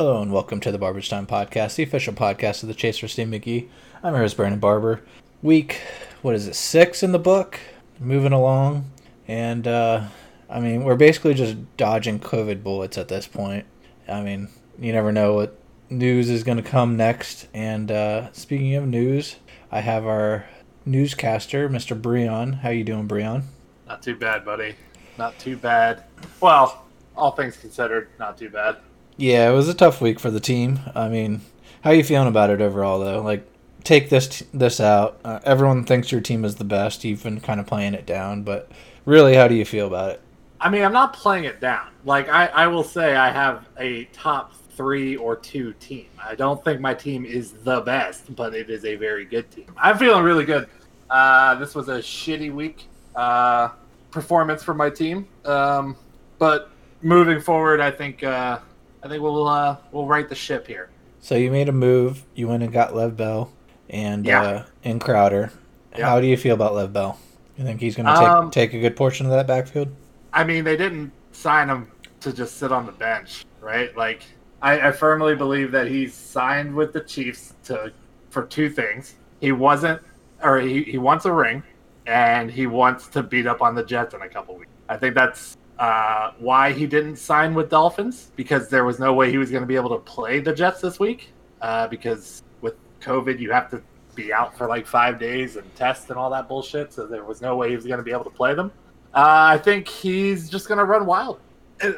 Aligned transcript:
Hello 0.00 0.22
and 0.22 0.32
welcome 0.32 0.60
to 0.60 0.72
the 0.72 0.78
Barber's 0.78 1.10
Time 1.10 1.26
Podcast, 1.26 1.74
the 1.74 1.82
official 1.82 2.14
podcast 2.14 2.62
of 2.62 2.68
the 2.68 2.74
Chase 2.74 2.96
for 2.96 3.06
Steve 3.06 3.28
McGee. 3.28 3.68
I'm 4.02 4.14
your 4.14 4.22
host, 4.22 4.34
Brandon 4.34 4.58
Barber. 4.58 5.02
Week, 5.42 5.78
what 6.22 6.34
is 6.34 6.46
it, 6.46 6.54
six 6.54 7.02
in 7.02 7.12
the 7.12 7.18
book? 7.18 7.60
Moving 7.98 8.32
along. 8.32 8.90
And, 9.28 9.68
uh, 9.68 10.06
I 10.48 10.58
mean, 10.58 10.84
we're 10.84 10.94
basically 10.94 11.34
just 11.34 11.76
dodging 11.76 12.18
COVID 12.18 12.62
bullets 12.62 12.96
at 12.96 13.08
this 13.08 13.26
point. 13.26 13.66
I 14.08 14.22
mean, 14.22 14.48
you 14.78 14.90
never 14.90 15.12
know 15.12 15.34
what 15.34 15.58
news 15.90 16.30
is 16.30 16.44
going 16.44 16.56
to 16.56 16.62
come 16.62 16.96
next. 16.96 17.48
And, 17.52 17.90
uh, 17.90 18.32
speaking 18.32 18.74
of 18.76 18.86
news, 18.86 19.36
I 19.70 19.80
have 19.80 20.06
our 20.06 20.46
newscaster, 20.86 21.68
Mr. 21.68 22.00
Breon. 22.00 22.60
How 22.60 22.70
you 22.70 22.84
doing, 22.84 23.06
Breon? 23.06 23.42
Not 23.86 24.02
too 24.02 24.16
bad, 24.16 24.46
buddy. 24.46 24.76
Not 25.18 25.38
too 25.38 25.58
bad. 25.58 26.04
Well, 26.40 26.86
all 27.14 27.32
things 27.32 27.58
considered, 27.58 28.08
not 28.18 28.38
too 28.38 28.48
bad. 28.48 28.78
Yeah, 29.20 29.50
it 29.50 29.52
was 29.52 29.68
a 29.68 29.74
tough 29.74 30.00
week 30.00 30.18
for 30.18 30.30
the 30.30 30.40
team. 30.40 30.80
I 30.94 31.10
mean, 31.10 31.42
how 31.84 31.90
are 31.90 31.94
you 31.94 32.02
feeling 32.02 32.26
about 32.26 32.48
it 32.48 32.62
overall, 32.62 32.98
though? 32.98 33.20
Like, 33.20 33.46
take 33.84 34.08
this 34.08 34.42
this 34.54 34.80
out. 34.80 35.20
Uh, 35.22 35.40
everyone 35.44 35.84
thinks 35.84 36.10
your 36.10 36.22
team 36.22 36.42
is 36.42 36.54
the 36.54 36.64
best. 36.64 37.04
You've 37.04 37.22
been 37.22 37.38
kind 37.38 37.60
of 37.60 37.66
playing 37.66 37.92
it 37.92 38.06
down, 38.06 38.44
but 38.44 38.72
really, 39.04 39.34
how 39.34 39.46
do 39.46 39.54
you 39.54 39.66
feel 39.66 39.86
about 39.86 40.12
it? 40.12 40.22
I 40.58 40.70
mean, 40.70 40.82
I'm 40.82 40.94
not 40.94 41.12
playing 41.12 41.44
it 41.44 41.60
down. 41.60 41.88
Like, 42.06 42.30
I, 42.30 42.46
I 42.46 42.66
will 42.68 42.82
say 42.82 43.14
I 43.14 43.30
have 43.30 43.66
a 43.78 44.04
top 44.06 44.54
three 44.74 45.16
or 45.16 45.36
two 45.36 45.74
team. 45.74 46.06
I 46.18 46.34
don't 46.34 46.64
think 46.64 46.80
my 46.80 46.94
team 46.94 47.26
is 47.26 47.52
the 47.52 47.82
best, 47.82 48.34
but 48.34 48.54
it 48.54 48.70
is 48.70 48.86
a 48.86 48.96
very 48.96 49.26
good 49.26 49.50
team. 49.50 49.66
I'm 49.76 49.98
feeling 49.98 50.24
really 50.24 50.46
good. 50.46 50.66
Uh, 51.10 51.56
this 51.56 51.74
was 51.74 51.90
a 51.90 51.98
shitty 51.98 52.54
week 52.54 52.86
uh, 53.14 53.68
performance 54.12 54.62
for 54.62 54.72
my 54.72 54.88
team, 54.88 55.28
um, 55.44 55.94
but 56.38 56.70
moving 57.02 57.38
forward, 57.38 57.82
I 57.82 57.90
think. 57.90 58.24
Uh, 58.24 58.60
I 59.02 59.08
think 59.08 59.22
we'll 59.22 59.46
uh, 59.48 59.76
we'll 59.92 60.06
right 60.06 60.28
the 60.28 60.34
ship 60.34 60.66
here. 60.66 60.90
So 61.20 61.34
you 61.34 61.50
made 61.50 61.68
a 61.68 61.72
move. 61.72 62.24
You 62.34 62.48
went 62.48 62.62
and 62.62 62.72
got 62.72 62.94
Lev 62.94 63.16
Bell 63.16 63.52
and 63.88 64.24
Yeah. 64.24 64.42
uh, 64.42 64.64
and 64.84 65.00
Crowder. 65.00 65.50
Yeah. 65.96 66.06
How 66.08 66.20
do 66.20 66.26
you 66.26 66.36
feel 66.36 66.54
about 66.54 66.74
Lev 66.74 66.92
Bell? 66.92 67.18
You 67.56 67.64
think 67.64 67.80
he's 67.80 67.96
going 67.96 68.06
to 68.06 68.12
take 68.12 68.22
Um, 68.28 68.50
take 68.50 68.72
a 68.74 68.80
good 68.80 68.96
portion 68.96 69.26
of 69.26 69.32
that 69.32 69.46
backfield? 69.46 69.88
I 70.32 70.44
mean, 70.44 70.64
they 70.64 70.76
didn't 70.76 71.12
sign 71.32 71.68
him 71.68 71.88
to 72.20 72.32
just 72.32 72.56
sit 72.56 72.72
on 72.72 72.86
the 72.86 72.92
bench, 72.92 73.44
right? 73.60 73.94
Like, 73.96 74.22
I, 74.62 74.88
I 74.88 74.92
firmly 74.92 75.34
believe 75.34 75.72
that 75.72 75.86
he's 75.88 76.14
signed 76.14 76.74
with 76.74 76.92
the 76.92 77.00
Chiefs 77.00 77.54
to 77.64 77.92
for 78.30 78.44
two 78.46 78.70
things. 78.70 79.16
He 79.40 79.52
wasn't, 79.52 80.00
or 80.42 80.60
he, 80.60 80.84
he 80.84 80.98
wants 80.98 81.24
a 81.24 81.32
ring, 81.32 81.62
and 82.06 82.50
he 82.50 82.66
wants 82.66 83.08
to 83.08 83.22
beat 83.22 83.46
up 83.46 83.60
on 83.60 83.74
the 83.74 83.84
Jets 83.84 84.14
in 84.14 84.22
a 84.22 84.28
couple 84.28 84.54
weeks. 84.56 84.70
I 84.88 84.96
think 84.96 85.14
that's 85.14 85.56
uh, 85.80 86.32
why 86.38 86.72
he 86.72 86.86
didn't 86.86 87.16
sign 87.16 87.54
with 87.54 87.70
Dolphins 87.70 88.30
because 88.36 88.68
there 88.68 88.84
was 88.84 89.00
no 89.00 89.14
way 89.14 89.30
he 89.30 89.38
was 89.38 89.50
going 89.50 89.62
to 89.62 89.66
be 89.66 89.76
able 89.76 89.88
to 89.88 89.98
play 89.98 90.38
the 90.38 90.52
Jets 90.52 90.82
this 90.82 91.00
week. 91.00 91.32
Uh, 91.62 91.88
because 91.88 92.42
with 92.60 92.74
COVID, 93.00 93.38
you 93.38 93.50
have 93.50 93.70
to 93.70 93.82
be 94.14 94.30
out 94.30 94.56
for 94.56 94.68
like 94.68 94.86
five 94.86 95.18
days 95.18 95.56
and 95.56 95.74
test 95.74 96.10
and 96.10 96.18
all 96.18 96.28
that 96.30 96.48
bullshit. 96.48 96.92
So 96.92 97.06
there 97.06 97.24
was 97.24 97.40
no 97.40 97.56
way 97.56 97.70
he 97.70 97.76
was 97.76 97.86
going 97.86 97.96
to 97.96 98.04
be 98.04 98.12
able 98.12 98.24
to 98.24 98.30
play 98.30 98.54
them. 98.54 98.70
Uh, 99.14 99.54
I 99.54 99.58
think 99.58 99.88
he's 99.88 100.50
just 100.50 100.68
going 100.68 100.78
to 100.78 100.84
run 100.84 101.06
wild 101.06 101.40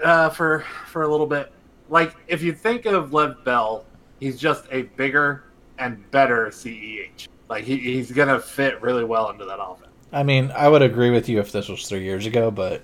uh, 0.05 0.31
for 0.31 0.61
for 0.87 1.03
a 1.03 1.09
little 1.09 1.27
bit. 1.27 1.53
Like 1.89 2.15
if 2.29 2.41
you 2.41 2.53
think 2.53 2.87
of 2.87 3.13
Lev 3.13 3.45
Bell, 3.45 3.85
he's 4.21 4.39
just 4.39 4.65
a 4.71 4.83
bigger 4.83 5.45
and 5.79 6.09
better 6.13 6.47
CEH. 6.47 7.27
Like 7.49 7.65
he, 7.65 7.79
he's 7.79 8.13
going 8.13 8.29
to 8.29 8.39
fit 8.39 8.81
really 8.81 9.05
well 9.05 9.31
into 9.31 9.45
that 9.45 9.61
offense. 9.61 9.91
I 10.13 10.23
mean, 10.23 10.53
I 10.53 10.69
would 10.69 10.83
agree 10.83 11.11
with 11.11 11.29
you 11.29 11.41
if 11.41 11.51
this 11.51 11.69
was 11.69 11.89
three 11.89 12.05
years 12.05 12.27
ago, 12.27 12.51
but 12.51 12.83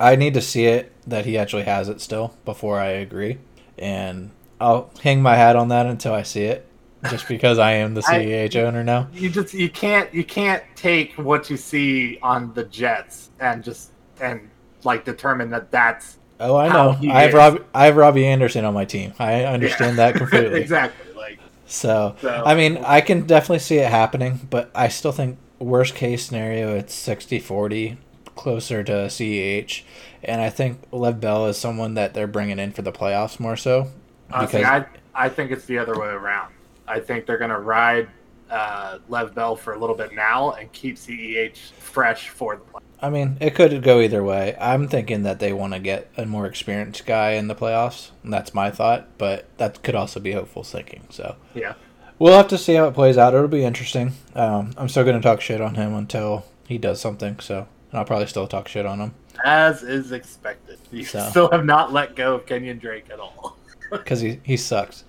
I 0.00 0.16
need 0.16 0.34
to 0.34 0.40
see 0.40 0.66
it 0.66 0.92
that 1.06 1.24
he 1.26 1.36
actually 1.38 1.64
has 1.64 1.88
it 1.88 2.00
still 2.00 2.34
before 2.44 2.78
I 2.78 2.88
agree, 2.88 3.38
and 3.78 4.30
I'll 4.60 4.90
hang 5.02 5.22
my 5.22 5.36
hat 5.36 5.56
on 5.56 5.68
that 5.68 5.86
until 5.86 6.14
I 6.14 6.22
see 6.22 6.44
it. 6.44 6.66
Just 7.10 7.26
because 7.26 7.58
I 7.58 7.72
am 7.72 7.94
the 7.94 8.02
I- 8.08 8.24
CEH 8.24 8.56
owner 8.56 8.84
now. 8.84 9.08
You 9.12 9.28
just 9.28 9.52
you 9.54 9.68
can't 9.68 10.12
you 10.14 10.22
can't 10.24 10.62
take 10.76 11.14
what 11.14 11.50
you 11.50 11.56
see 11.56 12.18
on 12.22 12.54
the 12.54 12.62
Jets 12.64 13.30
and 13.40 13.64
just 13.64 13.90
and 14.20 14.48
like 14.84 15.04
determine 15.04 15.50
that 15.50 15.70
that's 15.72 16.18
Oh, 16.38 16.56
I 16.56 16.68
know. 16.68 16.96
I 17.12 17.22
have. 17.22 17.34
Rob. 17.34 17.64
I 17.74 17.86
have 17.86 17.96
Robbie 17.96 18.26
Anderson 18.26 18.64
on 18.64 18.74
my 18.74 18.84
team. 18.84 19.14
I 19.18 19.44
understand 19.44 19.98
that 19.98 20.14
completely. 20.16 20.60
exactly 20.60 21.12
like 21.14 21.38
So, 21.66 22.14
So- 22.20 22.42
I 22.44 22.54
mean, 22.54 22.78
I 22.84 23.00
can 23.00 23.26
definitely 23.26 23.60
see 23.60 23.78
it 23.78 23.88
happening, 23.90 24.40
but 24.50 24.70
I 24.74 24.86
still 24.88 25.12
think 25.12 25.38
worst 25.60 25.94
case 25.96 26.24
scenario 26.26 26.74
it's 26.76 26.94
60-40 27.06 27.96
closer 28.42 28.82
to 28.82 28.92
CEH. 29.08 29.82
And 30.24 30.40
I 30.40 30.50
think 30.50 30.80
Lev 30.90 31.20
Bell 31.20 31.46
is 31.46 31.56
someone 31.56 31.94
that 31.94 32.12
they're 32.12 32.26
bringing 32.26 32.58
in 32.58 32.72
for 32.72 32.82
the 32.82 32.92
playoffs 32.92 33.38
more 33.38 33.56
so. 33.56 33.88
honestly 34.32 34.64
I 34.64 34.84
I 35.14 35.28
think 35.28 35.50
it's 35.52 35.66
the 35.66 35.78
other 35.78 35.98
way 35.98 36.08
around. 36.08 36.52
I 36.88 36.98
think 37.00 37.26
they're 37.26 37.38
gonna 37.38 37.60
ride 37.60 38.08
uh, 38.50 38.98
Lev 39.08 39.34
Bell 39.34 39.56
for 39.56 39.72
a 39.74 39.78
little 39.78 39.96
bit 39.96 40.12
now 40.12 40.50
and 40.52 40.70
keep 40.72 40.96
CEH 40.96 41.56
fresh 41.78 42.28
for 42.30 42.56
the 42.56 42.62
playoffs. 42.62 42.80
I 43.00 43.08
mean, 43.10 43.36
it 43.40 43.54
could 43.54 43.82
go 43.82 44.00
either 44.00 44.22
way. 44.22 44.56
I'm 44.60 44.88
thinking 44.88 45.22
that 45.22 45.38
they 45.40 45.52
want 45.52 45.72
to 45.72 45.78
get 45.80 46.10
a 46.16 46.26
more 46.26 46.46
experienced 46.46 47.06
guy 47.06 47.30
in 47.32 47.48
the 47.48 47.54
playoffs. 47.54 48.10
And 48.22 48.32
that's 48.32 48.52
my 48.54 48.70
thought, 48.70 49.08
but 49.18 49.48
that 49.58 49.82
could 49.82 49.94
also 49.94 50.20
be 50.20 50.32
hopeful 50.32 50.62
thinking. 50.62 51.04
So 51.10 51.36
Yeah. 51.54 51.74
we'll 52.18 52.36
have 52.36 52.46
to 52.48 52.58
see 52.58 52.74
how 52.74 52.86
it 52.86 52.94
plays 52.94 53.16
out. 53.18 53.34
It'll 53.34 53.48
be 53.48 53.64
interesting. 53.64 54.12
Um, 54.36 54.72
I'm 54.76 54.88
still 54.88 55.02
going 55.04 55.16
to 55.16 55.22
talk 55.22 55.40
shit 55.40 55.60
on 55.60 55.74
him 55.74 55.94
until 55.94 56.44
he 56.68 56.78
does 56.78 57.00
something. 57.00 57.40
So 57.40 57.66
and 57.92 57.98
I'll 58.00 58.04
probably 58.04 58.26
still 58.26 58.48
talk 58.48 58.66
shit 58.68 58.84
on 58.86 58.98
him 58.98 59.14
As 59.44 59.82
is 59.84 60.10
expected. 60.12 60.78
You 60.90 61.04
So. 61.04 61.20
still 61.30 61.50
have 61.52 61.64
not 61.64 61.92
let 61.92 62.16
go 62.16 62.34
of 62.34 62.46
Kenyan 62.46 62.80
Drake 62.80 63.06
at 63.12 63.20
all. 63.20 63.56
because 63.92 64.20
he 64.20 64.40
he 64.42 64.56
sucks. 64.56 65.04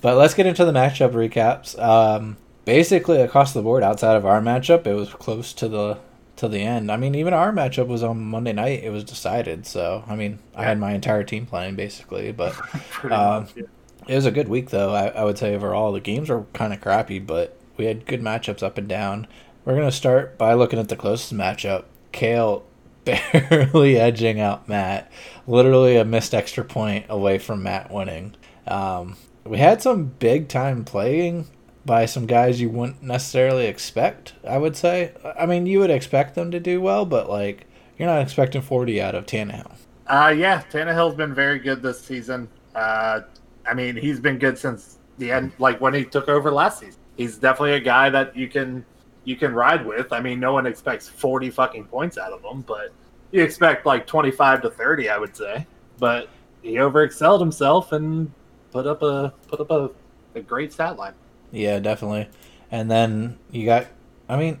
but 0.00 0.16
let's 0.16 0.34
get 0.34 0.46
into 0.46 0.64
the 0.64 0.72
matchup 0.72 1.12
recaps. 1.12 1.78
Um, 1.80 2.36
basically, 2.64 3.20
across 3.20 3.52
the 3.52 3.62
board, 3.62 3.82
outside 3.82 4.16
of 4.16 4.24
our 4.24 4.40
matchup, 4.40 4.86
it 4.86 4.94
was 4.94 5.10
close 5.10 5.52
to 5.54 5.68
the 5.68 5.98
to 6.36 6.48
the 6.48 6.60
end. 6.62 6.90
I 6.90 6.96
mean, 6.96 7.14
even 7.14 7.34
our 7.34 7.52
matchup 7.52 7.86
was 7.86 8.02
on 8.02 8.18
Monday 8.24 8.52
night. 8.52 8.82
It 8.82 8.90
was 8.90 9.04
decided. 9.04 9.66
So 9.66 10.04
I 10.06 10.16
mean, 10.16 10.38
I 10.54 10.64
had 10.64 10.78
my 10.78 10.92
entire 10.92 11.22
team 11.24 11.46
playing 11.46 11.76
basically, 11.76 12.32
but 12.32 12.54
Um, 13.04 13.10
much, 13.10 13.52
yeah. 13.56 13.62
it 14.08 14.14
was 14.14 14.26
a 14.26 14.30
good 14.30 14.48
week 14.48 14.70
though. 14.70 14.94
I, 14.94 15.08
I 15.08 15.24
would 15.24 15.38
say 15.38 15.54
overall 15.54 15.92
the 15.92 16.00
games 16.00 16.28
were 16.28 16.44
kind 16.52 16.72
of 16.72 16.80
crappy, 16.80 17.18
but 17.18 17.56
we 17.76 17.86
had 17.86 18.06
good 18.06 18.22
matchups 18.22 18.62
up 18.62 18.78
and 18.78 18.88
down. 18.88 19.26
We're 19.64 19.76
gonna 19.76 19.92
start 19.92 20.38
by 20.38 20.54
looking 20.54 20.78
at 20.78 20.88
the 20.88 20.96
closest 20.96 21.34
matchup. 21.34 21.84
Kale 22.12 22.64
barely 23.04 23.98
edging 23.98 24.40
out 24.40 24.68
Matt, 24.68 25.10
literally 25.46 25.96
a 25.96 26.04
missed 26.04 26.34
extra 26.34 26.64
point 26.64 27.06
away 27.08 27.38
from 27.38 27.62
Matt 27.62 27.90
winning. 27.90 28.34
Um, 28.66 29.16
we 29.44 29.58
had 29.58 29.82
some 29.82 30.06
big 30.06 30.48
time 30.48 30.84
playing 30.84 31.46
by 31.84 32.06
some 32.06 32.26
guys 32.26 32.60
you 32.60 32.68
wouldn't 32.68 33.02
necessarily 33.02 33.66
expect. 33.66 34.34
I 34.46 34.58
would 34.58 34.76
say. 34.76 35.12
I 35.38 35.46
mean, 35.46 35.66
you 35.66 35.78
would 35.80 35.90
expect 35.90 36.34
them 36.34 36.50
to 36.50 36.60
do 36.60 36.80
well, 36.80 37.04
but 37.04 37.28
like 37.28 37.66
you're 37.98 38.08
not 38.08 38.22
expecting 38.22 38.62
40 38.62 39.00
out 39.00 39.14
of 39.14 39.26
Tannehill. 39.26 39.72
Uh, 40.06 40.34
yeah, 40.36 40.62
Tannehill's 40.70 41.14
been 41.14 41.34
very 41.34 41.58
good 41.58 41.82
this 41.82 42.00
season. 42.00 42.48
Uh, 42.74 43.20
I 43.66 43.74
mean, 43.74 43.94
he's 43.96 44.20
been 44.20 44.38
good 44.38 44.58
since 44.58 44.98
the 45.18 45.30
end, 45.30 45.52
like 45.58 45.80
when 45.80 45.92
he 45.92 46.04
took 46.04 46.28
over 46.28 46.50
last 46.50 46.80
season. 46.80 46.98
He's 47.16 47.36
definitely 47.36 47.74
a 47.74 47.80
guy 47.80 48.08
that 48.08 48.34
you 48.34 48.48
can 48.48 48.84
you 49.24 49.36
can 49.36 49.54
ride 49.54 49.84
with. 49.84 50.12
I 50.12 50.20
mean, 50.20 50.40
no 50.40 50.52
one 50.52 50.66
expects 50.66 51.08
forty 51.08 51.50
fucking 51.50 51.84
points 51.86 52.18
out 52.18 52.32
of 52.32 52.42
him, 52.44 52.62
but 52.62 52.92
you 53.30 53.42
expect 53.42 53.86
like 53.86 54.06
twenty 54.06 54.30
five 54.30 54.62
to 54.62 54.70
thirty, 54.70 55.08
I 55.08 55.18
would 55.18 55.36
say. 55.36 55.66
But 55.98 56.28
he 56.62 56.74
overexcelled 56.74 57.40
himself 57.40 57.92
and 57.92 58.32
put 58.70 58.86
up 58.86 59.02
a 59.02 59.32
put 59.48 59.60
up 59.60 59.70
a, 59.70 59.90
a 60.34 60.40
great 60.40 60.72
stat 60.72 60.96
line. 60.96 61.14
Yeah, 61.52 61.78
definitely. 61.78 62.28
And 62.70 62.90
then 62.90 63.38
you 63.50 63.66
got, 63.66 63.86
I 64.28 64.36
mean, 64.36 64.58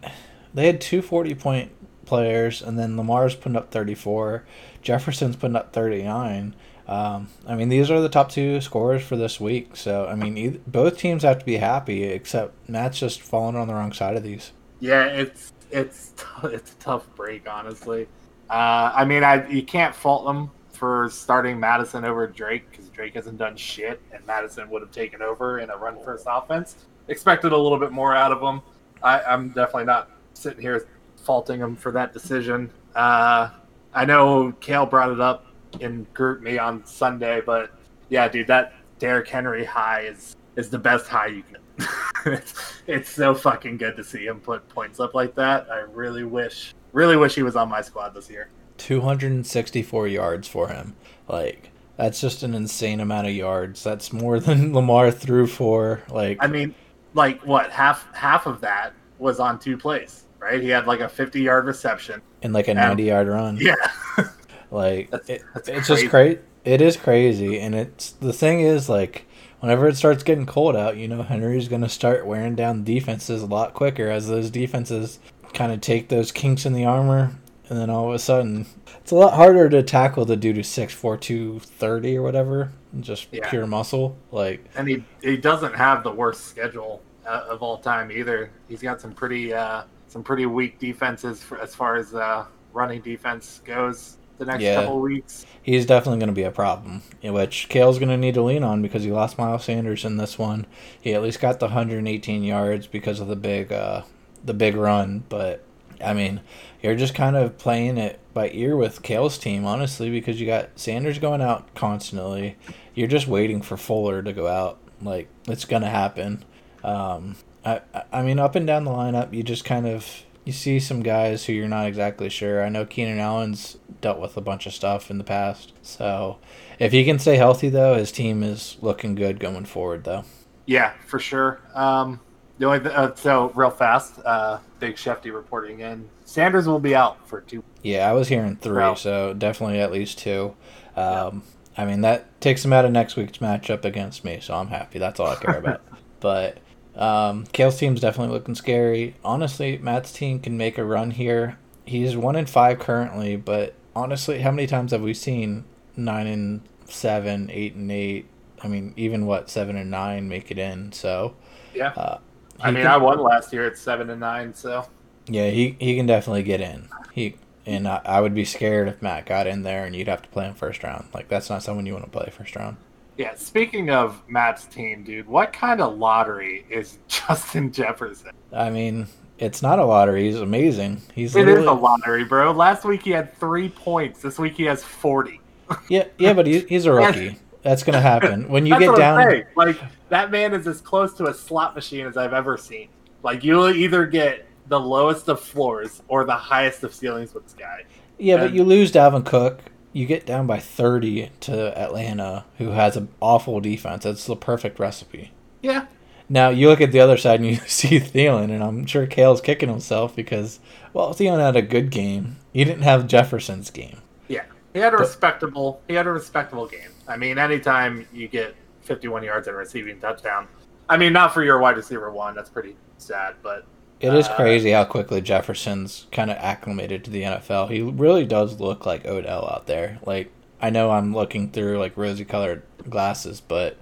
they 0.52 0.66
had 0.66 0.80
two 0.80 1.02
40 1.02 1.34
point 1.36 1.72
players, 2.04 2.60
and 2.60 2.78
then 2.78 2.96
Lamar's 2.96 3.36
putting 3.36 3.56
up 3.56 3.70
34. 3.70 4.44
Jefferson's 4.82 5.36
putting 5.36 5.56
up 5.56 5.72
39. 5.72 6.54
Um, 6.90 7.28
I 7.46 7.54
mean, 7.54 7.68
these 7.68 7.88
are 7.88 8.00
the 8.00 8.08
top 8.08 8.30
two 8.30 8.60
scorers 8.60 9.00
for 9.04 9.14
this 9.14 9.38
week. 9.38 9.76
So, 9.76 10.06
I 10.06 10.16
mean, 10.16 10.34
eith 10.34 10.60
both 10.66 10.98
teams 10.98 11.22
have 11.22 11.38
to 11.38 11.44
be 11.44 11.58
happy, 11.58 12.02
except 12.02 12.68
Matt's 12.68 12.98
just 12.98 13.22
falling 13.22 13.54
on 13.54 13.68
the 13.68 13.74
wrong 13.74 13.92
side 13.92 14.16
of 14.16 14.24
these. 14.24 14.50
Yeah, 14.80 15.04
it's 15.06 15.52
it's 15.70 16.12
t- 16.16 16.24
it's 16.48 16.72
a 16.72 16.76
tough 16.76 17.06
break, 17.14 17.48
honestly. 17.48 18.08
Uh, 18.50 18.90
I 18.92 19.04
mean, 19.04 19.22
I 19.22 19.48
you 19.48 19.62
can't 19.62 19.94
fault 19.94 20.26
them 20.26 20.50
for 20.72 21.08
starting 21.12 21.60
Mattison 21.60 22.04
over 22.04 22.26
Drake 22.26 22.68
because 22.68 22.88
Drake 22.88 23.14
hasn't 23.14 23.38
done 23.38 23.56
shit, 23.56 24.00
and 24.12 24.26
Mattison 24.26 24.68
would 24.70 24.82
have 24.82 24.90
taken 24.90 25.22
over 25.22 25.60
in 25.60 25.70
a 25.70 25.76
run 25.76 26.02
first 26.02 26.26
offense. 26.28 26.74
Expected 27.06 27.52
a 27.52 27.56
little 27.56 27.78
bit 27.78 27.92
more 27.92 28.16
out 28.16 28.32
of 28.32 28.42
him. 28.42 28.62
I, 29.00 29.20
I'm 29.20 29.50
definitely 29.50 29.84
not 29.84 30.10
sitting 30.34 30.60
here 30.60 30.88
faulting 31.22 31.60
him 31.60 31.76
for 31.76 31.92
that 31.92 32.12
decision. 32.12 32.72
Uh, 32.96 33.50
I 33.94 34.04
know 34.04 34.52
Kale 34.58 34.86
brought 34.86 35.12
it 35.12 35.20
up 35.20 35.46
in 35.78 36.06
GroupMe 36.14 36.60
on 36.60 36.84
Sunday, 36.84 37.40
but 37.44 37.70
yeah, 38.08 38.28
dude, 38.28 38.48
that 38.48 38.74
Derrick 38.98 39.28
Henry 39.28 39.64
high 39.64 40.02
is 40.02 40.36
is 40.56 40.70
the 40.70 40.78
best 40.78 41.06
high 41.06 41.26
you 41.26 41.42
can. 41.42 41.60
it's, 42.26 42.82
it's 42.86 43.08
so 43.08 43.34
fucking 43.34 43.78
good 43.78 43.96
to 43.96 44.04
see 44.04 44.26
him 44.26 44.40
put 44.40 44.68
points 44.68 45.00
up 45.00 45.14
like 45.14 45.34
that. 45.36 45.70
I 45.70 45.80
really 45.80 46.24
wish, 46.24 46.74
really 46.92 47.16
wish 47.16 47.34
he 47.34 47.42
was 47.42 47.56
on 47.56 47.68
my 47.68 47.80
squad 47.80 48.14
this 48.14 48.28
year. 48.28 48.50
264 48.78 50.08
yards 50.08 50.48
for 50.48 50.68
him. 50.68 50.96
Like, 51.28 51.70
That's 51.96 52.20
just 52.20 52.42
an 52.42 52.54
insane 52.54 53.00
amount 53.00 53.28
of 53.28 53.34
yards. 53.34 53.82
That's 53.82 54.12
more 54.12 54.40
than 54.40 54.74
Lamar 54.74 55.10
threw 55.10 55.46
for. 55.46 56.02
Like, 56.10 56.38
I 56.40 56.46
mean, 56.46 56.74
like 57.14 57.40
what 57.44 57.70
half 57.70 58.12
half 58.14 58.46
of 58.46 58.60
that 58.60 58.92
was 59.18 59.40
on 59.40 59.58
two 59.58 59.76
plays, 59.76 60.24
right? 60.38 60.62
He 60.62 60.68
had 60.68 60.86
like 60.86 61.00
a 61.00 61.08
50 61.08 61.40
yard 61.40 61.66
reception 61.66 62.22
and 62.42 62.52
like 62.52 62.68
a 62.68 62.74
90 62.74 63.02
yard 63.04 63.28
run. 63.28 63.56
Yeah. 63.56 63.74
like 64.70 65.10
that's, 65.10 65.28
it, 65.28 65.42
that's 65.54 65.68
it's 65.68 65.86
crazy. 65.86 66.02
just 66.02 66.10
great. 66.10 66.40
It 66.64 66.80
is 66.80 66.96
crazy, 66.96 67.58
and 67.58 67.74
it's 67.74 68.12
the 68.12 68.32
thing 68.32 68.60
is 68.60 68.88
like 68.88 69.26
whenever 69.60 69.88
it 69.88 69.96
starts 69.96 70.22
getting 70.22 70.46
cold 70.46 70.76
out, 70.76 70.96
you 70.96 71.08
know 71.08 71.22
Henry's 71.22 71.68
going 71.68 71.82
to 71.82 71.88
start 71.88 72.26
wearing 72.26 72.54
down 72.54 72.84
defenses 72.84 73.42
a 73.42 73.46
lot 73.46 73.74
quicker 73.74 74.08
as 74.08 74.28
those 74.28 74.50
defenses 74.50 75.18
kind 75.52 75.72
of 75.72 75.80
take 75.80 76.08
those 76.08 76.32
kinks 76.32 76.66
in 76.66 76.72
the 76.72 76.84
armor, 76.84 77.32
and 77.68 77.78
then 77.78 77.90
all 77.90 78.08
of 78.08 78.14
a 78.14 78.18
sudden 78.18 78.66
it's 79.00 79.10
a 79.10 79.16
lot 79.16 79.34
harder 79.34 79.68
to 79.68 79.82
tackle 79.82 80.24
the 80.24 80.36
dude 80.36 80.56
who's 80.56 80.68
six 80.68 80.92
four 80.94 81.16
two 81.16 81.58
thirty 81.60 82.16
or 82.16 82.22
whatever, 82.22 82.70
just 83.00 83.28
yeah. 83.32 83.48
pure 83.48 83.66
muscle. 83.66 84.16
Like, 84.30 84.64
and 84.76 84.88
he 84.88 85.04
he 85.22 85.36
doesn't 85.36 85.74
have 85.74 86.04
the 86.04 86.12
worst 86.12 86.46
schedule 86.46 87.02
uh, 87.26 87.46
of 87.48 87.62
all 87.62 87.78
time 87.78 88.12
either. 88.12 88.50
He's 88.68 88.82
got 88.82 89.00
some 89.00 89.12
pretty 89.12 89.52
uh, 89.52 89.84
some 90.08 90.22
pretty 90.22 90.46
weak 90.46 90.78
defenses 90.78 91.42
for, 91.42 91.60
as 91.60 91.74
far 91.74 91.96
as 91.96 92.14
uh, 92.14 92.44
running 92.72 93.00
defense 93.00 93.62
goes. 93.64 94.18
The 94.40 94.46
next 94.46 94.62
yeah. 94.62 94.76
couple 94.76 95.00
weeks, 95.00 95.44
he's 95.62 95.84
definitely 95.84 96.18
going 96.18 96.30
to 96.30 96.34
be 96.34 96.44
a 96.44 96.50
problem, 96.50 97.02
which 97.22 97.68
Kale's 97.68 97.98
going 97.98 98.08
to 98.08 98.16
need 98.16 98.32
to 98.32 98.42
lean 98.42 98.64
on 98.64 98.80
because 98.80 99.04
he 99.04 99.12
lost 99.12 99.36
Miles 99.36 99.64
Sanders 99.64 100.02
in 100.02 100.16
this 100.16 100.38
one. 100.38 100.66
He 100.98 101.12
at 101.12 101.20
least 101.20 101.40
got 101.40 101.60
the 101.60 101.66
118 101.66 102.42
yards 102.42 102.86
because 102.86 103.20
of 103.20 103.28
the 103.28 103.36
big 103.36 103.70
uh, 103.70 104.00
the 104.42 104.54
big 104.54 104.76
run, 104.76 105.24
but 105.28 105.62
I 106.02 106.14
mean, 106.14 106.40
you're 106.82 106.96
just 106.96 107.14
kind 107.14 107.36
of 107.36 107.58
playing 107.58 107.98
it 107.98 108.18
by 108.32 108.48
ear 108.54 108.78
with 108.78 109.02
Kale's 109.02 109.36
team, 109.36 109.66
honestly, 109.66 110.08
because 110.08 110.40
you 110.40 110.46
got 110.46 110.70
Sanders 110.74 111.18
going 111.18 111.42
out 111.42 111.74
constantly. 111.74 112.56
You're 112.94 113.08
just 113.08 113.26
waiting 113.26 113.60
for 113.60 113.76
Fuller 113.76 114.22
to 114.22 114.32
go 114.32 114.46
out. 114.46 114.78
Like 115.02 115.28
it's 115.48 115.66
gonna 115.66 115.90
happen. 115.90 116.46
Um, 116.82 117.36
I 117.62 117.82
I 118.10 118.22
mean, 118.22 118.38
up 118.38 118.54
and 118.54 118.66
down 118.66 118.84
the 118.84 118.90
lineup, 118.90 119.34
you 119.34 119.42
just 119.42 119.66
kind 119.66 119.86
of 119.86 120.24
you 120.44 120.52
see 120.52 120.80
some 120.80 121.02
guys 121.02 121.44
who 121.44 121.52
you're 121.52 121.68
not 121.68 121.86
exactly 121.86 122.28
sure. 122.28 122.64
I 122.64 122.68
know 122.68 122.84
Keenan 122.86 123.18
Allen's 123.18 123.76
dealt 124.00 124.18
with 124.18 124.36
a 124.36 124.40
bunch 124.40 124.66
of 124.66 124.72
stuff 124.72 125.10
in 125.10 125.18
the 125.18 125.24
past, 125.24 125.72
so 125.82 126.38
if 126.78 126.92
he 126.92 127.04
can 127.04 127.18
stay 127.18 127.36
healthy, 127.36 127.68
though, 127.68 127.94
his 127.94 128.10
team 128.12 128.42
is 128.42 128.76
looking 128.80 129.14
good 129.14 129.38
going 129.38 129.64
forward, 129.66 130.04
though. 130.04 130.24
Yeah, 130.66 130.92
for 131.06 131.18
sure. 131.18 131.60
Um, 131.74 132.20
the 132.58 132.66
only 132.66 132.80
th- 132.80 132.94
uh, 132.94 133.14
so 133.14 133.50
real 133.54 133.70
fast, 133.70 134.18
uh, 134.24 134.58
Big 134.78 134.96
Shefty 134.96 135.32
reporting 135.32 135.80
in. 135.80 136.08
Sanders 136.24 136.66
will 136.66 136.78
be 136.78 136.94
out 136.94 137.26
for 137.28 137.40
two. 137.40 137.62
Yeah, 137.82 138.08
I 138.08 138.12
was 138.12 138.28
hearing 138.28 138.56
three, 138.56 138.94
so 138.96 139.34
definitely 139.34 139.80
at 139.80 139.90
least 139.92 140.18
two. 140.18 140.54
Um, 140.96 141.42
yeah. 141.76 141.82
I 141.82 141.84
mean 141.86 142.02
that 142.02 142.40
takes 142.40 142.64
him 142.64 142.72
out 142.72 142.84
of 142.84 142.92
next 142.92 143.16
week's 143.16 143.38
matchup 143.38 143.84
against 143.84 144.24
me, 144.24 144.38
so 144.40 144.54
I'm 144.54 144.68
happy. 144.68 144.98
That's 144.98 145.18
all 145.18 145.28
I 145.28 145.36
care 145.36 145.58
about. 145.58 145.80
but 146.20 146.58
um, 146.96 147.44
Kale's 147.52 147.78
team's 147.78 148.00
definitely 148.00 148.34
looking 148.34 148.54
scary. 148.54 149.14
Honestly, 149.24 149.78
Matt's 149.78 150.12
team 150.12 150.40
can 150.40 150.56
make 150.56 150.78
a 150.78 150.84
run 150.84 151.12
here. 151.12 151.58
He's 151.84 152.16
one 152.16 152.36
in 152.36 152.46
five 152.46 152.78
currently, 152.78 153.36
but 153.36 153.74
honestly, 153.94 154.40
how 154.40 154.50
many 154.50 154.66
times 154.66 154.92
have 154.92 155.02
we 155.02 155.14
seen 155.14 155.64
nine 155.96 156.26
and 156.26 156.62
seven, 156.86 157.50
eight 157.52 157.74
and 157.74 157.90
eight? 157.90 158.26
I 158.62 158.68
mean, 158.68 158.92
even 158.96 159.26
what 159.26 159.50
seven 159.50 159.76
and 159.76 159.90
nine 159.90 160.28
make 160.28 160.50
it 160.50 160.58
in. 160.58 160.92
So 160.92 161.34
yeah, 161.74 161.88
uh, 161.96 162.18
I 162.60 162.70
mean, 162.70 162.82
can, 162.82 162.92
I 162.92 162.96
won 162.96 163.20
last 163.20 163.52
year 163.52 163.66
at 163.66 163.78
seven 163.78 164.10
and 164.10 164.20
nine, 164.20 164.54
so 164.54 164.86
yeah, 165.26 165.50
he 165.50 165.76
he 165.78 165.96
can 165.96 166.06
definitely 166.06 166.42
get 166.42 166.60
in. 166.60 166.88
He 167.12 167.36
and 167.66 167.86
I, 167.86 168.00
I 168.04 168.20
would 168.20 168.34
be 168.34 168.44
scared 168.44 168.88
if 168.88 169.00
Matt 169.00 169.26
got 169.26 169.46
in 169.46 169.62
there 169.62 169.84
and 169.84 169.94
you'd 169.94 170.08
have 170.08 170.22
to 170.22 170.28
play 170.28 170.46
him 170.46 170.54
first 170.54 170.82
round. 170.82 171.08
Like 171.14 171.28
that's 171.28 171.48
not 171.48 171.62
someone 171.62 171.86
you 171.86 171.92
want 171.92 172.04
to 172.04 172.10
play 172.10 172.30
first 172.30 172.56
round. 172.56 172.76
Yeah, 173.16 173.34
speaking 173.34 173.90
of 173.90 174.22
Matt's 174.28 174.64
team, 174.66 175.04
dude, 175.04 175.26
what 175.26 175.52
kind 175.52 175.80
of 175.80 175.98
lottery 175.98 176.64
is 176.70 176.98
Justin 177.08 177.72
Jefferson? 177.72 178.32
I 178.52 178.70
mean, 178.70 179.06
it's 179.38 179.62
not 179.62 179.78
a 179.78 179.84
lottery. 179.84 180.24
He's 180.24 180.40
amazing. 180.40 181.02
He's 181.14 181.34
it 181.34 181.40
literally... 181.40 181.62
is 181.62 181.66
a 181.66 181.72
lottery, 181.72 182.24
bro. 182.24 182.52
Last 182.52 182.84
week 182.84 183.02
he 183.02 183.10
had 183.10 183.36
three 183.38 183.68
points. 183.68 184.22
This 184.22 184.38
week 184.38 184.54
he 184.54 184.64
has 184.64 184.84
forty. 184.84 185.40
yeah, 185.88 186.04
yeah, 186.18 186.32
but 186.32 186.46
he, 186.46 186.60
he's 186.60 186.86
a 186.86 186.92
rookie. 186.94 187.38
That's 187.62 187.82
gonna 187.82 188.00
happen 188.00 188.48
when 188.48 188.66
you 188.66 188.78
get 188.78 188.96
down. 188.96 189.44
Like 189.54 189.78
that 190.08 190.30
man 190.30 190.54
is 190.54 190.66
as 190.66 190.80
close 190.80 191.14
to 191.14 191.26
a 191.26 191.34
slot 191.34 191.74
machine 191.74 192.06
as 192.06 192.16
I've 192.16 192.32
ever 192.32 192.56
seen. 192.56 192.88
Like 193.22 193.44
you'll 193.44 193.70
either 193.70 194.06
get 194.06 194.46
the 194.68 194.80
lowest 194.80 195.28
of 195.28 195.40
floors 195.40 196.02
or 196.08 196.24
the 196.24 196.34
highest 196.34 196.84
of 196.84 196.94
ceilings 196.94 197.34
with 197.34 197.44
this 197.44 197.54
guy. 197.54 197.84
Yeah, 198.18 198.36
and... 198.36 198.44
but 198.44 198.52
you 198.54 198.64
lose 198.64 198.92
Dalvin 198.92 199.24
Cook. 199.24 199.60
You 199.92 200.06
get 200.06 200.26
down 200.26 200.46
by 200.46 200.58
thirty 200.58 201.30
to 201.40 201.76
Atlanta, 201.78 202.44
who 202.58 202.70
has 202.70 202.96
an 202.96 203.08
awful 203.20 203.60
defense. 203.60 204.04
That's 204.04 204.26
the 204.26 204.36
perfect 204.36 204.78
recipe. 204.78 205.32
Yeah. 205.62 205.86
Now 206.28 206.50
you 206.50 206.68
look 206.68 206.80
at 206.80 206.92
the 206.92 207.00
other 207.00 207.16
side 207.16 207.40
and 207.40 207.48
you 207.48 207.56
see 207.66 207.98
Thielen, 207.98 208.50
and 208.50 208.62
I'm 208.62 208.86
sure 208.86 209.06
Kale's 209.06 209.40
kicking 209.40 209.68
himself 209.68 210.14
because 210.14 210.60
well, 210.92 211.12
Thielen 211.12 211.40
had 211.40 211.56
a 211.56 211.62
good 211.62 211.90
game. 211.90 212.36
He 212.52 212.64
didn't 212.64 212.82
have 212.82 213.06
Jefferson's 213.06 213.70
game. 213.70 214.00
Yeah, 214.28 214.44
he 214.72 214.78
had 214.78 214.94
a 214.94 214.96
but... 214.96 215.02
respectable. 215.02 215.82
He 215.88 215.94
had 215.94 216.06
a 216.06 216.12
respectable 216.12 216.66
game. 216.66 216.90
I 217.08 217.16
mean, 217.16 217.38
anytime 217.38 218.06
you 218.12 218.28
get 218.28 218.54
51 218.82 219.24
yards 219.24 219.48
and 219.48 219.56
a 219.56 219.58
receiving 219.58 219.98
touchdown, 219.98 220.46
I 220.88 220.96
mean, 220.96 221.12
not 221.12 221.34
for 221.34 221.42
your 221.42 221.58
wide 221.58 221.76
receiver 221.76 222.10
one. 222.12 222.34
That's 222.34 222.50
pretty 222.50 222.76
sad, 222.98 223.34
but 223.42 223.66
it 224.00 224.14
is 224.14 224.26
uh, 224.26 224.34
crazy 224.34 224.70
how 224.70 224.84
quickly 224.84 225.20
Jefferson's 225.20 226.06
kind 226.10 226.30
of 226.30 226.38
acclimated 226.38 227.04
to 227.04 227.10
the 227.10 227.22
NFL. 227.22 227.70
He 227.70 227.82
really 227.82 228.24
does 228.24 228.58
look 228.58 228.86
like 228.86 229.04
Odell 229.04 229.46
out 229.46 229.66
there. 229.66 229.98
Like 230.04 230.32
I 230.60 230.70
know 230.70 230.90
I'm 230.90 231.14
looking 231.14 231.50
through 231.50 231.78
like 231.78 231.96
rosy 231.96 232.24
colored 232.24 232.62
glasses, 232.88 233.40
but 233.40 233.76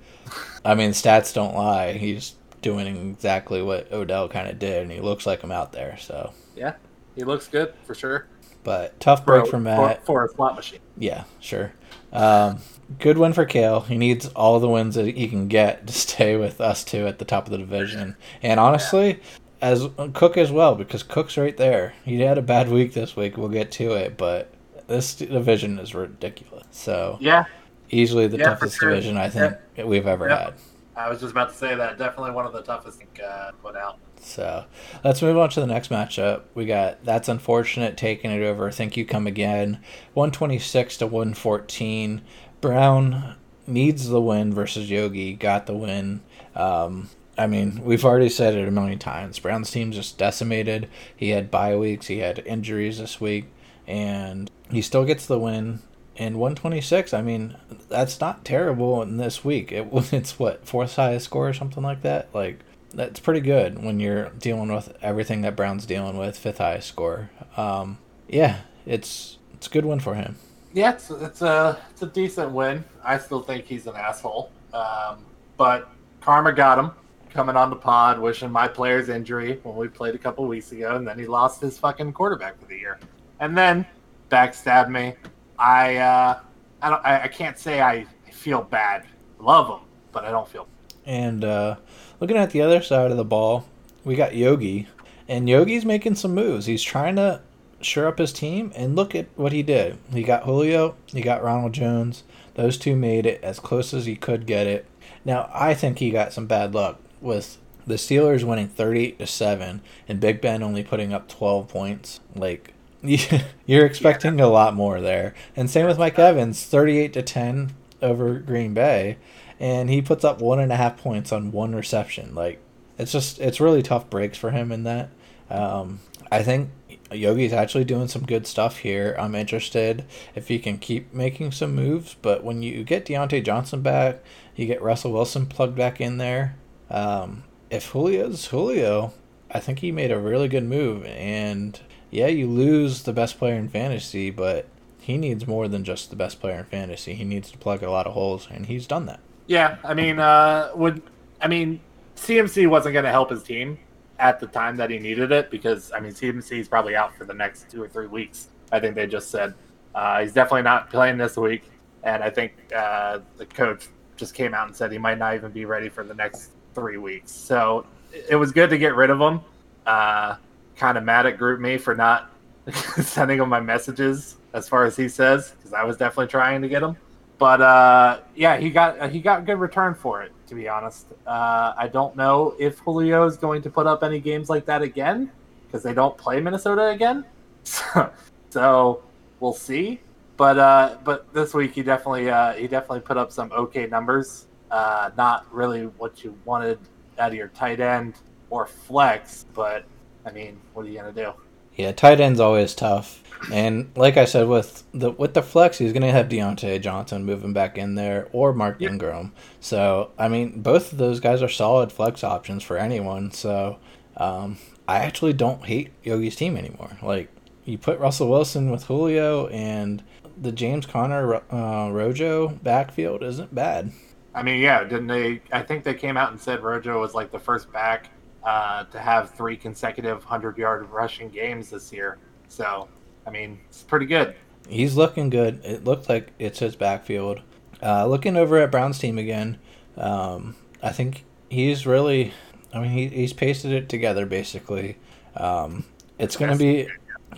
I 0.64 0.74
mean 0.74 0.90
stats 0.90 1.32
don't 1.32 1.54
lie. 1.54 1.92
He's 1.92 2.34
doing 2.62 3.10
exactly 3.10 3.62
what 3.62 3.92
Odell 3.92 4.28
kind 4.28 4.48
of 4.48 4.58
did, 4.58 4.82
and 4.82 4.90
he 4.90 5.00
looks 5.00 5.26
like 5.26 5.40
him 5.40 5.52
out 5.52 5.72
there. 5.72 5.96
So 5.98 6.32
yeah, 6.56 6.74
he 7.14 7.24
looks 7.24 7.46
good 7.48 7.72
for 7.84 7.94
sure. 7.94 8.26
But 8.64 8.98
tough 9.00 9.24
break 9.24 9.44
for, 9.44 9.52
for 9.52 9.60
Matt 9.60 10.00
for, 10.00 10.06
for, 10.06 10.24
a 10.24 10.28
slot 10.28 10.56
machine. 10.56 10.80
Yeah, 10.96 11.24
sure. 11.40 11.72
Um, 12.12 12.58
good 12.98 13.16
win 13.16 13.32
for 13.32 13.44
Kale. 13.44 13.80
He 13.80 13.96
needs 13.96 14.26
all 14.28 14.58
the 14.58 14.68
wins 14.68 14.96
that 14.96 15.06
he 15.06 15.28
can 15.28 15.48
get 15.48 15.86
to 15.86 15.92
stay 15.92 16.36
with 16.36 16.60
us 16.60 16.84
two 16.84 17.06
at 17.06 17.18
the 17.18 17.24
top 17.24 17.46
of 17.46 17.52
the 17.52 17.58
division. 17.58 18.16
And 18.42 18.58
honestly, 18.58 19.20
as 19.60 19.88
Cook 20.14 20.36
as 20.36 20.50
well, 20.50 20.74
because 20.74 21.02
Cook's 21.02 21.36
right 21.36 21.56
there. 21.56 21.94
He 22.04 22.20
had 22.20 22.38
a 22.38 22.42
bad 22.42 22.68
week 22.70 22.92
this 22.92 23.16
week. 23.16 23.36
We'll 23.36 23.48
get 23.48 23.72
to 23.72 23.92
it, 23.92 24.16
but 24.16 24.52
this 24.86 25.14
division 25.14 25.78
is 25.78 25.94
ridiculous. 25.94 26.66
So 26.70 27.18
yeah, 27.20 27.44
easily 27.90 28.26
the 28.26 28.38
yeah, 28.38 28.44
toughest 28.50 28.78
sure. 28.78 28.90
division 28.90 29.16
I 29.16 29.28
think 29.28 29.54
yep. 29.76 29.86
we've 29.86 30.06
ever 30.06 30.28
yep. 30.28 30.38
had. 30.38 30.54
I 30.96 31.08
was 31.08 31.20
just 31.20 31.32
about 31.32 31.50
to 31.50 31.54
say 31.54 31.74
that. 31.74 31.98
Definitely 31.98 32.32
one 32.32 32.46
of 32.46 32.52
the 32.52 32.62
toughest 32.62 33.00
uh, 33.24 33.52
put 33.62 33.76
out. 33.76 33.98
So 34.20 34.64
let's 35.04 35.22
move 35.22 35.36
on 35.36 35.48
to 35.50 35.60
the 35.60 35.66
next 35.66 35.90
matchup. 35.90 36.42
We 36.54 36.66
got 36.66 37.04
that's 37.04 37.28
unfortunate 37.28 37.96
taking 37.96 38.30
it 38.30 38.42
over. 38.42 38.70
Think 38.70 38.96
you 38.96 39.04
come 39.04 39.26
again, 39.26 39.80
one 40.14 40.30
twenty 40.30 40.58
six 40.58 40.96
to 40.98 41.06
one 41.06 41.34
fourteen. 41.34 42.22
Brown 42.60 43.36
needs 43.66 44.08
the 44.08 44.20
win 44.20 44.52
versus 44.52 44.90
Yogi. 44.90 45.34
Got 45.34 45.66
the 45.66 45.76
win. 45.76 46.22
Um, 46.56 47.10
I 47.38 47.46
mean, 47.46 47.82
we've 47.84 48.04
already 48.04 48.28
said 48.28 48.54
it 48.54 48.66
a 48.66 48.70
million 48.72 48.98
times. 48.98 49.38
Brown's 49.38 49.70
team 49.70 49.92
just 49.92 50.18
decimated. 50.18 50.88
He 51.14 51.30
had 51.30 51.52
bye 51.52 51.76
weeks. 51.76 52.08
He 52.08 52.18
had 52.18 52.40
injuries 52.40 52.98
this 52.98 53.20
week, 53.20 53.46
and 53.86 54.50
he 54.70 54.82
still 54.82 55.04
gets 55.04 55.24
the 55.24 55.38
win. 55.38 55.80
And 56.16 56.34
126. 56.34 57.14
I 57.14 57.22
mean, 57.22 57.56
that's 57.88 58.20
not 58.20 58.44
terrible 58.44 59.00
in 59.02 59.18
this 59.18 59.44
week. 59.44 59.70
It, 59.70 59.86
it's 60.12 60.36
what 60.36 60.66
fourth 60.66 60.96
highest 60.96 61.26
score 61.26 61.48
or 61.48 61.52
something 61.54 61.84
like 61.84 62.02
that. 62.02 62.28
Like 62.34 62.58
that's 62.92 63.20
pretty 63.20 63.40
good 63.40 63.84
when 63.84 64.00
you're 64.00 64.30
dealing 64.30 64.72
with 64.72 64.96
everything 65.00 65.42
that 65.42 65.54
Brown's 65.54 65.86
dealing 65.86 66.18
with. 66.18 66.36
Fifth 66.36 66.58
highest 66.58 66.88
score. 66.88 67.30
Um, 67.56 67.98
yeah, 68.26 68.62
it's 68.84 69.38
it's 69.54 69.68
a 69.68 69.70
good 69.70 69.84
win 69.84 70.00
for 70.00 70.14
him. 70.14 70.34
Yeah, 70.72 70.94
it's, 70.94 71.08
it's 71.08 71.40
a 71.40 71.80
it's 71.92 72.02
a 72.02 72.06
decent 72.06 72.50
win. 72.50 72.84
I 73.04 73.18
still 73.18 73.42
think 73.42 73.66
he's 73.66 73.86
an 73.86 73.94
asshole, 73.94 74.50
um, 74.72 75.24
but 75.56 75.88
karma 76.20 76.52
got 76.52 76.80
him 76.80 76.90
coming 77.30 77.56
on 77.56 77.70
the 77.70 77.76
pod 77.76 78.18
wishing 78.18 78.50
my 78.50 78.68
player's 78.68 79.08
injury 79.08 79.60
when 79.62 79.76
we 79.76 79.88
played 79.88 80.14
a 80.14 80.18
couple 80.18 80.46
weeks 80.46 80.72
ago, 80.72 80.96
and 80.96 81.06
then 81.06 81.18
he 81.18 81.26
lost 81.26 81.60
his 81.60 81.78
fucking 81.78 82.12
quarterback 82.12 82.58
for 82.60 82.66
the 82.66 82.76
year, 82.76 82.98
and 83.40 83.56
then 83.56 83.86
backstabbed 84.30 84.90
me. 84.90 85.14
I 85.58 85.96
uh, 85.96 86.40
I 86.82 86.90
don't 86.90 87.04
I, 87.04 87.24
I 87.24 87.28
can't 87.28 87.58
say 87.58 87.80
I 87.80 88.06
feel 88.32 88.62
bad. 88.62 89.06
Love 89.38 89.68
him, 89.68 89.86
but 90.12 90.24
I 90.24 90.30
don't 90.30 90.48
feel. 90.48 90.66
And 91.06 91.44
uh, 91.44 91.76
looking 92.20 92.36
at 92.36 92.50
the 92.50 92.60
other 92.60 92.82
side 92.82 93.10
of 93.10 93.16
the 93.16 93.24
ball, 93.24 93.66
we 94.04 94.14
got 94.14 94.34
Yogi, 94.34 94.88
and 95.26 95.48
Yogi's 95.48 95.84
making 95.84 96.16
some 96.16 96.34
moves. 96.34 96.66
He's 96.66 96.82
trying 96.82 97.16
to 97.16 97.40
shore 97.80 98.06
up 98.06 98.18
his 98.18 98.32
team, 98.32 98.72
and 98.74 98.96
look 98.96 99.14
at 99.14 99.26
what 99.36 99.52
he 99.52 99.62
did. 99.62 99.98
He 100.12 100.22
got 100.22 100.44
Julio, 100.44 100.96
he 101.06 101.20
got 101.20 101.42
Ronald 101.42 101.72
Jones. 101.72 102.24
Those 102.54 102.76
two 102.76 102.96
made 102.96 103.24
it 103.24 103.42
as 103.42 103.60
close 103.60 103.94
as 103.94 104.06
he 104.06 104.16
could 104.16 104.44
get 104.44 104.66
it. 104.66 104.86
Now, 105.24 105.48
I 105.54 105.74
think 105.74 105.98
he 105.98 106.10
got 106.10 106.32
some 106.32 106.46
bad 106.46 106.74
luck 106.74 106.98
with 107.20 107.58
the 107.86 107.94
Steelers 107.94 108.44
winning 108.44 108.68
38 108.68 109.18
to 109.18 109.26
7 109.26 109.80
and 110.08 110.20
Big 110.20 110.40
Ben 110.40 110.62
only 110.62 110.82
putting 110.82 111.12
up 111.12 111.28
12 111.28 111.68
points. 111.68 112.20
Like 112.34 112.74
you're 113.02 113.86
expecting 113.86 114.38
yeah. 114.38 114.44
a 114.44 114.46
lot 114.46 114.74
more 114.74 115.00
there. 115.00 115.34
And 115.56 115.70
same 115.70 115.86
with 115.86 115.98
Mike 115.98 116.18
Evans, 116.18 116.64
38 116.64 117.12
to 117.14 117.22
10 117.22 117.74
over 118.02 118.38
Green 118.38 118.74
Bay, 118.74 119.18
and 119.58 119.90
he 119.90 120.02
puts 120.02 120.24
up 120.24 120.40
one 120.40 120.60
and 120.60 120.72
a 120.72 120.76
half 120.76 120.96
points 120.96 121.32
on 121.32 121.52
one 121.52 121.74
reception. 121.74 122.34
Like 122.34 122.60
it's 122.98 123.12
just 123.12 123.40
it's 123.40 123.60
really 123.60 123.82
tough 123.82 124.10
breaks 124.10 124.38
for 124.38 124.50
him 124.50 124.72
in 124.72 124.84
that. 124.84 125.10
Um, 125.50 126.00
I 126.30 126.42
think 126.42 126.70
Yogi's 127.10 127.52
actually 127.52 127.84
doing 127.84 128.08
some 128.08 128.26
good 128.26 128.46
stuff 128.46 128.78
here. 128.78 129.16
I'm 129.18 129.34
interested 129.34 130.04
if 130.34 130.48
he 130.48 130.58
can 130.58 130.78
keep 130.78 131.12
making 131.14 131.52
some 131.52 131.74
moves. 131.74 132.16
But 132.20 132.44
when 132.44 132.62
you 132.62 132.84
get 132.84 133.06
Diontae 133.06 133.44
Johnson 133.44 133.80
back, 133.80 134.22
you 134.54 134.66
get 134.66 134.82
Russell 134.82 135.12
Wilson 135.12 135.46
plugged 135.46 135.76
back 135.76 136.00
in 136.00 136.18
there. 136.18 136.56
Um, 136.90 137.44
if 137.70 137.92
Julio's 137.92 138.46
Julio, 138.46 139.12
I 139.50 139.60
think 139.60 139.80
he 139.80 139.92
made 139.92 140.10
a 140.10 140.18
really 140.18 140.48
good 140.48 140.64
move. 140.64 141.04
And 141.04 141.78
yeah, 142.10 142.28
you 142.28 142.46
lose 142.46 143.02
the 143.02 143.12
best 143.12 143.38
player 143.38 143.54
in 143.54 143.68
fantasy, 143.68 144.30
but 144.30 144.66
he 145.00 145.16
needs 145.16 145.46
more 145.46 145.68
than 145.68 145.84
just 145.84 146.10
the 146.10 146.16
best 146.16 146.40
player 146.40 146.58
in 146.58 146.64
fantasy. 146.64 147.14
He 147.14 147.24
needs 147.24 147.50
to 147.50 147.58
plug 147.58 147.82
a 147.82 147.90
lot 147.90 148.06
of 148.06 148.12
holes, 148.12 148.48
and 148.50 148.66
he's 148.66 148.86
done 148.86 149.06
that. 149.06 149.20
Yeah, 149.46 149.78
I 149.82 149.94
mean, 149.94 150.18
uh, 150.18 150.70
would 150.74 151.02
I 151.40 151.48
mean, 151.48 151.80
CMC 152.16 152.68
wasn't 152.68 152.92
going 152.92 153.04
to 153.04 153.10
help 153.10 153.30
his 153.30 153.42
team 153.42 153.78
at 154.18 154.40
the 154.40 154.46
time 154.46 154.76
that 154.76 154.90
he 154.90 154.98
needed 154.98 155.30
it 155.30 155.50
because 155.50 155.92
I 155.92 156.00
mean 156.00 156.12
CMC 156.12 156.58
is 156.58 156.68
probably 156.68 156.96
out 156.96 157.16
for 157.16 157.24
the 157.24 157.34
next 157.34 157.70
two 157.70 157.82
or 157.82 157.88
three 157.88 158.06
weeks. 158.06 158.48
I 158.72 158.80
think 158.80 158.94
they 158.94 159.06
just 159.06 159.30
said 159.30 159.54
uh, 159.94 160.20
he's 160.20 160.32
definitely 160.32 160.62
not 160.62 160.90
playing 160.90 161.18
this 161.18 161.36
week, 161.36 161.70
and 162.02 162.22
I 162.22 162.30
think 162.30 162.52
uh, 162.74 163.20
the 163.36 163.46
coach 163.46 163.88
just 164.16 164.34
came 164.34 164.54
out 164.54 164.66
and 164.66 164.76
said 164.76 164.90
he 164.90 164.98
might 164.98 165.18
not 165.18 165.34
even 165.34 165.52
be 165.52 165.64
ready 165.64 165.88
for 165.88 166.04
the 166.04 166.14
next 166.14 166.50
three 166.78 166.98
weeks. 166.98 167.32
So 167.32 167.86
it 168.12 168.36
was 168.36 168.52
good 168.52 168.70
to 168.70 168.78
get 168.78 168.94
rid 168.94 169.10
of 169.10 169.20
him. 169.20 169.40
Uh, 169.86 170.36
kind 170.76 170.96
of 170.96 171.04
mad 171.04 171.26
at 171.26 171.38
GroupMe 171.38 171.80
for 171.80 171.94
not 171.94 172.30
sending 173.02 173.40
him 173.40 173.48
my 173.48 173.60
messages 173.60 174.36
as 174.52 174.68
far 174.68 174.84
as 174.84 174.96
he 174.96 175.08
says 175.08 175.50
because 175.50 175.72
I 175.72 175.82
was 175.84 175.96
definitely 175.96 176.28
trying 176.28 176.62
to 176.62 176.68
get 176.68 176.82
him. 176.82 176.96
But 177.38 177.60
uh, 177.60 178.20
yeah, 178.34 178.56
he 178.56 178.70
got 178.70 179.10
he 179.10 179.20
got 179.20 179.46
good 179.46 179.58
return 179.58 179.94
for 179.94 180.22
it. 180.22 180.32
To 180.48 180.54
be 180.54 180.68
honest, 180.68 181.06
uh, 181.26 181.72
I 181.76 181.88
don't 181.92 182.16
know 182.16 182.54
if 182.58 182.78
Julio 182.78 183.26
is 183.26 183.36
going 183.36 183.62
to 183.62 183.70
put 183.70 183.86
up 183.86 184.02
any 184.02 184.18
games 184.18 184.50
like 184.50 184.64
that 184.66 184.82
again 184.82 185.30
because 185.66 185.82
they 185.82 185.94
don't 185.94 186.16
play 186.16 186.40
Minnesota 186.40 186.88
again. 186.88 187.24
So, 187.62 188.10
so 188.50 189.02
we'll 189.40 189.52
see. 189.52 190.00
But 190.36 190.58
uh, 190.58 190.96
but 191.04 191.32
this 191.32 191.54
week 191.54 191.74
he 191.74 191.82
definitely 191.82 192.28
uh, 192.28 192.54
he 192.54 192.66
definitely 192.66 193.00
put 193.00 193.16
up 193.16 193.30
some 193.30 193.52
okay 193.52 193.86
numbers. 193.86 194.46
Uh, 194.70 195.10
not 195.16 195.46
really 195.52 195.84
what 195.86 196.22
you 196.22 196.36
wanted 196.44 196.78
out 197.18 197.30
of 197.30 197.34
your 197.34 197.48
tight 197.48 197.80
end 197.80 198.14
or 198.50 198.66
flex, 198.66 199.46
but 199.54 199.84
I 200.24 200.30
mean, 200.30 200.58
what 200.72 200.86
are 200.86 200.88
you 200.88 200.98
gonna 200.98 201.12
do? 201.12 201.32
Yeah, 201.76 201.92
tight 201.92 202.20
end's 202.20 202.40
always 202.40 202.74
tough. 202.74 203.22
And 203.52 203.92
like 203.94 204.16
I 204.16 204.24
said, 204.24 204.48
with 204.48 204.82
the 204.92 205.12
with 205.12 205.34
the 205.34 205.42
flex, 205.42 205.78
he's 205.78 205.92
gonna 205.92 206.10
have 206.10 206.28
Diontae 206.28 206.80
Johnson 206.80 207.24
moving 207.24 207.52
back 207.52 207.78
in 207.78 207.94
there 207.94 208.28
or 208.32 208.52
Mark 208.52 208.80
yep. 208.80 208.90
Ingram. 208.90 209.32
So 209.60 210.10
I 210.18 210.28
mean, 210.28 210.60
both 210.60 210.92
of 210.92 210.98
those 210.98 211.20
guys 211.20 211.42
are 211.42 211.48
solid 211.48 211.92
flex 211.92 212.24
options 212.24 212.62
for 212.62 212.76
anyone. 212.76 213.30
So 213.30 213.78
um, 214.16 214.58
I 214.88 214.98
actually 214.98 215.34
don't 215.34 215.64
hate 215.64 215.92
Yogi's 216.02 216.36
team 216.36 216.56
anymore. 216.56 216.98
Like 217.02 217.28
you 217.64 217.78
put 217.78 218.00
Russell 218.00 218.28
Wilson 218.28 218.70
with 218.70 218.84
Julio 218.84 219.46
and 219.48 220.02
the 220.36 220.52
James 220.52 220.86
Conner 220.86 221.42
uh, 221.52 221.90
Rojo 221.90 222.48
backfield 222.48 223.22
isn't 223.22 223.54
bad. 223.54 223.92
I 224.34 224.42
mean, 224.42 224.60
yeah, 224.60 224.84
didn't 224.84 225.06
they? 225.06 225.40
I 225.52 225.62
think 225.62 225.84
they 225.84 225.94
came 225.94 226.16
out 226.16 226.30
and 226.30 226.40
said 226.40 226.62
Rojo 226.62 227.00
was 227.00 227.14
like 227.14 227.30
the 227.30 227.38
first 227.38 227.72
back 227.72 228.10
uh, 228.44 228.84
to 228.84 228.98
have 228.98 229.30
three 229.30 229.56
consecutive 229.56 230.24
hundred 230.24 230.58
yard 230.58 230.88
rushing 230.90 231.28
games 231.28 231.70
this 231.70 231.92
year. 231.92 232.18
So 232.48 232.88
I 233.26 233.30
mean, 233.30 233.60
it's 233.68 233.82
pretty 233.82 234.06
good. 234.06 234.34
He's 234.68 234.96
looking 234.96 235.30
good. 235.30 235.64
It 235.64 235.84
looked 235.84 236.08
like 236.08 236.32
it's 236.38 236.58
his 236.58 236.76
backfield. 236.76 237.42
Uh, 237.82 238.06
looking 238.06 238.36
over 238.36 238.58
at 238.58 238.70
Brown's 238.70 238.98
team 238.98 239.18
again, 239.18 239.58
um, 239.96 240.56
I 240.82 240.90
think 240.90 241.24
he's 241.48 241.86
really. 241.86 242.32
I 242.72 242.80
mean, 242.80 242.90
he, 242.90 243.08
he's 243.08 243.32
pasted 243.32 243.72
it 243.72 243.88
together 243.88 244.26
basically. 244.26 244.98
Um, 245.36 245.84
it's 246.18 246.36
gonna 246.36 246.56
be 246.56 246.88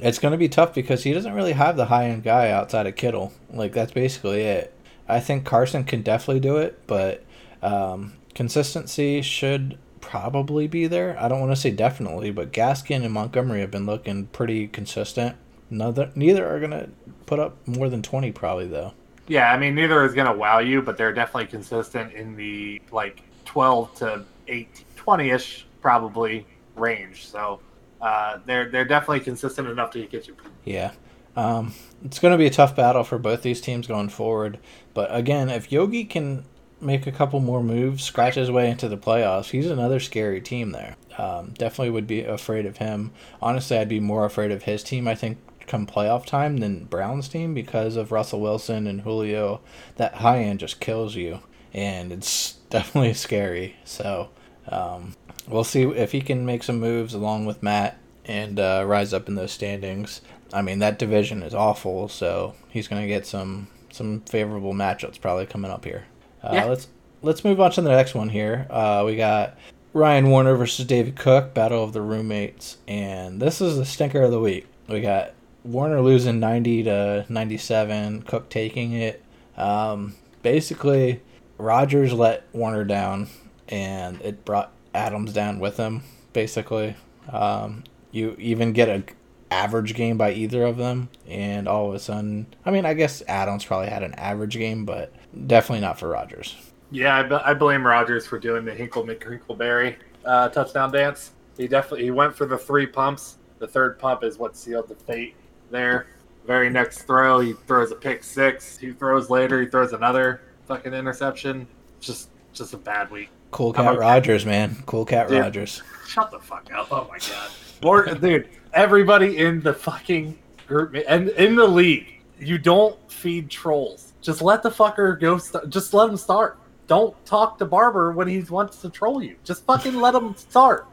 it's 0.00 0.18
gonna 0.18 0.36
be 0.36 0.48
tough 0.48 0.74
because 0.74 1.02
he 1.04 1.12
doesn't 1.12 1.34
really 1.34 1.52
have 1.52 1.76
the 1.76 1.86
high 1.86 2.06
end 2.06 2.22
guy 2.22 2.50
outside 2.50 2.86
of 2.86 2.96
Kittle. 2.96 3.32
Like 3.50 3.72
that's 3.72 3.92
basically 3.92 4.42
it. 4.42 4.74
I 5.10 5.20
think 5.20 5.44
Carson 5.44 5.84
can 5.84 6.02
definitely 6.02 6.40
do 6.40 6.56
it, 6.58 6.78
but 6.86 7.24
um, 7.62 8.14
consistency 8.34 9.22
should 9.22 9.78
probably 10.00 10.66
be 10.66 10.86
there. 10.86 11.16
I 11.20 11.28
don't 11.28 11.40
want 11.40 11.52
to 11.52 11.60
say 11.60 11.70
definitely, 11.70 12.30
but 12.30 12.52
Gaskin 12.52 13.04
and 13.04 13.12
Montgomery 13.12 13.60
have 13.60 13.70
been 13.70 13.86
looking 13.86 14.26
pretty 14.28 14.68
consistent. 14.68 15.36
Neither 15.68 16.10
neither 16.16 16.48
are 16.48 16.58
gonna 16.58 16.88
put 17.26 17.38
up 17.38 17.56
more 17.66 17.88
than 17.88 18.02
twenty 18.02 18.32
probably 18.32 18.66
though. 18.66 18.92
Yeah, 19.28 19.52
I 19.52 19.58
mean 19.58 19.76
neither 19.76 20.04
is 20.04 20.14
gonna 20.14 20.34
wow 20.34 20.58
you, 20.58 20.82
but 20.82 20.96
they're 20.96 21.12
definitely 21.12 21.46
consistent 21.46 22.12
in 22.12 22.34
the 22.34 22.82
like 22.90 23.22
twelve 23.44 23.94
to 23.96 24.24
8, 24.48 24.84
20 24.96 25.30
ish 25.30 25.66
probably 25.80 26.44
range. 26.74 27.26
So 27.26 27.60
uh, 28.00 28.38
they're 28.46 28.68
they're 28.68 28.84
definitely 28.84 29.20
consistent 29.20 29.68
enough 29.68 29.90
to 29.92 30.04
get 30.06 30.26
you. 30.26 30.36
Yeah. 30.64 30.92
Um, 31.36 31.74
it's 32.04 32.18
going 32.18 32.32
to 32.32 32.38
be 32.38 32.46
a 32.46 32.50
tough 32.50 32.74
battle 32.74 33.04
for 33.04 33.18
both 33.18 33.42
these 33.42 33.60
teams 33.60 33.86
going 33.86 34.08
forward. 34.08 34.58
But 34.94 35.14
again, 35.14 35.48
if 35.48 35.70
Yogi 35.70 36.04
can 36.04 36.44
make 36.80 37.06
a 37.06 37.12
couple 37.12 37.40
more 37.40 37.62
moves, 37.62 38.02
scratch 38.02 38.34
his 38.34 38.50
way 38.50 38.70
into 38.70 38.88
the 38.88 38.96
playoffs, 38.96 39.50
he's 39.50 39.70
another 39.70 40.00
scary 40.00 40.40
team 40.40 40.72
there. 40.72 40.96
Um, 41.18 41.52
definitely 41.58 41.90
would 41.90 42.06
be 42.06 42.22
afraid 42.22 42.66
of 42.66 42.78
him. 42.78 43.12
Honestly, 43.42 43.76
I'd 43.76 43.88
be 43.88 44.00
more 44.00 44.24
afraid 44.24 44.50
of 44.50 44.62
his 44.62 44.82
team. 44.82 45.06
I 45.06 45.14
think 45.14 45.38
come 45.66 45.86
playoff 45.86 46.26
time 46.26 46.56
than 46.56 46.84
Brown's 46.84 47.28
team 47.28 47.54
because 47.54 47.94
of 47.94 48.10
Russell 48.10 48.40
Wilson 48.40 48.86
and 48.86 49.02
Julio. 49.02 49.60
That 49.96 50.14
high 50.16 50.42
end 50.42 50.60
just 50.60 50.80
kills 50.80 51.14
you, 51.14 51.40
and 51.72 52.12
it's 52.12 52.52
definitely 52.70 53.14
scary. 53.14 53.76
So 53.84 54.30
um, 54.68 55.14
we'll 55.46 55.64
see 55.64 55.82
if 55.82 56.12
he 56.12 56.20
can 56.20 56.44
make 56.44 56.62
some 56.62 56.80
moves 56.80 57.14
along 57.14 57.46
with 57.46 57.62
Matt 57.62 57.98
and 58.24 58.58
uh, 58.58 58.84
rise 58.86 59.14
up 59.14 59.28
in 59.28 59.36
those 59.36 59.52
standings. 59.52 60.20
I 60.52 60.62
mean 60.62 60.80
that 60.80 60.98
division 60.98 61.42
is 61.42 61.54
awful, 61.54 62.08
so 62.08 62.54
he's 62.68 62.88
going 62.88 63.02
to 63.02 63.08
get 63.08 63.26
some 63.26 63.68
some 63.92 64.20
favorable 64.22 64.72
matchups 64.72 65.20
probably 65.20 65.46
coming 65.46 65.70
up 65.70 65.84
here. 65.84 66.04
Uh, 66.42 66.50
yeah. 66.52 66.64
Let's 66.64 66.88
let's 67.22 67.44
move 67.44 67.60
on 67.60 67.70
to 67.72 67.82
the 67.82 67.90
next 67.90 68.14
one 68.14 68.28
here. 68.28 68.66
Uh, 68.70 69.02
we 69.06 69.16
got 69.16 69.56
Ryan 69.92 70.30
Warner 70.30 70.56
versus 70.56 70.86
David 70.86 71.16
Cook, 71.16 71.54
battle 71.54 71.82
of 71.82 71.92
the 71.92 72.00
roommates, 72.00 72.78
and 72.86 73.40
this 73.40 73.60
is 73.60 73.76
the 73.76 73.84
stinker 73.84 74.22
of 74.22 74.30
the 74.30 74.40
week. 74.40 74.66
We 74.88 75.00
got 75.00 75.32
Warner 75.64 76.00
losing 76.00 76.40
90 76.40 76.84
to 76.84 77.26
97, 77.28 78.22
Cook 78.22 78.48
taking 78.48 78.92
it. 78.92 79.22
Um, 79.56 80.14
basically, 80.42 81.20
Rodgers 81.58 82.12
let 82.12 82.44
Warner 82.52 82.84
down, 82.84 83.28
and 83.68 84.20
it 84.22 84.44
brought 84.44 84.72
Adams 84.94 85.32
down 85.32 85.58
with 85.58 85.76
him. 85.76 86.02
Basically, 86.32 86.96
um, 87.30 87.84
you 88.10 88.36
even 88.38 88.72
get 88.72 88.88
a 88.88 89.02
average 89.50 89.94
game 89.94 90.16
by 90.16 90.32
either 90.32 90.64
of 90.64 90.76
them, 90.76 91.08
and 91.26 91.68
all 91.68 91.88
of 91.88 91.94
a 91.94 91.98
sudden, 91.98 92.46
I 92.64 92.70
mean, 92.70 92.84
I 92.84 92.94
guess 92.94 93.22
Adams 93.28 93.64
probably 93.64 93.88
had 93.88 94.02
an 94.02 94.14
average 94.14 94.54
game, 94.54 94.84
but 94.84 95.12
definitely 95.46 95.80
not 95.80 95.98
for 95.98 96.08
Rodgers. 96.08 96.56
Yeah, 96.90 97.18
I, 97.18 97.22
b- 97.22 97.38
I 97.44 97.54
blame 97.54 97.86
Rodgers 97.86 98.26
for 98.26 98.38
doing 98.38 98.64
the 98.64 98.74
Hinkle 98.74 99.04
McHinkleberry 99.04 99.96
uh, 100.24 100.48
touchdown 100.48 100.92
dance. 100.92 101.32
He 101.56 101.68
definitely 101.68 102.04
he 102.04 102.10
went 102.10 102.34
for 102.34 102.46
the 102.46 102.58
three 102.58 102.86
pumps. 102.86 103.38
The 103.58 103.66
third 103.66 103.98
pump 103.98 104.24
is 104.24 104.38
what 104.38 104.56
sealed 104.56 104.88
the 104.88 104.94
fate 104.94 105.34
there. 105.70 106.06
Very 106.46 106.70
next 106.70 107.02
throw, 107.02 107.40
he 107.40 107.52
throws 107.52 107.92
a 107.92 107.94
pick 107.94 108.24
six. 108.24 108.76
Two 108.78 108.94
throws 108.94 109.30
later, 109.30 109.60
he 109.60 109.68
throws 109.68 109.92
another 109.92 110.40
fucking 110.66 110.94
interception. 110.94 111.66
Just, 112.00 112.30
just 112.52 112.72
a 112.72 112.78
bad 112.78 113.10
week. 113.10 113.28
Cool 113.50 113.72
cat 113.72 113.88
okay. 113.88 113.98
Rodgers, 113.98 114.46
man. 114.46 114.82
Cool 114.86 115.04
cat 115.04 115.28
dude, 115.28 115.40
Rodgers. 115.40 115.82
Shut 116.06 116.30
the 116.30 116.38
fuck 116.38 116.72
up! 116.72 116.88
Oh 116.90 117.06
my 117.10 117.18
god, 117.18 117.50
More, 117.82 118.06
dude. 118.14 118.48
Everybody 118.72 119.38
in 119.38 119.60
the 119.60 119.74
fucking 119.74 120.38
group 120.66 120.96
and 121.08 121.30
in 121.30 121.56
the 121.56 121.66
league, 121.66 122.22
you 122.38 122.58
don't 122.58 122.96
feed 123.10 123.50
trolls. 123.50 124.12
Just 124.20 124.42
let 124.42 124.62
the 124.62 124.70
fucker 124.70 125.18
go. 125.18 125.38
St- 125.38 125.68
just 125.68 125.92
let 125.94 126.08
him 126.08 126.16
start. 126.16 126.58
Don't 126.86 127.14
talk 127.24 127.58
to 127.58 127.64
Barber 127.64 128.12
when 128.12 128.28
he 128.28 128.40
wants 128.40 128.78
to 128.82 128.90
troll 128.90 129.22
you. 129.22 129.36
Just 129.44 129.64
fucking 129.64 129.94
let 129.96 130.14
him 130.14 130.34
start. 130.36 130.86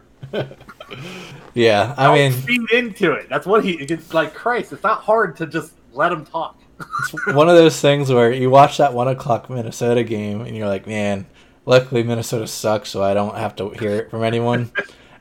yeah, 1.54 1.94
I 1.98 2.14
mean, 2.14 2.32
feed 2.32 2.70
into 2.72 3.14
it. 3.14 3.30
That's 3.30 3.46
what 3.46 3.64
he. 3.64 3.74
It's 3.74 4.14
like 4.14 4.34
Christ. 4.34 4.74
It's 4.74 4.84
not 4.84 5.02
hard 5.02 5.36
to 5.38 5.48
just 5.48 5.74
let 5.94 6.12
him 6.12 6.26
talk. 6.26 6.60
it's 7.00 7.26
one 7.34 7.50
of 7.50 7.56
those 7.56 7.80
things 7.82 8.12
where 8.12 8.32
you 8.32 8.50
watch 8.50 8.78
that 8.78 8.94
one 8.94 9.08
o'clock 9.08 9.50
Minnesota 9.50 10.04
game 10.04 10.42
and 10.42 10.56
you're 10.56 10.68
like, 10.68 10.86
man, 10.86 11.26
luckily 11.66 12.04
Minnesota 12.04 12.48
sucks, 12.48 12.90
so 12.90 13.04
I 13.04 13.14
don't 13.14 13.36
have 13.36 13.56
to 13.58 13.70
hear 13.72 13.92
it 13.92 14.12
from 14.12 14.24
anyone. 14.24 14.72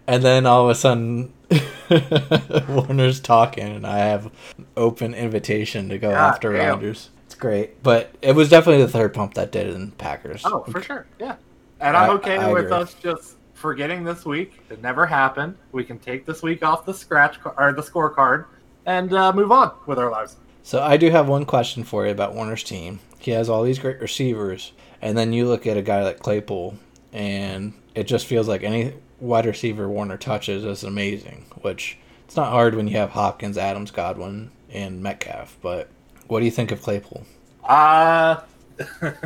and 0.07 0.23
then 0.23 0.47
all 0.47 0.65
of 0.65 0.71
a 0.71 0.75
sudden, 0.75 1.33
Warner's 2.69 3.21
talking, 3.21 3.65
and 3.65 3.87
I 3.87 3.99
have 3.99 4.33
open 4.77 5.15
invitation 5.15 5.89
to 5.89 5.99
go 5.99 6.11
God, 6.11 6.35
after 6.35 6.53
damn. 6.53 6.75
Rodgers. 6.75 7.11
It's 7.27 7.35
great, 7.35 7.83
but 7.83 8.15
it 8.23 8.35
was 8.35 8.49
definitely 8.49 8.83
the 8.83 8.91
third 8.91 9.15
pump 9.15 9.35
that 9.35 9.53
did 9.53 9.67
it 9.67 9.75
in 9.75 9.93
Packers. 9.93 10.43
Oh, 10.45 10.65
for 10.65 10.83
sure, 10.83 11.07
yeah. 11.19 11.37
And 11.81 11.97
I'm 11.97 12.11
okay 12.17 12.39
I, 12.39 12.49
I 12.49 12.53
with 12.53 12.67
agree. 12.67 12.77
us 12.77 12.95
just 12.95 13.37
forgetting 13.55 14.05
this 14.05 14.25
week. 14.25 14.61
It 14.71 14.83
never 14.83 15.07
happened. 15.07 15.57
We 15.73 15.85
can 15.85 15.99
take 15.99 16.25
this 16.27 16.43
week 16.43 16.65
off 16.65 16.85
the 16.85 16.95
scratch 16.95 17.39
or 17.57 17.73
the 17.73 17.83
scorecard 17.83 18.47
and 18.87 19.13
uh, 19.13 19.33
move 19.33 19.53
on 19.53 19.73
with 19.87 19.99
our 19.99 20.11
lives. 20.11 20.37
So 20.63 20.83
I 20.83 20.97
do 20.97 21.11
have 21.11 21.29
one 21.29 21.45
question 21.45 21.85
for 21.85 22.07
you 22.07 22.13
about 22.13 22.35
Warner's 22.35 22.63
team. 22.63 23.01
He 23.19 23.31
has 23.33 23.49
all 23.49 23.63
these 23.63 23.79
great 23.79 24.01
receivers, 24.01 24.73
and 25.01 25.17
then 25.17 25.33
you 25.33 25.47
look 25.47 25.67
at 25.67 25.77
a 25.77 25.83
guy 25.83 26.03
like 26.03 26.19
Claypool, 26.19 26.77
and 27.13 27.73
it 27.95 28.05
just 28.05 28.27
feels 28.27 28.49
like 28.49 28.63
any 28.63 28.95
wide 29.21 29.47
receiver 29.47 29.89
Warner 29.89 30.17
touches 30.17 30.65
is 30.65 30.85
amazing. 30.85 31.47
Which 31.63 31.99
it's 32.25 32.37
not 32.37 32.51
hard 32.51 32.75
when 32.75 32.89
you 32.89 32.97
have 32.97 33.11
Hopkins, 33.11 33.59
Adams, 33.59 33.91
Godwin, 33.91 34.51
and 34.71 35.03
Metcalf. 35.03 35.57
But 35.63 35.89
what 36.27 36.41
do 36.41 36.45
you 36.45 36.51
think 36.51 36.73
of 36.73 36.83
Claypool? 36.83 37.25
Uh, 37.65 38.41
uh, 39.03 39.23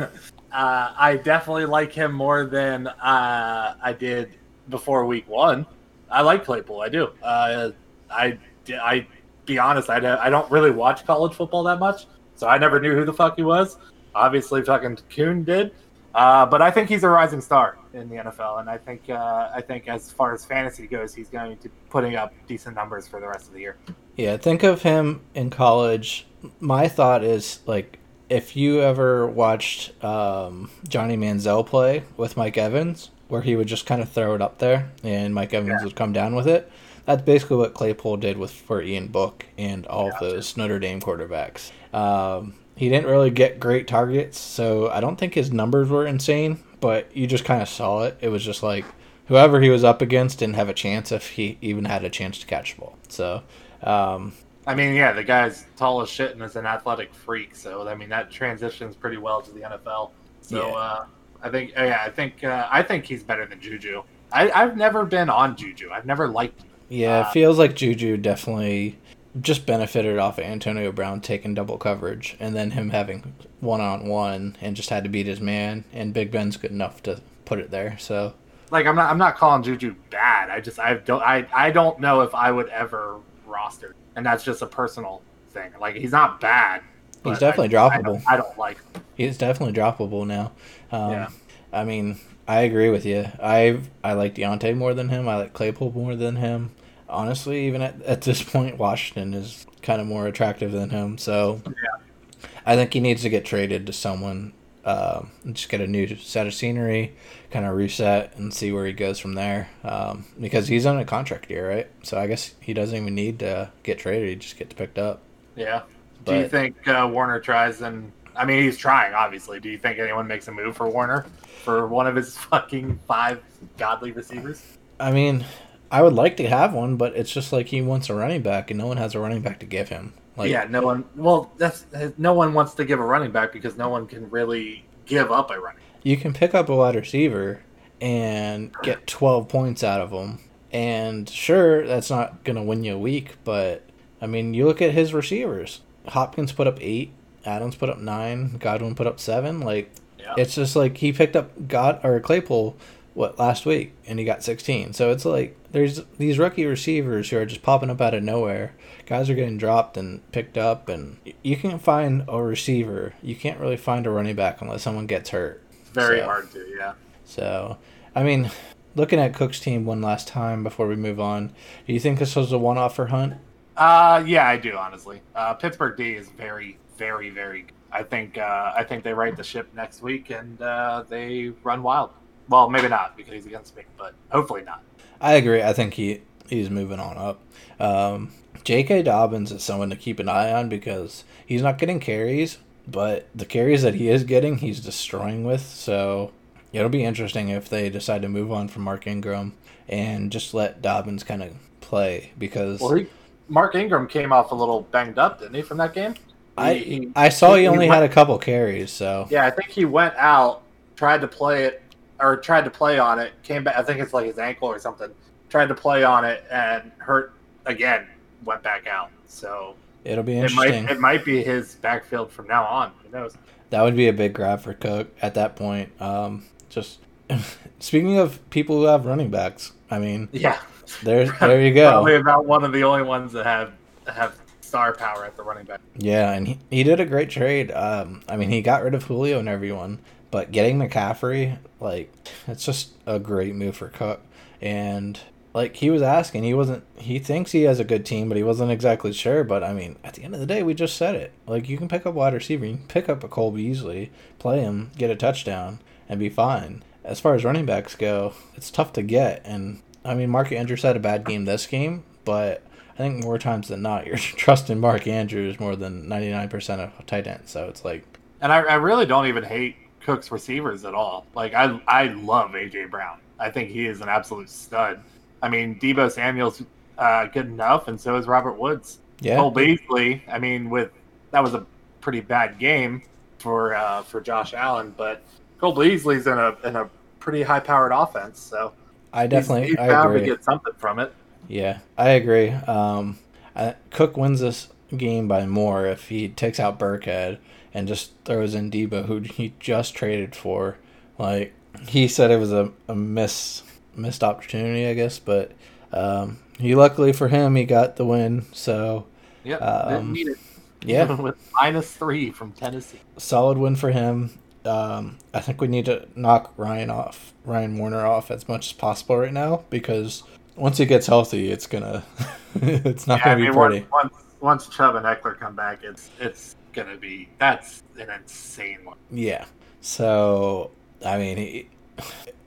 I 0.51 1.19
definitely 1.23 1.65
like 1.65 1.91
him 1.91 2.11
more 2.13 2.45
than 2.45 2.87
uh, 2.87 3.75
I 3.81 3.93
did 3.93 4.37
before 4.69 5.05
week 5.05 5.27
one. 5.27 5.65
I 6.09 6.21
like 6.21 6.45
Claypool. 6.45 6.81
I 6.81 6.89
do. 6.89 7.09
Uh, 7.21 7.71
I, 8.09 8.37
I 8.69 9.07
be 9.45 9.57
honest, 9.57 9.89
I 9.89 9.97
I 9.97 10.29
don't 10.29 10.49
really 10.51 10.71
watch 10.71 11.05
college 11.05 11.33
football 11.33 11.63
that 11.63 11.79
much, 11.79 12.05
so 12.35 12.47
I 12.47 12.57
never 12.57 12.79
knew 12.79 12.93
who 12.93 13.05
the 13.05 13.13
fuck 13.13 13.37
he 13.37 13.43
was. 13.43 13.77
Obviously, 14.13 14.61
fucking 14.61 14.99
Kuhn 15.09 15.43
did. 15.43 15.73
Uh, 16.13 16.45
but 16.45 16.61
I 16.61 16.69
think 16.69 16.89
he's 16.89 17.03
a 17.03 17.09
rising 17.09 17.39
star 17.39 17.77
in 17.93 18.09
the 18.09 18.15
NFL, 18.15 18.59
and 18.59 18.69
I 18.69 18.77
think 18.77 19.09
uh, 19.09 19.49
I 19.53 19.61
think 19.61 19.87
as 19.87 20.11
far 20.11 20.33
as 20.33 20.45
fantasy 20.45 20.87
goes, 20.87 21.13
he's 21.13 21.29
going 21.29 21.57
to 21.57 21.69
be 21.69 21.75
putting 21.89 22.15
up 22.15 22.33
decent 22.47 22.75
numbers 22.75 23.07
for 23.07 23.19
the 23.19 23.27
rest 23.27 23.47
of 23.47 23.53
the 23.53 23.59
year. 23.59 23.77
Yeah, 24.15 24.37
think 24.37 24.63
of 24.63 24.81
him 24.81 25.21
in 25.33 25.49
college. 25.49 26.27
My 26.59 26.87
thought 26.87 27.23
is 27.23 27.59
like 27.65 27.99
if 28.29 28.55
you 28.55 28.81
ever 28.81 29.27
watched 29.27 30.01
um, 30.03 30.71
Johnny 30.87 31.17
Manziel 31.17 31.65
play 31.65 32.03
with 32.15 32.37
Mike 32.37 32.57
Evans, 32.57 33.11
where 33.27 33.41
he 33.41 33.55
would 33.55 33.67
just 33.67 33.85
kind 33.85 34.01
of 34.01 34.09
throw 34.09 34.35
it 34.35 34.41
up 34.41 34.59
there 34.59 34.91
and 35.03 35.33
Mike 35.33 35.53
Evans 35.53 35.79
yeah. 35.79 35.83
would 35.83 35.95
come 35.95 36.13
down 36.13 36.35
with 36.35 36.47
it. 36.47 36.71
That's 37.05 37.21
basically 37.21 37.57
what 37.57 37.73
Claypool 37.73 38.17
did 38.17 38.37
with 38.37 38.51
for 38.51 38.81
Ian 38.81 39.07
Book 39.07 39.45
and 39.57 39.85
all 39.87 40.11
those 40.19 40.55
Notre 40.55 40.79
Dame 40.79 41.01
quarterbacks. 41.01 41.71
Um, 41.93 42.53
he 42.75 42.89
didn't 42.89 43.09
really 43.09 43.31
get 43.31 43.59
great 43.59 43.87
targets, 43.87 44.39
so 44.39 44.89
I 44.89 45.01
don't 45.01 45.17
think 45.17 45.33
his 45.33 45.51
numbers 45.51 45.89
were 45.89 46.05
insane, 46.05 46.63
but 46.81 47.15
you 47.15 47.27
just 47.27 47.45
kind 47.45 47.61
of 47.61 47.69
saw 47.69 48.03
it. 48.03 48.17
It 48.19 48.27
was 48.27 48.43
just 48.43 48.61
like 48.63 48.83
whoever 49.27 49.61
he 49.61 49.69
was 49.69 49.85
up 49.85 50.01
against 50.01 50.39
didn't 50.39 50.55
have 50.55 50.67
a 50.67 50.73
chance 50.73 51.11
if 51.11 51.29
he 51.29 51.57
even 51.61 51.85
had 51.85 52.03
a 52.03 52.09
chance 52.09 52.37
to 52.39 52.45
catch 52.45 52.75
the 52.75 52.81
ball. 52.81 52.97
So, 53.07 53.43
um, 53.83 54.33
I 54.67 54.75
mean, 54.75 54.93
yeah, 54.93 55.13
the 55.13 55.23
guy's 55.23 55.65
tall 55.77 56.01
as 56.01 56.09
shit 56.09 56.31
and 56.31 56.41
is 56.41 56.57
an 56.57 56.65
athletic 56.65 57.13
freak. 57.13 57.55
So, 57.55 57.87
I 57.87 57.95
mean, 57.95 58.09
that 58.09 58.29
transitions 58.29 58.95
pretty 58.95 59.17
well 59.17 59.41
to 59.41 59.51
the 59.51 59.61
NFL. 59.61 60.11
So, 60.41 60.67
yeah. 60.67 60.73
uh, 60.73 61.05
I 61.41 61.49
think, 61.49 61.71
yeah, 61.71 62.01
I 62.05 62.09
think, 62.09 62.43
uh, 62.43 62.67
I 62.69 62.83
think 62.83 63.05
he's 63.05 63.23
better 63.23 63.45
than 63.45 63.61
Juju. 63.61 64.03
I, 64.33 64.47
have 64.47 64.77
never 64.77 65.05
been 65.05 65.29
on 65.29 65.55
Juju. 65.55 65.91
I've 65.91 66.05
never 66.05 66.27
liked. 66.27 66.61
Him. 66.61 66.69
Yeah, 66.89 67.19
uh, 67.19 67.29
it 67.29 67.31
feels 67.31 67.57
like 67.57 67.75
Juju 67.75 68.17
definitely 68.17 68.99
just 69.39 69.65
benefited 69.65 70.17
off 70.17 70.37
of 70.37 70.43
Antonio 70.43 70.91
Brown 70.91 71.21
taking 71.21 71.53
double 71.53 71.77
coverage 71.77 72.35
and 72.39 72.55
then 72.55 72.71
him 72.71 72.89
having 72.89 73.33
one 73.59 73.79
on 73.79 74.07
one 74.07 74.57
and 74.59 74.75
just 74.75 74.89
had 74.89 75.03
to 75.03 75.09
beat 75.09 75.25
his 75.25 75.39
man 75.39 75.85
and 75.93 76.13
Big 76.13 76.31
Ben's 76.31 76.57
good 76.57 76.71
enough 76.71 77.01
to 77.03 77.21
put 77.45 77.59
it 77.59 77.71
there. 77.71 77.97
So 77.97 78.33
like 78.71 78.85
I'm 78.85 78.95
not 78.95 79.09
I'm 79.09 79.17
not 79.17 79.37
calling 79.37 79.63
Juju 79.63 79.95
bad. 80.09 80.49
I 80.49 80.59
just 80.59 80.79
I 80.79 80.95
don't 80.95 81.21
I, 81.21 81.47
I 81.53 81.71
don't 81.71 81.99
know 81.99 82.21
if 82.21 82.35
I 82.35 82.51
would 82.51 82.69
ever 82.69 83.19
roster. 83.45 83.95
And 84.15 84.25
that's 84.25 84.43
just 84.43 84.61
a 84.61 84.67
personal 84.67 85.21
thing. 85.51 85.71
Like 85.79 85.95
he's 85.95 86.11
not 86.11 86.41
bad. 86.41 86.81
He's 87.23 87.39
definitely 87.39 87.75
I, 87.77 87.79
droppable. 87.79 87.97
I 87.97 88.01
don't, 88.01 88.31
I 88.31 88.37
don't, 88.37 88.57
like 88.57 88.77
him. 88.77 89.03
He's 89.15 89.37
definitely 89.37 89.79
droppable 89.79 90.25
now. 90.25 90.51
Um, 90.91 91.11
yeah. 91.11 91.29
I 91.71 91.83
mean, 91.83 92.19
I 92.47 92.61
agree 92.61 92.89
with 92.89 93.05
you. 93.05 93.27
I 93.41 93.79
I 94.03 94.13
like 94.13 94.35
Diontae 94.35 94.75
more 94.75 94.93
than 94.93 95.07
him. 95.09 95.29
I 95.29 95.37
like 95.37 95.53
Claypool 95.53 95.91
more 95.93 96.15
than 96.15 96.37
him 96.37 96.71
honestly, 97.11 97.67
even 97.67 97.81
at, 97.81 98.01
at 98.03 98.21
this 98.21 98.41
point, 98.41 98.77
Washington 98.77 99.33
is 99.33 99.65
kind 99.81 100.01
of 100.01 100.07
more 100.07 100.27
attractive 100.27 100.71
than 100.71 100.89
him. 100.89 101.17
So 101.17 101.61
yeah. 101.65 102.47
I 102.65 102.75
think 102.75 102.93
he 102.93 102.99
needs 102.99 103.21
to 103.23 103.29
get 103.29 103.45
traded 103.45 103.85
to 103.87 103.93
someone, 103.93 104.53
uh, 104.85 105.23
just 105.51 105.69
get 105.69 105.81
a 105.81 105.87
new 105.87 106.15
set 106.15 106.47
of 106.47 106.53
scenery, 106.53 107.13
kind 107.51 107.65
of 107.65 107.75
reset, 107.75 108.35
and 108.37 108.53
see 108.53 108.71
where 108.71 108.85
he 108.85 108.93
goes 108.93 109.19
from 109.19 109.33
there. 109.33 109.69
Um, 109.83 110.25
because 110.39 110.67
he's 110.67 110.85
on 110.85 110.97
a 110.97 111.05
contract 111.05 111.49
year, 111.49 111.69
right? 111.69 111.87
So 112.03 112.17
I 112.17 112.27
guess 112.27 112.55
he 112.59 112.73
doesn't 112.73 112.95
even 112.95 113.13
need 113.13 113.39
to 113.39 113.71
get 113.83 113.99
traded; 113.99 114.29
he 114.29 114.35
just 114.35 114.57
gets 114.57 114.73
picked 114.73 114.97
up. 114.97 115.21
Yeah. 115.55 115.83
But, 116.23 116.33
Do 116.33 116.39
you 116.39 116.47
think 116.47 116.87
uh, 116.87 117.09
Warner 117.11 117.39
tries 117.39 117.81
and? 117.81 118.11
I 118.35 118.45
mean, 118.45 118.63
he's 118.63 118.77
trying, 118.77 119.13
obviously. 119.13 119.59
Do 119.59 119.69
you 119.69 119.77
think 119.77 119.99
anyone 119.99 120.25
makes 120.25 120.47
a 120.47 120.51
move 120.51 120.77
for 120.77 120.87
Warner 120.89 121.25
for 121.63 121.87
one 121.87 122.07
of 122.07 122.15
his 122.15 122.37
fucking 122.49 122.99
five 123.07 123.43
godly 123.77 124.11
receivers? 124.11 124.77
I 124.99 125.11
mean, 125.11 125.43
I 125.91 126.01
would 126.01 126.13
like 126.13 126.37
to 126.37 126.47
have 126.47 126.73
one, 126.73 126.95
but 126.95 127.15
it's 127.17 127.31
just 127.31 127.51
like 127.51 127.67
he 127.67 127.81
wants 127.81 128.09
a 128.09 128.15
running 128.15 128.41
back, 128.41 128.71
and 128.71 128.79
no 128.79 128.87
one 128.87 128.97
has 128.97 129.13
a 129.13 129.19
running 129.19 129.41
back 129.41 129.59
to 129.59 129.65
give 129.65 129.89
him. 129.89 130.13
Like, 130.37 130.49
yeah, 130.49 130.65
no 130.69 130.81
one. 130.81 131.03
Well, 131.15 131.51
that's 131.57 131.85
no 132.17 132.33
one 132.33 132.53
wants 132.53 132.73
to 132.75 132.85
give 132.85 132.99
a 132.99 133.03
running 133.03 133.31
back 133.31 133.51
because 133.51 133.77
no 133.77 133.89
one 133.89 134.07
can 134.07 134.29
really 134.29 134.85
give 135.05 135.31
up 135.31 135.51
a 135.51 135.59
running. 135.59 135.81
You 136.03 136.15
can 136.15 136.33
pick 136.33 136.55
up 136.55 136.69
a 136.69 136.75
wide 136.75 136.95
receiver 136.95 137.61
and 137.99 138.73
get 138.81 139.05
twelve 139.05 139.49
points 139.49 139.83
out 139.83 139.99
of 139.99 140.11
him, 140.11 140.39
and 140.71 141.29
sure, 141.29 141.85
that's 141.85 142.09
not 142.09 142.45
gonna 142.45 142.63
win 142.63 142.85
you 142.85 142.95
a 142.95 142.99
week, 142.99 143.35
but 143.43 143.83
I 144.21 144.27
mean, 144.27 144.53
you 144.53 144.65
look 144.65 144.81
at 144.81 144.91
his 144.91 145.13
receivers. 145.13 145.81
Hopkins 146.07 146.53
put 146.53 146.67
up 146.67 146.77
eight, 146.79 147.11
Adams 147.45 147.75
put 147.75 147.89
up 147.89 147.99
nine, 147.99 148.57
Godwin 148.57 148.95
put 148.95 149.07
up 149.07 149.19
seven. 149.19 149.59
Like, 149.59 149.91
yeah. 150.17 150.35
it's 150.37 150.55
just 150.55 150.75
like 150.75 150.97
he 150.97 151.11
picked 151.11 151.35
up 151.35 151.67
God 151.67 151.99
or 152.03 152.19
Claypool 152.19 152.77
what 153.13 153.37
last 153.37 153.65
week 153.65 153.93
and 154.07 154.19
he 154.19 154.25
got 154.25 154.43
16 154.43 154.93
so 154.93 155.11
it's 155.11 155.25
like 155.25 155.57
there's 155.71 156.01
these 156.17 156.37
rookie 156.37 156.65
receivers 156.65 157.29
who 157.29 157.37
are 157.37 157.45
just 157.45 157.61
popping 157.61 157.89
up 157.89 158.01
out 158.01 158.13
of 158.13 158.23
nowhere. 158.23 158.73
Guys 159.05 159.29
are 159.29 159.35
getting 159.35 159.57
dropped 159.57 159.97
and 159.97 160.29
picked 160.31 160.57
up 160.57 160.89
and 160.89 161.17
you 161.43 161.55
can 161.55 161.79
find 161.79 162.25
a 162.27 162.41
receiver. 162.41 163.13
You 163.21 163.35
can't 163.35 163.59
really 163.59 163.77
find 163.77 164.05
a 164.05 164.09
running 164.09 164.35
back 164.35 164.61
unless 164.61 164.83
someone 164.83 165.07
gets 165.07 165.29
hurt. 165.29 165.63
It's 165.81 165.89
very 165.89 166.19
so, 166.19 166.25
hard 166.25 166.51
to 166.51 166.65
yeah. 166.77 166.93
so 167.25 167.77
i 168.15 168.23
mean 168.23 168.49
looking 168.95 169.19
at 169.19 169.33
cook's 169.33 169.59
team 169.59 169.85
one 169.85 170.01
last 170.01 170.27
time 170.27 170.63
before 170.63 170.87
we 170.87 170.95
move 170.95 171.19
on 171.19 171.47
do 171.87 171.93
you 171.93 171.99
think 171.99 172.19
this 172.19 172.35
was 172.35 172.51
a 172.51 172.57
one-off 172.57 172.95
for 172.95 173.07
hunt? 173.07 173.35
Uh 173.77 174.23
yeah 174.25 174.47
i 174.47 174.57
do 174.57 174.75
honestly. 174.77 175.21
Uh 175.35 175.53
pittsburgh 175.53 175.97
d 175.97 176.13
is 176.13 176.29
very 176.29 176.77
very 176.97 177.29
very 177.29 177.61
good. 177.63 177.73
i 177.91 178.03
think 178.03 178.37
uh 178.37 178.73
i 178.75 178.83
think 178.83 179.03
they 179.03 179.13
right 179.13 179.35
the 179.35 179.43
ship 179.43 179.67
next 179.73 180.01
week 180.01 180.29
and 180.29 180.61
uh 180.61 181.03
they 181.09 181.51
run 181.63 181.81
wild 181.83 182.11
well, 182.51 182.69
maybe 182.69 182.89
not 182.89 183.17
because 183.17 183.33
he's 183.33 183.45
against 183.45 183.75
me, 183.75 183.83
but 183.97 184.13
hopefully 184.29 184.61
not. 184.61 184.83
I 185.19 185.33
agree. 185.33 185.63
I 185.63 185.73
think 185.73 185.93
he 185.93 186.21
he's 186.47 186.69
moving 186.69 186.99
on 186.99 187.17
up. 187.17 187.39
Um, 187.79 188.33
J.K. 188.63 189.03
Dobbins 189.03 189.51
is 189.51 189.63
someone 189.63 189.89
to 189.89 189.95
keep 189.95 190.19
an 190.19 190.29
eye 190.29 190.51
on 190.51 190.69
because 190.69 191.23
he's 191.45 191.61
not 191.61 191.77
getting 191.77 191.99
carries, 191.99 192.57
but 192.87 193.27
the 193.33 193.45
carries 193.45 193.81
that 193.81 193.95
he 193.95 194.09
is 194.09 194.23
getting, 194.23 194.57
he's 194.57 194.79
destroying 194.81 195.45
with. 195.45 195.61
So 195.61 196.31
it'll 196.73 196.89
be 196.89 197.03
interesting 197.03 197.49
if 197.49 197.69
they 197.69 197.89
decide 197.89 198.21
to 198.21 198.29
move 198.29 198.51
on 198.51 198.67
from 198.67 198.83
Mark 198.83 199.07
Ingram 199.07 199.53
and 199.87 200.31
just 200.31 200.53
let 200.53 200.81
Dobbins 200.81 201.23
kind 201.23 201.41
of 201.41 201.55
play 201.79 202.33
because. 202.37 202.81
Well, 202.81 202.95
he, 202.95 203.07
Mark 203.47 203.75
Ingram 203.75 204.07
came 204.07 204.31
off 204.31 204.51
a 204.51 204.55
little 204.55 204.81
banged 204.81 205.17
up, 205.17 205.39
didn't 205.39 205.55
he, 205.55 205.61
from 205.61 205.77
that 205.77 205.93
game? 205.93 206.15
I 206.57 206.73
he, 206.73 207.11
I 207.15 207.29
saw 207.29 207.55
he, 207.55 207.61
he 207.61 207.67
only 207.67 207.87
went, 207.87 208.01
had 208.01 208.03
a 208.03 208.13
couple 208.13 208.37
carries, 208.37 208.91
so 208.91 209.25
yeah, 209.29 209.45
I 209.45 209.51
think 209.51 209.69
he 209.69 209.85
went 209.85 210.13
out, 210.17 210.63
tried 210.97 211.21
to 211.21 211.27
play 211.27 211.63
it 211.63 211.81
or 212.21 212.37
tried 212.37 212.65
to 212.65 212.69
play 212.69 212.99
on 212.99 213.19
it, 213.19 213.33
came 213.43 213.63
back. 213.63 213.77
I 213.77 213.83
think 213.83 213.99
it's 213.99 214.13
like 214.13 214.27
his 214.27 214.37
ankle 214.37 214.67
or 214.67 214.79
something. 214.79 215.09
Tried 215.49 215.67
to 215.67 215.75
play 215.75 216.03
on 216.03 216.23
it 216.23 216.45
and 216.51 216.91
hurt 216.97 217.33
again. 217.65 218.07
Went 218.45 218.63
back 218.63 218.87
out. 218.87 219.09
So 219.27 219.75
it'll 220.03 220.23
be 220.23 220.35
interesting. 220.35 220.73
It 220.73 220.83
might, 220.83 220.91
it 220.91 220.99
might 220.99 221.25
be 221.25 221.43
his 221.43 221.75
backfield 221.75 222.31
from 222.31 222.47
now 222.47 222.65
on. 222.65 222.91
Who 223.03 223.11
knows? 223.11 223.37
That 223.71 223.81
would 223.81 223.95
be 223.95 224.07
a 224.07 224.13
big 224.13 224.33
grab 224.33 224.61
for 224.61 224.73
Cook 224.73 225.13
at 225.21 225.33
that 225.35 225.55
point. 225.55 225.89
Um, 226.01 226.45
just 226.69 226.99
speaking 227.79 228.17
of 228.17 228.47
people 228.49 228.77
who 228.77 228.83
have 228.85 229.05
running 229.05 229.29
backs, 229.29 229.71
I 229.89 229.99
mean, 229.99 230.29
yeah, 230.31 230.59
there, 231.03 231.25
there 231.39 231.61
you 231.61 231.73
go. 231.73 231.89
Probably 231.89 232.15
about 232.15 232.45
one 232.45 232.63
of 232.63 232.71
the 232.71 232.83
only 232.83 233.03
ones 233.03 233.33
that 233.33 233.45
have 233.45 233.73
have 234.07 234.35
star 234.61 234.93
power 234.93 235.25
at 235.25 235.35
the 235.35 235.43
running 235.43 235.65
back. 235.65 235.81
Yeah, 235.97 236.31
and 236.31 236.47
he, 236.47 236.59
he 236.69 236.83
did 236.83 236.99
a 236.99 237.05
great 237.05 237.29
trade. 237.29 237.71
Um, 237.71 238.21
I 238.27 238.37
mean, 238.37 238.49
he 238.49 238.61
got 238.61 238.83
rid 238.83 238.93
of 238.93 239.03
Julio 239.03 239.39
and 239.39 239.49
everyone, 239.49 239.99
but 240.31 240.51
getting 240.51 240.79
McCaffrey, 240.79 241.57
like, 241.79 242.11
it's 242.47 242.65
just 242.65 242.91
a 243.05 243.19
great 243.19 243.53
move 243.53 243.77
for 243.77 243.89
Cook. 243.89 244.21
And 244.61 245.19
like 245.53 245.75
he 245.75 245.89
was 245.89 246.01
asking, 246.01 246.43
he 246.43 246.53
wasn't. 246.53 246.83
He 246.97 247.19
thinks 247.19 247.51
he 247.51 247.63
has 247.63 247.79
a 247.79 247.83
good 247.83 248.05
team, 248.05 248.29
but 248.29 248.37
he 248.37 248.43
wasn't 248.43 248.71
exactly 248.71 249.11
sure. 249.11 249.43
But 249.43 249.63
I 249.63 249.73
mean, 249.73 249.97
at 250.03 250.13
the 250.13 250.23
end 250.23 250.33
of 250.33 250.39
the 250.39 250.45
day, 250.45 250.63
we 250.63 250.73
just 250.73 250.95
said 250.95 251.15
it. 251.15 251.33
Like 251.45 251.67
you 251.67 251.77
can 251.77 251.87
pick 251.89 252.05
up 252.05 252.13
wide 252.13 252.33
receiver, 252.33 252.65
you 252.65 252.77
can 252.77 252.87
pick 252.87 253.09
up 253.09 253.23
a 253.23 253.27
Cole 253.27 253.51
Beasley, 253.51 254.11
play 254.39 254.61
him, 254.61 254.91
get 254.97 255.09
a 255.09 255.15
touchdown, 255.15 255.79
and 256.07 256.19
be 256.19 256.29
fine. 256.29 256.83
As 257.03 257.19
far 257.19 257.35
as 257.35 257.43
running 257.43 257.65
backs 257.65 257.95
go, 257.95 258.33
it's 258.55 258.71
tough 258.71 258.93
to 258.93 259.01
get. 259.01 259.41
And 259.43 259.81
I 260.05 260.13
mean, 260.13 260.29
Mark 260.29 260.51
Andrews 260.51 260.83
had 260.83 260.95
a 260.95 260.99
bad 261.01 261.25
game 261.25 261.45
this 261.45 261.67
game, 261.67 262.03
but 262.23 262.63
I 262.93 262.97
think 262.97 263.23
more 263.23 263.37
times 263.37 263.67
than 263.67 263.81
not, 263.81 264.05
you're 264.07 264.17
trusting 264.17 264.79
Mark 264.79 265.05
Andrews 265.07 265.59
more 265.59 265.75
than 265.75 266.07
ninety 266.07 266.29
nine 266.29 266.47
percent 266.47 266.79
of 266.81 267.05
tight 267.05 267.27
ends. 267.27 267.51
So 267.51 267.67
it's 267.67 267.83
like. 267.83 268.05
And 268.39 268.51
I, 268.51 268.61
I 268.61 268.75
really 268.75 269.05
don't 269.05 269.27
even 269.27 269.43
hate 269.43 269.75
Cook's 270.03 270.31
receivers 270.31 270.85
at 270.85 270.93
all. 270.93 271.25
Like 271.35 271.53
I 271.53 271.79
I 271.87 272.07
love 272.07 272.51
AJ 272.51 272.89
Brown. 272.89 273.19
I 273.39 273.49
think 273.49 273.69
he 273.69 273.87
is 273.87 274.01
an 274.01 274.09
absolute 274.09 274.49
stud. 274.49 275.01
I 275.41 275.49
mean, 275.49 275.79
Deebo 275.79 276.11
Samuel's 276.11 276.61
uh, 276.97 277.25
good 277.25 277.47
enough, 277.47 277.87
and 277.87 277.99
so 277.99 278.15
is 278.15 278.27
Robert 278.27 278.53
Woods. 278.53 278.99
Yeah. 279.19 279.37
Cole 279.37 279.51
Beasley. 279.51 280.23
I 280.27 280.39
mean, 280.39 280.69
with 280.69 280.91
that 281.31 281.41
was 281.41 281.53
a 281.53 281.65
pretty 282.01 282.21
bad 282.21 282.59
game 282.59 283.03
for 283.39 283.75
uh, 283.75 284.03
for 284.03 284.21
Josh 284.21 284.53
Allen, 284.53 284.93
but 284.95 285.23
Cole 285.59 285.73
Beasley's 285.73 286.27
in 286.27 286.37
a 286.37 286.55
in 286.63 286.75
a 286.75 286.89
pretty 287.19 287.41
high 287.41 287.59
powered 287.59 287.91
offense, 287.91 288.39
so 288.39 288.73
I 289.13 289.27
definitely 289.27 289.67
he's, 289.67 289.71
he's 289.71 289.79
I 289.79 290.05
agree. 290.05 290.19
to 290.21 290.25
get 290.25 290.43
something 290.43 290.73
from 290.77 290.99
it. 290.99 291.13
Yeah, 291.47 291.79
I 291.97 292.11
agree. 292.11 292.49
Um, 292.49 293.19
I, 293.55 293.75
Cook 293.89 294.17
wins 294.17 294.39
this 294.39 294.69
game 294.95 295.27
by 295.27 295.45
more 295.45 295.85
if 295.85 296.09
he 296.09 296.29
takes 296.29 296.59
out 296.59 296.79
Burkhead 296.79 297.39
and 297.73 297.87
just 297.87 298.11
throws 298.25 298.55
in 298.55 298.71
Deebo, 298.71 299.05
who 299.05 299.19
he 299.19 299.53
just 299.59 299.95
traded 299.95 300.35
for. 300.35 300.77
Like 301.17 301.53
he 301.87 302.07
said, 302.07 302.31
it 302.31 302.37
was 302.37 302.51
a, 302.51 302.71
a 302.87 302.95
miss 302.95 303.63
missed 303.95 304.23
opportunity, 304.23 304.87
I 304.87 304.93
guess, 304.93 305.19
but 305.19 305.51
um, 305.91 306.39
he 306.59 306.75
luckily 306.75 307.13
for 307.13 307.27
him 307.27 307.55
he 307.55 307.65
got 307.65 307.95
the 307.97 308.05
win. 308.05 308.45
So 308.53 309.07
Yeah, 309.43 309.59
Um, 309.59 309.87
didn't 309.87 310.11
need 310.11 310.27
it. 310.27 310.37
yeah, 310.81 311.11
with 311.21 311.35
minus 311.53 311.95
three 311.95 312.31
from 312.31 312.53
Tennessee. 312.53 313.01
solid 313.17 313.57
win 313.57 313.75
for 313.75 313.91
him. 313.91 314.31
Um, 314.65 315.17
I 315.33 315.39
think 315.41 315.59
we 315.59 315.67
need 315.67 315.85
to 315.85 316.07
knock 316.15 316.53
Ryan 316.57 316.89
off, 316.91 317.33
Ryan 317.43 317.77
Warner 317.77 318.05
off 318.05 318.29
as 318.29 318.47
much 318.47 318.67
as 318.67 318.73
possible 318.73 319.17
right 319.17 319.33
now 319.33 319.65
because 319.69 320.23
once 320.55 320.77
he 320.77 320.85
gets 320.85 321.07
healthy, 321.07 321.49
it's 321.51 321.65
gonna, 321.67 322.05
it's 322.55 323.07
not 323.07 323.23
Yeah, 323.23 323.23
gonna 323.23 323.37
be 323.37 323.47
mean, 323.47 323.53
pretty. 323.53 323.85
once, 323.89 323.89
once 323.91 324.13
once 324.39 324.67
Chubb 324.69 324.95
and 324.95 325.05
Ekeler 325.05 325.37
come 325.39 325.55
back, 325.55 325.83
it's 325.83 326.11
it's 326.19 326.55
gonna 326.73 326.97
be 326.97 327.29
that's 327.39 327.83
an 327.99 328.09
insane 328.09 328.79
one. 328.83 328.97
Yeah. 329.11 329.45
So, 329.81 330.71
I 331.05 331.17
mean, 331.17 331.37
he, 331.37 331.67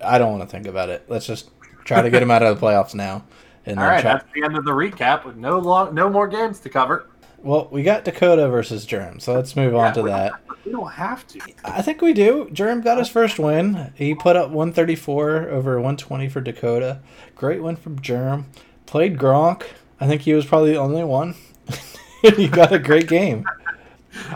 I 0.01 0.19
don't 0.19 0.31
want 0.39 0.43
to 0.43 0.49
think 0.49 0.67
about 0.67 0.89
it. 0.89 1.05
Let's 1.09 1.27
just 1.27 1.51
try 1.85 2.01
to 2.03 2.11
get 2.11 2.23
him 2.23 2.31
out 2.31 2.43
of 2.43 2.59
the 2.59 2.65
playoffs 2.67 2.95
now. 2.95 3.25
And 3.67 3.79
All 3.79 3.87
right, 3.87 4.01
try- 4.01 4.13
that's 4.15 4.33
the 4.35 4.45
end 4.45 4.57
of 4.57 4.65
the 4.65 4.71
recap 4.73 5.25
with 5.25 5.37
no 5.37 5.59
long, 5.59 5.95
no 5.95 6.09
more 6.09 6.29
games 6.29 6.61
to 6.61 6.69
cover. 6.69 7.07
well, 7.43 7.69
we 7.71 7.83
got 7.83 8.05
Dakota 8.05 8.49
versus 8.49 8.85
Germ, 8.87 9.19
so 9.21 9.35
let's 9.35 9.57
move 9.57 9.75
on 9.75 9.87
Yeah, 9.87 9.93
to 9.93 10.03
we- 10.03 10.11
that. 10.11 10.33
We 10.65 10.73
don't 10.73 10.93
have 10.93 11.27
to. 11.27 11.41
I 11.63 11.83
think 11.83 12.01
we 12.01 12.15
do. 12.15 12.49
Germ 12.51 12.81
got 12.81 12.97
his 12.97 13.09
first 13.11 13.39
win. 13.39 13.93
He 13.97 14.15
put 14.15 14.35
up 14.35 14.49
134 14.49 15.51
over 15.51 15.73
120 15.75 16.29
for 16.31 16.41
Dakota. 16.41 17.01
Great 17.37 17.63
win 17.63 17.77
from 17.77 18.01
Germ. 18.01 18.47
Played 18.87 19.19
Gronk. 19.19 19.65
I 20.01 20.07
think 20.07 20.23
he 20.23 20.33
was 20.33 20.47
probably 20.47 20.73
the 20.73 20.79
only 20.79 21.05
one. 21.05 21.35
he 22.23 22.49
got 22.49 22.73
a 22.73 22.79
great 22.79 23.09
game. 23.09 23.45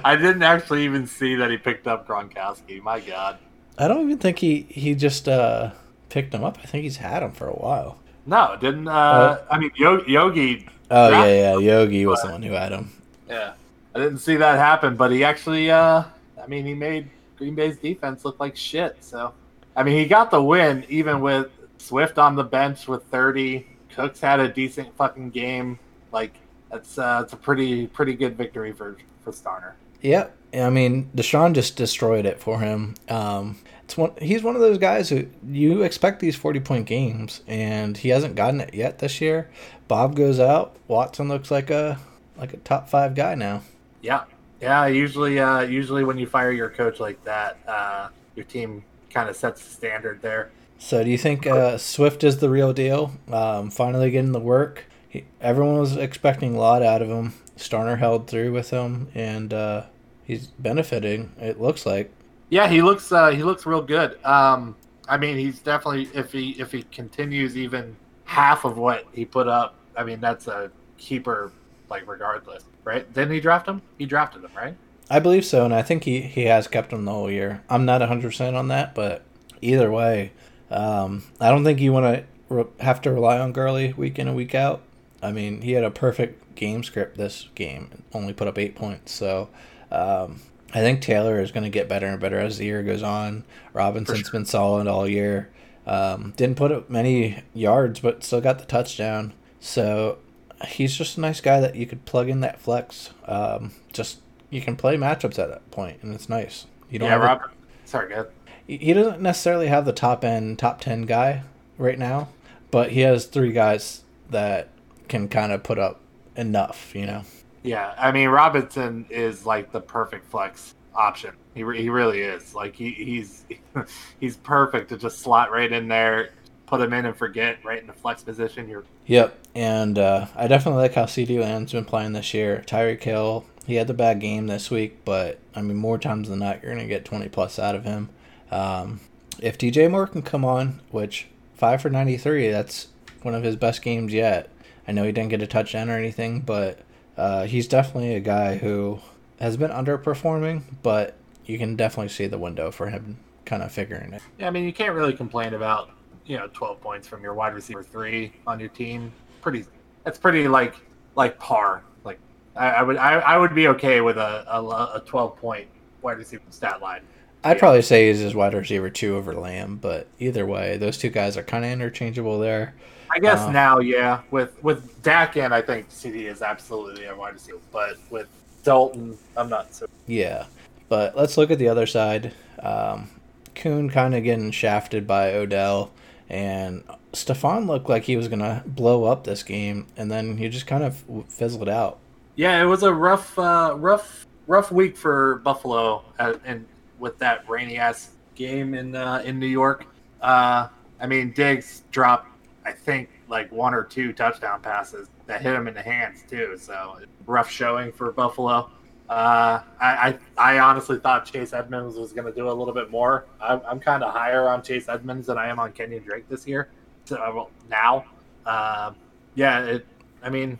I 0.04 0.16
didn't 0.16 0.42
actually 0.42 0.84
even 0.84 1.06
see 1.06 1.34
that 1.36 1.50
he 1.50 1.56
picked 1.56 1.86
up 1.86 2.06
Gronkowski. 2.06 2.82
My 2.82 3.00
God. 3.00 3.38
I 3.76 3.86
don't 3.88 4.04
even 4.06 4.18
think 4.18 4.38
he 4.38 4.62
he 4.68 4.94
just 4.94 5.28
uh, 5.28 5.70
picked 6.08 6.34
him 6.34 6.44
up. 6.44 6.58
I 6.62 6.66
think 6.66 6.82
he's 6.84 6.96
had 6.96 7.22
him 7.22 7.32
for 7.32 7.48
a 7.48 7.54
while. 7.54 7.98
No, 8.26 8.56
didn't. 8.60 8.88
Uh, 8.88 9.38
I 9.50 9.58
mean, 9.58 9.70
Yo- 9.76 10.04
Yogi. 10.06 10.66
Oh 10.90 11.08
yeah, 11.10 11.26
yeah. 11.26 11.58
Yogi 11.58 12.06
was 12.06 12.20
the 12.22 12.30
one 12.30 12.42
who 12.42 12.52
had 12.52 12.72
him. 12.72 12.90
Yeah, 13.28 13.52
I 13.94 13.98
didn't 13.98 14.18
see 14.18 14.36
that 14.36 14.58
happen, 14.58 14.96
but 14.96 15.10
he 15.12 15.24
actually. 15.24 15.70
Uh, 15.70 16.04
I 16.42 16.46
mean, 16.46 16.66
he 16.66 16.74
made 16.74 17.08
Green 17.36 17.54
Bay's 17.54 17.78
defense 17.78 18.24
look 18.24 18.40
like 18.40 18.56
shit. 18.56 18.96
So, 19.00 19.32
I 19.76 19.82
mean, 19.82 19.96
he 19.98 20.06
got 20.06 20.30
the 20.30 20.42
win 20.42 20.84
even 20.88 21.20
with 21.20 21.48
Swift 21.78 22.18
on 22.18 22.36
the 22.36 22.44
bench 22.44 22.88
with 22.88 23.04
30. 23.04 23.66
Cooks 23.94 24.20
had 24.20 24.40
a 24.40 24.48
decent 24.48 24.94
fucking 24.96 25.30
game. 25.30 25.78
Like 26.12 26.34
that's 26.70 26.98
uh, 26.98 27.22
it's 27.24 27.32
a 27.32 27.36
pretty 27.36 27.86
pretty 27.86 28.14
good 28.14 28.36
victory 28.36 28.72
for 28.72 28.96
for 29.32 29.50
Starner. 29.50 29.72
Yep. 30.02 30.34
I 30.54 30.70
mean, 30.70 31.10
Deshaun 31.14 31.54
just 31.54 31.76
destroyed 31.76 32.24
it 32.24 32.40
for 32.40 32.60
him. 32.60 32.94
Um, 33.08 33.58
it's 33.84 33.96
one. 33.96 34.12
He's 34.20 34.42
one 34.42 34.54
of 34.54 34.60
those 34.60 34.78
guys 34.78 35.08
who 35.10 35.26
you 35.46 35.82
expect 35.82 36.20
these 36.20 36.36
forty 36.36 36.60
point 36.60 36.86
games, 36.86 37.42
and 37.46 37.96
he 37.96 38.10
hasn't 38.10 38.34
gotten 38.34 38.60
it 38.60 38.74
yet 38.74 38.98
this 38.98 39.20
year. 39.20 39.50
Bob 39.88 40.16
goes 40.16 40.40
out. 40.40 40.76
Watson 40.86 41.28
looks 41.28 41.50
like 41.50 41.70
a 41.70 41.98
like 42.36 42.54
a 42.54 42.58
top 42.58 42.88
five 42.88 43.14
guy 43.14 43.34
now. 43.34 43.62
Yeah, 44.00 44.24
yeah. 44.60 44.86
Usually, 44.86 45.38
uh, 45.38 45.60
usually 45.60 46.04
when 46.04 46.18
you 46.18 46.26
fire 46.26 46.52
your 46.52 46.70
coach 46.70 47.00
like 47.00 47.22
that, 47.24 47.58
uh, 47.66 48.08
your 48.36 48.44
team 48.44 48.84
kind 49.10 49.28
of 49.28 49.36
sets 49.36 49.62
the 49.62 49.70
standard 49.70 50.22
there. 50.22 50.50
So, 50.78 51.02
do 51.02 51.10
you 51.10 51.18
think 51.18 51.46
uh, 51.46 51.76
Swift 51.76 52.22
is 52.24 52.38
the 52.38 52.48
real 52.48 52.72
deal? 52.72 53.12
Um, 53.30 53.70
finally 53.70 54.10
getting 54.10 54.32
the 54.32 54.40
work. 54.40 54.84
He, 55.08 55.24
everyone 55.40 55.78
was 55.78 55.96
expecting 55.96 56.54
a 56.54 56.58
lot 56.58 56.82
out 56.82 57.02
of 57.02 57.08
him. 57.08 57.34
Starner 57.58 57.98
held 57.98 58.28
through 58.28 58.52
with 58.52 58.70
him, 58.70 59.08
and 59.14 59.52
uh, 59.52 59.84
he's 60.24 60.46
benefiting. 60.46 61.32
It 61.38 61.60
looks 61.60 61.86
like. 61.86 62.10
Yeah, 62.50 62.68
he 62.68 62.82
looks 62.82 63.12
uh, 63.12 63.30
he 63.30 63.42
looks 63.42 63.66
real 63.66 63.82
good. 63.82 64.22
Um, 64.24 64.76
I 65.08 65.16
mean, 65.16 65.36
he's 65.36 65.60
definitely 65.60 66.08
if 66.14 66.32
he 66.32 66.50
if 66.52 66.72
he 66.72 66.82
continues 66.84 67.56
even 67.56 67.96
half 68.24 68.64
of 68.64 68.78
what 68.78 69.06
he 69.12 69.24
put 69.24 69.48
up, 69.48 69.74
I 69.96 70.04
mean 70.04 70.20
that's 70.20 70.46
a 70.48 70.70
keeper 70.96 71.52
like 71.90 72.06
regardless, 72.06 72.64
right? 72.84 73.10
Didn't 73.12 73.32
he 73.32 73.40
draft 73.40 73.66
him? 73.66 73.82
He 73.98 74.06
drafted 74.06 74.44
him, 74.44 74.50
right? 74.56 74.76
I 75.10 75.20
believe 75.20 75.44
so, 75.44 75.64
and 75.64 75.74
I 75.74 75.82
think 75.82 76.04
he, 76.04 76.20
he 76.20 76.44
has 76.44 76.68
kept 76.68 76.92
him 76.92 77.04
the 77.06 77.12
whole 77.12 77.30
year. 77.30 77.62
I'm 77.70 77.86
not 77.86 78.02
100% 78.02 78.54
on 78.54 78.68
that, 78.68 78.94
but 78.94 79.22
either 79.62 79.90
way, 79.90 80.32
um, 80.70 81.22
I 81.40 81.48
don't 81.48 81.64
think 81.64 81.80
you 81.80 81.92
want 81.92 82.04
to 82.04 82.24
re- 82.54 82.64
have 82.80 83.00
to 83.02 83.12
rely 83.12 83.38
on 83.38 83.52
Gurley 83.52 83.94
week 83.94 84.18
in 84.18 84.28
and 84.28 84.36
week 84.36 84.54
out. 84.54 84.82
I 85.22 85.32
mean, 85.32 85.62
he 85.62 85.72
had 85.72 85.84
a 85.84 85.90
perfect 85.90 86.47
game 86.58 86.82
script 86.82 87.16
this 87.16 87.48
game, 87.54 88.02
only 88.12 88.34
put 88.34 88.48
up 88.48 88.58
eight 88.58 88.74
points. 88.74 89.12
So 89.12 89.48
um, 89.90 90.40
I 90.74 90.80
think 90.80 91.00
Taylor 91.00 91.40
is 91.40 91.50
going 91.52 91.64
to 91.64 91.70
get 91.70 91.88
better 91.88 92.06
and 92.06 92.20
better 92.20 92.38
as 92.38 92.58
the 92.58 92.66
year 92.66 92.82
goes 92.82 93.02
on. 93.02 93.44
Robinson's 93.72 94.28
been 94.28 94.44
solid 94.44 94.86
all 94.86 95.08
year. 95.08 95.50
Um, 95.86 96.34
didn't 96.36 96.56
put 96.56 96.70
up 96.72 96.90
many 96.90 97.42
yards, 97.54 98.00
but 98.00 98.22
still 98.22 98.42
got 98.42 98.58
the 98.58 98.66
touchdown. 98.66 99.32
So 99.60 100.18
he's 100.66 100.94
just 100.94 101.16
a 101.16 101.20
nice 101.20 101.40
guy 101.40 101.60
that 101.60 101.76
you 101.76 101.86
could 101.86 102.04
plug 102.04 102.28
in 102.28 102.40
that 102.40 102.60
flex. 102.60 103.10
Um, 103.24 103.72
just 103.92 104.18
you 104.50 104.60
can 104.60 104.76
play 104.76 104.96
matchups 104.96 105.38
at 105.38 105.48
that 105.48 105.70
point, 105.70 106.02
and 106.02 106.14
it's 106.14 106.28
nice. 106.28 106.66
You 106.90 106.98
don't 106.98 107.06
yeah, 107.06 107.12
have 107.12 107.22
a- 107.22 107.26
Rob. 107.26 107.50
Sorry, 107.86 108.14
good. 108.14 108.26
he 108.66 108.76
he 108.76 108.92
doesn't 108.92 109.22
necessarily 109.22 109.68
have 109.68 109.86
the 109.86 109.94
top 109.94 110.22
end 110.22 110.58
top 110.58 110.78
10 110.82 111.06
guy 111.06 111.42
right 111.78 111.98
now 111.98 112.28
but 112.70 112.90
he 112.90 113.00
has 113.00 113.26
three 113.26 113.52
guys 113.52 114.02
that 114.30 114.68
can 115.08 115.28
kind 115.28 115.52
of 115.52 115.62
put 115.62 115.78
up 115.78 116.00
enough 116.38 116.94
you 116.94 117.04
know 117.06 117.22
Yeah, 117.62 117.94
I 117.98 118.12
mean 118.12 118.28
Robinson 118.28 119.06
is 119.10 119.44
like 119.44 119.72
the 119.72 119.80
perfect 119.80 120.26
flex 120.30 120.74
option. 120.94 121.34
He, 121.54 121.64
re- 121.64 121.82
he 121.82 121.90
really 121.90 122.20
is. 122.20 122.54
Like 122.54 122.74
he, 122.74 122.90
he's 122.92 123.44
he's 124.20 124.36
perfect 124.36 124.88
to 124.90 124.96
just 124.96 125.20
slot 125.20 125.50
right 125.50 125.70
in 125.70 125.88
there, 125.88 126.30
put 126.66 126.80
him 126.80 126.92
in 126.92 127.06
and 127.06 127.16
forget 127.16 127.58
right 127.64 127.80
in 127.80 127.86
the 127.86 127.92
flex 127.92 128.22
position. 128.22 128.68
You're 128.68 128.84
yep 129.06 129.38
and 129.54 129.98
uh, 129.98 130.26
i 130.36 130.46
definitely 130.46 130.82
like 130.82 130.94
how 130.94 131.04
CeeDee 131.04 131.40
Lamb's 131.40 131.72
been 131.72 131.84
playing 131.84 132.12
this 132.12 132.32
year 132.32 132.62
tyreek 132.66 133.02
hill 133.02 133.44
he 133.66 133.74
had 133.74 133.88
the 133.88 133.94
bad 133.94 134.20
game 134.20 134.46
this 134.46 134.70
week 134.70 135.04
but 135.04 135.38
i 135.54 135.62
mean 135.62 135.76
more 135.76 135.98
times 135.98 136.28
than 136.28 136.38
not 136.38 136.62
you're 136.62 136.72
going 136.72 136.84
to 136.84 136.88
get 136.88 137.04
20 137.04 137.28
plus 137.28 137.58
out 137.58 137.74
of 137.74 137.84
him 137.84 138.08
um, 138.50 139.00
if 139.40 139.58
dj 139.58 139.90
moore 139.90 140.06
can 140.06 140.22
come 140.22 140.44
on 140.44 140.80
which 140.90 141.26
5 141.54 141.82
for 141.82 141.90
93 141.90 142.50
that's 142.50 142.88
one 143.22 143.34
of 143.34 143.42
his 143.42 143.56
best 143.56 143.82
games 143.82 144.12
yet 144.12 144.50
i 144.88 144.92
know 144.92 145.04
he 145.04 145.12
didn't 145.12 145.30
get 145.30 145.42
a 145.42 145.46
touchdown 145.46 145.88
or 145.88 145.96
anything 145.96 146.40
but 146.40 146.80
uh, 147.18 147.46
he's 147.46 147.66
definitely 147.66 148.14
a 148.14 148.20
guy 148.20 148.56
who 148.56 149.00
has 149.40 149.56
been 149.56 149.72
underperforming, 149.72 150.62
but 150.82 151.16
you 151.44 151.58
can 151.58 151.74
definitely 151.74 152.08
see 152.08 152.26
the 152.26 152.38
window 152.38 152.70
for 152.70 152.88
him 152.88 153.18
kind 153.44 153.62
of 153.62 153.72
figuring 153.72 154.12
it. 154.12 154.22
Yeah, 154.38 154.46
I 154.46 154.50
mean, 154.50 154.64
you 154.64 154.72
can't 154.72 154.94
really 154.94 155.12
complain 155.12 155.54
about 155.54 155.90
you 156.26 156.36
know 156.36 156.48
12 156.52 156.80
points 156.80 157.08
from 157.08 157.22
your 157.22 157.34
wide 157.34 157.54
receiver 157.54 157.82
three 157.82 158.32
on 158.46 158.60
your 158.60 158.68
team. 158.68 159.12
Pretty, 159.42 159.64
that's 160.04 160.18
pretty 160.18 160.46
like 160.46 160.76
like 161.16 161.38
par. 161.40 161.82
Like 162.04 162.20
I, 162.54 162.68
I 162.68 162.82
would 162.82 162.96
I, 162.96 163.14
I 163.14 163.36
would 163.36 163.54
be 163.54 163.66
okay 163.68 164.00
with 164.00 164.16
a, 164.16 164.44
a 164.48 164.62
a 164.62 165.02
12 165.04 165.36
point 165.36 165.66
wide 166.02 166.18
receiver 166.18 166.42
stat 166.50 166.80
line. 166.80 167.02
I'd 167.44 167.56
Yeah. 167.56 167.60
probably 167.60 167.82
say 167.82 168.08
he's 168.08 168.18
his 168.20 168.34
wide 168.34 168.54
receiver 168.54 168.90
two 168.90 169.16
over 169.16 169.34
Lamb, 169.34 169.78
but 169.80 170.06
either 170.18 170.44
way, 170.46 170.76
those 170.76 170.98
two 170.98 171.08
guys 171.10 171.36
are 171.36 171.42
kind 171.42 171.64
of 171.64 171.70
interchangeable 171.70 172.38
there. 172.38 172.74
I 173.10 173.18
guess 173.20 173.40
Uh, 173.40 173.52
now, 173.52 173.78
yeah, 173.78 174.20
with 174.30 174.62
with 174.62 175.02
Dak 175.02 175.36
in, 175.36 175.52
I 175.52 175.62
think 175.62 175.88
CeeDee 175.90 176.30
is 176.30 176.42
absolutely 176.42 177.06
a 177.06 177.14
wide 177.16 177.34
receiver, 177.34 177.58
but 177.72 177.96
with 178.10 178.26
Dalton, 178.64 179.16
I'm 179.36 179.48
not 179.48 179.72
so. 179.74 179.86
Yeah, 180.06 180.44
but 180.88 181.16
let's 181.16 181.36
look 181.38 181.50
at 181.50 181.58
the 181.58 181.68
other 181.68 181.86
side. 181.86 182.32
Um, 182.62 183.08
Kuhn 183.54 183.88
kind 183.88 184.14
of 184.14 184.24
getting 184.24 184.50
shafted 184.50 185.06
by 185.06 185.32
Odell, 185.32 185.90
and 186.28 186.82
Stefon 187.14 187.66
looked 187.66 187.88
like 187.88 188.04
he 188.04 188.16
was 188.16 188.28
gonna 188.28 188.62
blow 188.66 189.04
up 189.04 189.24
this 189.24 189.42
game, 189.42 189.86
and 189.96 190.10
then 190.10 190.36
he 190.36 190.48
just 190.50 190.66
kind 190.66 190.84
of 190.84 191.02
fizzled 191.30 191.68
out. 191.68 191.98
Yeah, 192.36 192.60
it 192.62 192.66
was 192.66 192.82
a 192.82 192.92
rough, 192.92 193.38
uh, 193.38 193.74
rough, 193.76 194.26
rough 194.46 194.70
week 194.70 194.96
for 194.96 195.36
Buffalo, 195.36 196.02
uh, 196.18 196.34
and 196.44 196.66
with 196.98 197.18
that 197.18 197.48
rainy 197.48 197.78
ass 197.78 198.10
game 198.34 198.74
in 198.74 198.94
uh, 198.94 199.22
in 199.24 199.38
New 199.38 199.46
York. 199.46 199.86
Uh, 200.20 200.68
I 201.00 201.06
mean, 201.06 201.32
Diggs 201.32 201.84
dropped, 201.90 202.28
I 202.64 202.72
think, 202.72 203.08
like 203.28 203.50
one 203.52 203.74
or 203.74 203.84
two 203.84 204.12
touchdown 204.12 204.60
passes 204.60 205.08
that 205.26 205.42
hit 205.42 205.54
him 205.54 205.68
in 205.68 205.74
the 205.74 205.82
hands 205.82 206.24
too. 206.28 206.56
So 206.58 206.98
rough 207.26 207.50
showing 207.50 207.92
for 207.92 208.10
Buffalo. 208.12 208.70
Uh, 209.08 209.62
I, 209.80 210.18
I 210.36 210.56
I 210.56 210.58
honestly 210.58 210.98
thought 210.98 211.24
Chase 211.24 211.52
Edmonds 211.52 211.96
was 211.96 212.12
going 212.12 212.26
to 212.26 212.32
do 212.32 212.50
a 212.50 212.52
little 212.52 212.74
bit 212.74 212.90
more. 212.90 213.24
I'm, 213.40 213.60
I'm 213.66 213.80
kind 213.80 214.02
of 214.02 214.12
higher 214.12 214.48
on 214.48 214.62
Chase 214.62 214.88
Edmonds 214.88 215.28
than 215.28 215.38
I 215.38 215.48
am 215.48 215.58
on 215.58 215.72
Kenyan 215.72 216.04
Drake 216.04 216.28
this 216.28 216.46
year. 216.46 216.68
So 217.06 217.48
now, 217.70 218.04
uh, 218.44 218.92
yeah, 219.34 219.64
it. 219.64 219.86
I 220.22 220.28
mean, 220.28 220.58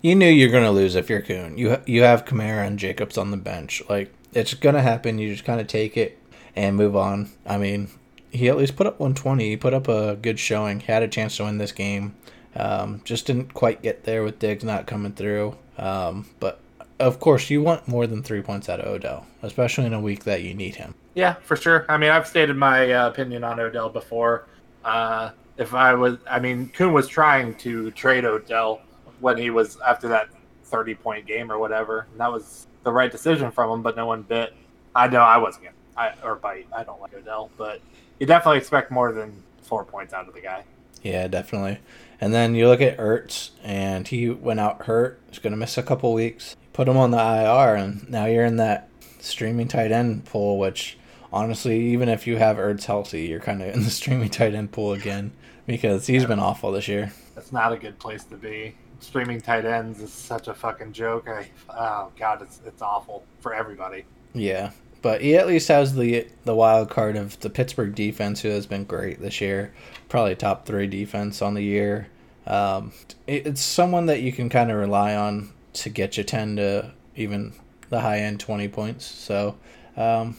you 0.00 0.16
knew 0.16 0.28
you're 0.28 0.50
gonna 0.50 0.72
lose 0.72 0.96
if 0.96 1.08
you're 1.08 1.20
Kuhn. 1.20 1.56
You 1.56 1.80
you 1.86 2.02
have 2.02 2.24
Kamara 2.24 2.66
and 2.66 2.78
Jacobs 2.78 3.16
on 3.16 3.30
the 3.30 3.36
bench. 3.36 3.80
Like 3.88 4.12
it's 4.32 4.54
gonna 4.54 4.82
happen. 4.82 5.18
You 5.18 5.32
just 5.32 5.44
kind 5.44 5.60
of 5.60 5.66
take 5.66 5.96
it 5.96 6.18
and 6.56 6.76
move 6.76 6.96
on. 6.96 7.30
I 7.46 7.58
mean, 7.58 7.88
he 8.30 8.48
at 8.48 8.56
least 8.56 8.76
put 8.76 8.86
up 8.86 8.98
120. 8.98 9.48
He 9.48 9.56
put 9.56 9.74
up 9.74 9.88
a 9.88 10.16
good 10.16 10.38
showing. 10.38 10.80
Had 10.80 11.02
a 11.02 11.08
chance 11.08 11.36
to 11.36 11.44
win 11.44 11.58
this 11.58 11.72
game. 11.72 12.14
Um, 12.54 13.00
just 13.04 13.26
didn't 13.26 13.54
quite 13.54 13.82
get 13.82 14.04
there 14.04 14.22
with 14.22 14.38
Diggs 14.38 14.64
not 14.64 14.86
coming 14.86 15.12
through. 15.12 15.56
Um, 15.78 16.26
but 16.40 16.60
of 17.00 17.20
course, 17.20 17.50
you 17.50 17.62
want 17.62 17.88
more 17.88 18.06
than 18.06 18.22
three 18.22 18.42
points 18.42 18.68
out 18.68 18.80
of 18.80 18.86
Odell, 18.86 19.26
especially 19.42 19.86
in 19.86 19.92
a 19.92 20.00
week 20.00 20.24
that 20.24 20.42
you 20.42 20.54
need 20.54 20.76
him. 20.76 20.94
Yeah, 21.14 21.34
for 21.42 21.56
sure. 21.56 21.84
I 21.88 21.96
mean, 21.96 22.10
I've 22.10 22.26
stated 22.26 22.56
my 22.56 22.90
uh, 22.92 23.08
opinion 23.08 23.44
on 23.44 23.60
Odell 23.60 23.88
before. 23.88 24.46
Uh, 24.84 25.30
if 25.56 25.74
I 25.74 25.94
was, 25.94 26.18
I 26.30 26.40
mean, 26.40 26.70
Kuhn 26.70 26.92
was 26.92 27.08
trying 27.08 27.54
to 27.56 27.90
trade 27.92 28.24
Odell 28.24 28.80
when 29.20 29.36
he 29.36 29.50
was 29.50 29.78
after 29.86 30.08
that 30.08 30.28
30 30.64 30.94
point 30.94 31.26
game 31.26 31.50
or 31.52 31.58
whatever. 31.58 32.06
And 32.10 32.20
that 32.20 32.32
was 32.32 32.66
the 32.82 32.92
right 32.92 33.10
decision 33.10 33.50
from 33.50 33.70
him, 33.70 33.82
but 33.82 33.96
no 33.96 34.06
one 34.06 34.22
bit. 34.22 34.54
I 34.94 35.08
know 35.08 35.20
I 35.20 35.38
wasn't 35.38 35.64
to, 35.64 35.70
I, 35.96 36.12
or 36.22 36.36
bite. 36.36 36.66
I 36.74 36.84
don't 36.84 37.00
like 37.00 37.14
Odell, 37.14 37.50
but 37.56 37.80
you 38.18 38.26
definitely 38.26 38.58
expect 38.58 38.90
more 38.90 39.12
than 39.12 39.42
four 39.62 39.84
points 39.84 40.12
out 40.12 40.28
of 40.28 40.34
the 40.34 40.40
guy. 40.40 40.64
Yeah, 41.02 41.28
definitely. 41.28 41.78
And 42.20 42.32
then 42.32 42.54
you 42.54 42.68
look 42.68 42.80
at 42.80 42.98
Ertz, 42.98 43.50
and 43.64 44.06
he 44.06 44.30
went 44.30 44.60
out 44.60 44.82
hurt. 44.82 45.20
He's 45.28 45.38
going 45.38 45.52
to 45.52 45.56
miss 45.56 45.76
a 45.76 45.82
couple 45.82 46.12
weeks. 46.12 46.56
Put 46.72 46.88
him 46.88 46.96
on 46.96 47.10
the 47.10 47.18
IR, 47.18 47.74
and 47.74 48.08
now 48.08 48.26
you're 48.26 48.44
in 48.44 48.56
that 48.56 48.88
streaming 49.20 49.68
tight 49.68 49.92
end 49.92 50.24
pool, 50.24 50.58
which 50.58 50.98
honestly, 51.32 51.80
even 51.88 52.08
if 52.08 52.26
you 52.26 52.36
have 52.36 52.56
Ertz 52.58 52.84
healthy, 52.84 53.26
you're 53.26 53.40
kind 53.40 53.62
of 53.62 53.74
in 53.74 53.82
the 53.82 53.90
streaming 53.98 54.30
tight 54.30 54.54
end 54.54 54.72
pool 54.72 54.92
again 54.92 55.32
because 55.66 56.06
he's 56.06 56.24
been 56.24 56.38
awful 56.38 56.72
this 56.72 56.88
year. 56.88 57.12
That's 57.34 57.52
not 57.52 57.72
a 57.72 57.76
good 57.76 57.98
place 57.98 58.24
to 58.24 58.36
be. 58.36 58.74
Streaming 59.02 59.40
tight 59.40 59.64
ends 59.64 60.00
is 60.00 60.12
such 60.12 60.46
a 60.46 60.54
fucking 60.54 60.92
joke. 60.92 61.28
I, 61.28 61.48
oh 61.68 62.10
god, 62.16 62.40
it's 62.40 62.60
it's 62.64 62.80
awful 62.80 63.24
for 63.40 63.52
everybody. 63.52 64.04
Yeah, 64.32 64.70
but 65.02 65.20
he 65.20 65.36
at 65.36 65.48
least 65.48 65.68
has 65.68 65.94
the 65.94 66.28
the 66.44 66.54
wild 66.54 66.88
card 66.88 67.16
of 67.16 67.38
the 67.40 67.50
Pittsburgh 67.50 67.94
defense, 67.94 68.40
who 68.40 68.48
has 68.50 68.64
been 68.64 68.84
great 68.84 69.20
this 69.20 69.40
year, 69.40 69.74
probably 70.08 70.36
top 70.36 70.66
three 70.66 70.86
defense 70.86 71.42
on 71.42 71.54
the 71.54 71.62
year. 71.62 72.06
Um, 72.46 72.92
it, 73.26 73.46
it's 73.46 73.60
someone 73.60 74.06
that 74.06 74.20
you 74.22 74.32
can 74.32 74.48
kind 74.48 74.70
of 74.70 74.78
rely 74.78 75.16
on 75.16 75.52
to 75.74 75.90
get 75.90 76.16
you 76.16 76.22
ten 76.22 76.56
to 76.56 76.92
even 77.16 77.54
the 77.88 78.00
high 78.00 78.20
end 78.20 78.38
twenty 78.38 78.68
points. 78.68 79.04
So 79.04 79.56
um, 79.96 80.36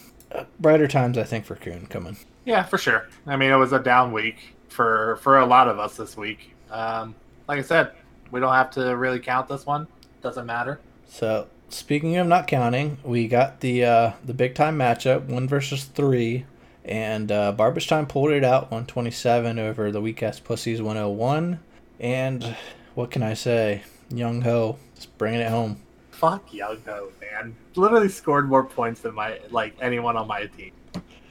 brighter 0.60 0.88
times, 0.88 1.18
I 1.18 1.24
think, 1.24 1.46
for 1.46 1.56
Kuhn 1.56 1.86
coming. 1.88 2.18
Yeah, 2.46 2.64
for 2.64 2.78
sure. 2.78 3.10
I 3.28 3.36
mean, 3.36 3.52
it 3.52 3.58
was 3.58 3.74
a 3.74 3.80
down 3.80 4.14
week 4.14 4.56
for 4.70 5.18
for 5.18 5.40
a 5.40 5.46
lot 5.46 5.68
of 5.68 5.80
us 5.80 5.98
this 5.98 6.16
week. 6.16 6.56
Um, 6.72 7.14
like 7.48 7.60
I 7.60 7.62
said, 7.62 7.92
we 8.34 8.40
don't 8.40 8.54
have 8.54 8.72
to 8.72 8.98
really 8.98 9.20
count 9.20 9.48
this 9.48 9.66
one. 9.66 9.88
Doesn't 10.22 10.46
matter. 10.46 10.82
So 11.08 11.48
speaking 11.70 12.18
of 12.18 12.28
not 12.28 12.48
counting, 12.48 12.98
we 13.04 13.28
got 13.28 13.62
the 13.62 13.86
uh, 13.86 14.12
the 14.26 14.34
big 14.34 14.56
time 14.56 14.78
matchup, 14.78 15.26
one 15.28 15.48
versus 15.48 15.86
three, 15.86 16.46
and 16.84 17.32
uh, 17.32 17.52
Barbage 17.52 17.88
Time 17.88 18.08
pulled 18.08 18.32
it 18.32 18.44
out, 18.44 18.72
one 18.72 18.88
twenty 18.88 19.12
seven 19.12 19.60
over 19.60 19.92
the 19.92 20.02
weak 20.02 20.24
ass 20.24 20.40
pussies, 20.40 20.82
one 20.82 20.96
hundred 20.96 21.10
one. 21.10 21.60
And 22.00 22.58
what 22.96 23.12
can 23.12 23.22
I 23.22 23.36
say? 23.36 23.84
Younghoe, 24.10 24.78
just 24.96 25.16
bringing 25.18 25.40
it 25.40 25.50
home. 25.50 25.80
Fuck 26.12 26.50
Younghoe, 26.50 27.12
man. 27.22 27.56
Literally 27.76 28.10
scored 28.10 28.50
more 28.50 28.64
points 28.64 29.02
than 29.02 29.14
my 29.14 29.40
like 29.52 29.76
anyone 29.80 30.18
on 30.18 30.28
my 30.28 30.48
team. 30.48 30.72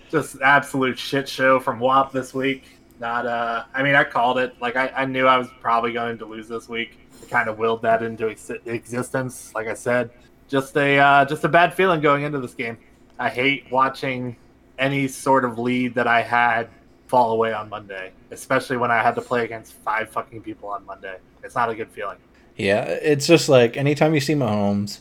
Just 0.09 0.41
absolute 0.41 0.99
shit 0.99 1.29
show 1.29 1.59
from 1.59 1.81
WAP 1.81 2.13
this 2.13 2.33
week. 2.33 2.65
Not 3.03 3.27
uh, 3.27 3.65
I 3.75 3.83
mean, 3.83 3.97
I 3.97 4.05
called 4.05 4.39
it. 4.39 4.55
Like 4.61 4.77
I, 4.77 4.87
I 4.91 5.05
knew 5.07 5.27
I 5.27 5.37
was 5.37 5.49
probably 5.61 5.93
going 5.93 6.19
to 6.19 6.25
lose 6.25 6.47
this 6.47 6.69
week. 6.69 6.97
I 7.21 7.27
kind 7.27 7.49
of 7.49 7.59
willed 7.59 7.83
that 7.83 8.01
into 8.01 8.31
ex- 8.31 8.53
existence. 8.65 9.53
Like 9.57 9.67
I 9.67 9.75
said, 9.75 10.11
just 10.47 10.77
a 10.77 11.01
uh, 11.01 11.25
just 11.25 11.43
a 11.43 11.49
bad 11.49 11.75
feeling 11.75 12.01
going 12.01 12.23
into 12.23 12.39
this 12.39 12.55
game. 12.55 12.79
I 13.19 13.29
hate 13.29 13.67
watching 13.73 14.37
any 14.79 15.09
sort 15.09 15.45
of 15.45 15.59
lead 15.59 15.97
that 15.97 16.07
I 16.07 16.23
had 16.23 16.69
fall 17.09 17.33
away 17.33 17.53
on 17.53 17.69
Monday, 17.69 18.13
especially 18.31 18.77
when 18.77 18.93
I 18.93 19.03
had 19.03 19.17
to 19.17 19.21
play 19.21 19.45
against 19.45 19.73
five 19.73 20.09
fucking 20.09 20.43
people 20.43 20.69
on 20.69 20.87
Monday. 20.87 21.17
It's 21.43 21.57
not 21.57 21.71
a 21.71 21.75
good 21.75 21.91
feeling. 21.91 22.19
Yeah, 22.57 22.85
it's 22.85 23.27
just 23.27 23.49
like 23.49 23.77
anytime 23.77 24.15
you 24.15 24.21
see 24.21 24.35
Mahomes 24.35 25.01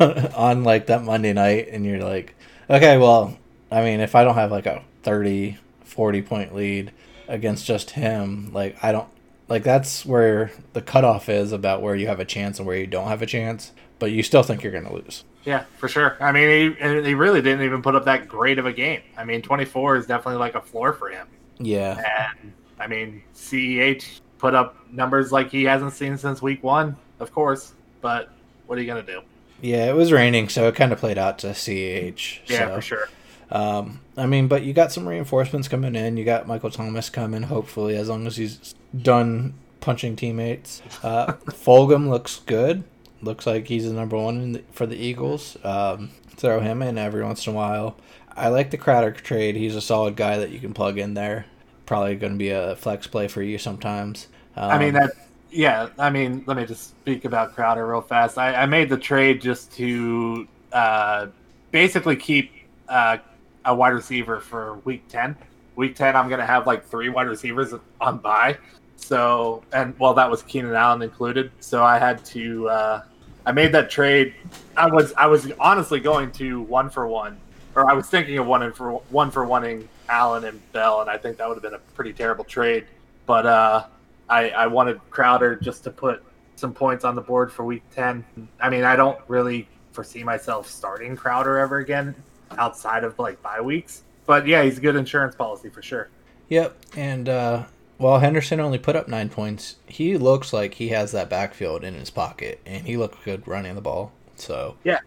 on, 0.00 0.26
on 0.34 0.64
like 0.64 0.86
that 0.86 1.04
Monday 1.04 1.32
night 1.32 1.68
and 1.70 1.86
you're 1.86 2.02
like, 2.02 2.34
okay, 2.68 2.98
well, 2.98 3.38
I 3.70 3.82
mean, 3.82 4.00
if 4.00 4.16
I 4.16 4.24
don't 4.24 4.34
have 4.34 4.50
like 4.50 4.66
a 4.66 4.82
30, 5.04 5.58
40 5.86 6.22
point 6.22 6.54
lead 6.54 6.92
against 7.28 7.66
just 7.66 7.90
him, 7.90 8.52
like 8.52 8.76
I 8.82 8.92
don't 8.92 9.08
like 9.48 9.62
that's 9.62 10.04
where 10.04 10.50
the 10.72 10.82
cutoff 10.82 11.28
is 11.28 11.52
about 11.52 11.82
where 11.82 11.94
you 11.94 12.06
have 12.08 12.20
a 12.20 12.24
chance 12.24 12.58
and 12.58 12.66
where 12.66 12.76
you 12.76 12.86
don't 12.86 13.08
have 13.08 13.22
a 13.22 13.26
chance, 13.26 13.72
but 13.98 14.10
you 14.10 14.22
still 14.22 14.42
think 14.42 14.62
you're 14.62 14.72
going 14.72 14.86
to 14.86 14.92
lose. 14.92 15.24
Yeah, 15.44 15.64
for 15.78 15.88
sure. 15.88 16.16
I 16.20 16.32
mean, 16.32 16.74
he, 16.74 17.02
he 17.02 17.14
really 17.14 17.40
didn't 17.40 17.64
even 17.64 17.80
put 17.80 17.94
up 17.94 18.04
that 18.06 18.26
great 18.26 18.58
of 18.58 18.66
a 18.66 18.72
game. 18.72 19.02
I 19.16 19.24
mean, 19.24 19.42
24 19.42 19.96
is 19.96 20.06
definitely 20.06 20.40
like 20.40 20.56
a 20.56 20.60
floor 20.60 20.92
for 20.92 21.08
him. 21.08 21.28
Yeah. 21.58 22.02
And 22.40 22.52
I 22.80 22.88
mean, 22.88 23.22
CEH 23.34 24.20
put 24.38 24.54
up 24.54 24.76
numbers 24.90 25.30
like 25.30 25.50
he 25.50 25.64
hasn't 25.64 25.92
seen 25.92 26.18
since 26.18 26.42
week 26.42 26.62
one, 26.64 26.96
of 27.20 27.32
course. 27.32 27.72
But 28.00 28.30
what 28.66 28.76
are 28.78 28.80
you 28.80 28.88
gonna 28.88 29.02
do? 29.02 29.22
Yeah, 29.62 29.88
it 29.88 29.94
was 29.94 30.12
raining, 30.12 30.48
so 30.48 30.68
it 30.68 30.74
kind 30.74 30.92
of 30.92 30.98
played 30.98 31.16
out 31.16 31.38
to 31.40 31.48
CEH. 31.48 32.40
Yeah, 32.46 32.68
so. 32.68 32.74
for 32.74 32.80
sure. 32.82 33.08
Um, 33.50 34.00
I 34.16 34.26
mean, 34.26 34.48
but 34.48 34.62
you 34.62 34.72
got 34.72 34.92
some 34.92 35.08
reinforcements 35.08 35.68
coming 35.68 35.94
in. 35.94 36.16
You 36.16 36.24
got 36.24 36.46
Michael 36.46 36.70
Thomas 36.70 37.10
coming, 37.10 37.44
hopefully, 37.44 37.96
as 37.96 38.08
long 38.08 38.26
as 38.26 38.36
he's 38.36 38.74
done 38.96 39.54
punching 39.80 40.16
teammates. 40.16 40.82
Uh, 41.02 41.32
Fulgham 41.46 42.08
looks 42.08 42.40
good. 42.46 42.84
Looks 43.22 43.46
like 43.46 43.68
he's 43.68 43.84
the 43.84 43.92
number 43.92 44.16
one 44.16 44.52
the, 44.52 44.62
for 44.72 44.86
the 44.86 44.96
Eagles. 44.96 45.56
Um, 45.64 46.10
throw 46.28 46.60
him 46.60 46.82
in 46.82 46.98
every 46.98 47.24
once 47.24 47.46
in 47.46 47.52
a 47.52 47.56
while. 47.56 47.96
I 48.36 48.48
like 48.48 48.70
the 48.70 48.76
Crowder 48.76 49.12
trade. 49.12 49.56
He's 49.56 49.74
a 49.74 49.80
solid 49.80 50.16
guy 50.16 50.38
that 50.38 50.50
you 50.50 50.58
can 50.58 50.74
plug 50.74 50.98
in 50.98 51.14
there. 51.14 51.46
Probably 51.86 52.16
going 52.16 52.32
to 52.32 52.38
be 52.38 52.50
a 52.50 52.76
flex 52.76 53.06
play 53.06 53.28
for 53.28 53.42
you 53.42 53.58
sometimes. 53.58 54.26
Um, 54.56 54.70
I 54.70 54.78
mean 54.78 54.94
that. 54.94 55.12
Yeah, 55.50 55.88
I 55.98 56.10
mean, 56.10 56.42
let 56.46 56.56
me 56.56 56.66
just 56.66 56.90
speak 56.90 57.24
about 57.24 57.54
Crowder 57.54 57.86
real 57.86 58.02
fast. 58.02 58.36
I, 58.36 58.54
I 58.54 58.66
made 58.66 58.88
the 58.90 58.98
trade 58.98 59.40
just 59.40 59.72
to 59.74 60.46
uh, 60.72 61.28
basically 61.70 62.16
keep 62.16 62.52
uh, 62.88 63.18
a 63.66 63.74
wide 63.74 63.92
receiver 63.92 64.40
for 64.40 64.76
week 64.84 65.06
10. 65.08 65.36
Week 65.74 65.94
10, 65.94 66.16
I'm 66.16 66.28
going 66.28 66.40
to 66.40 66.46
have 66.46 66.66
like 66.66 66.86
three 66.86 67.10
wide 67.10 67.26
receivers 67.26 67.74
on 68.00 68.18
bye. 68.18 68.56
So, 68.96 69.62
and 69.72 69.98
well, 69.98 70.14
that 70.14 70.30
was 70.30 70.42
Keenan 70.42 70.72
Allen 70.72 71.02
included. 71.02 71.50
So 71.60 71.84
I 71.84 71.98
had 71.98 72.24
to, 72.26 72.68
uh, 72.68 73.02
I 73.44 73.52
made 73.52 73.72
that 73.72 73.90
trade. 73.90 74.34
I 74.76 74.86
was, 74.86 75.12
I 75.14 75.26
was 75.26 75.52
honestly 75.60 76.00
going 76.00 76.32
to 76.32 76.62
one 76.62 76.88
for 76.88 77.06
one, 77.06 77.38
or 77.74 77.90
I 77.90 77.92
was 77.92 78.06
thinking 78.06 78.38
of 78.38 78.46
one 78.46 78.62
and 78.62 78.74
for 78.74 78.92
one 79.10 79.30
for 79.30 79.44
oneing 79.44 79.86
Allen 80.08 80.44
and 80.44 80.72
Bell, 80.72 81.02
and 81.02 81.10
I 81.10 81.18
think 81.18 81.36
that 81.36 81.48
would 81.48 81.54
have 81.54 81.62
been 81.62 81.74
a 81.74 81.78
pretty 81.94 82.12
terrible 82.12 82.44
trade. 82.44 82.86
But 83.26 83.44
uh, 83.44 83.84
I, 84.30 84.50
I 84.50 84.66
wanted 84.68 85.00
Crowder 85.10 85.56
just 85.56 85.84
to 85.84 85.90
put 85.90 86.22
some 86.54 86.72
points 86.72 87.04
on 87.04 87.14
the 87.14 87.20
board 87.20 87.52
for 87.52 87.64
week 87.64 87.82
10. 87.94 88.24
I 88.60 88.70
mean, 88.70 88.84
I 88.84 88.96
don't 88.96 89.18
really 89.28 89.68
foresee 89.92 90.22
myself 90.22 90.68
starting 90.68 91.16
Crowder 91.16 91.58
ever 91.58 91.78
again 91.78 92.14
outside 92.58 93.04
of 93.04 93.18
like 93.18 93.42
bye 93.42 93.60
weeks. 93.60 94.02
But 94.26 94.46
yeah, 94.46 94.62
he's 94.62 94.78
a 94.78 94.80
good 94.80 94.96
insurance 94.96 95.34
policy 95.34 95.68
for 95.68 95.82
sure. 95.82 96.08
Yep, 96.48 96.76
and 96.96 97.28
uh, 97.28 97.64
while 97.98 98.18
Henderson 98.18 98.60
only 98.60 98.78
put 98.78 98.96
up 98.96 99.08
nine 99.08 99.28
points, 99.28 99.76
he 99.86 100.16
looks 100.16 100.52
like 100.52 100.74
he 100.74 100.88
has 100.88 101.12
that 101.12 101.30
backfield 101.30 101.84
in 101.84 101.94
his 101.94 102.10
pocket, 102.10 102.60
and 102.66 102.86
he 102.86 102.96
looked 102.96 103.24
good 103.24 103.46
running 103.46 103.74
the 103.74 103.80
ball. 103.80 104.12
So 104.36 104.76
yeah, 104.84 105.00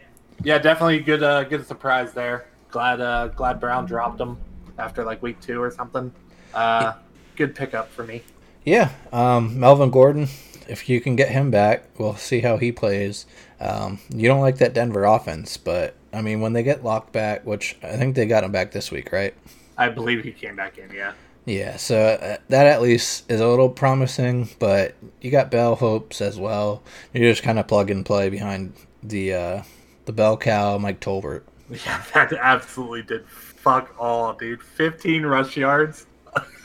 yeah, 0.44 0.58
definitely 0.58 1.00
good, 1.00 1.24
uh, 1.24 1.44
good 1.44 1.66
surprise 1.68 2.14
there. 2.14 2.48
Glad, 2.72 3.02
uh, 3.02 3.28
glad 3.30 3.60
Brown 3.60 3.86
dropped 3.86 4.20
him 4.20 4.38
after 4.78 5.04
like 5.04 5.22
week 5.22 5.40
two 5.42 5.62
or 5.62 5.72
something. 5.72 6.12
Uh, 6.54 6.94
good 7.36 7.56
pickup 7.56 7.90
for 7.92 8.04
me. 8.04 8.24
Yeah, 8.64 8.92
um, 9.12 9.60
Melvin 9.60 9.92
Gordon. 9.92 10.28
If 10.68 10.88
you 10.88 11.02
can 11.02 11.16
get 11.16 11.30
him 11.30 11.50
back, 11.50 11.86
we'll 11.98 12.16
see 12.16 12.42
how 12.42 12.58
he 12.58 12.72
plays. 12.72 13.26
Um, 13.60 14.00
you 14.14 14.28
don't 14.28 14.42
like 14.42 14.58
that 14.58 14.74
Denver 14.74 15.04
offense, 15.04 15.58
but 15.58 15.96
I 16.14 16.22
mean, 16.22 16.42
when 16.42 16.54
they 16.54 16.64
get 16.64 16.84
locked 16.84 17.12
back, 17.12 17.46
which 17.46 17.78
I 17.84 17.98
think 17.98 18.16
they 18.16 18.26
got 18.26 18.44
him 18.44 18.52
back 18.52 18.72
this 18.72 18.92
week, 18.92 19.12
right? 19.12 19.34
I 19.78 19.90
believe 19.90 20.24
he 20.24 20.32
came 20.32 20.56
back 20.56 20.78
in. 20.78 20.92
Yeah. 20.92 21.14
Yeah, 21.46 21.78
so 21.78 21.98
uh, 21.98 22.38
that 22.50 22.68
at 22.68 22.82
least 22.82 23.32
is 23.32 23.40
a 23.42 23.48
little 23.48 23.70
promising, 23.70 24.50
but 24.60 24.94
you 25.22 25.32
got 25.32 25.50
Bell 25.50 25.76
hopes 25.76 26.22
as 26.22 26.38
well. 26.38 26.84
You're 27.12 27.32
just 27.32 27.42
kind 27.42 27.58
of 27.58 27.68
plug 27.68 27.90
and 27.90 28.06
play 28.06 28.30
behind 28.30 28.74
the 29.02 29.34
uh, 29.34 29.64
the 30.06 30.14
bell 30.14 30.38
cow, 30.38 30.78
Mike 30.78 31.00
Tolbert. 31.00 31.44
Yeah, 31.86 32.04
that 32.16 32.34
absolutely 32.34 33.04
did 33.04 33.28
fuck 33.28 33.94
all, 34.00 34.34
dude. 34.34 34.64
15 34.64 35.24
rush 35.24 35.56
yards. 35.56 36.08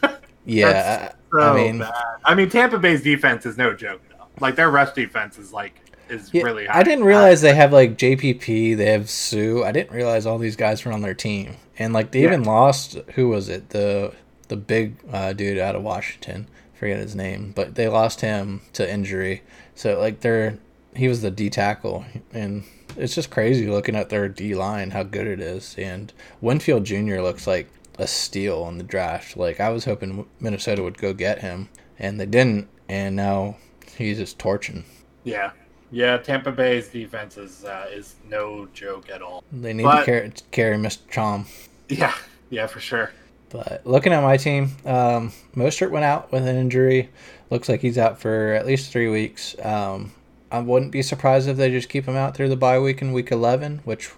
yeah, 0.47 1.13
so 1.31 1.41
I 1.41 1.55
mean, 1.55 1.81
bad. 1.81 1.93
I 2.25 2.35
mean, 2.35 2.49
Tampa 2.49 2.79
Bay's 2.79 3.03
defense 3.03 3.45
is 3.45 3.59
no 3.59 3.75
joke 3.75 4.01
though. 4.09 4.25
Like 4.41 4.57
their 4.57 4.71
rush 4.71 4.95
defense 4.95 5.37
is 5.37 5.53
like 5.53 5.75
is 6.09 6.31
yeah, 6.33 6.43
really 6.43 6.67
high. 6.67 6.81
I 6.81 6.83
didn't 6.83 7.05
realize 7.05 7.41
they 7.41 7.55
have 7.55 7.73
like 7.73 7.97
JPP, 7.97 8.77
they 8.77 8.87
have 8.87 9.09
Suh. 9.11 9.63
I 9.63 9.73
didn't 9.73 9.95
realize 9.95 10.27
all 10.27 10.39
these 10.39 10.57
guys 10.57 10.85
were 10.85 10.93
on 10.93 11.03
their 11.03 11.15
team, 11.15 11.57
and 11.79 11.93
like 11.93 12.11
they 12.11 12.21
yeah. 12.21 12.29
even 12.29 12.45
lost. 12.45 12.95
Who 13.15 13.29
was 13.29 13.49
it? 13.49 13.71
The 13.71 14.15
the 14.49 14.57
big 14.57 14.97
uh, 15.13 15.33
dude 15.33 15.59
out 15.59 15.75
of 15.75 15.83
Washington. 15.83 16.49
forget 16.75 16.99
his 16.99 17.15
name, 17.15 17.53
but 17.55 17.75
they 17.75 17.89
lost 17.89 18.21
him 18.21 18.63
to 18.75 18.91
injury. 18.91 19.43
So 19.75 19.99
like 19.99 20.21
they're 20.21 20.59
he 20.95 21.09
was 21.09 21.23
the 21.23 21.31
D 21.31 21.51
tackle, 21.51 22.05
and 22.33 22.65
it's 22.97 23.15
just 23.15 23.31
crazy 23.31 23.67
looking 23.67 23.97
at 23.97 24.09
their 24.09 24.29
D 24.29 24.55
line 24.55 24.91
how 24.91 25.03
good 25.03 25.27
it 25.27 25.41
is. 25.41 25.75
And 25.79 26.13
Winfield 26.41 26.85
Jr. 26.85 27.21
looks 27.21 27.47
like 27.47 27.69
a 27.99 28.07
steal 28.07 28.69
in 28.69 28.79
the 28.79 28.85
draft. 28.85 29.37
Like 29.37 29.61
I 29.61 29.71
was 29.71 29.85
hoping 29.85 30.27
Minnesota 30.41 30.83
would 30.83 30.99
go 30.99 31.13
get 31.13 31.41
him, 31.41 31.69
and 31.99 32.21
they 32.21 32.27
didn't. 32.27 32.69
And 32.89 33.17
now 33.17 33.57
he's 33.97 34.19
just 34.19 34.39
torching. 34.39 34.85
Yeah, 35.25 35.53
yeah. 35.95 36.19
Tampa 36.19 36.53
Bay's 36.53 36.89
defense 36.89 37.37
is 37.37 37.65
uh, 37.65 37.87
is 37.91 38.17
no 38.29 38.67
joke 38.75 39.09
at 39.11 39.23
all. 39.23 39.45
They 39.53 39.73
need 39.73 39.85
but, 39.85 40.01
to 40.01 40.05
carry, 40.05 40.33
carry 40.51 40.77
Mr. 40.77 40.99
Chom. 41.11 41.47
Yeah, 41.89 42.15
yeah, 42.51 42.67
for 42.67 42.81
sure. 42.81 43.11
But 43.51 43.87
looking 43.87 44.13
at 44.13 44.23
my 44.23 44.37
team, 44.37 44.73
um, 44.85 45.33
Mostert 45.55 45.91
went 45.91 46.05
out 46.05 46.33
with 46.33 46.47
an 46.47 46.57
injury. 46.57 47.11
Looks 47.51 47.69
like 47.69 47.81
he's 47.81 47.99
out 47.99 48.21
for 48.21 48.53
at 48.53 48.67
least 48.67 48.91
three 48.91 49.09
weeks. 49.09 49.55
Um, 49.63 50.13
I 50.51 50.59
wouldn't 50.59 50.93
be 50.93 51.03
surprised 51.03 51.49
if 51.49 51.57
they 51.57 51.71
just 51.71 51.89
keep 51.89 52.07
him 52.07 52.17
out 52.17 52.37
through 52.37 52.49
the 52.49 52.57
bye 52.57 52.79
week 52.79 53.01
in 53.01 53.13
week 53.13 53.31
11, 53.31 53.81
which 53.85 54.11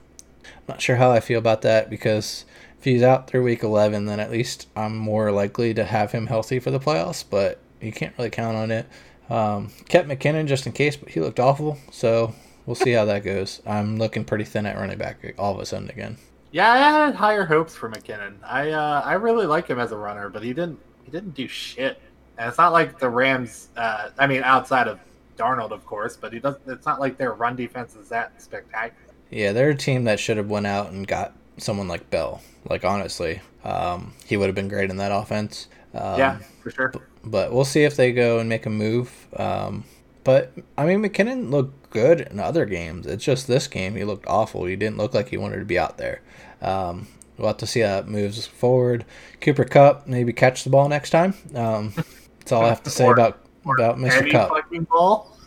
I'm 0.45 0.51
not 0.69 0.81
sure 0.81 0.97
how 0.97 1.11
I 1.11 1.21
feel 1.21 1.39
about 1.39 1.62
that 1.62 1.91
because 1.91 2.45
if 2.79 2.85
he's 2.85 3.03
out 3.03 3.29
through 3.29 3.43
week 3.43 3.62
11, 3.62 4.07
then 4.07 4.21
at 4.21 4.31
least 4.31 4.69
I'm 4.77 4.97
more 4.97 5.33
likely 5.33 5.75
to 5.75 5.85
have 5.85 6.12
him 6.12 6.27
healthy 6.27 6.59
for 6.59 6.71
the 6.71 6.81
playoffs, 6.81 7.25
but 7.29 7.59
you 7.81 7.93
can't 7.93 8.17
really 8.17 8.31
count 8.31 8.57
on 8.57 8.71
it. 8.71 8.87
Um, 9.29 9.73
kept 9.89 10.09
McKinnon 10.09 10.47
just 10.47 10.67
in 10.67 10.73
case, 10.73 10.97
but 10.97 11.11
he 11.11 11.21
looked 11.21 11.41
awful, 11.41 11.79
so 11.91 12.35
we'll 12.65 12.77
see 12.77 12.93
how 12.93 13.05
that 13.07 13.25
goes. 13.25 13.61
I'm 13.67 13.97
looking 13.99 14.25
pretty 14.25 14.45
thin 14.45 14.67
at 14.67 14.77
running 14.77 14.99
back 14.99 15.35
all 15.39 15.55
of 15.55 15.61
a 15.61 15.67
sudden 15.67 15.91
again. 15.91 16.19
Yeah, 16.53 16.71
I 16.71 16.79
had 16.79 17.15
higher 17.15 17.45
hopes 17.45 17.75
for 17.75 17.91
McKinnon. 17.91 18.37
I 18.45 18.71
uh, 18.71 19.03
I 19.05 19.15
really 19.15 19.47
like 19.47 19.67
him 19.67 19.79
as 19.79 19.93
a 19.93 19.97
runner, 19.97 20.29
but 20.29 20.43
he 20.43 20.53
didn't 20.53 20.79
he 21.05 21.11
didn't 21.11 21.35
do 21.35 21.49
shit. 21.49 22.01
And 22.39 22.49
it's 22.49 22.59
not 22.59 22.73
like 22.73 22.99
the 22.99 23.09
Rams. 23.09 23.69
Uh, 23.77 24.11
I 24.19 24.27
mean, 24.27 24.43
outside 24.43 24.89
of 24.89 25.01
Donald, 25.37 25.73
of 25.73 25.85
course, 25.87 26.17
but 26.17 26.33
he 26.33 26.39
does. 26.39 26.57
It's 26.67 26.87
not 26.87 27.01
like 27.01 27.19
their 27.19 27.33
run 27.33 27.57
defense 27.57 27.97
is 27.97 28.09
that 28.09 28.41
spectacular. 28.41 29.12
Yeah, 29.31 29.53
they're 29.53 29.71
a 29.71 29.77
team 29.77 30.05
that 30.05 30.21
should 30.21 30.37
have 30.37 30.49
went 30.49 30.67
out 30.67 30.93
and 30.93 31.07
got 31.07 31.35
someone 31.57 31.89
like 31.89 32.09
Bell. 32.11 32.43
Like 32.69 32.85
honestly, 32.85 33.41
um, 33.65 34.15
he 34.25 34.37
would 34.37 34.47
have 34.47 34.55
been 34.55 34.69
great 34.69 34.91
in 34.91 34.97
that 34.99 35.12
offense. 35.12 35.69
Um, 35.95 36.19
yeah, 36.19 36.39
for 36.62 36.71
sure. 36.71 36.89
But, 36.89 37.03
but, 37.31 37.53
we'll 37.53 37.65
see 37.65 37.85
if 37.85 37.97
they 37.97 38.12
go 38.12 38.39
and 38.39 38.49
make 38.49 38.67
a 38.67 38.71
move. 38.71 39.29
Um, 39.37 39.85
but 40.25 40.53
I 40.77 40.87
mean, 40.87 41.03
McKinnon 41.03 41.51
looked 41.51 41.91
good 41.91 42.21
in 42.21 42.41
other 42.41 42.67
games. 42.67 43.07
It's 43.07 43.25
just 43.25 43.47
this 43.47 43.69
game 43.69 43.95
he 43.95 44.05
looked 44.05 44.27
awful. 44.27 44.65
He 44.65 44.75
didn't 44.75 44.97
look 44.97 45.15
like 45.15 45.29
he 45.29 45.37
wanted 45.37 45.59
to 45.59 45.65
be 45.65 45.79
out 45.79 45.99
there. 45.99 46.21
Um, 46.61 47.07
we'll 47.39 47.49
have 47.49 47.59
to 47.59 47.67
see 47.67 47.81
how 47.81 47.99
it 47.99 48.09
moves 48.09 48.47
forward. 48.47 49.05
Cooper 49.41 49.65
Kupp 49.65 50.07
maybe 50.07 50.33
catch 50.33 50.65
the 50.65 50.71
ball 50.71 50.89
next 50.89 51.11
time. 51.11 51.35
Um, 51.55 51.93
that's 52.39 52.53
all 52.53 52.65
I 52.65 52.69
have 52.69 52.83
to 52.85 52.91
say 52.91 53.09
about 53.09 53.39
about 53.65 53.99
Mr. 53.99 54.31
Kupp. 54.31 54.51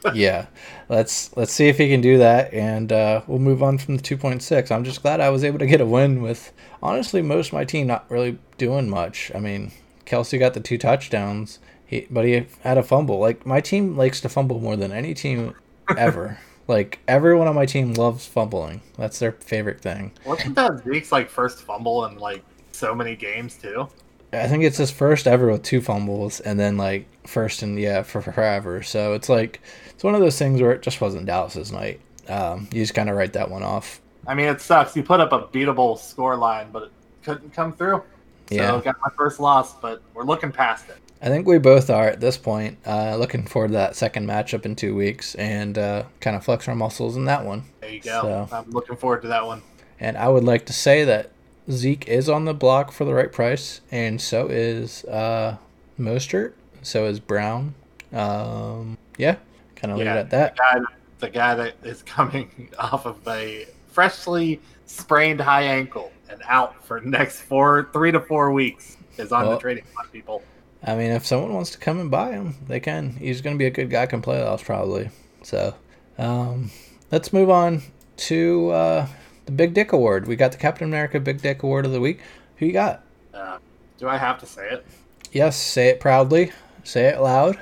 yeah, 0.13 0.47
let's 0.87 1.35
let's 1.35 1.51
see 1.51 1.67
if 1.67 1.77
he 1.77 1.89
can 1.89 2.01
do 2.01 2.17
that, 2.19 2.53
and 2.53 2.91
uh, 2.91 3.21
we'll 3.27 3.39
move 3.39 3.61
on 3.61 3.77
from 3.77 3.97
the 3.97 4.03
2.6. 4.03 4.71
I'm 4.71 4.83
just 4.83 5.01
glad 5.01 5.19
I 5.19 5.29
was 5.29 5.43
able 5.43 5.59
to 5.59 5.67
get 5.67 5.81
a 5.81 5.85
win 5.85 6.21
with 6.21 6.53
honestly 6.81 7.21
most 7.21 7.47
of 7.47 7.53
my 7.53 7.65
team 7.65 7.87
not 7.87 8.09
really 8.09 8.37
doing 8.57 8.89
much. 8.89 9.31
I 9.35 9.39
mean, 9.39 9.71
Kelce 10.09 10.39
got 10.39 10.53
the 10.53 10.59
two 10.59 10.77
touchdowns, 10.77 11.59
he, 11.85 12.07
but 12.09 12.25
he 12.25 12.45
had 12.61 12.77
a 12.77 12.83
fumble. 12.83 13.19
Like 13.19 13.45
my 13.45 13.61
team 13.61 13.95
likes 13.95 14.19
to 14.21 14.29
fumble 14.29 14.59
more 14.59 14.75
than 14.75 14.91
any 14.91 15.13
team 15.13 15.53
ever. 15.97 16.39
like 16.67 16.99
everyone 17.07 17.47
on 17.47 17.55
my 17.55 17.65
team 17.65 17.93
loves 17.93 18.25
fumbling. 18.25 18.81
That's 18.97 19.19
their 19.19 19.33
favorite 19.33 19.81
thing. 19.81 20.11
Wasn't 20.25 20.55
that 20.55 20.83
Zeke's 20.83 21.11
like 21.11 21.29
first 21.29 21.61
fumble 21.61 22.05
in 22.05 22.17
like 22.17 22.43
so 22.71 22.95
many 22.95 23.15
games 23.15 23.55
too? 23.55 23.87
I 24.31 24.47
think 24.47 24.63
it's 24.63 24.77
his 24.77 24.91
first 24.91 25.25
ever 25.27 25.51
with 25.51 25.63
two 25.63 25.81
fumbles, 25.81 26.39
and 26.39 26.59
then 26.59 26.77
like 26.77 27.07
first 27.27 27.61
and 27.63 27.79
yeah 27.79 28.03
for 28.03 28.21
forever. 28.21 28.83
So 28.83 29.13
it's 29.13 29.29
like 29.29 29.61
it's 29.89 30.03
one 30.03 30.15
of 30.15 30.21
those 30.21 30.37
things 30.37 30.61
where 30.61 30.71
it 30.71 30.81
just 30.81 31.01
wasn't 31.01 31.25
Dallas's 31.25 31.71
night. 31.71 31.99
Um, 32.27 32.67
you 32.71 32.81
just 32.81 32.93
kind 32.93 33.09
of 33.09 33.15
write 33.15 33.33
that 33.33 33.49
one 33.49 33.63
off. 33.63 34.01
I 34.27 34.35
mean, 34.35 34.47
it 34.47 34.61
sucks. 34.61 34.95
You 34.95 35.01
put 35.01 35.19
up 35.19 35.31
a 35.31 35.47
beatable 35.47 35.97
score 35.97 36.35
line, 36.35 36.69
but 36.71 36.83
it 36.83 36.91
couldn't 37.23 37.53
come 37.53 37.73
through. 37.73 38.03
So 38.49 38.55
yeah. 38.55 38.81
got 38.83 38.99
my 39.01 39.11
first 39.15 39.39
loss, 39.39 39.75
but 39.75 40.01
we're 40.13 40.23
looking 40.23 40.51
past 40.51 40.89
it. 40.89 40.97
I 41.21 41.27
think 41.27 41.45
we 41.45 41.59
both 41.59 41.89
are 41.89 42.07
at 42.07 42.19
this 42.19 42.37
point. 42.37 42.77
Uh, 42.85 43.15
looking 43.15 43.45
forward 43.45 43.69
to 43.69 43.73
that 43.73 43.95
second 43.95 44.27
matchup 44.27 44.65
in 44.65 44.75
two 44.75 44.95
weeks 44.95 45.35
and 45.35 45.77
uh, 45.77 46.03
kind 46.19 46.35
of 46.35 46.43
flex 46.43 46.67
our 46.67 46.75
muscles 46.75 47.15
in 47.15 47.25
that 47.25 47.45
one. 47.45 47.65
There 47.81 47.91
you 47.91 48.01
go. 48.01 48.47
So, 48.49 48.55
I'm 48.55 48.71
looking 48.71 48.95
forward 48.95 49.21
to 49.23 49.27
that 49.27 49.45
one. 49.45 49.61
And 49.99 50.17
I 50.17 50.29
would 50.29 50.43
like 50.43 50.65
to 50.67 50.73
say 50.73 51.03
that 51.03 51.31
Zeke 51.69 52.07
is 52.07 52.27
on 52.27 52.45
the 52.45 52.53
block 52.53 52.91
for 52.91 53.05
the 53.05 53.13
right 53.13 53.31
price, 53.31 53.81
and 53.91 54.19
so 54.19 54.47
is 54.47 55.03
uh, 55.05 55.57
Mostert. 55.99 56.53
So 56.81 57.05
is 57.05 57.19
Brown. 57.19 57.75
Um, 58.13 58.97
yeah, 59.17 59.35
kind 59.75 59.91
of 59.91 59.99
yeah, 59.99 60.05
leave 60.05 60.15
it 60.15 60.19
at 60.19 60.29
that. 60.31 60.55
The 60.55 60.61
guy, 60.61 60.85
the 61.19 61.29
guy 61.29 61.55
that 61.55 61.75
is 61.83 62.01
coming 62.01 62.69
off 62.79 63.05
of 63.05 63.19
a 63.27 63.67
freshly 63.91 64.61
sprained 64.85 65.41
high 65.41 65.63
ankle 65.63 66.11
and 66.29 66.41
out 66.47 66.83
for 66.85 67.01
next 67.01 67.41
four, 67.41 67.89
three 67.91 68.11
to 68.11 68.19
four 68.19 68.51
weeks 68.51 68.97
is 69.17 69.31
on 69.31 69.43
well, 69.43 69.55
the 69.55 69.59
trading 69.59 69.83
block, 69.93 70.11
people. 70.11 70.41
I 70.83 70.95
mean, 70.95 71.11
if 71.11 71.25
someone 71.25 71.53
wants 71.53 71.71
to 71.71 71.77
come 71.77 71.99
and 71.99 72.09
buy 72.09 72.31
him, 72.31 72.55
they 72.67 72.79
can. 72.79 73.11
He's 73.11 73.41
going 73.41 73.55
to 73.55 73.59
be 73.59 73.65
a 73.65 73.71
good 73.71 73.89
guy. 73.89 74.05
Can 74.05 74.21
play 74.21 74.37
playoffs 74.37 74.63
probably. 74.63 75.09
So, 75.43 75.75
um, 76.17 76.71
let's 77.11 77.33
move 77.33 77.49
on 77.49 77.81
to 78.17 78.69
uh, 78.69 79.07
the 79.45 79.51
Big 79.51 79.73
Dick 79.73 79.91
Award. 79.91 80.27
We 80.27 80.35
got 80.35 80.51
the 80.51 80.57
Captain 80.57 80.87
America 80.87 81.19
Big 81.19 81.41
Dick 81.41 81.63
Award 81.63 81.85
of 81.85 81.91
the 81.91 81.99
week. 81.99 82.21
Who 82.57 82.65
you 82.65 82.73
got? 82.73 83.03
Uh, 83.33 83.57
do 83.97 84.07
I 84.07 84.17
have 84.17 84.37
to 84.39 84.45
say 84.45 84.69
it? 84.69 84.85
Yes, 85.31 85.57
say 85.57 85.89
it 85.89 85.99
proudly. 85.99 86.51
Say 86.83 87.07
it 87.07 87.19
loud. 87.19 87.59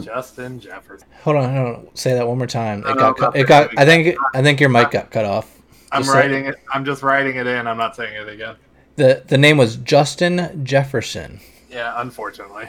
Justin 0.00 0.60
Jefferson. 0.60 1.08
Hold 1.22 1.36
on, 1.38 1.54
hold 1.54 1.76
on. 1.76 1.96
Say 1.96 2.12
that 2.14 2.28
one 2.28 2.36
more 2.36 2.46
time. 2.46 2.80
It 2.80 2.96
got. 2.96 3.16
Cut, 3.16 3.36
it 3.36 3.46
got. 3.46 3.70
I 3.78 3.86
think. 3.86 4.16
I 4.34 4.42
think 4.42 4.60
your 4.60 4.68
mic 4.68 4.90
got 4.90 5.10
cut 5.10 5.24
off. 5.24 5.57
I'm 5.92 6.08
writing 6.08 6.46
it. 6.46 6.56
I'm 6.72 6.84
just 6.84 7.02
writing 7.02 7.36
it 7.36 7.46
in. 7.46 7.66
I'm 7.66 7.78
not 7.78 7.96
saying 7.96 8.14
it 8.14 8.28
again. 8.28 8.56
The 8.96 9.24
the 9.26 9.38
name 9.38 9.56
was 9.56 9.76
Justin 9.76 10.64
Jefferson. 10.64 11.40
Yeah, 11.70 11.94
unfortunately. 11.96 12.68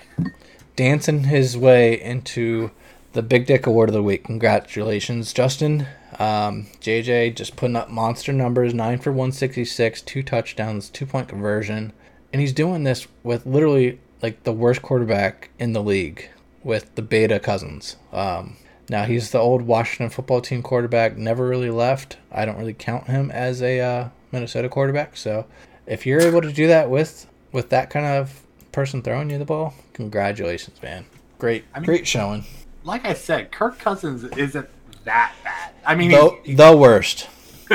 Dancing 0.76 1.26
his 1.26 1.58
way 1.58 2.00
into 2.02 2.72
the 3.14 3.22
Big 3.22 3.46
Dick 3.46 3.66
Award 3.66 3.90
of 3.90 3.94
the 3.94 4.04
Week. 4.04 4.24
Congratulations, 4.26 5.34
Justin. 5.34 5.88
Um, 6.18 6.68
JJ 6.82 7.36
just 7.36 7.56
putting 7.56 7.76
up 7.76 7.90
monster 7.90 8.34
numbers 8.34 8.74
9 8.74 9.00
for 9.00 9.12
166, 9.12 10.02
two 10.02 10.24
touchdowns, 10.24 10.90
two 10.90 11.06
point 11.06 11.28
conversion. 11.28 11.94
And 12.32 12.42
he's 12.42 12.54
doing 12.54 12.84
this 12.84 13.08
with 13.24 13.46
literally 13.46 14.00
like 14.22 14.44
the 14.44 14.54
worst 14.54 14.82
quarterback 14.82 15.50
in 15.60 15.74
the 15.74 15.82
league 15.82 16.30
with 16.64 16.94
the 16.96 17.02
beta 17.02 17.40
cousins. 17.40 17.96
Um, 18.12 18.58
now 18.90 19.06
he's 19.06 19.32
the 19.32 19.40
old 19.40 19.62
Washington 19.62 20.10
football 20.10 20.42
team 20.42 20.64
quarterback, 20.64 21.16
never 21.18 21.48
really 21.48 21.70
left. 21.70 22.18
I 22.32 22.46
don't 22.46 22.58
really 22.58 22.74
count 22.74 23.08
him 23.08 23.30
as 23.32 23.62
a 23.62 23.80
uh, 23.80 24.10
Minnesota 24.32 24.70
quarterback. 24.70 25.16
So 25.16 25.46
if 25.86 26.06
you're 26.06 26.22
able 26.22 26.42
to 26.42 26.52
do 26.52 26.68
that 26.68 26.90
with 26.90 27.28
with 27.52 27.70
that 27.70 27.90
kind 27.90 28.06
of 28.06 28.42
person 28.72 29.02
throwing 29.02 29.30
you 29.30 29.38
the 29.38 29.46
ball, 29.46 29.74
congratulations, 29.94 30.82
man. 30.82 31.06
Great, 31.38 31.66
I 31.74 31.80
mean, 31.80 31.86
great 31.86 32.08
showing. 32.08 32.46
Like 32.84 33.06
I 33.06 33.14
said, 33.14 33.52
Kirk 33.52 33.80
Cousins 33.80 34.24
isn't 34.24 34.70
that 35.04 35.34
bad. 35.44 35.74
I 35.86 35.96
mean, 35.96 36.12
the, 36.12 36.38
he's, 36.44 36.58
the 36.58 36.76
worst. 36.76 37.28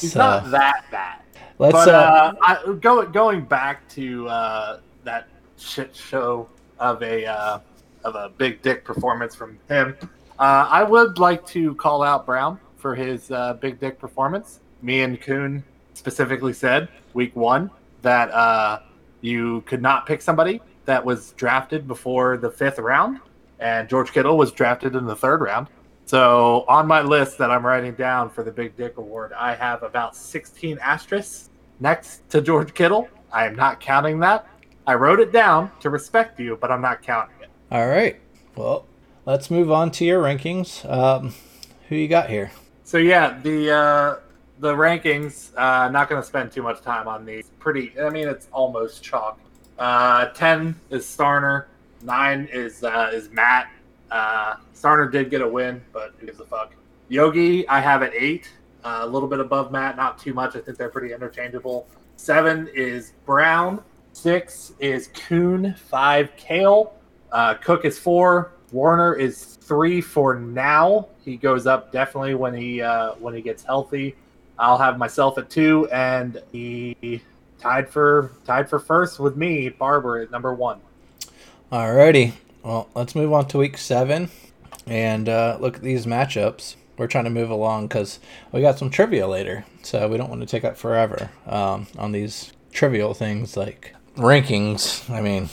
he's 0.00 0.12
so, 0.12 0.18
not 0.18 0.50
that 0.50 0.84
bad. 0.90 1.20
Let's. 1.58 1.72
But, 1.72 1.88
uh, 1.88 1.92
uh, 1.92 2.34
I, 2.42 2.72
go, 2.80 3.06
going 3.06 3.44
back 3.44 3.88
to 3.90 4.28
uh, 4.28 4.80
that 5.04 5.28
shit 5.58 5.94
show 5.94 6.48
of 6.78 7.02
a 7.02 7.26
uh, 7.26 7.60
of 8.06 8.14
a 8.14 8.28
big 8.28 8.62
dick 8.62 8.84
performance 8.84 9.34
from 9.34 9.58
him, 9.68 9.96
uh, 10.38 10.68
I 10.70 10.82
would 10.82 11.18
like 11.18 11.44
to 11.48 11.74
call 11.74 12.02
out 12.02 12.24
Brown 12.24 12.58
for 12.76 12.94
his 12.94 13.30
uh, 13.30 13.54
big 13.54 13.80
dick 13.80 13.98
performance. 13.98 14.60
Me 14.80 15.02
and 15.02 15.20
Kuhn 15.20 15.62
specifically 15.94 16.52
said 16.52 16.88
week 17.14 17.34
one 17.34 17.70
that 18.02 18.82
you 19.20 19.62
could 19.62 19.82
not 19.82 20.06
pick 20.06 20.22
somebody 20.22 20.60
that 20.84 21.04
was 21.04 21.32
drafted 21.32 21.88
before 21.88 22.36
the 22.36 22.50
fifth 22.50 22.78
round, 22.78 23.20
and 23.58 23.88
George 23.88 24.12
Kittle 24.12 24.38
was 24.38 24.52
drafted 24.52 24.94
in 24.94 25.04
the 25.04 25.16
third 25.16 25.40
round. 25.40 25.66
So 26.04 26.64
on 26.68 26.86
my 26.86 27.02
list 27.02 27.36
that 27.38 27.50
I'm 27.50 27.66
writing 27.66 27.94
down 27.94 28.30
for 28.30 28.44
the 28.44 28.52
Big 28.52 28.76
Dick 28.76 28.96
Award, 28.96 29.32
I 29.32 29.56
have 29.56 29.82
about 29.82 30.14
16 30.14 30.78
asterisks 30.78 31.50
next 31.80 32.28
to 32.30 32.40
George 32.40 32.72
Kittle. 32.72 33.08
I 33.32 33.46
am 33.46 33.56
not 33.56 33.80
counting 33.80 34.20
that. 34.20 34.46
I 34.86 34.94
wrote 34.94 35.18
it 35.18 35.32
down 35.32 35.72
to 35.80 35.90
respect 35.90 36.38
you, 36.38 36.56
but 36.60 36.70
I'm 36.70 36.80
not 36.80 37.02
counting. 37.02 37.35
All 37.70 37.88
right. 37.88 38.20
Well, 38.54 38.86
let's 39.24 39.50
move 39.50 39.72
on 39.72 39.90
to 39.92 40.04
your 40.04 40.22
rankings. 40.22 40.88
Um, 40.88 41.34
who 41.88 41.96
you 41.96 42.06
got 42.06 42.30
here? 42.30 42.52
So 42.84 42.98
yeah, 42.98 43.38
the 43.42 43.72
uh, 43.72 44.16
the 44.60 44.72
rankings. 44.72 45.50
Uh, 45.56 45.88
not 45.88 46.08
going 46.08 46.20
to 46.22 46.26
spend 46.26 46.52
too 46.52 46.62
much 46.62 46.80
time 46.82 47.08
on 47.08 47.24
these. 47.24 47.50
Pretty. 47.58 47.92
I 48.00 48.10
mean, 48.10 48.28
it's 48.28 48.46
almost 48.52 49.02
chalk. 49.02 49.40
Uh, 49.78 50.26
Ten 50.26 50.76
is 50.90 51.04
Starner. 51.04 51.64
Nine 52.02 52.48
is 52.52 52.84
uh, 52.84 53.10
is 53.12 53.30
Matt. 53.30 53.68
Uh, 54.12 54.56
Starner 54.72 55.10
did 55.10 55.30
get 55.30 55.42
a 55.42 55.48
win, 55.48 55.82
but 55.92 56.14
who 56.18 56.26
gives 56.26 56.38
a 56.38 56.44
fuck? 56.44 56.72
Yogi, 57.08 57.66
I 57.68 57.80
have 57.80 58.02
at 58.02 58.14
eight. 58.14 58.48
Uh, 58.84 59.00
a 59.02 59.06
little 59.06 59.28
bit 59.28 59.40
above 59.40 59.72
Matt, 59.72 59.96
not 59.96 60.18
too 60.20 60.32
much. 60.32 60.54
I 60.54 60.60
think 60.60 60.78
they're 60.78 60.88
pretty 60.88 61.12
interchangeable. 61.12 61.88
Seven 62.16 62.68
is 62.72 63.12
Brown. 63.24 63.82
Six 64.12 64.72
is 64.78 65.08
Kuhn. 65.08 65.74
Five, 65.74 66.30
Kale. 66.36 66.95
Uh, 67.32 67.54
Cook 67.54 67.84
is 67.84 67.98
four. 67.98 68.52
Warner 68.72 69.14
is 69.14 69.44
three 69.44 70.00
for 70.00 70.34
now. 70.34 71.08
He 71.24 71.36
goes 71.36 71.66
up 71.66 71.92
definitely 71.92 72.34
when 72.34 72.54
he 72.54 72.82
uh, 72.82 73.12
when 73.14 73.34
he 73.34 73.40
gets 73.40 73.62
healthy. 73.62 74.16
I'll 74.58 74.78
have 74.78 74.98
myself 74.98 75.38
at 75.38 75.50
two, 75.50 75.88
and 75.90 76.42
he 76.52 77.22
tied 77.58 77.88
for 77.88 78.32
tied 78.44 78.68
for 78.68 78.78
first 78.78 79.18
with 79.18 79.36
me, 79.36 79.68
Barber 79.68 80.18
at 80.18 80.30
number 80.30 80.54
one. 80.54 80.80
Alrighty. 81.70 82.32
Well, 82.62 82.88
let's 82.94 83.14
move 83.14 83.32
on 83.32 83.46
to 83.48 83.58
week 83.58 83.76
seven 83.76 84.30
and 84.86 85.28
uh, 85.28 85.58
look 85.60 85.76
at 85.76 85.82
these 85.82 86.06
matchups. 86.06 86.76
We're 86.96 87.06
trying 87.06 87.24
to 87.24 87.30
move 87.30 87.50
along 87.50 87.88
because 87.88 88.18
we 88.52 88.60
got 88.60 88.78
some 88.78 88.90
trivia 88.90 89.28
later, 89.28 89.64
so 89.82 90.08
we 90.08 90.16
don't 90.16 90.30
want 90.30 90.40
to 90.40 90.46
take 90.46 90.64
up 90.64 90.76
forever 90.76 91.30
um, 91.46 91.86
on 91.98 92.12
these 92.12 92.52
trivial 92.72 93.14
things 93.14 93.56
like 93.56 93.94
rankings. 94.16 95.08
I 95.10 95.20
mean, 95.20 95.48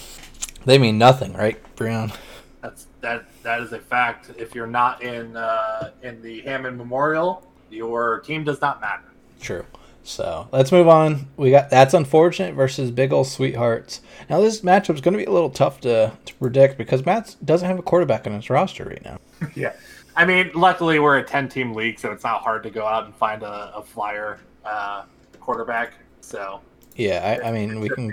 they 0.66 0.78
mean 0.78 0.98
nothing, 0.98 1.34
right, 1.34 1.58
Breon? 1.76 2.16
That's 2.62 2.88
that. 3.02 3.26
That 3.44 3.62
is 3.62 3.74
a 3.74 3.80
fact. 3.80 4.32
If 4.38 4.56
you're 4.56 4.68
not 4.68 5.04
in 5.04 5.36
uh, 5.36 5.92
in 6.02 6.22
the 6.22 6.42
Hammond 6.42 6.78
Memorial, 6.78 7.46
your 7.70 8.20
team 8.22 8.44
does 8.44 8.62
not 8.62 8.80
matter. 8.80 9.04
True. 9.42 9.66
So 10.04 10.50
let's 10.52 10.72
move 10.72 10.88
on. 10.88 11.28
We 11.38 11.52
got 11.52 11.70
that's 11.70 11.94
unfortunate 11.94 12.56
versus 12.56 12.92
Big 12.92 13.14
Ol' 13.14 13.24
Sweethearts. 13.24 14.02
Now 14.30 14.42
this 14.42 14.62
matchup 14.62 14.96
is 14.96 15.02
going 15.02 15.14
to 15.14 15.18
be 15.18 15.26
a 15.26 15.32
little 15.32 15.50
tough 15.50 15.80
to, 15.82 16.12
to 16.26 16.36
predict 16.36 16.78
because 16.78 17.06
Matt 17.06 17.36
doesn't 17.44 17.68
have 17.68 17.80
a 17.80 17.82
quarterback 17.82 18.28
on 18.28 18.34
his 18.34 18.50
roster 18.50 18.84
right 18.84 19.04
now. 19.04 19.18
yeah, 19.56 19.74
I 20.16 20.26
mean, 20.26 20.52
luckily 20.54 21.00
we're 21.00 21.18
a 21.18 21.24
ten-team 21.24 21.74
league, 21.74 22.00
so 22.00 22.12
it's 22.12 22.24
not 22.24 22.42
hard 22.42 22.64
to 22.64 22.70
go 22.70 22.86
out 22.86 23.06
and 23.06 23.16
find 23.16 23.44
a, 23.44 23.74
a 23.76 23.84
flyer 23.84 24.40
uh, 24.66 25.04
quarterback. 25.40 25.94
So 26.20 26.60
yeah, 26.96 27.40
I, 27.42 27.50
I 27.50 27.52
mean 27.52 27.80
we 27.80 27.90
can 27.90 28.12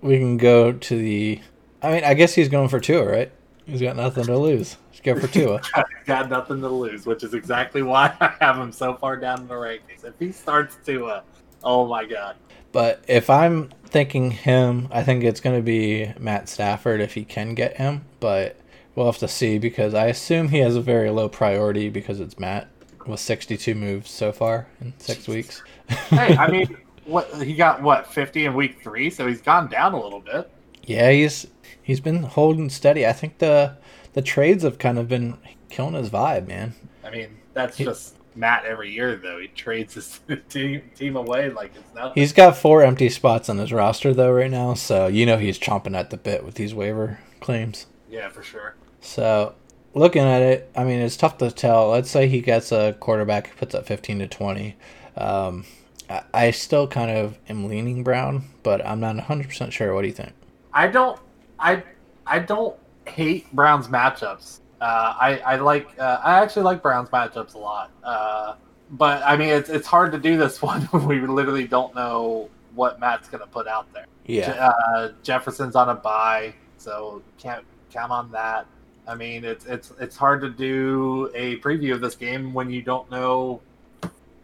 we 0.00 0.18
can 0.18 0.36
go 0.36 0.72
to 0.72 0.98
the. 0.98 1.40
I 1.82 1.92
mean, 1.92 2.04
I 2.04 2.14
guess 2.14 2.34
he's 2.34 2.48
going 2.48 2.68
for 2.68 2.80
two, 2.80 3.02
right? 3.02 3.30
He's 3.66 3.82
got 3.82 3.96
nothing 3.96 4.24
to 4.24 4.38
lose. 4.38 4.76
Let's 4.88 5.00
go 5.00 5.20
for 5.20 5.26
Tua. 5.32 5.60
got 6.06 6.30
nothing 6.30 6.60
to 6.62 6.68
lose, 6.68 7.04
which 7.04 7.22
is 7.22 7.34
exactly 7.34 7.82
why 7.82 8.14
I 8.20 8.34
have 8.40 8.56
him 8.56 8.72
so 8.72 8.94
far 8.94 9.16
down 9.16 9.42
in 9.42 9.48
the 9.48 9.54
rankings. 9.54 10.04
If 10.04 10.14
he 10.18 10.32
starts 10.32 10.76
Tua, 10.84 11.22
oh 11.62 11.86
my 11.86 12.06
god. 12.06 12.36
But 12.72 13.04
if 13.06 13.28
I'm 13.30 13.70
thinking 13.84 14.30
him, 14.30 14.88
I 14.90 15.02
think 15.02 15.22
it's 15.22 15.40
going 15.40 15.56
to 15.56 15.62
be 15.62 16.12
Matt 16.18 16.48
Stafford 16.48 17.00
if 17.00 17.14
he 17.14 17.24
can 17.24 17.54
get 17.54 17.76
him. 17.76 18.06
But 18.20 18.56
we'll 18.94 19.06
have 19.06 19.18
to 19.18 19.28
see 19.28 19.58
because 19.58 19.94
I 19.94 20.06
assume 20.06 20.48
he 20.48 20.58
has 20.58 20.74
a 20.74 20.80
very 20.80 21.10
low 21.10 21.28
priority 21.28 21.90
because 21.90 22.20
it's 22.20 22.38
Matt 22.38 22.68
with 23.06 23.20
62 23.20 23.74
moves 23.74 24.10
so 24.10 24.32
far 24.32 24.66
in 24.80 24.94
six 24.98 25.28
weeks. 25.28 25.62
hey, 25.88 26.36
I 26.36 26.48
mean, 26.50 26.76
what 27.04 27.42
he 27.42 27.54
got 27.54 27.82
what 27.82 28.06
50 28.06 28.46
in 28.46 28.54
week 28.54 28.82
three, 28.82 29.10
so 29.10 29.26
he's 29.26 29.40
gone 29.40 29.68
down 29.68 29.94
a 29.94 30.00
little 30.00 30.20
bit. 30.20 30.50
Yeah, 30.84 31.10
he's 31.10 31.46
he's 31.88 32.00
been 32.00 32.22
holding 32.22 32.68
steady. 32.68 33.06
I 33.06 33.12
think 33.12 33.38
the 33.38 33.76
the 34.12 34.22
trades 34.22 34.62
have 34.62 34.78
kind 34.78 34.98
of 34.98 35.08
been 35.08 35.38
killing 35.70 35.94
his 35.94 36.10
vibe, 36.10 36.46
man. 36.46 36.74
I 37.02 37.10
mean, 37.10 37.38
that's 37.54 37.78
he, 37.78 37.84
just 37.84 38.16
Matt 38.36 38.66
every 38.66 38.92
year 38.92 39.16
though. 39.16 39.40
He 39.40 39.48
trades 39.48 39.94
his 39.94 40.20
team 40.48 40.82
team 40.94 41.16
away 41.16 41.50
like 41.50 41.72
it's 41.74 41.94
nothing. 41.94 42.12
He's 42.14 42.32
got 42.32 42.56
four 42.56 42.82
empty 42.82 43.08
spots 43.08 43.48
on 43.48 43.58
his 43.58 43.72
roster 43.72 44.12
though 44.12 44.30
right 44.30 44.50
now, 44.50 44.74
so 44.74 45.08
you 45.08 45.26
know 45.26 45.38
he's 45.38 45.58
chomping 45.58 45.96
at 45.96 46.10
the 46.10 46.18
bit 46.18 46.44
with 46.44 46.54
these 46.54 46.74
waiver 46.74 47.18
claims. 47.40 47.86
Yeah, 48.08 48.28
for 48.28 48.42
sure. 48.42 48.76
So 49.00 49.54
looking 49.94 50.22
at 50.22 50.42
it, 50.42 50.70
I 50.76 50.84
mean, 50.84 51.00
it's 51.00 51.16
tough 51.16 51.38
to 51.38 51.50
tell. 51.50 51.88
Let's 51.88 52.10
say 52.10 52.28
he 52.28 52.42
gets 52.42 52.70
a 52.70 52.94
quarterback 53.00 53.48
who 53.48 53.56
puts 53.56 53.74
up 53.74 53.86
15 53.86 54.18
to 54.20 54.28
20. 54.28 54.76
Um, 55.16 55.64
I, 56.10 56.22
I 56.34 56.50
still 56.50 56.86
kind 56.86 57.10
of 57.10 57.38
am 57.48 57.66
leaning 57.66 58.02
Brown, 58.02 58.44
but 58.62 58.84
I'm 58.86 59.00
not 59.00 59.16
100% 59.16 59.72
sure. 59.72 59.94
What 59.94 60.02
do 60.02 60.08
you 60.08 60.14
think? 60.14 60.32
I 60.72 60.86
don't 60.86 61.18
I 61.58 61.82
I 62.26 62.38
don't 62.38 62.76
hate 63.06 63.50
Browns 63.52 63.88
matchups. 63.88 64.60
Uh, 64.80 65.14
I 65.20 65.38
I 65.44 65.56
like 65.56 65.88
uh, 65.98 66.20
I 66.22 66.38
actually 66.38 66.62
like 66.62 66.82
Browns 66.82 67.08
matchups 67.10 67.54
a 67.54 67.58
lot. 67.58 67.90
Uh, 68.02 68.54
but 68.90 69.22
I 69.24 69.36
mean 69.36 69.48
it's 69.48 69.68
it's 69.68 69.86
hard 69.86 70.12
to 70.12 70.18
do 70.18 70.36
this 70.36 70.62
one 70.70 70.82
when 70.82 71.06
we 71.06 71.20
literally 71.20 71.66
don't 71.66 71.94
know 71.94 72.48
what 72.74 73.00
Matt's 73.00 73.28
gonna 73.28 73.46
put 73.46 73.66
out 73.66 73.92
there. 73.92 74.06
Yeah. 74.26 74.72
Uh, 74.94 75.12
Jefferson's 75.22 75.74
on 75.74 75.88
a 75.88 75.94
bye, 75.94 76.54
so 76.76 77.22
can't 77.38 77.64
count 77.90 78.12
on 78.12 78.30
that. 78.32 78.66
I 79.06 79.14
mean 79.14 79.44
it's 79.44 79.64
it's 79.66 79.92
it's 79.98 80.16
hard 80.16 80.40
to 80.42 80.50
do 80.50 81.30
a 81.34 81.58
preview 81.58 81.94
of 81.94 82.00
this 82.00 82.14
game 82.14 82.52
when 82.52 82.70
you 82.70 82.82
don't 82.82 83.10
know 83.10 83.60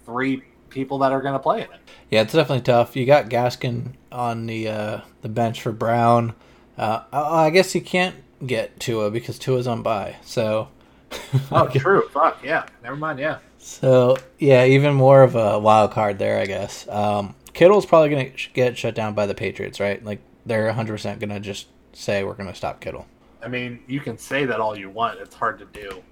three 0.04 0.42
people 0.74 0.98
that 0.98 1.12
are 1.12 1.22
going 1.22 1.32
to 1.32 1.38
play 1.38 1.58
in 1.58 1.72
it. 1.72 1.80
Yeah, 2.10 2.22
it's 2.22 2.34
definitely 2.34 2.62
tough. 2.62 2.96
You 2.96 3.06
got 3.06 3.30
Gaskin 3.30 3.92
on 4.12 4.46
the 4.46 4.68
uh, 4.68 5.00
the 5.22 5.28
bench 5.28 5.62
for 5.62 5.72
Brown. 5.72 6.34
Uh, 6.76 7.02
I 7.12 7.50
guess 7.50 7.72
he 7.72 7.80
can't 7.80 8.16
get 8.44 8.78
Tua 8.80 9.10
because 9.10 9.38
Tua's 9.38 9.66
on 9.66 9.82
bye. 9.82 10.16
So. 10.24 10.68
oh, 11.52 11.68
true. 11.68 12.08
Fuck 12.08 12.42
yeah. 12.44 12.66
Never 12.82 12.96
mind. 12.96 13.18
Yeah. 13.18 13.38
So 13.58 14.16
yeah, 14.38 14.64
even 14.64 14.94
more 14.94 15.22
of 15.22 15.36
a 15.36 15.58
wild 15.58 15.92
card 15.92 16.18
there, 16.18 16.38
I 16.38 16.46
guess. 16.46 16.88
Um, 16.88 17.34
Kittle's 17.52 17.86
probably 17.86 18.10
gonna 18.10 18.30
get 18.52 18.76
shut 18.76 18.94
down 18.94 19.14
by 19.14 19.26
the 19.26 19.34
Patriots, 19.34 19.80
right? 19.80 20.04
Like 20.04 20.20
they're 20.44 20.66
100 20.66 20.92
percent 20.92 21.20
gonna 21.20 21.40
just 21.40 21.68
say 21.92 22.24
we're 22.24 22.34
gonna 22.34 22.54
stop 22.54 22.80
Kittle. 22.80 23.06
I 23.42 23.48
mean, 23.48 23.80
you 23.86 24.00
can 24.00 24.18
say 24.18 24.44
that 24.46 24.60
all 24.60 24.76
you 24.76 24.90
want. 24.90 25.20
It's 25.20 25.34
hard 25.34 25.58
to 25.60 25.66
do. 25.66 26.02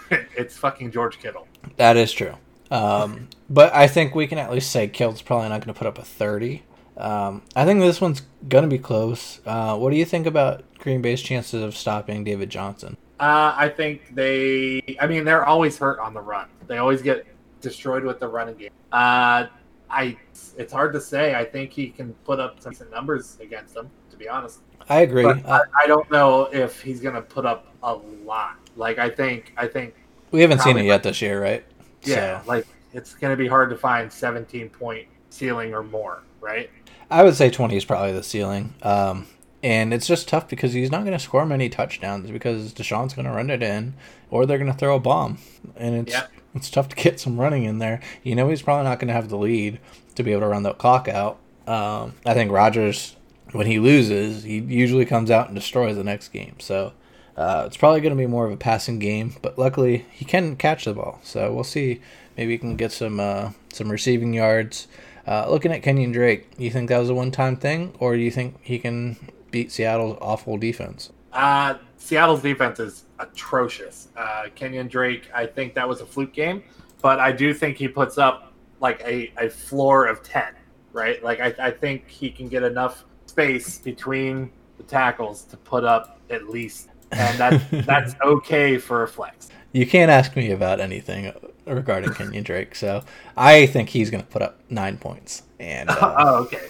it's 0.36 0.56
fucking 0.56 0.90
George 0.90 1.18
Kittle. 1.20 1.46
That 1.76 1.96
is 1.96 2.10
true. 2.10 2.34
Um, 2.70 3.28
but 3.48 3.74
I 3.74 3.86
think 3.86 4.14
we 4.14 4.26
can 4.26 4.38
at 4.38 4.50
least 4.50 4.70
say 4.70 4.88
Kittle's 4.88 5.22
probably 5.22 5.48
not 5.48 5.60
going 5.60 5.74
to 5.74 5.78
put 5.78 5.86
up 5.86 5.98
a 5.98 6.04
30. 6.04 6.62
Um, 7.00 7.42
I 7.56 7.64
think 7.64 7.80
this 7.80 8.00
one's 8.00 8.22
going 8.48 8.62
to 8.62 8.68
be 8.68 8.78
close. 8.78 9.40
Uh, 9.46 9.76
what 9.76 9.90
do 9.90 9.96
you 9.96 10.04
think 10.04 10.26
about 10.26 10.62
Green 10.78 11.02
Bay's 11.02 11.22
chances 11.22 11.62
of 11.62 11.76
stopping 11.76 12.24
David 12.24 12.50
Johnson? 12.50 12.96
Uh, 13.18 13.54
I 13.56 13.68
think 13.68 14.14
they. 14.14 14.96
I 15.00 15.06
mean, 15.06 15.24
they're 15.24 15.44
always 15.44 15.76
hurt 15.76 15.98
on 15.98 16.14
the 16.14 16.20
run. 16.20 16.48
They 16.66 16.78
always 16.78 17.02
get 17.02 17.26
destroyed 17.60 18.04
with 18.04 18.18
the 18.18 18.28
running 18.28 18.56
game. 18.56 18.70
Uh, 18.92 19.46
I. 19.90 20.16
It's 20.56 20.72
hard 20.72 20.92
to 20.94 21.00
say. 21.00 21.34
I 21.34 21.44
think 21.44 21.72
he 21.72 21.90
can 21.90 22.14
put 22.24 22.40
up 22.40 22.60
some 22.62 22.74
numbers 22.90 23.36
against 23.40 23.74
them. 23.74 23.90
To 24.10 24.16
be 24.16 24.28
honest, 24.28 24.60
I 24.88 25.00
agree. 25.00 25.26
Uh, 25.26 25.34
I, 25.46 25.84
I, 25.84 25.86
don't 25.86 26.10
know 26.10 26.44
if 26.44 26.80
he's 26.80 27.00
going 27.00 27.14
to 27.14 27.22
put 27.22 27.44
up 27.44 27.74
a 27.82 27.94
lot. 27.94 28.56
Like 28.76 28.98
I 28.98 29.10
think. 29.10 29.52
I 29.56 29.66
think 29.66 29.94
we 30.30 30.40
haven't 30.40 30.60
seen 30.60 30.78
it 30.78 30.84
yet 30.84 31.02
this 31.02 31.20
year, 31.20 31.42
right? 31.42 31.64
Yeah, 32.02 32.42
so. 32.42 32.48
like 32.48 32.66
it's 32.92 33.14
going 33.14 33.32
to 33.32 33.36
be 33.36 33.48
hard 33.48 33.70
to 33.70 33.76
find 33.76 34.10
17 34.10 34.70
point 34.70 35.06
ceiling 35.28 35.74
or 35.74 35.82
more, 35.82 36.22
right? 36.40 36.70
I 37.10 37.24
would 37.24 37.34
say 37.34 37.50
20 37.50 37.76
is 37.76 37.84
probably 37.84 38.12
the 38.12 38.22
ceiling. 38.22 38.74
Um, 38.82 39.26
and 39.62 39.92
it's 39.92 40.06
just 40.06 40.28
tough 40.28 40.48
because 40.48 40.72
he's 40.72 40.90
not 40.90 41.04
going 41.04 41.16
to 41.16 41.22
score 41.22 41.44
many 41.44 41.68
touchdowns 41.68 42.30
because 42.30 42.72
Deshaun's 42.72 43.14
going 43.14 43.26
to 43.26 43.32
run 43.32 43.50
it 43.50 43.62
in 43.62 43.94
or 44.30 44.46
they're 44.46 44.58
going 44.58 44.72
to 44.72 44.78
throw 44.78 44.96
a 44.96 45.00
bomb. 45.00 45.38
And 45.76 45.96
it's 45.96 46.12
yeah. 46.12 46.26
it's 46.54 46.70
tough 46.70 46.88
to 46.90 46.96
get 46.96 47.20
some 47.20 47.38
running 47.38 47.64
in 47.64 47.78
there. 47.78 48.00
You 48.22 48.34
know 48.34 48.48
he's 48.48 48.62
probably 48.62 48.84
not 48.84 48.98
going 48.98 49.08
to 49.08 49.14
have 49.14 49.28
the 49.28 49.36
lead 49.36 49.78
to 50.14 50.22
be 50.22 50.32
able 50.32 50.42
to 50.42 50.48
run 50.48 50.62
the 50.62 50.72
clock 50.72 51.08
out. 51.08 51.38
Um, 51.66 52.14
I 52.24 52.34
think 52.34 52.50
Rodgers, 52.50 53.16
when 53.52 53.66
he 53.66 53.78
loses, 53.78 54.44
he 54.44 54.58
usually 54.58 55.04
comes 55.04 55.30
out 55.30 55.48
and 55.48 55.54
destroys 55.54 55.96
the 55.96 56.04
next 56.04 56.28
game. 56.28 56.56
So 56.58 56.94
uh, 57.36 57.64
it's 57.66 57.76
probably 57.76 58.00
going 58.00 58.16
to 58.16 58.20
be 58.20 58.26
more 58.26 58.46
of 58.46 58.52
a 58.52 58.56
passing 58.56 58.98
game, 58.98 59.34
but 59.42 59.58
luckily 59.58 60.06
he 60.10 60.24
can 60.24 60.56
catch 60.56 60.86
the 60.86 60.94
ball. 60.94 61.20
So 61.22 61.52
we'll 61.52 61.64
see. 61.64 62.00
Maybe 62.36 62.52
he 62.52 62.58
can 62.58 62.76
get 62.76 62.92
some 62.92 63.20
uh, 63.20 63.50
some 63.72 63.90
receiving 63.90 64.32
yards. 64.32 64.88
Uh, 65.26 65.46
looking 65.48 65.72
at 65.72 65.82
Kenyan 65.82 66.12
Drake, 66.12 66.48
you 66.58 66.70
think 66.70 66.88
that 66.88 66.98
was 66.98 67.10
a 67.10 67.14
one-time 67.14 67.56
thing, 67.56 67.94
or 67.98 68.16
do 68.16 68.22
you 68.22 68.30
think 68.30 68.56
he 68.62 68.78
can 68.78 69.16
beat 69.50 69.70
Seattle's 69.70 70.18
awful 70.20 70.56
defense? 70.56 71.10
Uh, 71.32 71.74
Seattle's 71.96 72.42
defense 72.42 72.80
is 72.80 73.04
atrocious. 73.18 74.08
Uh, 74.16 74.46
Kenyan 74.56 74.88
Drake, 74.88 75.30
I 75.34 75.46
think 75.46 75.74
that 75.74 75.88
was 75.88 76.00
a 76.00 76.06
fluke 76.06 76.32
game, 76.32 76.62
but 77.02 77.20
I 77.20 77.32
do 77.32 77.54
think 77.54 77.76
he 77.76 77.88
puts 77.88 78.18
up 78.18 78.52
like 78.80 79.02
a, 79.04 79.32
a 79.38 79.50
floor 79.50 80.06
of 80.06 80.22
ten, 80.22 80.54
right? 80.92 81.22
Like 81.22 81.40
I, 81.40 81.54
I 81.58 81.70
think 81.70 82.08
he 82.08 82.30
can 82.30 82.48
get 82.48 82.62
enough 82.62 83.04
space 83.26 83.78
between 83.78 84.50
the 84.78 84.82
tackles 84.82 85.42
to 85.44 85.56
put 85.56 85.84
up 85.84 86.18
at 86.30 86.48
least 86.48 86.88
and 87.12 87.38
that's 87.38 87.64
that's 87.86 88.14
okay 88.22 88.78
for 88.78 89.02
a 89.02 89.08
flex. 89.08 89.48
You 89.72 89.86
can't 89.86 90.10
ask 90.10 90.34
me 90.34 90.50
about 90.50 90.80
anything 90.80 91.32
regarding 91.66 92.10
Kenyan 92.10 92.44
Drake, 92.44 92.74
so 92.74 93.02
I 93.36 93.66
think 93.66 93.90
he's 93.90 94.10
going 94.10 94.22
to 94.22 94.28
put 94.28 94.42
up 94.42 94.60
nine 94.68 94.98
points. 94.98 95.42
And 95.58 95.90
uh, 95.90 95.96
oh, 96.18 96.36
okay, 96.44 96.68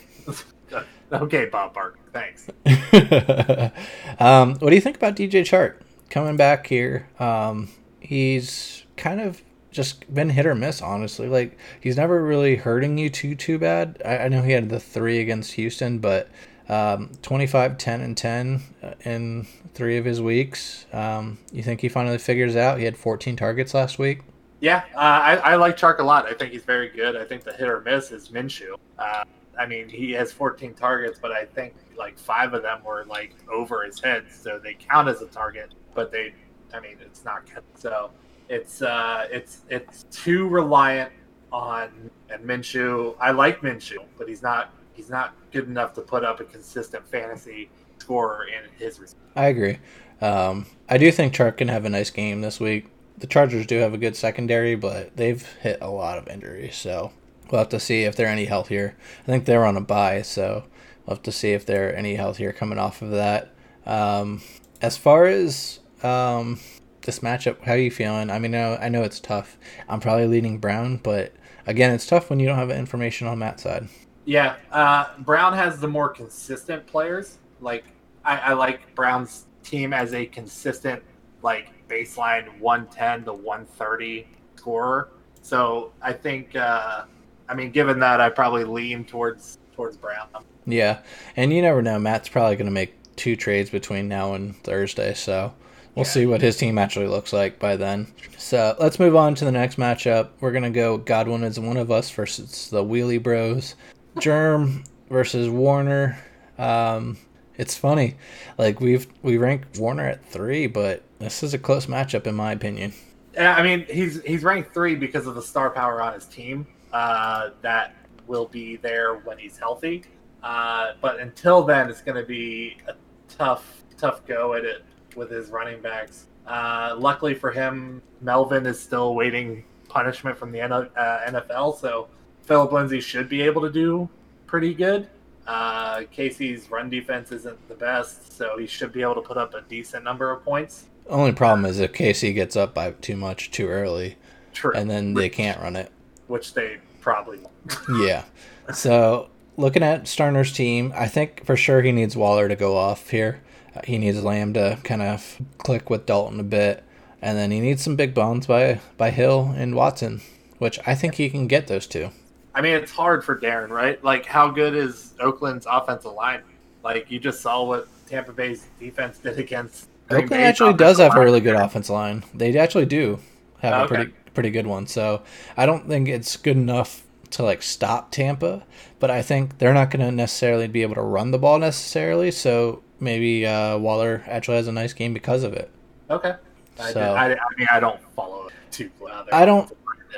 okay, 1.13 1.47
Bob 1.47 1.75
Barker, 1.75 1.99
thanks. 2.13 2.49
um, 4.21 4.55
what 4.57 4.71
do 4.71 4.75
you 4.75 4.81
think 4.81 4.97
about 4.97 5.17
DJ 5.17 5.43
Chark 5.43 5.77
coming 6.09 6.37
back 6.37 6.67
here? 6.67 7.09
Um, 7.19 7.69
he's 8.01 8.85
kind 8.97 9.21
of 9.21 9.43
just 9.71 10.13
been 10.13 10.31
hit 10.31 10.47
or 10.47 10.55
miss, 10.55 10.83
honestly. 10.83 11.29
Like 11.29 11.57
he's 11.81 11.97
never 11.97 12.23
really 12.23 12.57
hurting 12.57 12.99
you 12.99 13.11
too 13.11 13.35
too 13.35 13.59
bad. 13.59 14.01
I, 14.05 14.19
I 14.19 14.29
know 14.29 14.43
he 14.43 14.53
had 14.53 14.69
the 14.69 14.81
three 14.81 15.21
against 15.21 15.53
Houston, 15.53 15.99
but 15.99 16.29
um, 16.71 17.11
25, 17.23 17.79
10, 17.79 18.01
and 18.01 18.17
10 18.17 18.63
uh, 18.83 18.93
in 19.05 19.47
three 19.75 19.97
of 19.97 20.05
his 20.05 20.23
weeks. 20.23 20.87
Um, 20.93 21.39
you 21.53 21.65
think 21.65 21.81
he 21.81 21.89
finally 21.89 22.19
figures 22.19 22.55
out? 22.55 22.79
He 22.79 22.85
had 22.85 22.97
14 22.97 23.35
targets 23.35 23.75
last 23.75 23.99
week. 23.99 24.21
Yeah, 24.61 24.85
uh, 24.95 24.99
I, 24.99 25.37
I, 25.37 25.57
like 25.57 25.77
Chark 25.77 26.01
a 26.01 26.03
lot. 26.03 26.27
I 26.27 26.35
think 26.35 26.53
he's 26.53 26.65
very 26.65 26.91
good. 26.91 27.17
I 27.17 27.25
think 27.25 27.45
the 27.45 27.53
hit 27.53 27.67
or 27.67 27.81
miss 27.81 28.11
is 28.11 28.29
Minshew. 28.29 28.75
Uh, 28.99 29.25
I 29.59 29.67
mean, 29.67 29.89
he 29.89 30.13
has 30.13 30.33
14 30.33 30.75
targets, 30.75 31.19
but 31.21 31.33
I 31.33 31.47
think 31.47 31.75
like 31.97 32.19
five 32.19 32.53
of 32.53 32.63
them 32.63 32.85
were 32.85 33.05
like 33.07 33.35
over 33.51 33.85
his 33.85 34.01
head, 34.01 34.27
so 34.31 34.59
they 34.59 34.75
count 34.75 35.09
as 35.09 35.23
a 35.23 35.27
target, 35.27 35.75
but 35.95 36.13
they, 36.13 36.35
I 36.75 36.81
mean, 36.81 36.97
it's 37.01 37.25
not 37.25 37.43
so. 37.75 38.11
It's 38.49 38.83
uh, 38.83 39.29
it's 39.31 39.63
it's 39.69 40.05
too 40.11 40.47
reliant 40.49 41.13
on 41.53 42.11
and 42.31 42.45
Minshew. 42.45 43.17
I 43.21 43.31
like 43.31 43.61
Minshew, 43.61 44.05
but 44.19 44.29
he's 44.29 44.43
not 44.43 44.73
he's 44.95 45.11
not 45.11 45.35
good 45.53 45.69
enough 45.69 45.95
to 45.95 46.01
put 46.01 46.25
up 46.25 46.41
a 46.41 46.45
consistent 46.45 47.07
fantasy 47.09 47.71
score 47.99 48.47
in 48.47 48.69
his. 48.79 49.15
I 49.37 49.47
agree. 49.47 49.79
Um, 50.21 50.67
I 50.89 50.99
do 50.99 51.11
think 51.11 51.35
Chark 51.35 51.59
can 51.59 51.69
have 51.69 51.85
a 51.85 51.89
nice 51.89 52.11
game 52.11 52.41
this 52.41 52.61
week. 52.61 52.87
The 53.21 53.27
Chargers 53.27 53.67
do 53.67 53.79
have 53.79 53.95
a 53.95 53.99
good 53.99 54.17
secondary, 54.17 54.75
but 54.75 55.17
they've 55.17 55.43
hit 55.61 55.79
a 55.81 55.91
lot 55.91 56.19
of 56.19 56.27
injuries, 56.29 56.75
so 56.75 57.13
we'll 57.51 57.59
have 57.61 57.69
to 57.69 57.81
see 57.81 58.05
if 58.05 58.17
they're 58.17 58.27
any 58.27 58.47
healthier. 58.47 58.97
I 59.23 59.27
think 59.27 59.45
they're 59.45 59.67
on 59.67 59.77
a 59.77 59.81
bye, 59.81 60.23
so 60.23 60.65
we'll 61.07 61.17
have 61.17 61.23
to 61.25 61.33
see 61.33 61.53
if 61.53 61.67
they're 61.67 61.95
any 61.95 62.15
healthier 62.15 62.53
coming 62.53 62.79
off 62.79 63.03
of 63.03 63.11
that. 63.11 63.53
Um, 63.85 64.43
as 64.81 64.97
far 64.97 65.27
as 65.27 65.81
um, 66.03 66.61
this 67.03 67.19
matchup, 67.19 67.63
how 67.63 67.73
are 67.73 67.79
you 67.79 67.91
feeling? 67.91 68.31
I 68.31 68.39
mean, 68.39 68.55
I 68.55 68.59
know, 68.59 68.79
I 68.81 68.89
know 68.89 69.03
it's 69.03 69.21
tough. 69.21 69.59
I'm 69.89 70.01
probably 70.01 70.27
leading 70.27 70.59
Brown, 70.59 70.97
but 70.97 71.35
again, 71.67 71.93
it's 71.93 72.07
tough 72.07 72.31
when 72.31 72.41
you 72.41 72.47
don't 72.47 72.59
have 72.59 72.71
information 72.71 73.27
on 73.27 73.39
Matt's 73.39 73.63
side. 73.63 73.89
Yeah, 74.25 74.57
uh, 74.71 75.09
Brown 75.19 75.53
has 75.55 75.79
the 75.79 75.89
more 75.89 76.09
consistent 76.09 76.87
players. 76.87 77.39
Like 77.61 77.85
I, 78.25 78.39
I 78.39 78.53
like 78.55 78.95
Brown's 78.95 79.47
team 79.63 79.93
as 79.93 80.15
a 80.15 80.27
consistent, 80.27 81.03
like 81.43 81.71
baseline 81.91 82.59
110 82.61 83.25
to 83.25 83.33
130 83.33 84.27
scorer. 84.57 85.09
So 85.43 85.93
I 86.01 86.13
think, 86.13 86.55
uh, 86.55 87.05
I 87.49 87.55
mean, 87.55 87.71
given 87.71 87.99
that, 88.01 88.21
I 88.21 88.29
probably 88.29 88.65
lean 88.65 89.05
towards 89.05 89.59
towards 89.75 89.97
Brown. 89.97 90.29
Yeah, 90.67 91.01
and 91.37 91.53
you 91.53 91.63
never 91.63 91.83
know. 91.83 91.99
Matt's 91.99 92.29
probably 92.29 92.57
going 92.57 92.67
to 92.67 92.73
make 92.73 92.95
two 93.17 93.35
trades 93.37 93.71
between 93.71 94.09
now 94.09 94.35
and 94.35 94.57
Thursday, 94.63 95.15
so 95.15 95.53
we'll 95.95 96.05
yeah. 96.05 96.11
see 96.11 96.27
what 96.27 96.41
his 96.41 96.57
team 96.57 96.79
actually 96.79 97.07
looks 97.07 97.33
like 97.33 97.59
by 97.59 97.77
then. 97.77 98.13
So 98.37 98.77
let's 98.79 98.99
move 98.99 99.17
on 99.17 99.35
to 99.37 99.45
the 99.45 99.53
next 99.53 99.77
matchup. 99.77 100.31
We're 100.41 100.53
gonna 100.53 100.71
go 100.71 100.99
Godwin 100.99 101.45
is 101.45 101.59
one 101.59 101.77
of 101.77 101.91
us 101.91 102.11
versus 102.11 102.69
the 102.71 102.85
Wheelie 102.85 103.23
Bros. 103.23 103.75
Germ 104.19 104.85
versus 105.09 105.49
Warner. 105.49 106.19
Um, 106.59 107.17
it's 107.61 107.77
funny, 107.77 108.17
like 108.57 108.81
we've 108.81 109.07
we 109.23 109.37
ranked 109.37 109.79
Warner 109.79 110.07
at 110.07 110.25
three, 110.25 110.67
but 110.67 111.03
this 111.19 111.43
is 111.43 111.53
a 111.53 111.59
close 111.59 111.85
matchup 111.85 112.27
in 112.27 112.35
my 112.35 112.53
opinion. 112.53 112.95
Yeah, 113.35 113.55
I 113.55 113.63
mean 113.63 113.85
he's 113.91 114.23
he's 114.23 114.43
ranked 114.43 114.73
three 114.73 114.95
because 114.95 115.27
of 115.27 115.35
the 115.35 115.43
star 115.43 115.69
power 115.69 116.01
on 116.01 116.15
his 116.15 116.25
team 116.25 116.67
uh, 116.95 117.51
that 117.61 117.95
will 118.27 118.47
be 118.47 118.77
there 118.77 119.17
when 119.17 119.37
he's 119.37 119.59
healthy. 119.59 120.05
Uh, 120.43 120.93
but 121.03 121.21
until 121.21 121.63
then, 121.63 121.91
it's 121.91 122.01
going 122.01 122.17
to 122.17 122.27
be 122.27 122.79
a 122.89 122.95
tough 123.29 123.83
tough 123.99 124.25
go 124.25 124.55
at 124.55 124.65
it 124.65 124.83
with 125.15 125.31
his 125.31 125.51
running 125.51 125.83
backs. 125.83 126.29
Uh, 126.47 126.97
luckily 126.99 127.35
for 127.35 127.51
him, 127.51 128.01
Melvin 128.23 128.65
is 128.65 128.81
still 128.81 129.15
waiting 129.15 129.65
punishment 129.91 130.39
from 130.39 130.51
the 130.51 130.61
NFL, 130.61 131.79
so 131.79 132.09
Philip 132.41 132.73
Lindsay 132.73 133.03
should 133.03 133.29
be 133.29 133.43
able 133.43 133.61
to 133.61 133.71
do 133.71 134.09
pretty 134.47 134.73
good. 134.73 135.11
Uh, 135.51 136.03
KC's 136.17 136.71
run 136.71 136.89
defense 136.89 137.33
isn't 137.33 137.69
the 137.69 137.75
best, 137.75 138.39
so 138.39 138.57
he 138.57 138.69
should 138.69 138.93
be 138.93 139.03
able 139.03 139.17
to 139.17 139.21
put 139.21 139.37
up 139.37 139.53
a 139.53 139.63
decent 139.63 140.05
number 140.05 140.31
of 140.31 140.45
points. 140.45 140.85
Only 141.09 141.33
problem 141.33 141.65
is 141.65 141.81
if 141.81 141.93
KC 141.93 142.33
gets 142.37 142.55
up 142.55 142.73
by 142.73 142.93
too 142.93 143.17
much 143.17 143.51
too 143.51 143.67
early, 143.67 144.17
True. 144.53 144.71
and 144.73 144.89
then 144.89 145.15
they 145.15 145.29
can't 145.29 145.61
run 145.61 145.75
it, 145.75 145.91
which 146.29 146.55
they 146.55 146.77
probably 147.01 147.39
won't. 147.39 148.01
yeah. 148.07 148.27
So 148.73 149.29
looking 149.57 149.83
at 149.83 150.05
Starner's 150.05 150.53
team, 150.53 150.93
I 150.95 151.09
think 151.09 151.45
for 151.45 151.57
sure 151.57 151.83
he 151.83 151.91
needs 151.91 152.17
Waller 152.17 152.47
to 152.47 152.55
go 152.55 152.77
off 152.77 153.11
here. 153.11 153.41
He 153.83 153.99
needs 153.99 154.23
Lamb 154.23 154.55
to 154.55 154.79
kind 154.85 155.03
of 155.03 155.41
click 155.59 155.91
with 155.91 156.07
Dalton 156.07 156.39
a 156.39 156.45
bit, 156.45 156.85
and 157.21 157.37
then 157.37 157.51
he 157.51 157.59
needs 157.59 157.83
some 157.83 157.97
big 157.97 158.15
bones 158.15 158.47
by 158.47 158.79
by 158.97 159.11
Hill 159.11 159.53
and 159.57 159.75
Watson, 159.75 160.21
which 160.59 160.79
I 160.87 160.95
think 160.95 161.17
he 161.17 161.29
can 161.29 161.49
get 161.49 161.67
those 161.67 161.89
two. 161.89 162.11
I 162.55 162.61
mean, 162.61 162.75
it's 162.75 162.91
hard 162.91 163.25
for 163.25 163.37
Darren, 163.39 163.69
right? 163.69 164.03
Like, 164.03 164.27
how 164.27 164.51
good 164.51 164.75
is 164.75 165.15
Oakland's 165.21 165.67
offensive 165.71 166.13
line? 166.13 166.43
Like, 166.83 167.11
you 167.11 167.19
just 167.19 167.41
saw 167.41 167.65
what 167.65 167.89
Tampa 168.07 168.33
Bay's 168.33 168.67
defense 168.79 169.19
did 169.19 169.39
against. 169.39 169.89
Green 170.09 170.25
Oakland 170.25 170.41
Bay's 170.41 170.49
actually 170.49 170.75
does 170.75 170.99
have 170.99 171.11
line. 171.11 171.19
a 171.19 171.25
really 171.25 171.41
good 171.41 171.55
offensive 171.57 171.95
line. 171.95 172.25
They 172.35 172.57
actually 172.59 172.87
do 172.87 173.21
have 173.61 173.75
okay. 173.75 173.85
a 173.85 173.89
pretty 173.89 174.15
pretty 174.35 174.51
good 174.51 174.67
one. 174.67 174.87
So 174.87 175.23
I 175.57 175.67
don't 175.67 175.89
think 175.89 176.09
it's 176.09 176.37
good 176.37 176.57
enough 176.57 177.05
to 177.31 177.43
like 177.43 177.63
stop 177.63 178.11
Tampa, 178.11 178.65
but 178.99 179.11
I 179.11 179.23
think 179.23 179.59
they're 179.59 179.75
not 179.75 179.91
going 179.91 180.05
to 180.05 180.11
necessarily 180.11 180.67
be 180.67 180.83
able 180.83 180.97
to 180.97 181.03
run 181.03 181.31
the 181.31 181.39
ball 181.39 181.59
necessarily. 181.59 182.31
So 182.31 182.83
maybe 182.99 183.47
uh, 183.47 183.79
Waller 183.79 184.23
actually 184.27 184.57
has 184.57 184.67
a 184.67 184.73
nice 184.73 184.93
game 184.93 185.15
because 185.15 185.43
of 185.43 185.53
it. 185.53 185.71
Okay. 186.09 186.35
I, 186.79 186.93
so, 186.93 187.01
I, 187.01 187.33
I 187.33 187.39
mean, 187.57 187.69
I 187.71 187.81
don't 187.81 188.01
follow 188.17 188.47
it 188.47 188.53
too. 188.71 188.91
I 189.33 189.45
don't. 189.45 189.71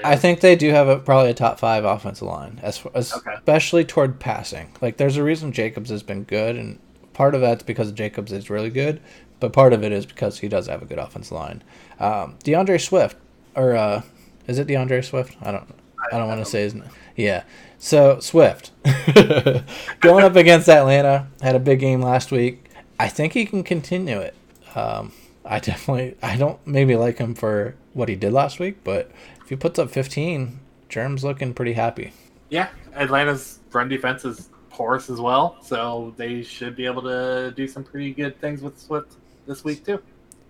I 0.05 0.17
think 0.17 0.41
they 0.41 0.57
do 0.57 0.71
have 0.71 0.89
a, 0.89 0.99
probably 0.99 1.31
a 1.31 1.35
top 1.35 1.59
five 1.59 1.85
offensive 1.85 2.27
line, 2.27 2.61
as, 2.63 2.85
as 2.95 3.13
okay. 3.13 3.35
especially 3.35 3.85
toward 3.85 4.21
passing. 4.21 4.73
Like, 4.81 4.97
there's 4.97 5.17
a 5.17 5.23
reason 5.23 5.53
Jacobs 5.53 5.91
has 5.91 6.03
been 6.03 6.25
good, 6.25 6.57
and 6.57 6.79
part 7.13 7.35
of 7.35 7.41
that's 7.41 7.63
because 7.63 7.93
Jacobs 7.93 8.33
is 8.33 8.51
really 8.51 8.71
good, 8.71 9.01
but 9.41 9.53
part 9.53 9.73
of 9.73 9.83
it 9.85 9.93
is 9.93 10.07
because 10.07 10.39
he 10.39 10.49
does 10.49 10.67
have 10.67 10.83
a 10.83 10.87
good 10.87 10.99
offensive 10.99 11.33
line. 11.33 11.63
Um, 12.01 12.37
D'Andre 12.43 12.79
Swift, 12.79 13.17
or 13.55 13.77
uh, 13.77 14.03
is 14.47 14.59
it 14.59 14.67
DeAndre 14.67 15.05
Swift? 15.05 15.37
I 15.43 15.53
don't. 15.53 15.69
I 16.13 16.19
don't 16.19 16.29
want 16.29 16.45
to 16.45 16.51
say 16.51 16.63
his 16.63 16.75
name. 16.75 16.91
Yeah. 17.17 17.45
So 17.79 18.19
Swift 18.21 18.71
going 20.01 20.25
up 20.25 20.37
against 20.37 20.69
Atlanta 20.69 21.29
had 21.41 21.55
a 21.55 21.61
big 21.61 21.81
game 21.81 22.03
last 22.03 22.31
week. 22.31 22.69
I 22.99 23.09
think 23.09 23.33
he 23.33 23.47
can 23.47 23.63
continue 23.63 24.19
it. 24.19 24.35
Um, 24.75 25.13
I 25.45 25.59
definitely 25.59 26.17
I 26.23 26.37
don't 26.37 26.65
maybe 26.67 26.97
like 26.97 27.19
him 27.19 27.35
for 27.35 27.75
what 27.95 28.09
he 28.09 28.17
did 28.17 28.33
last 28.33 28.59
week, 28.59 28.79
but 28.85 29.11
if 29.43 29.49
he 29.49 29.57
puts 29.57 29.79
up 29.79 29.91
15, 29.91 30.59
Germ's 30.89 31.25
looking 31.25 31.55
pretty 31.55 31.73
happy. 31.73 32.13
Yeah, 32.49 32.69
Atlanta's 32.95 33.61
run 33.73 33.89
defense 33.89 34.25
is 34.25 34.51
porous 34.71 35.11
as 35.11 35.21
well, 35.21 35.57
so 35.63 36.15
they 36.17 36.43
should 36.43 36.77
be 36.77 36.87
able 36.87 37.03
to 37.03 37.53
do 37.57 37.67
some 37.69 37.85
pretty 37.85 38.13
good 38.13 38.41
things 38.41 38.63
with 38.63 38.79
Swift 38.79 39.17
this 39.47 39.65
week 39.65 39.85
too. 39.85 40.03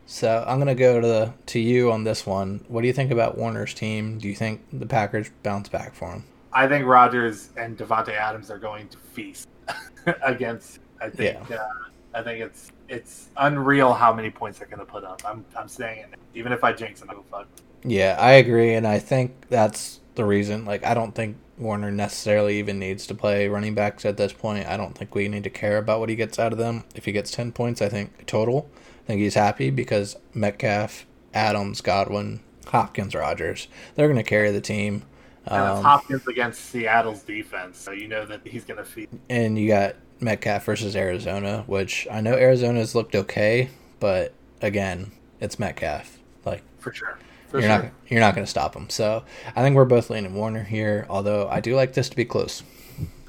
So 0.07 0.45
I'm 0.47 0.59
gonna 0.59 0.75
go 0.75 1.01
to 1.01 1.07
the 1.07 1.33
to 1.47 1.61
you 1.61 1.93
on 1.93 2.05
this 2.05 2.27
one. 2.27 2.65
What 2.69 2.83
do 2.83 2.87
you 2.87 2.93
think 2.93 3.11
about 3.11 3.39
Warner's 3.39 3.73
team? 3.73 4.19
Do 4.19 4.29
you 4.29 4.35
think 4.35 4.61
the 4.73 4.87
Packers 4.87 5.31
bounce 5.43 5.69
back 5.69 5.95
for 5.95 6.11
him? 6.13 6.25
I 6.53 6.67
think 6.69 6.87
Rodgers 6.87 7.51
and 7.57 7.79
Davante 7.79 8.15
Adams 8.15 8.51
are 8.51 8.59
going 8.59 8.89
to 8.89 8.99
feast 8.99 9.49
against. 10.23 10.81
I 11.01 11.09
think. 11.09 11.49
Yeah. 11.49 11.57
Uh, 11.57 11.69
I 12.15 12.23
think 12.23 12.41
it's 12.41 12.71
it's 12.93 13.29
unreal 13.39 13.95
how 13.95 14.13
many 14.13 14.31
points 14.31 14.59
they're 14.59 14.69
going 14.69 14.79
to 14.79 14.85
put 14.85 15.03
up. 15.03 15.23
I'm 15.25 15.45
I'm 15.57 15.69
saying 15.69 16.07
it. 16.13 16.19
Even 16.35 16.53
if 16.53 16.63
I 16.63 16.73
jinx 16.73 17.01
them, 17.01 17.11
I 17.11 17.15
go 17.15 17.25
fuck. 17.31 17.49
Yeah, 17.85 18.17
I 18.21 18.33
agree, 18.33 18.75
and 18.75 18.87
I 18.87 18.99
think 18.99 19.49
that's 19.49 20.01
the 20.15 20.25
reason. 20.25 20.65
Like, 20.65 20.85
I 20.85 20.95
don't 20.95 21.15
think 21.15 21.37
Warner 21.59 21.91
necessarily 21.91 22.59
even 22.59 22.79
needs 22.79 23.07
to 23.09 23.15
play 23.15 23.49
running 23.49 23.75
backs 23.75 24.05
at 24.05 24.17
this 24.17 24.33
point. 24.33 24.67
I 24.67 24.77
don't 24.77 24.97
think 24.97 25.15
we 25.15 25.27
need 25.29 25.45
to 25.45 25.51
care 25.51 25.79
about 25.79 25.99
what 25.99 26.09
he 26.09 26.15
gets 26.15 26.39
out 26.39 26.53
of 26.53 26.59
them. 26.59 26.85
If 26.95 27.07
he 27.07 27.13
gets 27.13 27.31
ten 27.31 27.51
points, 27.51 27.83
I 27.83 27.89
think 27.89 28.27
total, 28.27 28.71
I 28.77 29.07
think 29.07 29.21
he's 29.21 29.35
happy 29.35 29.71
because 29.71 30.17
Metcalf, 30.35 31.07
Adams, 31.35 31.81
Godwin, 31.81 32.41
Hopkins, 32.67 33.15
Rodgers, 33.15 33.69
they're 33.95 34.07
going 34.07 34.17
to 34.17 34.23
carry 34.23 34.51
the 34.51 34.61
team. 34.61 35.05
And 35.47 35.61
um, 35.61 35.77
it's 35.79 35.85
Hopkins 35.85 36.29
against 36.29 36.67
Seattle's 36.67 37.23
defense, 37.23 37.79
so 37.79 37.91
you 37.91 38.07
know 38.07 38.25
that 38.27 38.47
he's 38.47 38.65
going 38.65 38.79
to 38.79 38.85
feed. 38.85 39.09
And 39.29 39.59
you 39.59 39.67
got 39.67 39.97
Metcalf 40.23 40.65
versus 40.65 40.97
Arizona, 40.97 41.65
which 41.67 42.07
I 42.11 42.21
know 42.21 42.35
Arizona's 42.35 42.95
looked 42.95 43.15
okay, 43.15 43.71
but 44.01 44.33
again, 44.61 45.13
it's 45.41 45.59
Metcalf. 45.59 46.19
Like 46.45 46.63
for 46.79 46.93
sure. 46.93 47.19
For 47.49 47.61
you're 47.61 47.69
sure. 47.69 47.83
not 47.83 47.93
you're 48.09 48.21
not 48.21 48.35
going 48.35 48.45
to 48.45 48.51
stop 48.51 48.75
him. 48.75 48.89
So 48.89 49.25
I 49.55 49.63
think 49.63 49.77
we're 49.77 49.85
both 49.85 50.11
leaning 50.11 50.35
Warner 50.35 50.65
here. 50.65 51.07
Although 51.11 51.49
I 51.49 51.61
do 51.61 51.75
like 51.75 51.93
this 51.93 52.09
to 52.09 52.17
be 52.17 52.25
close. 52.25 52.63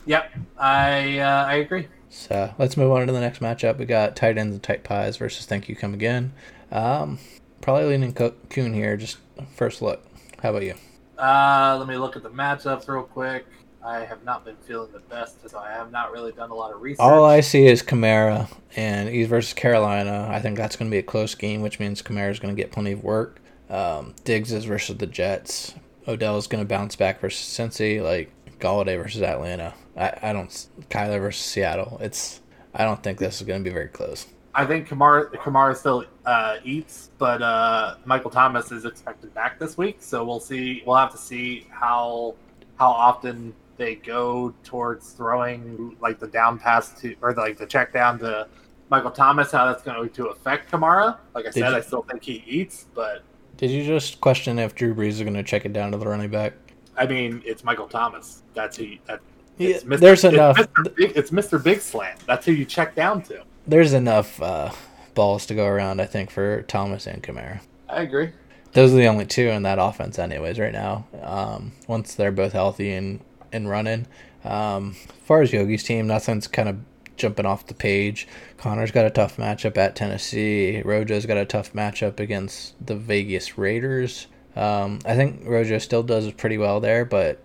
Yep, 0.05 0.31
I 0.57 1.19
uh, 1.19 1.45
I 1.45 1.55
agree. 1.55 1.87
So 2.09 2.53
let's 2.59 2.77
move 2.77 2.91
on 2.91 3.07
to 3.07 3.13
the 3.13 3.19
next 3.19 3.39
matchup. 3.39 3.77
We 3.77 3.85
got 3.85 4.15
tight 4.15 4.37
ends 4.37 4.53
and 4.53 4.63
tight 4.63 4.83
pies 4.83 5.17
versus 5.17 5.45
Thank 5.45 5.67
You 5.67 5.75
Come 5.75 5.93
Again. 5.93 6.33
Um, 6.71 7.17
probably 7.61 7.85
leaning 7.85 8.13
Kuhn 8.13 8.73
here. 8.73 8.97
Just 8.97 9.17
first 9.55 9.81
look. 9.81 10.05
How 10.41 10.51
about 10.51 10.63
you? 10.63 10.75
Uh, 11.17 11.75
let 11.79 11.87
me 11.87 11.97
look 11.97 12.15
at 12.15 12.23
the 12.23 12.29
matchups 12.29 12.87
real 12.87 13.03
quick. 13.03 13.45
I 13.85 14.05
have 14.05 14.23
not 14.23 14.45
been 14.45 14.55
feeling 14.57 14.91
the 14.91 14.99
best, 14.99 15.47
so 15.49 15.57
I 15.57 15.71
have 15.71 15.91
not 15.91 16.11
really 16.11 16.31
done 16.31 16.51
a 16.51 16.55
lot 16.55 16.73
of 16.73 16.81
research. 16.81 17.01
All 17.01 17.25
I 17.25 17.41
see 17.41 17.65
is 17.65 17.83
Kamara, 17.83 18.49
and 18.75 19.09
he's 19.09 19.27
versus 19.27 19.53
Carolina. 19.53 20.27
I 20.31 20.39
think 20.39 20.57
that's 20.57 20.75
going 20.75 20.89
to 20.89 20.93
be 20.93 20.99
a 20.99 21.03
close 21.03 21.35
game, 21.35 21.61
which 21.61 21.79
means 21.79 22.01
Kamara 22.01 22.31
is 22.31 22.39
going 22.39 22.55
to 22.55 22.61
get 22.61 22.71
plenty 22.71 22.93
of 22.93 23.03
work. 23.03 23.41
Um, 23.69 24.15
Diggs 24.23 24.51
is 24.51 24.65
versus 24.65 24.97
the 24.97 25.07
Jets. 25.07 25.75
Odell 26.07 26.37
is 26.37 26.47
going 26.47 26.63
to 26.63 26.67
bounce 26.67 26.95
back 26.95 27.19
versus 27.19 27.45
Cincy. 27.45 28.01
Like 28.01 28.31
Golladay 28.59 29.01
versus 29.01 29.21
Atlanta. 29.21 29.73
I, 29.97 30.13
I 30.21 30.33
don't. 30.33 30.49
Kyler 30.89 31.19
versus 31.19 31.43
Seattle. 31.43 31.97
It's. 32.01 32.41
I 32.73 32.85
don't 32.85 33.03
think 33.03 33.19
this 33.19 33.41
is 33.41 33.47
going 33.47 33.63
to 33.63 33.69
be 33.69 33.73
very 33.73 33.89
close. 33.89 34.27
I 34.55 34.65
think 34.65 34.87
Kamara 34.87 35.31
Kamara 35.33 35.75
still 35.75 36.05
uh, 36.25 36.57
eats, 36.63 37.09
but 37.17 37.41
uh, 37.41 37.95
Michael 38.05 38.31
Thomas 38.31 38.71
is 38.71 38.85
expected 38.85 39.33
back 39.33 39.59
this 39.59 39.77
week, 39.77 39.97
so 39.99 40.23
we'll 40.23 40.39
see. 40.39 40.83
We'll 40.85 40.95
have 40.95 41.11
to 41.11 41.17
see 41.17 41.67
how 41.71 42.35
how 42.77 42.89
often 42.89 43.53
they 43.83 43.95
go 43.95 44.53
towards 44.63 45.11
throwing 45.11 45.97
like 45.99 46.17
the 46.17 46.27
down 46.27 46.57
pass 46.57 46.93
to 47.01 47.15
or 47.21 47.33
like 47.33 47.57
the 47.57 47.65
check 47.65 47.91
down 47.91 48.17
to 48.19 48.47
Michael 48.89 49.11
Thomas, 49.11 49.51
how 49.51 49.65
that's 49.65 49.83
going 49.83 50.09
to 50.09 50.27
affect 50.27 50.71
Kamara. 50.71 51.17
Like 51.35 51.45
I 51.45 51.49
Did 51.49 51.53
said, 51.55 51.69
you- 51.71 51.75
I 51.75 51.81
still 51.81 52.03
think 52.03 52.23
he 52.23 52.43
eats, 52.47 52.85
but 52.95 53.23
Did 53.57 53.71
you 53.71 53.83
just 53.85 54.21
question 54.21 54.57
if 54.57 54.73
Drew 54.73 54.95
Brees 54.95 55.09
is 55.09 55.21
going 55.21 55.33
to 55.33 55.43
check 55.43 55.65
it 55.65 55.73
down 55.73 55.91
to 55.91 55.97
the 55.97 56.07
running 56.07 56.29
back? 56.29 56.53
I 56.95 57.05
mean, 57.07 57.41
it's 57.45 57.63
Michael 57.63 57.87
Thomas. 57.87 58.43
That's 58.53 58.77
who. 58.77 58.85
You, 58.85 58.99
that, 59.07 59.19
Yeah, 59.57 59.77
Mr. 59.79 59.99
there's 59.99 60.23
it's 60.23 60.33
enough. 60.33 60.57
Mr. 60.57 60.95
Big, 60.95 61.11
it's 61.15 61.31
Mr. 61.31 61.61
Big 61.61 61.81
Slam. 61.81 62.15
That's 62.25 62.45
who 62.45 62.51
you 62.53 62.65
check 62.65 62.95
down 62.95 63.21
to. 63.23 63.43
There's 63.67 63.93
enough 63.93 64.41
uh, 64.41 64.71
balls 65.13 65.45
to 65.47 65.55
go 65.55 65.65
around, 65.65 65.99
I 66.01 66.05
think, 66.05 66.29
for 66.29 66.61
Thomas 66.63 67.05
and 67.07 67.21
Kamara. 67.23 67.59
I 67.89 68.03
agree. 68.03 68.31
Those 68.73 68.91
are 68.93 68.97
the 68.97 69.07
only 69.07 69.25
two 69.25 69.47
in 69.49 69.63
that 69.63 69.77
offense, 69.79 70.17
anyways, 70.19 70.59
right 70.59 70.71
now. 70.73 71.05
Um, 71.21 71.71
once 71.87 72.15
they're 72.15 72.31
both 72.31 72.53
healthy 72.53 72.91
and, 72.93 73.19
and 73.53 73.69
running. 73.69 74.07
Um, 74.43 74.95
as 75.07 75.25
far 75.25 75.41
as 75.41 75.53
Yogi's 75.53 75.83
team, 75.83 76.07
nothing's 76.07 76.47
kind 76.47 76.67
of 76.67 76.77
jumping 77.15 77.45
off 77.45 77.67
the 77.67 77.73
page. 77.73 78.27
Connor's 78.57 78.91
got 78.91 79.05
a 79.05 79.09
tough 79.09 79.37
matchup 79.37 79.77
at 79.77 79.95
Tennessee. 79.95 80.81
Rojo's 80.83 81.25
got 81.25 81.37
a 81.37 81.45
tough 81.45 81.73
matchup 81.73 82.19
against 82.19 82.73
the 82.85 82.95
Vegas 82.95 83.57
Raiders. 83.57 84.27
Um, 84.55 84.99
I 85.05 85.15
think 85.15 85.43
Rojo 85.45 85.77
still 85.77 86.03
does 86.03 86.31
pretty 86.33 86.57
well 86.57 86.79
there, 86.79 87.05
but 87.05 87.41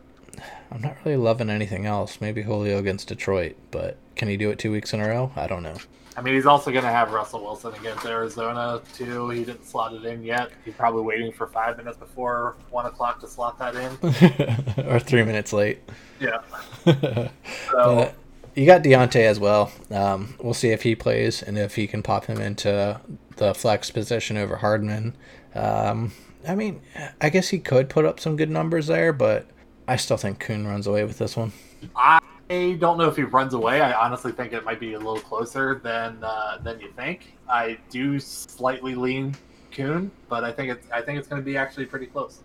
I'm 0.70 0.82
not 0.82 0.96
really 1.04 1.16
loving 1.16 1.50
anything 1.50 1.86
else. 1.86 2.20
Maybe 2.20 2.42
Julio 2.42 2.78
against 2.78 3.08
Detroit, 3.08 3.56
but 3.70 3.96
can 4.16 4.28
he 4.28 4.36
do 4.36 4.50
it 4.50 4.58
two 4.58 4.72
weeks 4.72 4.92
in 4.92 5.00
a 5.00 5.08
row? 5.08 5.32
I 5.36 5.46
don't 5.46 5.62
know. 5.62 5.76
I 6.18 6.20
mean, 6.20 6.34
he's 6.34 6.46
also 6.46 6.72
going 6.72 6.82
to 6.82 6.90
have 6.90 7.12
Russell 7.12 7.44
Wilson 7.44 7.72
against 7.74 8.04
Arizona 8.04 8.82
too. 8.92 9.30
He 9.30 9.44
didn't 9.44 9.64
slot 9.64 9.94
it 9.94 10.04
in 10.04 10.24
yet. 10.24 10.50
He's 10.64 10.74
probably 10.74 11.02
waiting 11.02 11.30
for 11.30 11.46
five 11.46 11.76
minutes 11.76 11.96
before 11.96 12.56
one 12.70 12.86
o'clock 12.86 13.20
to 13.20 13.28
slot 13.28 13.56
that 13.60 13.76
in. 13.76 14.84
or 14.88 14.98
three 14.98 15.22
minutes 15.22 15.52
late. 15.52 15.78
Yeah. 16.18 16.40
But 16.84 17.30
So 17.70 18.12
you 18.56 18.66
got 18.66 18.82
Diontae 18.82 19.26
as 19.26 19.38
well. 19.38 19.70
Um, 19.92 20.34
we'll 20.40 20.54
see 20.54 20.70
if 20.70 20.82
he 20.82 20.96
plays 20.96 21.40
and 21.40 21.56
if 21.56 21.76
he 21.76 21.86
can 21.86 22.02
pop 22.02 22.24
him 22.24 22.40
into 22.40 23.00
the 23.36 23.54
flex 23.54 23.92
position 23.92 24.36
over 24.36 24.56
Hardman. 24.56 25.14
Um, 25.54 26.10
I 26.48 26.56
mean, 26.56 26.80
I 27.20 27.30
guess 27.30 27.50
he 27.50 27.60
could 27.60 27.88
put 27.88 28.04
up 28.04 28.18
some 28.18 28.34
good 28.34 28.50
numbers 28.50 28.88
there, 28.88 29.12
but 29.12 29.46
I 29.86 29.94
still 29.94 30.16
think 30.16 30.40
Kuhn 30.40 30.66
runs 30.66 30.88
away 30.88 31.04
with 31.04 31.18
this 31.18 31.36
one. 31.36 31.52
I 31.94 32.18
don't 32.48 32.98
know 32.98 33.08
if 33.08 33.16
he 33.16 33.22
runs 33.22 33.54
away. 33.54 33.80
I 33.80 33.92
honestly 33.92 34.32
think 34.32 34.52
it 34.52 34.64
might 34.64 34.80
be 34.80 34.94
a 34.94 34.98
little 34.98 35.20
closer 35.20 35.80
than 35.82 36.22
uh, 36.22 36.58
than 36.62 36.80
you 36.80 36.90
think. 36.92 37.34
I 37.48 37.78
do 37.90 38.18
slightly 38.18 38.94
lean 38.94 39.34
Kuhn, 39.70 40.10
but 40.28 40.44
I 40.44 40.52
think 40.52 40.70
it's 40.70 40.90
I 40.90 41.02
think 41.02 41.18
it's 41.18 41.28
going 41.28 41.42
to 41.42 41.44
be 41.44 41.56
actually 41.56 41.86
pretty 41.86 42.06
close. 42.06 42.40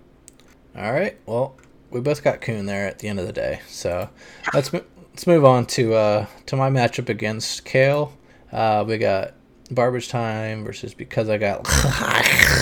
All 0.75 0.91
right. 0.91 1.17
Well, 1.25 1.55
we 1.89 2.01
both 2.01 2.23
got 2.23 2.41
Kuhn 2.41 2.65
there 2.65 2.87
at 2.87 2.99
the 2.99 3.07
end 3.07 3.19
of 3.19 3.27
the 3.27 3.33
day. 3.33 3.61
So 3.67 4.09
let's 4.53 4.73
let's 4.73 5.27
move 5.27 5.45
on 5.45 5.65
to 5.67 5.93
uh, 5.93 6.25
to 6.47 6.55
my 6.55 6.69
matchup 6.69 7.09
against 7.09 7.63
Kale. 7.65 8.13
Uh, 8.51 8.83
we 8.87 8.97
got 8.97 9.33
Garbage 9.73 10.09
Time 10.09 10.63
versus 10.63 10.93
Because 10.93 11.29
I 11.29 11.37
Got. 11.37 11.67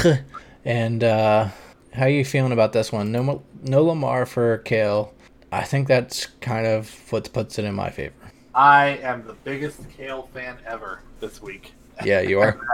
and 0.66 1.04
uh, 1.04 1.50
how 1.94 2.06
are 2.06 2.10
you 2.10 2.24
feeling 2.24 2.52
about 2.52 2.74
this 2.74 2.92
one? 2.92 3.12
No, 3.12 3.44
no 3.64 3.84
Lamar 3.84 4.26
for 4.26 4.60
Kale. 4.60 5.14
I 5.52 5.64
think 5.64 5.88
that's 5.88 6.28
kind 6.40 6.66
of 6.66 6.90
what 7.12 7.32
puts 7.34 7.60
it 7.60 7.66
in 7.66 7.76
my 7.76 7.90
favor. 7.90 8.14
I 8.56 9.00
am 9.02 9.26
the 9.26 9.34
biggest 9.34 9.90
Kale 9.90 10.30
fan 10.34 10.58
ever 10.66 11.02
this 11.20 11.42
week. 11.42 11.74
Yeah, 12.04 12.22
you 12.22 12.40
are. 12.40 12.60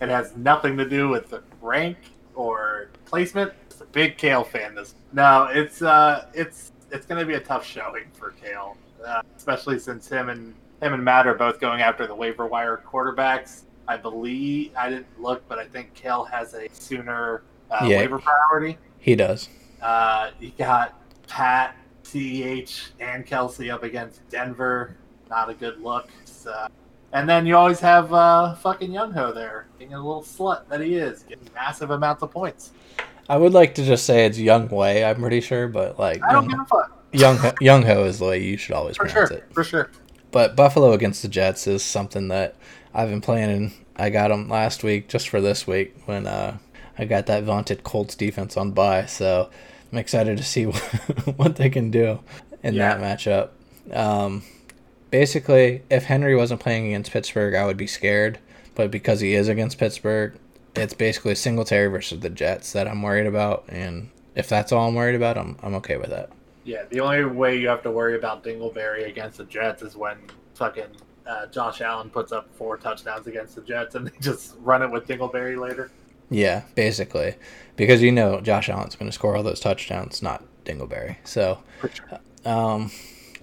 It 0.00 0.08
has 0.08 0.36
nothing 0.36 0.76
to 0.78 0.88
do 0.88 1.08
with 1.08 1.30
the 1.30 1.44
rank 1.60 1.96
or 2.34 2.88
placement. 3.04 3.52
It's 3.70 3.80
a 3.80 3.84
big 3.84 4.18
Kale 4.18 4.42
fan. 4.42 4.74
This 4.74 4.96
no, 5.12 5.44
it's 5.48 5.80
uh, 5.80 6.26
it's 6.34 6.72
it's 6.90 7.06
going 7.06 7.20
to 7.20 7.24
be 7.24 7.34
a 7.34 7.40
tough 7.40 7.64
showing 7.64 8.06
for 8.12 8.30
Kale, 8.32 8.76
uh, 9.06 9.22
especially 9.36 9.78
since 9.78 10.08
him 10.08 10.28
and 10.28 10.54
him 10.82 10.92
and 10.94 11.04
Matt 11.04 11.28
are 11.28 11.34
both 11.36 11.60
going 11.60 11.82
after 11.82 12.08
the 12.08 12.14
waiver 12.16 12.46
wire 12.48 12.82
quarterbacks. 12.84 13.62
I 13.86 13.96
believe 13.96 14.72
I 14.76 14.88
didn't 14.90 15.20
look, 15.22 15.48
but 15.48 15.60
I 15.60 15.66
think 15.66 15.94
Kale 15.94 16.24
has 16.24 16.54
a 16.54 16.66
sooner 16.72 17.42
uh, 17.70 17.86
Yeah. 17.88 17.98
waiver 17.98 18.18
priority. 18.18 18.78
He 18.98 19.14
does. 19.14 19.48
Uh, 19.80 20.30
you 20.40 20.50
got 20.58 21.00
Pat, 21.28 21.76
CEH, 22.12 22.90
and 23.00 23.26
Kelce 23.26 23.72
up 23.72 23.82
against 23.82 24.26
Denver. 24.28 24.96
Not 25.30 25.48
a 25.50 25.54
good 25.54 25.80
look. 25.80 26.08
So- 26.24 26.66
and 27.14 27.28
then 27.28 27.44
you 27.44 27.56
always 27.56 27.78
have 27.80 28.12
uh, 28.12 28.54
fucking 28.54 28.90
Younghoe 28.90 29.34
there, 29.34 29.66
being 29.78 29.92
a 29.92 29.98
little 29.98 30.22
slut 30.22 30.66
that 30.68 30.80
he 30.80 30.94
is, 30.94 31.24
getting 31.24 31.46
massive 31.54 31.90
amounts 31.90 32.22
of 32.22 32.30
points. 32.30 32.72
I 33.28 33.36
would 33.36 33.52
like 33.52 33.74
to 33.74 33.84
just 33.84 34.06
say 34.06 34.24
it's 34.24 34.38
Young 34.38 34.68
Way. 34.68 35.04
I'm 35.04 35.20
pretty 35.20 35.42
sure, 35.42 35.68
but 35.68 35.98
like 35.98 36.22
I 36.24 36.32
don't 36.32 36.44
give 36.48 36.52
Young 36.52 36.60
a 36.60 36.66
fuck. 36.66 36.98
Young 37.12 37.36
Ho, 37.36 37.52
Young 37.60 37.82
Ho 37.82 38.04
is 38.04 38.18
the 38.18 38.24
way 38.24 38.42
you 38.42 38.56
should 38.56 38.74
always 38.74 38.96
For 38.96 39.04
pronounce 39.04 39.28
sure. 39.28 39.38
it. 39.38 39.44
For 39.52 39.62
sure. 39.62 39.90
But 40.30 40.56
Buffalo 40.56 40.92
against 40.92 41.20
the 41.20 41.28
Jets 41.28 41.66
is 41.66 41.82
something 41.82 42.28
that 42.28 42.56
I've 42.94 43.10
been 43.10 43.20
planning. 43.20 43.72
I 43.96 44.08
got 44.08 44.28
them 44.28 44.48
last 44.48 44.82
week 44.82 45.08
just 45.08 45.28
for 45.28 45.42
this 45.42 45.66
week 45.66 45.94
when 46.06 46.26
uh, 46.26 46.56
I 46.98 47.04
got 47.04 47.26
that 47.26 47.44
vaunted 47.44 47.84
Colts 47.84 48.14
defense 48.14 48.56
on 48.56 48.70
bye. 48.72 49.04
So 49.04 49.50
I'm 49.92 49.98
excited 49.98 50.38
to 50.38 50.42
see 50.42 50.66
what, 50.66 50.78
what 51.36 51.56
they 51.56 51.68
can 51.70 51.90
do 51.90 52.20
in 52.62 52.74
Yeah. 52.74 52.96
that 52.96 53.18
matchup. 53.18 53.50
Um, 53.94 54.42
basically, 55.10 55.82
if 55.90 56.04
Henry 56.04 56.34
wasn't 56.34 56.60
playing 56.60 56.86
against 56.86 57.12
Pittsburgh, 57.12 57.54
I 57.54 57.66
would 57.66 57.76
be 57.76 57.86
scared. 57.86 58.38
But 58.74 58.90
because 58.90 59.20
he 59.20 59.34
is 59.34 59.48
against 59.48 59.78
Pittsburgh, 59.78 60.34
it's 60.74 60.94
basically 60.94 61.34
Singletary 61.34 61.88
versus 61.88 62.20
the 62.20 62.30
Jets 62.30 62.72
that 62.72 62.88
I'm 62.88 63.02
worried 63.02 63.26
about. 63.26 63.64
And 63.68 64.08
if 64.34 64.48
that's 64.48 64.72
all 64.72 64.88
I'm 64.88 64.94
worried 64.94 65.14
about, 65.14 65.36
I'm, 65.36 65.58
I'm 65.62 65.74
okay 65.76 65.98
with 65.98 66.08
that. 66.08 66.30
Yeah, 66.64 66.84
the 66.88 67.00
only 67.00 67.24
way 67.24 67.58
you 67.58 67.68
have 67.68 67.82
to 67.82 67.90
worry 67.90 68.16
about 68.16 68.42
Dingleberry 68.44 69.06
against 69.06 69.36
the 69.38 69.44
Jets 69.44 69.82
is 69.82 69.94
when 69.96 70.16
fucking 70.54 70.86
uh, 71.26 71.46
Josh 71.46 71.82
Allen 71.82 72.08
puts 72.08 72.32
up 72.32 72.48
four 72.54 72.78
touchdowns 72.78 73.26
against 73.26 73.56
the 73.56 73.62
Jets 73.62 73.94
and 73.94 74.06
they 74.06 74.12
just 74.20 74.54
run 74.60 74.80
it 74.82 74.90
with 74.90 75.06
Dingleberry 75.06 75.60
later. 75.60 75.90
Yeah, 76.30 76.62
basically, 76.74 77.34
because 77.76 78.02
you 78.02 78.12
know 78.12 78.40
Josh 78.40 78.68
Allen's 78.68 78.96
going 78.96 79.10
to 79.10 79.14
score 79.14 79.36
all 79.36 79.42
those 79.42 79.60
touchdowns, 79.60 80.22
not 80.22 80.44
Dingleberry. 80.64 81.16
So, 81.24 81.58
sure. 81.80 82.20
um, 82.44 82.90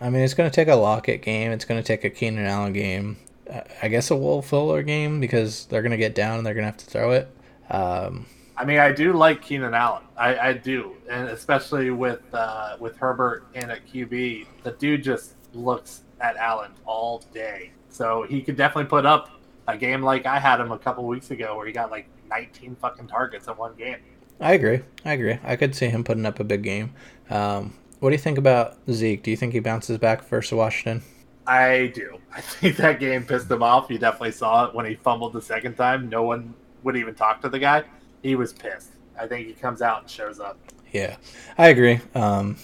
I 0.01 0.09
mean, 0.09 0.23
it's 0.23 0.33
going 0.33 0.49
to 0.49 0.55
take 0.55 0.67
a 0.67 0.75
Lockett 0.75 1.21
game. 1.21 1.51
It's 1.51 1.65
going 1.65 1.81
to 1.81 1.85
take 1.85 2.03
a 2.03 2.09
Keenan 2.09 2.45
Allen 2.45 2.73
game. 2.73 3.17
uh, 3.49 3.61
I 3.81 3.87
guess 3.87 4.11
a 4.11 4.15
Will 4.15 4.41
Fuller 4.41 4.83
game 4.83 5.19
because 5.19 5.65
they're 5.65 5.81
going 5.81 5.91
to 5.91 5.97
get 5.97 6.15
down 6.15 6.37
and 6.37 6.45
they're 6.45 6.53
going 6.53 6.63
to 6.63 6.71
have 6.71 6.77
to 6.77 6.85
throw 6.85 7.11
it. 7.11 7.27
Um, 7.69 8.25
I 8.55 8.65
mean, 8.65 8.79
I 8.79 8.91
do 8.91 9.13
like 9.13 9.41
Keenan 9.41 9.73
Allen. 9.73 10.03
I, 10.17 10.37
I 10.37 10.53
do, 10.53 10.95
and 11.09 11.29
especially 11.29 11.91
with 11.91 12.21
uh, 12.33 12.75
with 12.79 12.97
Herbert 12.97 13.45
in 13.53 13.69
at 13.71 13.87
QB, 13.87 14.47
the 14.63 14.71
dude 14.71 15.03
just 15.03 15.35
looks 15.53 16.01
at 16.19 16.35
Allen 16.35 16.71
all 16.85 17.23
day. 17.33 17.71
So 17.89 18.23
he 18.23 18.41
could 18.41 18.57
definitely 18.57 18.89
put 18.89 19.05
up 19.05 19.29
a 19.67 19.77
game 19.77 20.01
like 20.01 20.25
I 20.25 20.39
had 20.39 20.59
him 20.59 20.71
a 20.71 20.77
couple 20.77 21.05
weeks 21.05 21.31
ago, 21.31 21.55
where 21.55 21.67
he 21.67 21.71
got 21.71 21.89
like 21.89 22.07
19 22.29 22.75
fucking 22.75 23.07
targets 23.07 23.47
in 23.47 23.53
one 23.53 23.75
game. 23.75 23.97
I 24.39 24.53
agree. 24.53 24.81
I 25.03 25.13
agree. 25.13 25.39
I 25.43 25.55
could 25.55 25.75
see 25.75 25.87
him 25.87 26.03
putting 26.03 26.25
up 26.25 26.39
a 26.39 26.43
big 26.43 26.63
game. 26.63 26.93
Um, 27.29 27.73
what 27.99 28.09
do 28.09 28.13
you 28.13 28.19
think 28.19 28.37
about 28.37 28.77
Zeke? 28.89 29.23
Do 29.23 29.31
you 29.31 29.37
think 29.37 29.53
he 29.53 29.59
bounces 29.59 29.97
back 29.97 30.23
versus 30.25 30.53
Washington? 30.53 31.03
I 31.45 31.91
do. 31.93 32.19
I 32.35 32.41
think 32.41 32.77
that 32.77 32.99
game 32.99 33.25
pissed 33.25 33.51
him 33.51 33.63
off. 33.63 33.89
You 33.89 33.97
definitely 33.97 34.31
saw 34.31 34.65
it 34.65 34.75
when 34.75 34.85
he 34.85 34.95
fumbled 34.95 35.33
the 35.33 35.41
second 35.41 35.75
time. 35.75 36.09
No 36.09 36.23
one 36.23 36.53
would 36.83 36.95
even 36.95 37.15
talk 37.15 37.41
to 37.41 37.49
the 37.49 37.59
guy. 37.59 37.83
He 38.23 38.35
was 38.35 38.53
pissed. 38.53 38.91
I 39.19 39.27
think 39.27 39.47
he 39.47 39.53
comes 39.53 39.81
out 39.81 40.01
and 40.01 40.09
shows 40.09 40.39
up. 40.39 40.57
Yeah, 40.91 41.17
I 41.57 41.67
agree. 41.67 41.99
Um, 42.15 42.57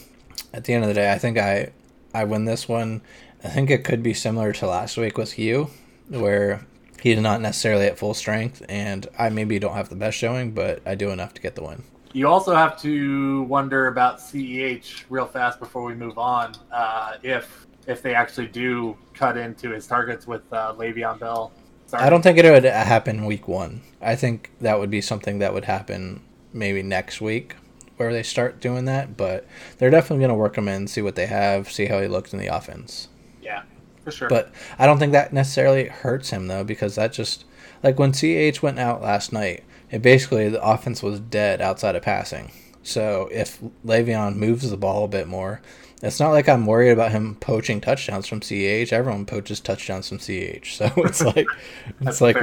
at 0.54 0.64
the 0.64 0.74
end 0.74 0.84
of 0.84 0.88
the 0.88 0.94
day, 0.94 1.12
I 1.12 1.18
think 1.18 1.38
I 1.38 1.72
I 2.14 2.24
win 2.24 2.46
this 2.46 2.68
one. 2.68 3.02
I 3.44 3.50
think 3.50 3.70
it 3.70 3.84
could 3.84 4.02
be 4.02 4.14
similar 4.14 4.54
to 4.54 4.68
last 4.68 4.98
week 4.98 5.18
with 5.18 5.38
you, 5.38 5.70
where 6.08 6.66
he's 7.06 7.20
not 7.20 7.40
necessarily 7.40 7.86
at 7.86 8.00
full 8.00 8.16
strength, 8.16 8.66
and 8.68 9.08
I 9.18 9.30
maybe 9.30 9.60
don't 9.60 9.76
have 9.76 9.90
the 9.90 9.96
best 9.96 10.18
showing, 10.18 10.54
but 10.54 10.82
I 10.88 10.96
do 10.96 11.12
enough 11.12 11.36
to 11.36 11.42
get 11.42 11.54
the 11.54 11.62
win. 11.62 11.84
You 12.14 12.28
also 12.28 12.56
have 12.56 12.82
to 12.82 13.44
wonder 13.44 13.88
about 13.88 14.18
CEH 14.18 15.04
real 15.10 15.28
fast 15.28 15.60
before 15.60 15.84
we 15.84 15.94
move 15.94 16.18
on. 16.18 16.56
Uh, 16.72 17.18
if 17.22 17.68
if 17.86 18.02
they 18.02 18.16
actually 18.16 18.48
do 18.48 18.98
cut 19.14 19.38
into 19.38 19.70
his 19.70 19.86
targets 19.86 20.26
with 20.26 20.42
uh, 20.52 20.74
Le'Veon 20.76 21.20
Bell. 21.20 21.52
I 21.94 22.10
don't 22.10 22.24
think 22.24 22.40
it 22.40 22.50
would 22.50 22.64
happen 22.64 23.26
week 23.26 23.48
one. 23.48 23.82
I 24.02 24.16
think 24.16 24.50
that 24.60 24.80
would 24.80 24.90
be 24.90 25.02
something 25.02 25.38
that 25.38 25.54
would 25.54 25.66
happen 25.66 26.24
maybe 26.52 26.82
next 26.82 27.22
week, 27.22 27.56
where 27.98 28.12
they 28.12 28.24
start 28.24 28.60
doing 28.60 28.86
that. 28.86 29.16
But 29.16 29.46
they're 29.78 29.92
definitely 29.92 30.22
going 30.26 30.30
to 30.30 30.36
work 30.36 30.58
him 30.58 30.68
in, 30.68 30.88
see 30.88 31.04
what 31.04 31.14
they 31.14 31.28
have, 31.28 31.72
see 31.72 31.86
how 31.86 32.02
he 32.02 32.08
looks 32.08 32.34
in 32.34 32.40
the 32.40 32.48
offense. 32.48 33.10
Yeah, 34.06 34.12
for 34.12 34.12
sure. 34.12 34.30
But 34.30 34.52
I 34.78 34.86
don't 34.86 35.00
think 35.00 35.12
that 35.14 35.34
necessarily 35.34 35.88
hurts 35.88 36.30
him 36.30 36.48
though, 36.48 36.64
because 36.64 36.96
that 36.96 37.14
just 37.14 37.46
like 37.84 38.00
when 38.00 38.14
CH 38.14 38.62
went 38.62 38.80
out 38.80 39.02
last 39.02 39.34
night, 39.34 39.64
it 39.92 40.02
basically 40.02 40.50
the 40.50 40.64
offense 40.64 41.04
was 41.04 41.20
dead 41.20 41.62
outside 41.62 41.96
of 41.96 42.04
passing. 42.04 42.52
So 42.84 43.30
if 43.32 43.60
Le'Veon 43.86 44.36
moves 44.36 44.70
the 44.70 44.78
ball 44.78 45.06
a 45.06 45.08
bit 45.08 45.28
more, 45.28 45.62
it's 46.02 46.20
not 46.20 46.32
like 46.32 46.48
I'm 46.48 46.66
worried 46.66 46.92
about 46.92 47.12
him 47.12 47.36
poaching 47.36 47.82
touchdowns 47.82 48.28
from 48.28 48.42
CH. 48.42 48.94
Everyone 48.94 49.26
poaches 49.26 49.60
touchdowns 49.60 50.10
from 50.10 50.20
CH, 50.20 50.76
so 50.76 50.92
it's 50.98 51.22
like 51.22 51.48
it's 52.02 52.22
like 52.22 52.38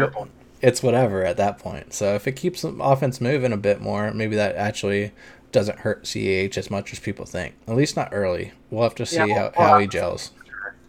it's 0.61 0.83
whatever 0.83 1.25
at 1.25 1.37
that 1.37 1.59
point. 1.59 1.93
So 1.93 2.15
if 2.15 2.27
it 2.27 2.33
keeps 2.33 2.63
the 2.63 2.71
offense 2.81 3.21
moving 3.21 3.53
a 3.53 3.57
bit 3.57 3.81
more, 3.81 4.13
maybe 4.13 4.37
that 4.37 4.57
actually 4.57 5.13
doesn't 5.53 5.81
hurt 5.81 6.05
CH 6.05 6.57
as 6.57 6.71
much 6.71 6.93
as 6.93 6.99
people 6.99 7.27
think. 7.27 7.55
At 7.69 7.77
least 7.77 7.95
not 7.97 8.09
early. 8.13 8.53
We'll 8.71 8.85
have 8.85 8.95
to 8.97 9.07
see 9.07 9.17
Yeah, 9.19 9.27
how, 9.35 9.53
well, 9.57 9.69
how 9.69 9.79
he 9.79 9.87
gels. 9.87 10.33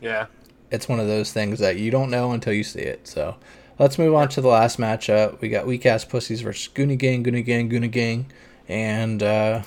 Yeah. 0.02 0.28
It's 0.74 0.90
one 0.90 1.00
of 1.00 1.06
those 1.06 1.32
things 1.32 1.60
that 1.60 1.78
you 1.78 1.92
don't 1.92 2.10
know 2.10 2.32
until 2.32 2.52
you 2.52 2.64
see 2.64 2.80
it. 2.80 3.08
So 3.08 3.36
let's 3.78 4.00
move 4.00 4.16
on 4.16 4.28
to 4.30 4.42
the 4.42 4.48
last 4.48 4.80
matchup. 4.80 5.40
We 5.40 5.48
got 5.48 5.68
weak 5.68 5.86
ass 5.86 6.04
pussies 6.04 6.42
versus 6.42 6.68
Goonie 6.74 6.98
Gang, 6.98 7.24
Goonie 7.24 7.46
Gang, 7.46 7.70
Goonie 7.70 7.92
Gang. 7.92 8.26
And 8.68 9.22
uh, 9.22 9.62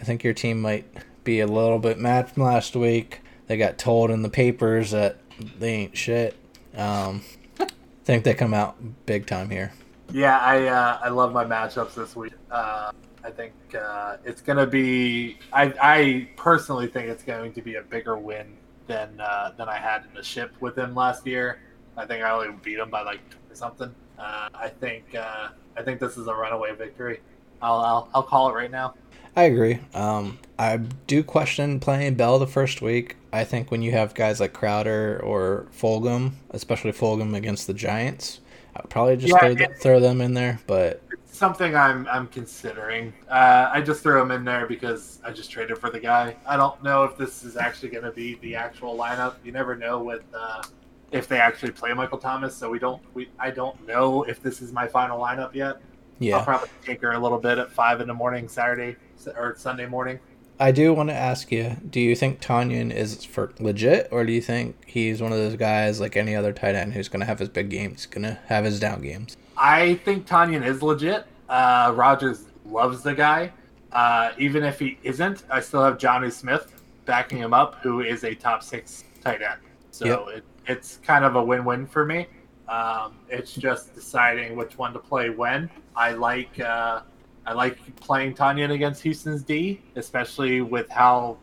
I 0.00 0.04
think 0.04 0.24
your 0.24 0.32
team 0.32 0.62
might 0.62 0.86
be 1.24 1.40
a 1.40 1.46
little 1.46 1.78
bit 1.78 1.98
mad 1.98 2.30
from 2.30 2.44
last 2.44 2.74
week. 2.74 3.20
They 3.48 3.58
got 3.58 3.76
told 3.76 4.10
in 4.10 4.22
the 4.22 4.30
papers 4.30 4.92
that 4.92 5.18
they 5.58 5.72
ain't 5.72 5.94
shit. 5.94 6.34
Um, 6.74 7.20
think 8.04 8.24
they 8.24 8.32
come 8.32 8.54
out 8.54 8.76
big 9.04 9.26
time 9.26 9.50
here. 9.50 9.74
Yeah, 10.10 10.38
I 10.38 10.68
uh, 10.68 10.98
I 11.02 11.08
love 11.10 11.34
my 11.34 11.44
matchups 11.44 11.94
this 11.94 12.16
week. 12.16 12.32
Uh, 12.50 12.92
I 13.22 13.30
think 13.30 13.52
uh, 13.78 14.16
it's 14.24 14.40
gonna 14.40 14.66
be. 14.66 15.36
I 15.52 15.74
I 15.82 16.28
personally 16.36 16.86
think 16.86 17.08
it's 17.08 17.24
going 17.24 17.52
to 17.52 17.60
be 17.60 17.74
a 17.74 17.82
bigger 17.82 18.16
win 18.16 18.56
than 18.86 19.20
uh, 19.20 19.52
than 19.56 19.68
I 19.68 19.76
had 19.78 20.04
in 20.08 20.14
the 20.14 20.22
ship 20.22 20.52
with 20.60 20.76
him 20.76 20.94
last 20.94 21.26
year. 21.26 21.58
I 21.96 22.06
think 22.06 22.22
I 22.24 22.30
only 22.30 22.48
beat 22.62 22.78
him 22.78 22.90
by 22.90 23.02
like 23.02 23.20
something. 23.52 23.94
Uh, 24.18 24.48
I 24.54 24.68
think 24.68 25.14
uh, 25.14 25.48
I 25.76 25.82
think 25.82 26.00
this 26.00 26.16
is 26.16 26.26
a 26.28 26.34
runaway 26.34 26.74
victory. 26.74 27.20
I'll, 27.62 27.80
I'll 27.80 28.08
I'll 28.14 28.22
call 28.22 28.48
it 28.50 28.54
right 28.54 28.70
now. 28.70 28.94
I 29.34 29.42
agree. 29.44 29.78
Um, 29.92 30.38
I 30.58 30.78
do 30.78 31.22
question 31.22 31.78
playing 31.78 32.14
Bell 32.14 32.38
the 32.38 32.46
first 32.46 32.80
week. 32.80 33.16
I 33.32 33.44
think 33.44 33.70
when 33.70 33.82
you 33.82 33.92
have 33.92 34.14
guys 34.14 34.40
like 34.40 34.54
Crowder 34.54 35.20
or 35.22 35.66
Fulgham, 35.78 36.32
especially 36.50 36.92
Fulgham 36.92 37.36
against 37.36 37.66
the 37.66 37.74
Giants, 37.74 38.40
I 38.74 38.80
would 38.80 38.88
probably 38.90 39.16
just 39.18 39.34
Yeah, 39.34 39.38
throw, 39.40 39.50
it- 39.50 39.78
throw 39.78 40.00
them 40.00 40.22
in 40.22 40.32
there. 40.32 40.58
But 40.66 41.02
something 41.36 41.76
I'm 41.76 42.06
I'm 42.08 42.26
considering. 42.28 43.12
Uh, 43.28 43.70
I 43.72 43.80
just 43.80 44.02
threw 44.02 44.20
him 44.20 44.30
in 44.30 44.44
there 44.44 44.66
because 44.66 45.20
I 45.24 45.30
just 45.30 45.50
traded 45.50 45.78
for 45.78 45.90
the 45.90 46.00
guy. 46.00 46.36
I 46.46 46.56
don't 46.56 46.82
know 46.82 47.04
if 47.04 47.16
this 47.16 47.44
is 47.44 47.56
actually 47.56 47.90
going 47.90 48.04
to 48.04 48.12
be 48.12 48.36
the 48.36 48.56
actual 48.56 48.96
lineup. 48.96 49.34
You 49.44 49.52
never 49.52 49.76
know 49.76 50.02
with 50.02 50.24
uh, 50.34 50.62
if 51.12 51.28
they 51.28 51.38
actually 51.38 51.72
play 51.72 51.92
Michael 51.92 52.18
Thomas. 52.18 52.56
So 52.56 52.70
we 52.70 52.78
don't. 52.78 53.02
We 53.14 53.28
I 53.38 53.50
don't 53.50 53.86
know 53.86 54.22
if 54.24 54.42
this 54.42 54.62
is 54.62 54.72
my 54.72 54.86
final 54.86 55.20
lineup 55.20 55.54
yet. 55.54 55.80
Yeah, 56.18 56.38
I'll 56.38 56.44
probably 56.44 56.70
take 56.84 57.02
her 57.02 57.12
a 57.12 57.18
little 57.18 57.38
bit 57.38 57.58
at 57.58 57.70
five 57.70 58.00
in 58.00 58.08
the 58.08 58.14
morning 58.14 58.48
Saturday 58.48 58.96
or 59.36 59.54
Sunday 59.56 59.86
morning. 59.86 60.18
I 60.58 60.72
do 60.72 60.94
want 60.94 61.10
to 61.10 61.14
ask 61.14 61.52
you: 61.52 61.76
Do 61.90 62.00
you 62.00 62.16
think 62.16 62.40
Tonyan 62.40 62.90
is 62.90 63.24
for 63.24 63.52
legit, 63.60 64.08
or 64.10 64.24
do 64.24 64.32
you 64.32 64.40
think 64.40 64.76
he's 64.86 65.20
one 65.20 65.32
of 65.32 65.38
those 65.38 65.56
guys 65.56 66.00
like 66.00 66.16
any 66.16 66.34
other 66.34 66.52
tight 66.52 66.74
end 66.74 66.94
who's 66.94 67.08
going 67.08 67.20
to 67.20 67.26
have 67.26 67.40
his 67.40 67.50
big 67.50 67.68
games, 67.68 68.06
going 68.06 68.22
to 68.22 68.38
have 68.46 68.64
his 68.64 68.80
down 68.80 69.02
games? 69.02 69.36
I 69.56 69.94
think 70.04 70.26
Tonyan 70.26 70.64
is 70.64 70.82
legit. 70.82 71.26
Uh, 71.48 71.92
Rodgers 71.94 72.44
loves 72.64 73.02
the 73.02 73.14
guy. 73.14 73.52
Uh, 73.92 74.32
even 74.38 74.62
if 74.64 74.78
he 74.78 74.98
isn't, 75.02 75.44
I 75.50 75.60
still 75.60 75.82
have 75.82 75.96
Jonnu 75.96 76.30
Smith 76.32 76.82
backing 77.06 77.38
him 77.38 77.54
up, 77.54 77.76
who 77.76 78.00
is 78.00 78.24
a 78.24 78.34
top 78.34 78.62
six 78.62 79.04
tight 79.22 79.42
end. 79.42 79.60
So 79.90 80.28
it, 80.28 80.44
it's 80.66 80.98
kind 80.98 81.24
of 81.24 81.36
a 81.36 81.42
win-win 81.42 81.86
for 81.86 82.04
me. 82.04 82.26
Um, 82.68 83.16
it's 83.28 83.54
just 83.54 83.94
deciding 83.94 84.56
which 84.56 84.76
one 84.76 84.92
to 84.92 84.98
play 84.98 85.30
when. 85.30 85.70
I 85.94 86.12
like 86.12 86.58
uh, 86.60 87.02
I 87.46 87.52
like 87.52 87.78
playing 87.96 88.34
Tonyan 88.34 88.72
against 88.72 89.02
Houston's 89.02 89.42
D, 89.42 89.80
especially 89.94 90.60
with 90.60 90.90
how 90.90 91.38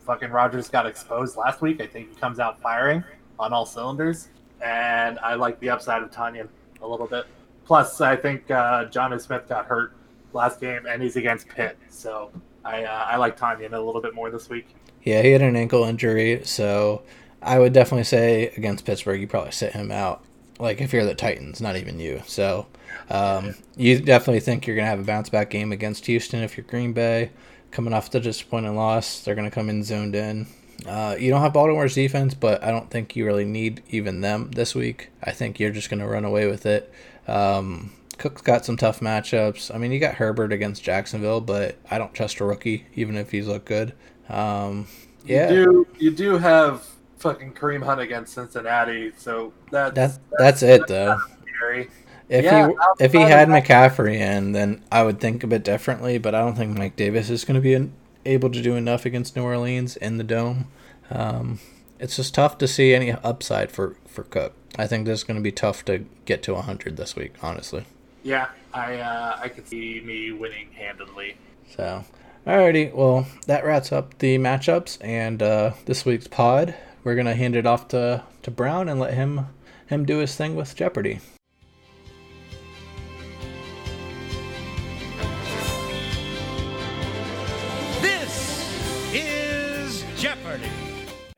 fucking 0.00 0.30
Rodgers 0.30 0.68
got 0.68 0.86
exposed 0.86 1.36
last 1.36 1.60
week. 1.60 1.80
I 1.80 1.86
think 1.86 2.08
he 2.08 2.14
comes 2.16 2.40
out 2.40 2.60
firing 2.60 3.04
on 3.38 3.52
all 3.52 3.66
cylinders, 3.66 4.28
and 4.64 5.18
I 5.18 5.34
like 5.34 5.60
the 5.60 5.68
upside 5.68 6.02
of 6.02 6.10
Tanyan 6.10 6.48
a 6.80 6.88
little 6.88 7.06
bit. 7.06 7.26
Plus, 7.72 8.02
I 8.02 8.16
think 8.16 8.50
uh, 8.50 8.84
John 8.84 9.18
Smith 9.18 9.48
got 9.48 9.64
hurt 9.64 9.94
last 10.34 10.60
game, 10.60 10.84
and 10.84 11.00
he's 11.02 11.16
against 11.16 11.48
Pitt, 11.48 11.78
so 11.88 12.30
I 12.66 12.84
uh, 12.84 13.06
I 13.06 13.16
like 13.16 13.38
Tonyan 13.38 13.72
a 13.72 13.80
little 13.80 14.02
bit 14.02 14.14
more 14.14 14.28
this 14.28 14.50
week. 14.50 14.68
Yeah, 15.04 15.22
he 15.22 15.30
had 15.30 15.40
an 15.40 15.56
ankle 15.56 15.84
injury, 15.84 16.42
so 16.44 17.00
I 17.40 17.58
would 17.58 17.72
definitely 17.72 18.04
say 18.04 18.48
against 18.58 18.84
Pittsburgh, 18.84 19.22
you 19.22 19.26
probably 19.26 19.52
sit 19.52 19.72
him 19.72 19.90
out. 19.90 20.22
Like 20.58 20.82
if 20.82 20.92
you're 20.92 21.06
the 21.06 21.14
Titans, 21.14 21.62
not 21.62 21.76
even 21.76 21.98
you. 21.98 22.20
So 22.26 22.66
um, 23.08 23.54
you 23.74 23.98
definitely 24.00 24.40
think 24.40 24.66
you're 24.66 24.76
gonna 24.76 24.88
have 24.88 25.00
a 25.00 25.04
bounce 25.04 25.30
back 25.30 25.48
game 25.48 25.72
against 25.72 26.04
Houston 26.04 26.42
if 26.42 26.58
you're 26.58 26.66
Green 26.66 26.92
Bay, 26.92 27.30
coming 27.70 27.94
off 27.94 28.10
the 28.10 28.20
disappointing 28.20 28.76
loss. 28.76 29.20
They're 29.20 29.34
gonna 29.34 29.50
come 29.50 29.70
in 29.70 29.82
zoned 29.82 30.14
in. 30.14 30.46
Uh, 30.86 31.16
you 31.18 31.30
don't 31.30 31.40
have 31.40 31.54
Baltimore's 31.54 31.94
defense, 31.94 32.34
but 32.34 32.62
I 32.62 32.70
don't 32.70 32.90
think 32.90 33.16
you 33.16 33.24
really 33.24 33.46
need 33.46 33.82
even 33.88 34.20
them 34.20 34.50
this 34.50 34.74
week. 34.74 35.08
I 35.22 35.30
think 35.30 35.58
you're 35.58 35.70
just 35.70 35.88
gonna 35.88 36.06
run 36.06 36.26
away 36.26 36.46
with 36.46 36.66
it. 36.66 36.92
Um, 37.28 37.92
Cook's 38.18 38.42
got 38.42 38.64
some 38.64 38.76
tough 38.76 39.00
matchups. 39.00 39.74
I 39.74 39.78
mean, 39.78 39.90
you 39.92 39.98
got 39.98 40.14
Herbert 40.14 40.52
against 40.52 40.82
Jacksonville, 40.82 41.40
but 41.40 41.76
I 41.90 41.98
don't 41.98 42.14
trust 42.14 42.40
a 42.40 42.44
rookie, 42.44 42.86
even 42.94 43.16
if 43.16 43.30
he's 43.30 43.46
looked 43.48 43.66
good. 43.66 43.94
Um, 44.28 44.86
yeah, 45.24 45.50
You 45.50 45.64
do 45.64 45.86
you 45.98 46.10
do 46.10 46.38
have 46.38 46.86
fucking 47.18 47.54
Kareem 47.54 47.84
Hunt 47.84 48.00
against 48.00 48.34
Cincinnati, 48.34 49.12
so 49.16 49.52
that's 49.70 49.94
that 49.94 50.18
that's 50.38 50.62
it 50.62 50.86
though. 50.88 51.16
scary. 51.56 51.88
If 52.28 52.44
Yeah, 52.44 52.68
he 52.68 52.74
if 53.04 53.12
he 53.12 53.20
had 53.20 53.48
McCaffrey 53.48 54.14
in, 54.14 54.52
then 54.52 54.82
I 54.90 55.02
would 55.02 55.20
think 55.20 55.44
a 55.44 55.46
bit 55.46 55.64
differently. 55.64 56.18
But 56.18 56.34
I 56.34 56.40
don't 56.40 56.56
think 56.56 56.76
Mike 56.76 56.96
Davis 56.96 57.30
is 57.30 57.44
going 57.44 57.60
to 57.60 57.60
be 57.60 57.90
able 58.24 58.50
to 58.50 58.62
do 58.62 58.74
enough 58.76 59.04
against 59.04 59.36
New 59.36 59.42
Orleans 59.44 59.96
in 59.96 60.16
the 60.18 60.24
dome. 60.24 60.68
Um, 61.10 61.60
it's 62.02 62.16
just 62.16 62.34
tough 62.34 62.58
to 62.58 62.68
see 62.68 62.92
any 62.92 63.12
upside 63.12 63.70
for 63.70 63.96
for 64.08 64.24
Cook. 64.24 64.52
I 64.76 64.86
think 64.86 65.06
this 65.06 65.20
is 65.20 65.24
going 65.24 65.36
to 65.36 65.42
be 65.42 65.52
tough 65.52 65.84
to 65.84 66.04
get 66.24 66.42
to 66.42 66.54
100 66.54 66.96
this 66.96 67.14
week, 67.14 67.34
honestly. 67.42 67.84
Yeah, 68.24 68.48
I 68.74 68.96
uh, 68.96 69.38
I 69.40 69.48
could 69.48 69.68
see 69.68 70.02
me 70.04 70.32
winning 70.32 70.72
handedly. 70.72 71.36
So, 71.76 72.04
alrighty, 72.46 72.92
well 72.92 73.26
that 73.46 73.64
wraps 73.64 73.92
up 73.92 74.18
the 74.18 74.36
matchups 74.36 74.98
and 75.00 75.42
uh, 75.42 75.72
this 75.86 76.04
week's 76.04 76.26
pod. 76.26 76.74
We're 77.04 77.14
gonna 77.14 77.34
hand 77.34 77.54
it 77.54 77.66
off 77.66 77.88
to 77.88 78.24
to 78.42 78.50
Brown 78.50 78.88
and 78.88 78.98
let 78.98 79.14
him 79.14 79.46
him 79.86 80.04
do 80.04 80.18
his 80.18 80.34
thing 80.34 80.56
with 80.56 80.74
Jeopardy. 80.74 81.20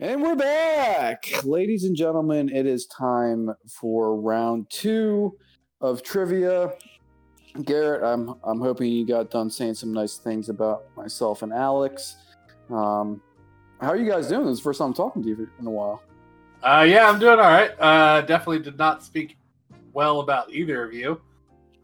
And 0.05 0.21
we're 0.21 0.37
back. 0.37 1.43
Ladies 1.45 1.85
and 1.85 1.97
gentlemen, 1.97 2.51
it 2.51 2.67
is 2.67 2.85
time 2.85 3.51
for 3.67 4.21
round 4.21 4.69
two 4.69 5.35
of 5.81 6.03
trivia. 6.03 6.75
Garrett, 7.65 8.05
I'm 8.05 8.35
I'm 8.45 8.61
hoping 8.61 8.93
you 8.93 9.07
got 9.07 9.31
done 9.31 9.49
saying 9.49 9.73
some 9.77 9.95
nice 9.95 10.19
things 10.19 10.51
about 10.51 10.95
myself 10.95 11.41
and 11.41 11.55
Alex. 11.55 12.17
Um, 12.69 13.23
how 13.81 13.89
are 13.89 13.97
you 13.97 14.07
guys 14.07 14.29
doing? 14.29 14.45
This 14.45 14.53
is 14.53 14.59
the 14.59 14.65
first 14.65 14.79
time 14.79 14.89
I'm 14.89 14.95
talking 14.95 15.23
to 15.23 15.29
you 15.31 15.49
in 15.59 15.67
a 15.67 15.71
while. 15.71 16.03
Uh, 16.63 16.85
yeah, 16.87 17.09
I'm 17.09 17.19
doing 17.19 17.39
all 17.39 17.51
right. 17.51 17.71
Uh, 17.81 18.21
definitely 18.21 18.59
did 18.59 18.77
not 18.77 19.03
speak 19.03 19.39
well 19.95 20.21
about 20.21 20.53
either 20.53 20.85
of 20.85 20.93
you. 20.93 21.19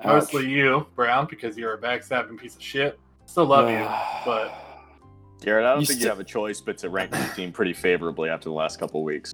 Mostly 0.04 0.46
you, 0.46 0.86
Brown, 0.94 1.26
because 1.26 1.56
you're 1.56 1.72
a 1.72 1.78
backstabbing 1.78 2.38
piece 2.38 2.54
of 2.54 2.62
shit. 2.62 3.00
Still 3.24 3.46
love 3.46 3.70
you, 3.70 3.88
but 4.26 4.69
Garrett, 5.40 5.64
I 5.66 5.72
don't 5.72 5.80
You 5.80 5.86
think 5.86 6.00
sti- 6.00 6.04
you 6.04 6.10
have 6.10 6.20
a 6.20 6.24
choice 6.24 6.60
but 6.60 6.76
to 6.78 6.90
rank 6.90 7.14
your 7.14 7.26
team 7.34 7.52
pretty 7.52 7.72
favorably 7.72 8.28
after 8.28 8.48
the 8.48 8.54
last 8.54 8.78
couple 8.78 9.00
of 9.00 9.04
weeks. 9.04 9.32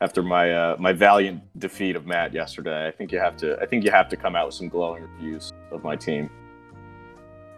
After 0.00 0.22
my 0.22 0.52
uh, 0.52 0.76
my 0.78 0.92
valiant 0.92 1.40
defeat 1.58 1.96
of 1.96 2.04
Matt 2.06 2.34
yesterday, 2.34 2.86
I 2.86 2.90
think 2.90 3.10
you 3.12 3.18
have 3.20 3.36
to 3.38 3.58
I 3.60 3.66
think 3.66 3.84
you 3.84 3.90
have 3.90 4.08
to 4.10 4.16
come 4.16 4.36
out 4.36 4.46
with 4.46 4.54
some 4.54 4.68
glowing 4.68 5.02
reviews 5.02 5.52
of 5.70 5.82
my 5.82 5.96
team. 5.96 6.28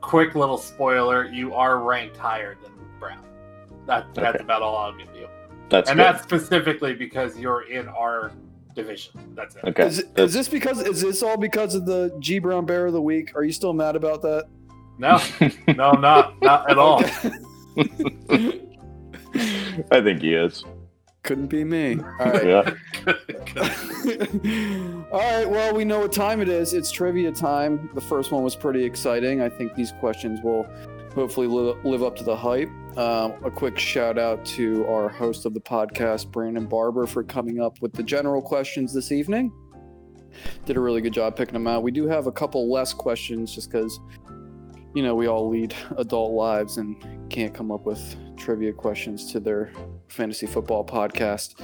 quick 0.01 0.35
little 0.35 0.59
spoiler: 0.59 1.27
you 1.27 1.55
are 1.55 1.79
ranked 1.79 2.17
higher 2.17 2.57
than 2.63 2.73
Brown. 3.01 3.25
That 3.87 4.07
that's 4.15 4.37
Okay. 4.37 4.45
about 4.45 4.63
all 4.63 4.77
I'll 4.77 4.97
give 4.97 5.09
you, 5.17 5.27
That's 5.71 5.91
and 5.91 5.97
good. 5.99 6.05
that's 6.05 6.23
specifically 6.23 6.95
because 6.95 7.37
you're 7.37 7.69
in 7.71 7.89
our 7.89 8.31
division. 8.77 9.13
That's 9.35 9.57
it. 9.57 9.65
okay. 9.65 9.87
Is, 9.87 10.05
is 10.17 10.33
this 10.35 10.49
because 10.49 10.81
is 10.87 11.01
this 11.01 11.23
all 11.25 11.39
because 11.39 11.75
of 11.75 11.87
the 11.87 12.15
G 12.21 12.39
Brown 12.39 12.65
Bear 12.67 12.87
of 12.87 12.93
the 12.93 13.03
Week? 13.03 13.35
Are 13.35 13.43
you 13.43 13.53
still 13.53 13.73
mad 13.73 13.97
about 13.97 14.23
that? 14.23 14.47
No, 14.99 15.21
no, 15.75 15.93
not 15.93 16.41
not 16.43 16.71
at 16.71 16.79
all. 16.79 17.03
I 19.91 20.01
think 20.01 20.23
he 20.23 20.35
is. 20.35 20.65
Couldn't 21.23 21.49
be 21.49 21.65
me. 21.65 21.99
All 22.21 22.31
right. 22.31 22.47
Yeah. 22.47 22.75
All 25.13 25.21
right, 25.21 25.49
well, 25.49 25.75
we 25.75 25.85
know 25.85 26.01
what 26.01 26.13
time 26.13 26.41
it 26.41 26.49
is. 26.49 26.73
It's 26.73 26.91
trivia 26.91 27.33
time. 27.33 27.91
The 27.95 28.01
first 28.01 28.31
one 28.31 28.45
was 28.45 28.55
pretty 28.55 28.85
exciting. 28.85 29.43
I 29.43 29.49
think 29.49 29.75
these 29.75 29.93
questions 29.93 30.41
will 30.43 30.67
hopefully 31.15 31.49
li- 31.49 31.75
live 31.83 32.03
up 32.03 32.15
to 32.17 32.25
the 32.25 32.37
hype. 32.37 32.69
Um, 32.97 33.35
a 33.45 33.51
quick 33.51 33.79
shout 33.79 34.19
out 34.19 34.45
to 34.47 34.87
our 34.87 35.09
host 35.09 35.47
of 35.47 35.55
the 35.55 35.61
podcast, 35.61 36.31
Brandon 36.31 36.67
Barber, 36.67 37.07
for 37.07 37.25
coming 37.25 37.61
up 37.61 37.81
with 37.83 37.93
the 37.93 38.03
general 38.03 38.41
questions 38.41 38.95
this 38.95 39.11
evening. 39.11 39.53
Did 40.65 40.77
a 40.77 40.81
really 40.81 41.01
good 41.01 41.15
job 41.15 41.35
picking 41.35 41.55
them 41.55 41.67
out. 41.67 41.83
We 41.83 41.91
do 41.91 42.07
have 42.07 42.27
a 42.27 42.33
couple 42.33 42.71
less 42.71 42.93
questions 42.93 43.55
just 43.55 43.71
because, 43.71 43.99
you 44.97 45.03
know, 45.03 45.15
we 45.15 45.27
all 45.29 45.49
lead 45.49 45.75
adult 45.99 46.33
lives 46.33 46.79
and 46.79 46.97
can't 47.31 47.53
come 47.55 47.71
up 47.71 47.85
with 47.85 48.17
trivia 48.37 48.73
questions 48.73 49.31
to 49.33 49.41
their 49.41 49.71
fantasy 50.09 50.47
football 50.47 50.85
podcast 50.85 51.61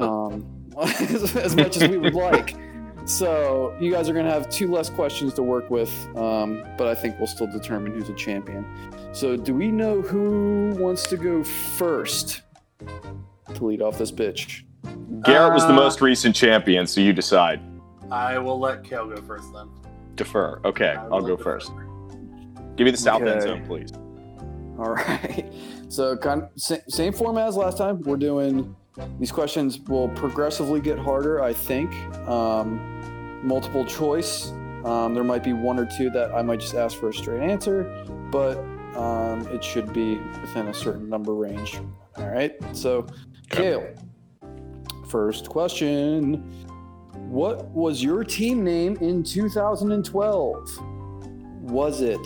um, 0.00 0.44
as, 0.82 1.36
as 1.36 1.54
much 1.54 1.76
as 1.76 1.88
we 1.88 1.98
would 1.98 2.14
like. 2.14 2.56
so 3.06 3.76
you 3.80 3.92
guys 3.92 4.08
are 4.08 4.14
gonna 4.14 4.30
have 4.32 4.48
two 4.50 4.70
less 4.70 4.90
questions 4.90 5.34
to 5.34 5.42
work 5.42 5.70
with, 5.70 5.90
um, 6.16 6.64
but 6.76 6.86
I 6.88 6.94
think 6.94 7.16
we'll 7.18 7.26
still 7.28 7.46
determine 7.46 7.92
who's 7.92 8.08
a 8.08 8.14
champion. 8.14 8.64
So, 9.12 9.36
do 9.36 9.54
we 9.54 9.70
know 9.70 10.00
who 10.02 10.74
wants 10.76 11.06
to 11.10 11.16
go 11.16 11.44
first 11.44 12.42
to 13.54 13.64
lead 13.64 13.82
off 13.82 13.98
this 13.98 14.10
bitch? 14.10 14.64
Garrett 15.22 15.52
was 15.54 15.62
the 15.62 15.72
Uh, 15.72 15.76
most 15.76 16.00
recent 16.00 16.34
champion, 16.34 16.86
so 16.88 17.00
you 17.00 17.12
decide. 17.12 17.60
I 18.10 18.38
will 18.38 18.58
let 18.58 18.82
Kale 18.82 19.06
go 19.06 19.16
first 19.22 19.52
then. 19.52 19.68
Defer. 20.16 20.60
Okay, 20.64 20.94
I 20.98 21.04
I'll 21.04 21.20
will 21.20 21.28
go 21.28 21.36
defer. 21.36 21.60
Give 22.76 22.84
me 22.84 22.90
the 22.90 22.96
south 22.96 23.22
end 23.22 23.42
zone, 23.42 23.64
please. 23.66 23.92
All 24.78 24.94
right. 24.94 25.52
So, 25.88 26.16
kind 26.16 26.48
sa- 26.56 26.76
same 26.88 27.12
format 27.12 27.48
as 27.48 27.56
last 27.56 27.78
time. 27.78 28.00
We're 28.02 28.16
doing 28.16 28.74
these 29.18 29.32
questions 29.32 29.78
will 29.80 30.08
progressively 30.10 30.80
get 30.80 30.98
harder, 30.98 31.42
I 31.42 31.52
think. 31.52 31.92
Um, 32.28 32.80
multiple 33.46 33.84
choice. 33.84 34.50
Um, 34.84 35.14
there 35.14 35.24
might 35.24 35.42
be 35.42 35.52
one 35.52 35.78
or 35.78 35.86
two 35.86 36.10
that 36.10 36.32
I 36.34 36.42
might 36.42 36.60
just 36.60 36.74
ask 36.74 36.98
for 36.98 37.08
a 37.08 37.14
straight 37.14 37.42
answer, 37.42 37.84
but 38.30 38.58
um, 38.96 39.46
it 39.48 39.64
should 39.64 39.92
be 39.92 40.16
within 40.40 40.68
a 40.68 40.74
certain 40.74 41.08
number 41.08 41.34
range. 41.34 41.80
All 42.16 42.28
right. 42.28 42.52
So, 42.72 43.06
Kale, 43.50 43.94
first 45.08 45.48
question. 45.48 46.34
What 47.28 47.68
was 47.70 48.02
your 48.02 48.22
team 48.22 48.62
name 48.62 48.96
in 49.00 49.24
2012? 49.24 50.80
Was 51.62 52.00
it 52.02 52.20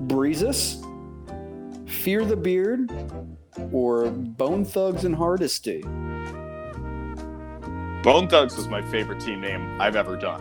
Breezes? 0.00 0.82
Fear 1.86 2.24
the 2.24 2.36
Beard, 2.36 2.90
or 3.72 4.10
Bone 4.10 4.64
Thugs 4.64 5.04
and 5.04 5.14
Hardesty? 5.14 5.82
Bone 8.02 8.28
Thugs 8.28 8.56
was 8.56 8.66
my 8.68 8.80
favorite 8.90 9.20
team 9.20 9.40
name 9.42 9.78
I've 9.80 9.96
ever 9.96 10.16
done, 10.16 10.40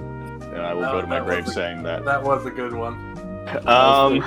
and 0.53 0.61
I 0.61 0.73
will 0.73 0.81
That- 0.81 0.91
go 0.93 1.01
to 1.01 1.07
my 1.07 1.19
grave 1.19 1.45
a- 1.47 1.51
saying 1.51 1.83
that. 1.83 2.05
That 2.05 2.23
was 2.23 2.45
a 2.45 2.51
good 2.51 2.73
one. 2.73 2.93
Um, 3.67 4.21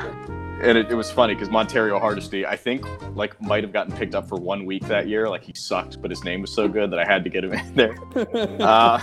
and 0.62 0.76
it, 0.76 0.90
it 0.90 0.94
was 0.94 1.10
funny 1.10 1.34
because 1.34 1.48
Montario 1.48 1.98
Hardesty, 1.98 2.44
I 2.44 2.56
think, 2.56 2.84
like 3.16 3.40
might 3.40 3.62
have 3.64 3.72
gotten 3.72 3.94
picked 3.96 4.14
up 4.14 4.28
for 4.28 4.36
one 4.36 4.66
week 4.66 4.86
that 4.88 5.08
year. 5.08 5.28
Like 5.28 5.44
he 5.44 5.54
sucked, 5.54 6.02
but 6.02 6.10
his 6.10 6.24
name 6.24 6.42
was 6.42 6.52
so 6.54 6.68
good 6.68 6.90
that 6.90 6.98
I 6.98 7.04
had 7.04 7.24
to 7.24 7.30
get 7.30 7.44
him 7.44 7.52
in 7.54 7.74
there. 7.74 7.96
Uh, 8.60 9.00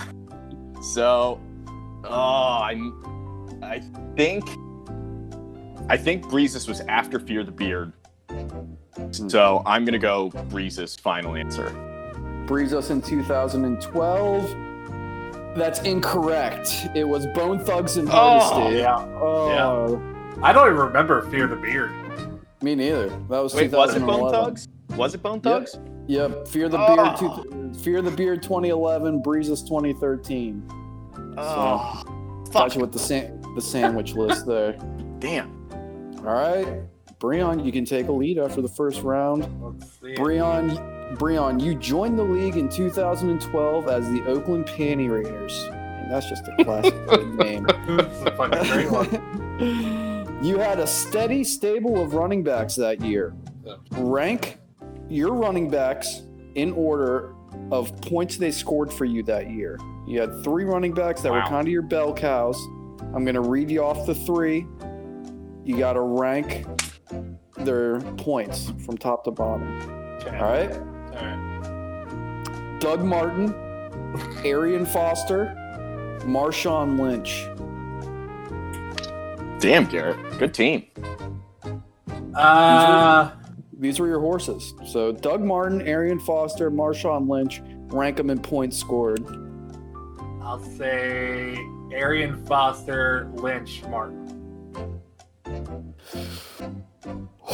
so, 0.82 1.40
oh, 2.04 2.10
I, 2.10 2.78
I 3.62 3.82
think, 4.16 4.48
I 5.90 5.96
think 5.96 6.28
Breezes 6.28 6.68
was 6.68 6.82
after 6.82 7.18
Fear 7.18 7.42
the 7.42 7.50
Beard. 7.50 7.92
So 9.10 9.60
I'm 9.66 9.84
gonna 9.84 9.98
go 9.98 10.30
Breezes. 10.48 10.94
Final 10.94 11.34
answer. 11.34 11.68
Breezes 12.46 12.90
in 12.90 13.02
2012. 13.02 14.56
That's 15.56 15.80
incorrect. 15.80 16.86
It 16.94 17.02
was 17.02 17.26
Bone 17.26 17.58
Thugs 17.58 17.96
and 17.96 18.08
Oh, 18.08 18.12
Hardesty. 18.12 18.76
Yeah. 18.78 19.04
Oh, 19.20 20.00
I 20.42 20.52
don't 20.52 20.68
even 20.68 20.78
remember 20.78 21.22
Fear 21.22 21.48
the 21.48 21.56
Beard. 21.56 21.90
me 22.62 22.76
neither. 22.76 23.08
That 23.28 23.42
was 23.42 23.52
Wait, 23.52 23.72
was 23.72 23.96
it 23.96 24.06
Bone 24.06 24.30
Thugs? 24.30 24.68
Was 24.90 25.14
it 25.14 25.22
Bone 25.24 25.40
Thugs? 25.40 25.76
Yep. 26.06 26.46
Fear 26.46 26.68
the 26.68 26.78
Oh. 26.78 26.94
Beard. 26.94 27.16
Two, 27.16 27.74
Fear 27.80 28.02
the 28.02 28.12
Beard 28.12 28.38
ah. 28.44 28.46
2011. 28.46 29.22
Breezes 29.22 29.60
2013. 29.64 30.62
Oh, 30.70 31.34
ah. 31.36 32.02
Got 32.04 32.52
fuck! 32.52 32.74
you 32.76 32.80
with 32.80 32.92
the 32.92 32.98
san- 33.00 33.40
the 33.56 33.60
sandwich 33.60 34.14
list 34.14 34.46
there. 34.46 34.74
Damn. 35.18 35.59
All 36.20 36.34
right, 36.34 36.82
Breon, 37.18 37.64
you 37.64 37.72
can 37.72 37.84
take 37.84 38.08
a 38.08 38.12
lead 38.12 38.38
after 38.38 38.60
the 38.62 38.68
first 38.68 39.02
round. 39.02 39.44
Breon, 40.02 41.16
Breon, 41.16 41.62
you 41.62 41.74
joined 41.74 42.18
the 42.18 42.22
league 42.24 42.56
in 42.56 42.68
2012 42.68 43.88
as 43.88 44.08
the 44.10 44.24
Oakland 44.26 44.66
Panty 44.66 45.10
Raiders. 45.10 45.64
And 45.70 46.10
that's 46.10 46.28
just 46.28 46.46
a 46.48 46.64
classic 46.64 46.94
name. 47.34 47.66
A 47.68 48.36
fucking 48.36 48.70
great 48.70 48.90
one. 48.90 50.06
You 50.42 50.56
had 50.56 50.80
a 50.80 50.86
steady 50.86 51.44
stable 51.44 52.00
of 52.02 52.14
running 52.14 52.42
backs 52.42 52.74
that 52.76 53.02
year. 53.02 53.34
Yeah. 53.62 53.74
Rank 53.90 54.56
your 55.10 55.34
running 55.34 55.68
backs 55.68 56.22
in 56.54 56.72
order 56.72 57.34
of 57.70 57.94
points 58.00 58.38
they 58.38 58.50
scored 58.50 58.90
for 58.90 59.04
you 59.04 59.22
that 59.24 59.50
year. 59.50 59.78
You 60.06 60.18
had 60.18 60.42
three 60.42 60.64
running 60.64 60.94
backs 60.94 61.20
that 61.20 61.30
were 61.30 61.42
kind 61.42 61.68
of 61.68 61.70
your 61.70 61.82
bell 61.82 62.14
cows. 62.14 62.56
I'm 63.14 63.22
going 63.22 63.34
to 63.34 63.42
read 63.42 63.70
you 63.70 63.84
off 63.84 64.06
the 64.06 64.14
three. 64.14 64.66
You 65.64 65.76
got 65.78 65.92
to 65.94 66.00
rank 66.00 66.64
their 67.58 68.00
points 68.16 68.72
from 68.84 68.96
top 68.98 69.24
to 69.24 69.30
bottom. 69.30 69.78
Okay. 70.22 70.36
All 70.38 70.50
right? 70.50 70.72
All 70.72 71.26
right. 71.26 72.78
Doug 72.80 73.04
Martin, 73.04 73.54
Arian 74.44 74.86
Foster, 74.86 75.54
Marshawn 76.20 76.98
Lynch. 76.98 77.46
Damn, 79.60 79.84
Garrett. 79.86 80.16
Good 80.38 80.54
team. 80.54 80.86
Uh, 82.34 83.30
These 83.78 84.00
were 84.00 84.06
your 84.06 84.20
horses. 84.20 84.72
So 84.86 85.12
Doug 85.12 85.42
Martin, 85.42 85.82
Arian 85.86 86.18
Foster, 86.20 86.70
Marshawn 86.70 87.28
Lynch. 87.28 87.60
Rank 87.92 88.16
them 88.16 88.30
in 88.30 88.38
points 88.40 88.78
scored. 88.78 89.24
I'll 90.40 90.62
say 90.78 91.58
Arian 91.92 92.44
Foster, 92.46 93.30
Lynch, 93.34 93.82
Martin. 93.90 94.39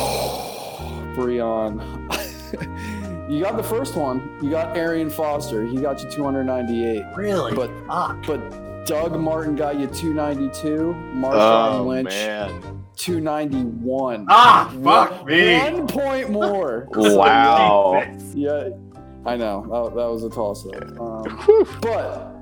Breon. 1.17 1.81
you 3.31 3.41
got 3.41 3.57
the 3.57 3.62
first 3.62 3.97
one. 3.97 4.39
You 4.43 4.51
got 4.51 4.77
Arian 4.77 5.11
Foster. 5.11 5.64
He 5.67 5.79
got 5.81 6.03
you 6.03 6.11
298. 6.11 7.05
Really? 7.17 7.55
But 7.55 7.71
Fuck. 7.87 8.27
but 8.27 8.85
Doug 8.87 9.19
Martin 9.19 9.57
got 9.57 9.79
you 9.81 9.87
292. 9.87 10.95
Marshawn 11.14 11.79
Oh 11.81 11.85
Lynch 11.85 12.11
man. 12.11 12.85
291. 12.97 14.27
Ah, 14.29 14.71
fuck 14.83 15.11
One- 15.12 15.25
me. 15.27 15.59
One 15.59 15.87
point 15.87 16.31
more. 16.31 16.89
Wow. 16.95 18.05
Yeah, 18.35 18.69
I 19.25 19.37
know. 19.37 19.62
That, 19.71 19.97
that 19.97 20.11
was 20.11 20.23
a 20.25 20.29
toss 20.31 20.67
up. 20.67 21.01
Um, 21.01 21.67
but 21.81 22.36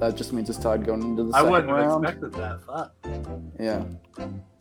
that 0.00 0.16
just 0.16 0.32
means 0.32 0.48
it's 0.48 0.58
tied 0.58 0.84
going 0.84 1.02
into 1.02 1.24
the 1.24 1.30
I 1.34 1.38
second 1.40 1.52
wouldn't 1.52 1.68
have 1.70 1.78
round. 1.78 2.04
expected 2.04 2.32
that. 2.34 2.60
Fuck. 2.64 2.94
Yeah. 3.58 3.84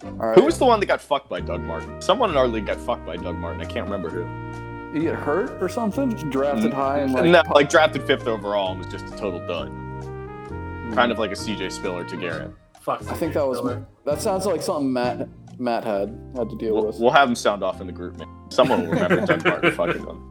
All 0.03 0.11
right. 0.11 0.37
Who 0.37 0.43
was 0.43 0.59
the 0.59 0.65
one 0.65 0.79
that 0.81 0.85
got 0.85 1.01
fucked 1.01 1.29
by 1.29 1.39
Doug 1.39 1.61
Martin? 1.61 2.01
Someone 2.01 2.29
in 2.29 2.37
our 2.37 2.47
league 2.47 2.65
got 2.65 2.79
fucked 2.79 3.05
by 3.05 3.15
Doug 3.15 3.35
Martin. 3.37 3.61
I 3.61 3.65
can't 3.65 3.85
remember 3.85 4.09
who. 4.09 4.93
He 4.93 5.05
get 5.05 5.15
hurt 5.15 5.61
or 5.61 5.69
something? 5.69 6.09
Drafted 6.09 6.71
mm-hmm. 6.71 6.75
high 6.75 6.99
and 6.99 7.13
like 7.13 7.25
no, 7.25 7.41
like 7.53 7.69
drafted 7.69 8.03
fifth 8.03 8.27
overall 8.27 8.71
and 8.71 8.79
was 8.79 8.87
just 8.87 9.05
a 9.05 9.17
total 9.17 9.39
dud. 9.47 9.69
Hmm. 9.69 10.93
Kind 10.93 11.11
of 11.11 11.19
like 11.19 11.31
a 11.31 11.35
CJ 11.35 11.71
Spiller 11.71 12.03
to 12.03 12.17
Garrett. 12.17 12.51
Fuck. 12.81 13.03
I 13.09 13.13
think 13.13 13.33
that 13.33 13.47
was 13.47 13.59
Spiller. 13.59 13.85
that 14.05 14.21
sounds 14.21 14.45
like 14.45 14.61
something 14.61 14.91
Matt 14.91 15.29
Matt 15.57 15.83
had 15.83 16.17
had 16.35 16.49
to 16.49 16.57
deal 16.57 16.73
We'll, 16.73 16.87
with. 16.87 16.99
we'll 16.99 17.11
have 17.11 17.29
him 17.29 17.35
sound 17.35 17.63
off 17.63 17.79
in 17.79 17.87
the 17.87 17.93
group, 17.93 18.17
man. 18.17 18.27
Someone 18.49 18.81
will 18.81 18.93
remember 18.93 19.25
Doug 19.25 19.43
Martin 19.45 19.71
fucking 19.75 20.05
them. 20.05 20.25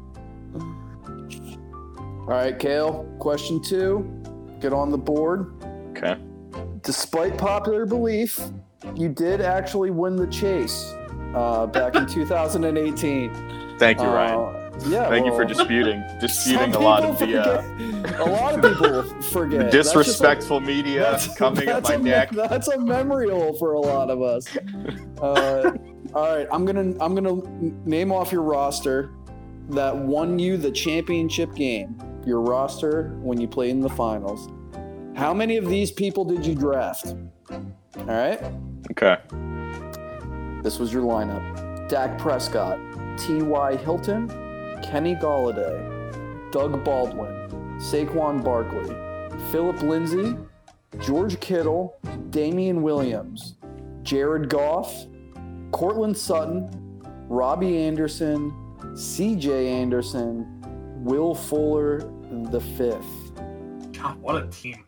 All 2.29 2.35
right, 2.35 2.59
Kale. 2.59 3.05
Question 3.21 3.63
two. 3.63 4.18
Get 4.61 4.73
on 4.73 4.91
the 4.91 4.99
board. 4.99 5.53
Okay. 5.91 6.17
Despite 6.83 7.37
popular 7.39 7.87
belief, 7.87 8.41
you 8.95 9.09
did 9.09 9.41
actually 9.41 9.91
win 9.91 10.17
the 10.17 10.27
chase 10.27 10.93
uh, 11.35 11.67
back 11.67 11.95
in 11.97 12.07
2018. 12.73 13.77
Thank 13.79 13.99
you, 14.01 14.07
Uh, 14.07 14.13
Ryan. 14.15 14.55
Yeah. 14.89 15.09
Thank 15.09 15.27
you 15.27 15.35
for 15.35 15.45
disputing 15.45 16.05
disputing 16.21 16.73
a 16.75 16.79
lot 16.79 17.03
of 17.03 17.19
the 17.19 17.37
uh, 17.43 18.25
a 18.25 18.31
lot 18.31 18.55
of 18.55 18.63
people 18.63 19.03
forget. 19.23 19.59
the 19.59 19.77
That's 19.77 19.89
disrespectful 19.93 20.61
media 20.61 21.01
that's- 21.01 21.37
coming 21.37 21.69
at 21.69 21.83
my 21.83 21.95
a 21.95 21.99
neck. 21.99 22.31
That's 22.31 22.69
a 22.69 22.79
memory 22.79 23.29
hole 23.29 23.55
for 23.55 23.73
a 23.73 23.81
lot 23.81 24.09
of 24.09 24.23
us. 24.23 24.47
Uh, 25.21 25.73
all 26.15 26.37
right, 26.37 26.47
I'm 26.53 26.65
gonna 26.65 26.95
I'm 27.01 27.15
gonna 27.17 27.43
name 27.85 28.13
off 28.13 28.31
your 28.31 28.43
roster 28.43 29.11
that 29.71 29.97
won 29.97 30.39
you 30.39 30.57
the 30.57 30.71
championship 30.71 31.55
game. 31.57 31.99
Your 32.29 32.43
roster 32.43 33.15
when 33.23 33.41
you 33.41 33.49
played 33.49 33.71
in 33.71 33.81
the 33.81 33.89
finals. 33.89 34.51
How 35.17 35.33
many 35.33 35.57
of 35.57 35.67
these 35.67 35.91
people 35.91 36.27
did 36.27 36.45
you 36.45 36.55
draft? 36.55 37.15
All 37.51 38.05
right, 38.05 38.39
Okay. 38.91 39.17
this 40.63 40.79
was 40.79 40.93
your 40.93 41.05
lineup: 41.05 41.89
Dak 41.89 42.19
Prescott, 42.19 42.79
T.Y. 43.17 43.77
Hilton, 43.77 44.29
Kenny 44.83 45.15
Golladay, 45.15 46.53
Doug 46.53 46.85
Baldwin, 46.85 47.49
Saquon 47.79 48.45
Barkley, 48.45 48.95
Philip 49.51 49.81
Lindsay, 49.81 50.37
George 51.01 51.41
Kittle, 51.41 51.97
Damien 52.29 52.83
Williams, 52.83 53.55
Jared 54.03 54.51
Goff, 54.51 55.07
Courtland 55.73 56.15
Sutton, 56.15 56.69
Robbie 57.31 57.79
Anderson, 57.85 58.53
CJ 58.93 59.67
Anderson, 59.67 60.47
Will 61.05 61.35
Fuller 61.35 62.01
the 62.31 62.61
fifth. 62.61 63.33
God, 63.97 64.21
what 64.21 64.37
a 64.43 64.47
team. 64.49 64.85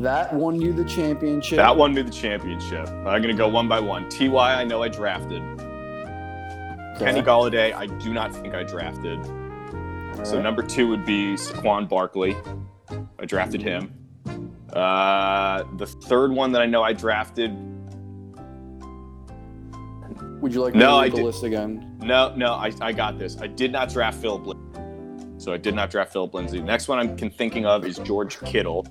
That 0.00 0.32
won 0.32 0.60
you 0.60 0.72
the 0.72 0.84
championship. 0.84 1.56
That 1.56 1.76
won 1.76 1.94
me 1.94 2.02
the 2.02 2.10
championship. 2.10 2.88
I'm 2.88 3.20
gonna 3.22 3.34
go 3.34 3.48
one 3.48 3.68
by 3.68 3.80
one. 3.80 4.08
Ty, 4.08 4.28
I 4.60 4.64
know 4.64 4.82
I 4.82 4.88
drafted. 4.88 5.42
Okay. 5.42 7.04
Kenny 7.06 7.22
Golladay, 7.22 7.74
I 7.74 7.86
do 7.86 8.12
not 8.12 8.34
think 8.34 8.54
I 8.54 8.62
drafted. 8.62 9.18
All 9.18 10.24
So 10.24 10.34
right. 10.36 10.42
number 10.42 10.62
two 10.62 10.88
would 10.88 11.04
be 11.04 11.34
Saquon 11.34 11.88
Barkley. 11.88 12.36
I 13.18 13.24
drafted 13.26 13.62
him. 13.62 13.92
Uh, 14.72 15.64
the 15.76 15.86
third 15.86 16.32
one 16.32 16.52
that 16.52 16.62
I 16.62 16.66
know 16.66 16.82
I 16.82 16.92
drafted. 16.92 17.50
Would 20.40 20.52
you 20.52 20.60
like 20.60 20.74
me 20.74 20.80
No, 20.80 20.86
to 20.90 20.92
I 20.96 21.02
read 21.04 21.12
the 21.12 21.16
did- 21.16 21.24
list 21.24 21.42
again? 21.42 21.96
No, 22.02 22.34
no, 22.36 22.52
I, 22.54 22.70
I 22.80 22.92
got 22.92 23.18
this. 23.18 23.36
I 23.40 23.46
did 23.46 23.72
not 23.72 23.88
draft 23.88 24.18
Philip 24.20 24.46
Lindsay. 24.46 24.80
So 25.44 25.52
I 25.52 25.58
did 25.58 25.74
not 25.74 25.90
draft 25.90 26.10
Philip 26.10 26.32
Lindsay. 26.32 26.58
The 26.58 26.64
Next 26.64 26.88
one 26.88 26.98
I'm 26.98 27.18
thinking 27.18 27.66
of 27.66 27.84
is 27.84 27.98
George 27.98 28.40
Kittle. 28.40 28.86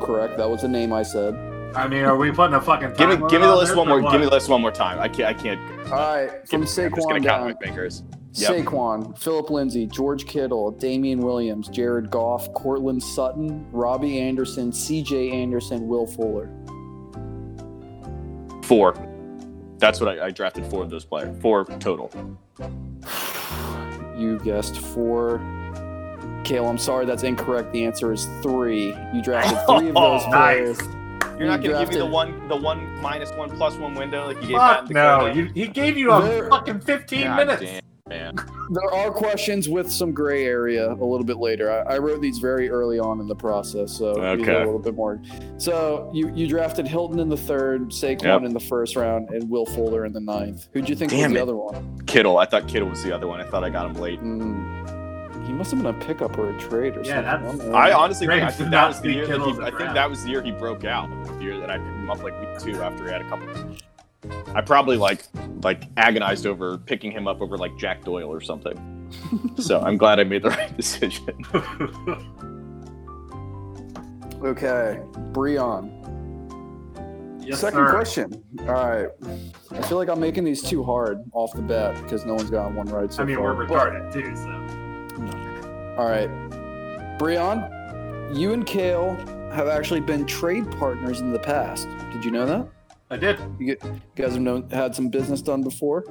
Correct. 0.00 0.38
That 0.38 0.48
was 0.48 0.62
the 0.62 0.68
name 0.68 0.94
I 0.94 1.02
said. 1.02 1.34
I 1.76 1.88
mean, 1.88 2.04
are 2.04 2.16
we 2.16 2.30
putting 2.30 2.54
a 2.54 2.60
fucking 2.60 2.94
Give 2.94 3.10
me, 3.10 3.16
give 3.28 3.42
me 3.42 3.46
the 3.46 3.54
list 3.54 3.76
one 3.76 3.86
or 3.90 4.00
more. 4.00 4.10
Give 4.12 4.18
me 4.18 4.24
the 4.28 4.32
list 4.32 4.48
one 4.48 4.62
more 4.62 4.70
time. 4.70 4.98
I 4.98 5.08
can't. 5.08 5.28
I 5.28 5.34
can't. 5.34 5.60
All 5.92 5.98
right, 5.98 6.48
from 6.48 6.62
I'm 6.62 6.66
just 6.66 6.76
gonna 6.78 6.90
Saquon 6.90 7.10
count 7.10 7.24
down. 7.24 7.46
my 7.48 7.54
fingers. 7.60 8.02
Yep. 8.32 8.64
Saquon, 8.64 9.18
Philip 9.18 9.50
Lindsay, 9.50 9.86
George 9.86 10.24
Kittle, 10.24 10.70
Damien 10.70 11.18
Williams, 11.18 11.68
Jared 11.68 12.10
Goff, 12.10 12.50
Courtland 12.54 13.02
Sutton, 13.02 13.70
Robbie 13.72 14.18
Anderson, 14.20 14.72
C.J. 14.72 15.32
Anderson, 15.32 15.86
Will 15.86 16.06
Fuller. 16.06 16.48
Four. 18.62 19.13
That's 19.78 20.00
what 20.00 20.18
I, 20.18 20.26
I 20.26 20.30
drafted. 20.30 20.64
Four 20.66 20.82
of 20.82 20.90
those 20.90 21.04
players. 21.04 21.36
Four 21.40 21.64
total. 21.78 22.10
You 24.16 24.38
guessed 24.38 24.78
four. 24.78 25.38
Kale, 26.44 26.66
I'm 26.68 26.78
sorry, 26.78 27.04
that's 27.04 27.24
incorrect. 27.24 27.72
The 27.72 27.84
answer 27.84 28.12
is 28.12 28.26
three. 28.42 28.94
You 29.12 29.22
drafted 29.22 29.58
three 29.66 29.88
of 29.88 29.94
those 29.94 30.22
Oh, 30.24 30.28
players. 30.30 30.78
nice. 30.78 30.88
You're 31.36 31.48
not 31.48 31.62
You 31.64 31.70
going 31.70 31.80
to 31.80 31.86
give 31.86 31.88
me 31.88 31.96
the 31.96 32.06
one, 32.06 32.46
the 32.46 32.54
one 32.56 33.00
minus 33.02 33.32
one 33.32 33.50
plus 33.56 33.74
one 33.76 33.94
window 33.96 34.26
like 34.28 34.36
you 34.40 34.48
gave 34.48 34.56
Matt 34.58 34.80
Fuck 34.82 34.90
in 34.90 34.94
no. 34.94 35.26
You, 35.26 35.46
he 35.46 35.66
gave 35.66 35.98
you 35.98 36.12
a 36.12 36.22
There- 36.22 36.48
fucking 36.48 36.78
15 36.80 37.22
God 37.24 37.36
minutes. 37.38 37.62
damn, 37.62 37.82
man. 38.10 38.36
There 38.70 38.92
are 38.92 39.10
questions 39.10 39.66
with 39.66 39.90
some 39.90 40.12
gray 40.12 40.44
area 40.44 40.92
a 40.92 40.92
little 40.92 41.24
bit 41.24 41.38
later. 41.38 41.70
I, 41.70 41.94
I 41.94 41.98
wrote 41.98 42.20
these 42.20 42.36
very 42.36 42.68
early 42.68 42.98
on 42.98 43.18
in 43.18 43.26
the 43.26 43.34
process, 43.34 43.96
so 43.96 44.10
you 44.32 44.44
get 44.44 44.48
Okay. 44.50 44.62
a 44.62 44.66
little 44.66 44.78
bit 44.78 44.94
more. 44.94 45.22
So 45.56 46.10
you, 46.12 46.30
you 46.34 46.46
drafted 46.46 46.86
Hilton 46.86 47.18
in 47.18 47.30
the 47.30 47.36
third, 47.36 47.88
Saquon 47.92 48.22
Yep. 48.24 48.42
in 48.42 48.52
the 48.52 48.60
first 48.60 48.94
round, 48.96 49.30
and 49.30 49.48
Will 49.48 49.64
Fuller 49.64 50.04
in 50.04 50.12
the 50.12 50.20
ninth. 50.20 50.68
Who'd 50.74 50.86
you 50.86 50.94
think 50.96 51.12
Damn 51.12 51.30
was 51.30 51.32
the 51.32 51.38
it. 51.38 51.42
other 51.42 51.56
one? 51.56 51.98
Kittle. 52.06 52.36
I 52.36 52.44
thought 52.44 52.68
Kittle 52.68 52.90
was 52.90 53.02
the 53.02 53.10
other 53.14 53.26
one. 53.26 53.40
I 53.40 53.44
thought 53.44 53.64
I 53.64 53.70
got 53.70 53.86
him 53.86 53.94
late. 53.94 54.20
Mm, 54.20 55.46
he 55.46 55.54
must 55.54 55.70
have 55.70 55.82
been 55.82 55.94
a 55.94 55.98
pickup 56.04 56.36
or 56.36 56.50
a 56.54 56.58
trade 56.58 56.98
or 56.98 57.04
Yeah, 57.04 57.38
something. 57.40 57.56
that's- 57.70 57.74
I 57.74 57.92
honestly 57.92 58.26
think, 58.26 58.42
I 58.42 58.50
think 58.50 58.70
that 58.70 58.86
was 58.86 59.00
the 59.00 59.12
year 59.12 59.26
that 59.26 59.40
he, 59.40 59.50
as 59.50 59.58
a 59.58 59.62
I 59.62 59.70
think 59.70 59.94
that 59.94 60.10
was 60.10 60.22
the 60.24 60.28
year 60.30 60.42
he 60.42 60.50
broke 60.52 60.84
out. 60.84 61.08
The 61.38 61.42
year 61.44 61.58
that 61.58 61.70
I 61.70 61.78
picked 61.78 61.88
him 61.88 62.10
up 62.10 62.22
like 62.22 62.38
week 62.38 62.58
two 62.58 62.82
after 62.82 63.04
he 63.06 63.10
had 63.12 63.22
a 63.22 63.28
couple. 63.30 63.46
I 64.54 64.60
probably 64.60 64.96
like 64.96 65.22
like 65.62 65.84
agonized 65.96 66.46
over 66.46 66.78
picking 66.78 67.10
him 67.12 67.26
up 67.28 67.40
over 67.40 67.56
like 67.58 67.76
Jack 67.76 68.04
Doyle 68.04 68.30
or 68.32 68.40
something. 68.40 69.10
so 69.58 69.80
I'm 69.80 69.96
glad 69.96 70.18
I 70.20 70.24
made 70.24 70.42
the 70.42 70.50
right 70.50 70.76
decision. 70.76 71.36
Okay, 74.44 75.00
Breon. 75.32 75.90
yes, 77.42 77.60
Second 77.60 77.78
sir. 77.86 77.90
question. 77.90 78.44
All 78.60 78.66
right. 78.66 79.08
I 79.70 79.80
feel 79.88 79.96
like 79.96 80.10
I'm 80.10 80.20
making 80.20 80.44
these 80.44 80.60
too 80.62 80.84
hard 80.84 81.24
off 81.32 81.54
the 81.54 81.62
bat 81.62 81.94
because 82.02 82.26
no 82.26 82.34
one's 82.34 82.50
gotten 82.50 82.74
one 82.76 82.86
right 82.88 83.10
so 83.10 83.22
I 83.22 83.26
mean, 83.26 83.36
far. 83.36 83.54
we're 83.54 83.64
But- 83.64 83.78
retarded 83.88 84.12
too, 84.12 84.36
so. 84.36 84.50
All 85.98 86.08
right. 86.10 86.28
Breon, 87.18 88.36
you 88.36 88.52
and 88.52 88.66
Kale 88.66 89.14
have 89.52 89.68
actually 89.68 90.00
been 90.00 90.26
trade 90.26 90.70
partners 90.72 91.20
in 91.22 91.32
the 91.32 91.38
past. 91.38 91.88
Did 92.12 92.22
you 92.22 92.30
know 92.30 92.44
that? 92.44 92.66
I 93.14 93.16
did. 93.16 93.38
You, 93.60 93.76
guys 94.16 94.32
have 94.32 94.40
known, 94.40 94.68
had 94.70 94.92
some 94.92 95.08
business 95.08 95.40
done 95.40 95.62
before. 95.62 96.02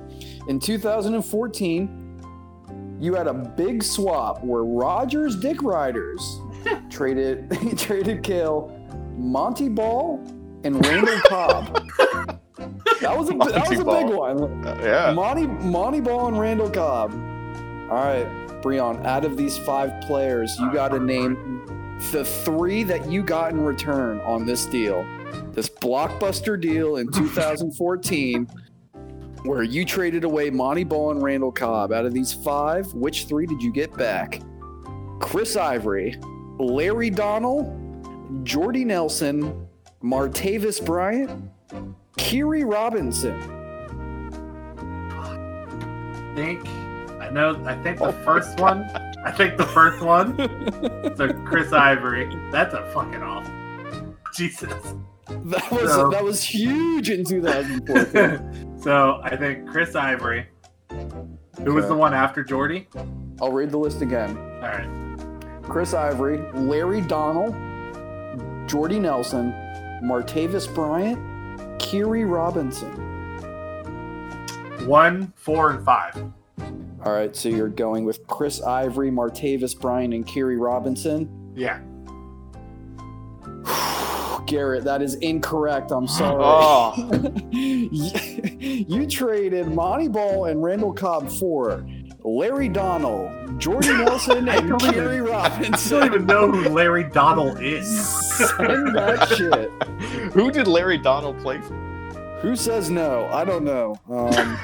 In 0.47 0.57
2014, 0.57 2.97
you 3.01 3.13
had 3.13 3.27
a 3.27 3.33
big 3.33 3.83
swap 3.83 4.41
where 4.41 4.63
Rodgers 4.63 5.35
Dick 5.35 5.61
Riders 5.61 6.39
traded 6.89 7.51
traded 7.77 8.23
Kale, 8.23 8.71
Montee 9.17 9.67
Ball, 9.67 10.23
and 10.63 10.83
Randall 10.85 11.19
Cobb. 11.27 11.89
That 13.01 13.17
was 13.17 13.29
a 13.29 13.33
that 13.33 13.67
was 13.69 13.79
a 13.79 13.83
Montee 13.83 14.03
big 14.05 14.15
Ball. 14.15 14.35
one. 14.35 14.65
Uh, 14.65 14.79
yeah. 14.81 15.11
Montee 15.13 15.47
Montee 15.47 15.99
Ball 15.99 16.29
and 16.29 16.39
Randall 16.39 16.69
Cobb. 16.69 17.11
All 17.91 17.97
right, 17.97 18.25
Breon. 18.61 19.03
Out 19.05 19.25
of 19.25 19.35
these 19.35 19.57
five 19.57 19.99
players, 20.03 20.57
you 20.57 20.71
got 20.71 20.89
to 20.91 20.99
name 21.01 21.97
the 22.13 22.23
three 22.23 22.83
that 22.83 23.11
you 23.11 23.21
got 23.21 23.51
in 23.51 23.59
return 23.61 24.21
on 24.21 24.45
this 24.45 24.65
deal, 24.67 25.05
this 25.53 25.69
blockbuster 25.69 26.59
deal 26.59 26.97
in 26.97 27.07
2014, 27.11 28.47
where 29.43 29.63
you 29.63 29.85
traded 29.85 30.23
away 30.23 30.49
Montee 30.49 30.83
Ball 30.83 31.11
and 31.11 31.21
Randall 31.23 31.51
Cobb. 31.51 31.91
Out 31.91 32.05
of 32.05 32.13
these 32.13 32.33
five, 32.33 32.91
which 32.93 33.25
three 33.25 33.45
did 33.45 33.61
you 33.61 33.71
get 33.71 33.95
back? 33.97 34.41
Chris 35.19 35.55
Ivory, 35.55 36.17
Larry 36.59 37.09
Donnell, 37.09 37.79
Jordy 38.43 38.83
Nelson, 38.85 39.67
Martavis 40.03 40.83
Bryant, 40.85 41.49
Khiry 42.17 42.69
Robinson. 42.69 43.39
I 45.11 46.35
think 46.35 46.67
I 47.21 47.29
know. 47.29 47.61
I 47.65 47.75
think 47.83 47.99
the 47.99 48.11
first 48.25 48.59
one. 48.59 48.83
I 49.23 49.31
think 49.31 49.57
the 49.57 49.65
first 49.65 50.03
one. 50.03 50.35
So 51.15 51.31
Chris 51.45 51.71
Ivory. 51.71 52.25
That's 52.51 52.73
a 52.73 52.89
fucking 52.91 53.21
off. 53.21 53.49
Jesus. 54.33 54.73
That 55.27 55.71
was 55.71 55.91
So- 55.91 56.09
that 56.09 56.23
was 56.23 56.43
huge 56.43 57.09
in 57.09 57.23
2014. 57.25 58.77
so 58.81 59.19
I 59.23 59.35
think 59.35 59.67
Chris 59.69 59.95
Ivory. 59.95 60.47
Who 61.63 61.73
was 61.73 61.87
the 61.87 61.95
one 61.95 62.13
after 62.13 62.43
Jordy? 62.43 62.87
I'll 63.41 63.51
read 63.51 63.71
the 63.71 63.77
list 63.77 64.01
again. 64.01 64.37
All 64.37 64.69
right. 64.69 65.63
Chris 65.63 65.93
Ivory, 65.93 66.39
Larry 66.53 67.01
Donnell, 67.01 67.51
Jordy 68.67 68.99
Nelson, 68.99 69.51
Martavis 70.03 70.73
Bryant, 70.73 71.17
Khiry 71.79 72.29
Robinson. 72.29 72.91
One, 74.87 75.31
four, 75.37 75.71
and 75.71 75.85
five. 75.85 76.17
All 77.05 77.13
right, 77.13 77.35
so 77.35 77.47
you're 77.49 77.69
going 77.69 78.03
with 78.05 78.25
Chris 78.27 78.61
Ivory, 78.61 79.11
Martavis 79.11 79.79
Bryant, 79.79 80.13
and 80.13 80.25
Khiry 80.27 80.59
Robinson. 80.59 81.29
Yeah. 81.55 81.79
Garrett, 84.47 84.83
that 84.85 85.01
is 85.01 85.15
incorrect. 85.15 85.91
I'm 85.91 86.07
sorry. 86.19 86.41
Oh, 86.43 86.93
you 87.51 89.07
traded 89.07 89.67
Montee 89.67 90.07
Ball 90.09 90.45
and 90.45 90.63
Randall 90.63 90.93
Cobb 90.93 91.29
for 91.31 91.85
Larry 92.23 92.69
Donnell, 92.69 93.31
Jordy 93.57 93.89
Nelson, 93.89 94.47
I 94.49 94.55
and 94.57 94.69
don't 94.69 94.81
Khiry 94.81 95.17
I 95.17 95.49
Robinson. 95.49 95.99
don't 95.99 96.13
even 96.13 96.25
know 96.25 96.49
who 96.51 96.69
Larry 96.69 97.03
Donnell 97.09 97.57
is. 97.57 97.87
Send 98.37 98.95
that 98.95 99.27
shit. 99.37 99.69
who 100.33 100.49
did 100.51 100.67
Larry 100.67 100.97
Donald 100.97 101.37
play 101.39 101.59
for? 101.61 101.75
Who 102.41 102.55
says 102.55 102.89
no? 102.89 103.27
I 103.31 103.45
don't 103.45 103.63
know. 103.63 103.95
Um, 104.09 104.57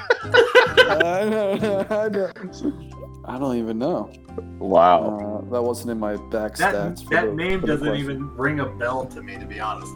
I, 0.91 1.27
don't, 1.29 1.91
I, 1.91 2.09
don't, 2.09 3.21
I 3.25 3.37
don't 3.39 3.55
even 3.57 3.77
know. 3.77 4.11
Wow. 4.59 5.41
Uh, 5.47 5.51
that 5.51 5.61
wasn't 5.61 5.91
in 5.91 5.99
my 5.99 6.15
back 6.29 6.55
That, 6.57 6.73
stats. 6.75 7.09
that 7.09 7.25
the- 7.27 7.33
name 7.33 7.61
doesn't 7.61 7.87
question. 7.87 8.03
even 8.03 8.35
ring 8.37 8.59
a 8.59 8.65
bell 8.65 9.05
to 9.07 9.21
me, 9.21 9.37
to 9.37 9.45
be 9.45 9.59
honest. 9.59 9.91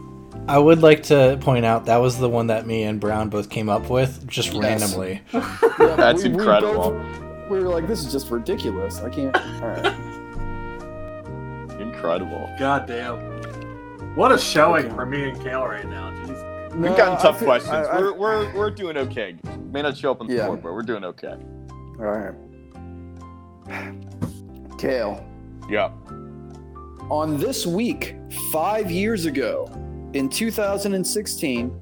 I 0.48 0.58
would 0.58 0.82
like 0.82 1.02
to 1.04 1.38
point 1.40 1.64
out 1.64 1.86
that 1.86 1.98
was 1.98 2.18
the 2.18 2.28
one 2.28 2.48
that 2.48 2.66
me 2.66 2.82
and 2.84 3.00
Brown 3.00 3.28
both 3.30 3.48
came 3.48 3.68
up 3.68 3.88
with, 3.88 4.26
just 4.26 4.52
Yes. 4.52 4.62
randomly. 4.62 5.22
Yeah, 5.32 5.56
That's 5.78 6.22
we- 6.24 6.30
we 6.30 6.34
incredible. 6.34 6.90
both- 6.90 7.50
We 7.50 7.58
were 7.60 7.68
like, 7.68 7.86
this 7.86 8.04
is 8.04 8.10
just 8.12 8.30
ridiculous. 8.30 9.00
I 9.00 9.08
can't. 9.10 9.36
All 9.62 9.68
right. 9.68 9.94
Incredible. 11.80 12.50
God 12.58 12.86
damn. 12.86 13.18
What 14.16 14.32
a 14.32 14.38
showing 14.38 14.86
Okay. 14.86 14.94
for 14.94 15.06
me 15.06 15.28
and 15.28 15.40
Kale 15.42 15.64
right 15.66 15.88
now. 15.88 16.10
Jeez. 16.10 16.74
We've 16.76 16.96
gotten 16.96 17.18
tough 17.18 17.38
thi- 17.38 17.44
questions. 17.46 17.72
I- 17.72 17.82
I- 17.84 17.98
we're, 18.00 18.12
we're, 18.14 18.54
we're 18.54 18.70
doing 18.70 18.96
okay. 18.96 19.36
May 19.72 19.82
not 19.82 19.96
show 19.96 20.10
up 20.10 20.20
on 20.20 20.26
the 20.26 20.34
Yeah. 20.34 20.46
board, 20.46 20.62
but 20.62 20.72
we're 20.74 20.82
doing 20.82 21.04
okay. 21.04 21.34
All 21.98 22.04
right. 22.06 22.34
Kale. 24.84 25.24
Yeah. 25.70 25.92
On 27.10 27.38
this 27.38 27.66
week, 27.66 28.16
five 28.52 28.90
years 28.90 29.24
ago, 29.24 29.66
in 30.12 30.28
2016, 30.28 31.80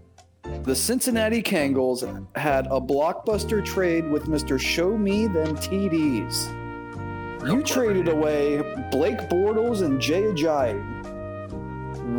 the 0.63 0.77
Cincinnati 0.77 1.43
Bengals 1.43 2.27
had 2.37 2.67
a 2.67 2.81
blockbuster 2.81 3.65
trade 3.65 4.09
with 4.09 4.27
Mr. 4.27 4.57
Show 4.57 4.97
Me 4.97 5.27
Them 5.27 5.57
TDs. 5.57 6.47
You 7.45 7.61
traded 7.65 8.07
away 8.07 8.59
Blake 8.93 9.19
Bortles 9.29 9.83
and 9.83 10.01
Jay 10.01 10.23
Ajayi. 10.23 10.81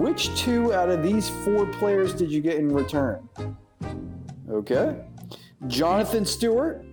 Which 0.01 0.35
two 0.37 0.73
out 0.73 0.89
of 0.89 1.01
these 1.01 1.29
four 1.45 1.65
players 1.65 2.13
did 2.13 2.29
you 2.29 2.41
get 2.41 2.57
in 2.57 2.67
return? 2.67 3.29
Okay. 4.51 4.97
Jonathan 5.67 6.25
Stewart, 6.25 6.85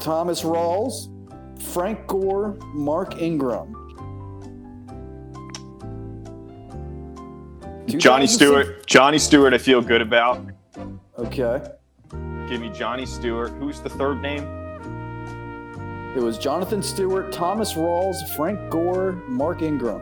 Thomas 0.00 0.40
Rawls, 0.40 1.10
Frank 1.58 2.06
Gore, 2.06 2.56
Mark 2.74 3.20
Ingram. 3.20 3.74
Johnny 7.86 8.26
Stewart. 8.26 8.86
Johnny 8.86 9.18
Stewart, 9.18 9.54
I 9.54 9.58
feel 9.58 9.80
good 9.80 10.02
about. 10.02 10.44
Okay. 11.18 11.60
give 12.48 12.60
me 12.60 12.70
Johnny 12.70 13.06
Stewart. 13.06 13.50
Who's 13.58 13.80
the 13.80 13.88
third 13.88 14.20
name? 14.22 14.44
It 16.16 16.22
was 16.22 16.38
Jonathan 16.38 16.82
Stewart, 16.82 17.32
Thomas 17.32 17.74
Rawls, 17.74 18.16
Frank 18.36 18.70
Gore, 18.70 19.12
Mark 19.28 19.62
Ingram. 19.62 20.00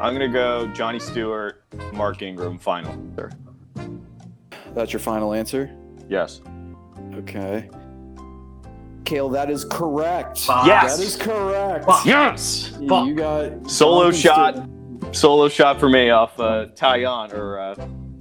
I'm 0.00 0.14
gonna 0.14 0.28
go 0.28 0.66
Johnny 0.68 0.98
Stewart, 0.98 1.62
Mark 1.92 2.22
Ingram. 2.22 2.58
Final. 2.58 2.96
That's 4.74 4.92
your 4.92 5.00
final 5.00 5.32
answer? 5.34 5.70
Yes. 6.08 6.40
Okay. 7.14 7.68
Kale, 9.10 9.28
that 9.30 9.50
is 9.50 9.64
correct. 9.64 10.38
Fuck. 10.42 10.66
Yes! 10.66 10.96
That 10.96 11.02
is 11.04 11.16
correct. 11.16 11.84
Fuck. 11.84 12.06
Yes. 12.06 12.72
You- 12.80 12.88
Fuck. 12.88 13.06
You 13.08 13.14
got 13.14 13.68
Solo 13.70 14.12
shot. 14.12 14.54
Stewart. 14.54 15.16
Solo 15.16 15.48
shot 15.48 15.80
for 15.80 15.88
me 15.88 16.10
off 16.10 16.38
uh, 16.38 16.66
Tyon 16.76 17.32
or 17.34 17.58
uh, 17.58 17.74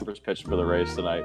first 0.03 0.23
pitch 0.23 0.41
for 0.43 0.55
the 0.55 0.65
Rays 0.65 0.95
tonight. 0.95 1.23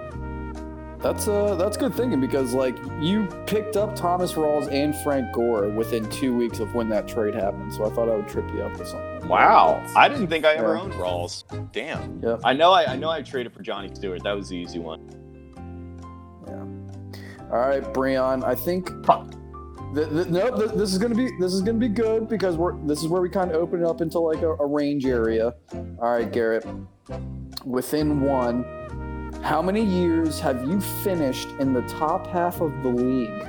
That's 1.01 1.29
uh 1.29 1.55
that's 1.57 1.77
good 1.77 1.95
thinking 1.95 2.19
because 2.21 2.55
like 2.55 2.77
you 3.01 3.27
picked 3.47 3.77
up 3.77 3.95
Thomas 3.95 4.33
Rawls 4.35 4.73
and 4.73 4.95
Frank 4.97 5.33
Gore 5.35 5.69
within 5.69 6.09
two 6.09 6.35
weeks 6.35 6.61
of 6.61 6.75
when 6.75 6.89
that 6.91 7.07
trade 7.07 7.35
happened. 7.35 7.73
So 7.75 7.85
I 7.85 7.91
thought 7.91 8.09
I 8.09 8.17
would 8.17 8.27
trip 8.29 8.47
you 8.55 8.63
up 8.63 8.79
with 8.79 8.89
something. 8.89 9.29
Wow. 9.29 9.83
I 9.97 10.09
didn't 10.09 10.29
think 10.29 10.45
I 10.47 10.55
ever 10.55 10.75
Yeah. 10.75 10.81
owned 10.83 10.93
Rawls. 10.95 11.45
Damn. 11.73 12.21
Yep. 12.23 12.41
I 12.45 12.53
know. 12.55 12.73
I, 12.73 12.93
I 12.93 12.97
know. 12.97 13.11
I 13.11 13.21
traded 13.21 13.53
for 13.53 13.63
Johnny 13.63 13.95
Stewart. 13.95 14.23
That 14.25 14.33
was 14.33 14.49
the 14.49 14.57
easy 14.57 14.79
one. 14.79 15.01
Yeah. 16.47 17.45
All 17.53 17.59
right, 17.69 17.83
Breon. 17.83 18.43
I 18.43 18.55
think. 18.55 18.89
Fuck. 19.05 19.31
Th- 19.95 20.09
th- 20.09 20.27
no, 20.29 20.57
th- 20.57 20.73
this 20.73 20.93
is 20.93 20.99
gonna 20.99 21.15
be 21.15 21.31
this 21.39 21.53
is 21.53 21.61
gonna 21.63 21.79
be 21.79 21.89
good 21.89 22.29
because 22.29 22.57
we're 22.57 22.75
this 22.87 23.03
is 23.03 23.09
where 23.09 23.23
we 23.23 23.29
kind 23.29 23.51
of 23.51 23.57
open 23.57 23.81
it 23.83 23.87
up 23.87 24.01
into 24.01 24.19
like 24.19 24.43
a, 24.43 24.51
a 24.55 24.67
range 24.67 25.07
area. 25.07 25.55
All 25.73 26.11
right, 26.13 26.31
Garrett. 26.31 26.67
Within 27.65 28.21
one, 28.23 28.65
how 29.43 29.63
many 29.63 29.83
years 29.85 30.41
have 30.41 30.65
you 30.67 30.81
finished 30.81 31.49
in 31.61 31.73
the 31.73 31.83
top 31.83 32.27
half 32.27 32.61
of 32.61 32.73
the 32.83 32.89
league? 32.89 33.45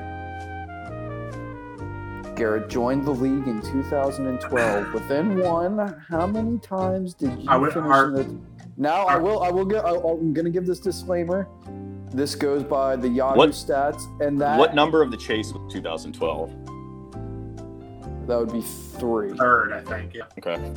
Garrett 2.35 2.69
joined 2.69 3.05
the 3.05 3.11
league 3.11 3.47
in 3.47 3.61
2012. 3.61 4.93
Within 4.93 5.39
one, 5.39 6.03
how 6.09 6.27
many 6.27 6.59
times 6.59 7.13
did 7.13 7.31
you 7.39 7.45
I 7.49 7.55
would- 7.55 7.71
finish 7.73 7.89
are- 7.89 8.07
in 8.09 8.13
the? 8.13 8.37
Now 8.77 9.05
I 9.05 9.15
will. 9.17 9.41
I 9.41 9.49
will 9.51 9.63
get. 9.65 9.85
I, 9.85 9.91
I'm 9.95 10.33
gonna 10.33 10.49
give 10.49 10.65
this 10.65 10.79
disclaimer. 10.81 11.47
This 12.15 12.33
goes 12.33 12.63
by 12.63 12.95
the 12.95 13.09
Yahoo 13.09 13.37
What- 13.37 13.49
stats, 13.49 14.01
and 14.25 14.39
that 14.39 14.57
What 14.57 14.73
number 14.73 15.01
of 15.01 15.11
the 15.11 15.17
chase 15.17 15.51
was 15.51 15.71
2012? 15.73 16.49
that 18.27 18.39
would 18.39 18.53
be 18.53 18.61
three. 18.61 19.35
Third, 19.37 19.73
I 19.73 19.81
think. 19.81 20.13
Yeah. 20.15 20.23
Okay. 20.39 20.73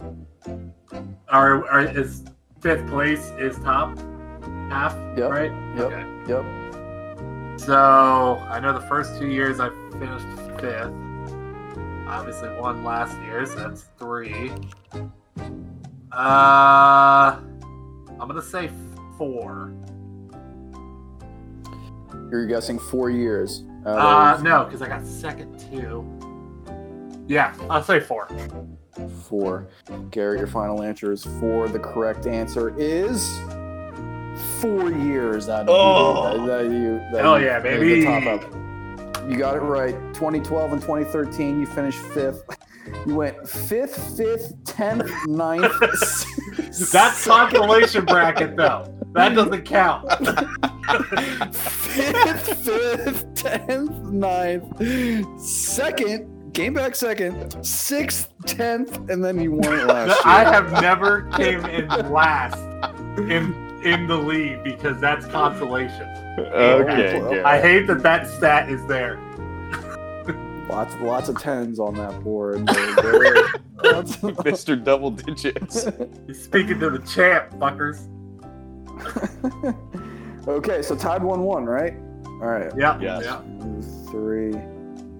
Or, 1.32 1.64
or 1.72 1.80
is 1.80 2.24
fifth 2.60 2.86
place 2.88 3.30
is 3.38 3.56
top 3.60 3.96
half, 4.68 4.94
Yep. 5.16 5.30
right? 5.30 5.52
Yep. 5.76 5.92
Okay. 5.92 6.04
Yep. 6.26 7.60
So 7.60 8.36
I 8.50 8.58
know 8.60 8.72
the 8.72 8.84
first 8.88 9.16
two 9.18 9.28
years 9.28 9.60
I 9.60 9.70
finished 9.92 10.26
fifth. 10.60 10.92
Obviously, 12.08 12.48
one 12.60 12.82
last 12.84 13.16
year, 13.20 13.46
so 13.46 13.54
that's 13.60 13.82
three. 13.98 14.50
Uh, 16.12 17.36
I'm 18.18 18.26
gonna 18.26 18.42
say 18.42 18.70
four. 19.16 19.72
You're 22.30 22.46
guessing 22.46 22.78
four 22.78 23.10
years. 23.10 23.64
out 23.86 24.38
Uh, 24.38 24.42
no, 24.42 24.64
because 24.64 24.82
I 24.82 24.88
got 24.88 25.06
second 25.06 25.58
too. 25.58 26.04
Yeah, 27.26 27.54
I'll 27.68 27.82
say 27.82 28.00
four. 28.00 28.28
Four. 29.24 29.68
Garrett, 30.10 30.38
your 30.38 30.46
final 30.48 30.82
answer 30.82 31.12
is 31.12 31.24
four. 31.40 31.68
The 31.68 31.78
correct 31.78 32.26
answer 32.26 32.74
is 32.78 33.38
four 34.60 34.90
years 34.90 35.48
out 35.48 35.62
of 35.62 35.68
Oh. 35.70 36.46
that, 36.46 36.46
that 36.46 36.64
you. 36.72 36.98
That 37.12 37.22
Hell 37.22 37.38
you 37.38 37.46
yeah, 37.46 37.58
made 37.60 37.78
baby. 37.80 38.00
The 38.00 38.06
top 38.06 38.42
up. 38.44 39.30
You 39.30 39.36
got 39.36 39.56
it 39.56 39.60
right. 39.60 39.94
2012 40.14 40.72
and 40.72 40.80
2013, 40.80 41.60
you 41.60 41.66
finished 41.66 41.98
fifth. 41.98 42.42
You 43.06 43.14
went 43.14 43.46
fifth, 43.46 44.16
fifth, 44.16 44.54
tenth, 44.64 45.10
ninth. 45.26 45.70
That's 46.92 47.26
consolation 47.26 48.04
bracket 48.06 48.56
though. 48.56 48.94
That 49.12 49.34
doesn't 49.34 49.62
count. 49.64 50.06
fifth, 51.54 52.64
fifth, 52.64 53.34
tenth, 53.34 53.90
ninth, 54.04 55.40
second, 55.40 56.52
came 56.54 56.74
back 56.74 56.94
second, 56.94 57.64
sixth, 57.64 58.32
tenth, 58.46 58.96
and 59.10 59.24
then 59.24 59.40
you 59.40 59.52
won 59.52 59.72
it 59.78 59.86
last 59.86 60.24
I 60.26 60.44
have 60.44 60.70
never 60.82 61.22
came 61.32 61.64
in 61.66 61.88
last 62.12 62.58
in 63.18 63.54
in 63.84 64.06
the 64.08 64.16
league 64.16 64.62
because 64.64 65.00
that's 65.00 65.24
consolation. 65.26 66.08
Okay. 66.38 67.40
I- 67.42 67.56
I 67.56 67.60
hate 67.60 67.86
that 67.86 68.02
that 68.02 68.26
stat 68.28 68.68
is 68.68 68.84
there. 68.86 69.18
Lots, 70.68 70.94
lots 71.00 71.28
of 71.30 71.38
tens 71.40 71.78
on 71.80 71.94
that 71.94 72.22
board. 72.22 72.66
There- 73.02 73.18
there- 73.18 73.92
lots 73.92 74.16
of- 74.16 74.36
Mr. 74.38 74.82
Double 74.82 75.10
Digits. 75.10 75.82
Speaking 76.32 76.78
to 76.80 76.90
the 76.90 76.98
champ, 77.10 77.50
fuckers. 77.52 78.06
okay, 80.48 80.82
so 80.82 80.96
tied 80.96 81.22
one-one, 81.22 81.64
right? 81.64 81.94
All 82.40 82.48
right. 82.48 82.72
Yeah. 82.76 82.98
Yes. 83.00 83.24
Yeah. 83.24 83.40
Three. 84.10 84.54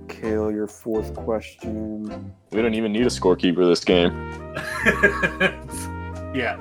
Kale, 0.08 0.50
your 0.50 0.66
fourth 0.66 1.14
question. 1.14 2.32
We 2.50 2.62
don't 2.62 2.74
even 2.74 2.92
need 2.92 3.02
a 3.02 3.06
scorekeeper 3.06 3.66
this 3.68 3.84
game. 3.84 4.12
yeah. 6.34 6.58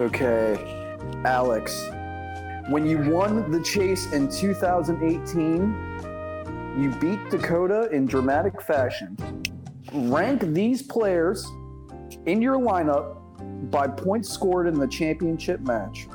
Okay, 0.00 0.98
Alex. 1.24 1.88
When 2.68 2.86
you 2.86 2.98
won 3.10 3.50
the 3.50 3.62
chase 3.62 4.12
in 4.12 4.28
2018, 4.28 5.94
you 6.78 6.90
beat 7.00 7.30
Dakota 7.30 7.88
in 7.90 8.06
dramatic 8.06 8.60
fashion. 8.62 9.16
Rank 9.92 10.40
these 10.54 10.82
players 10.82 11.46
in 12.26 12.40
your 12.40 12.58
lineup 12.58 13.70
by 13.70 13.86
points 13.86 14.30
scored 14.30 14.66
in 14.66 14.74
the 14.74 14.88
championship 14.88 15.60
match. 15.60 16.08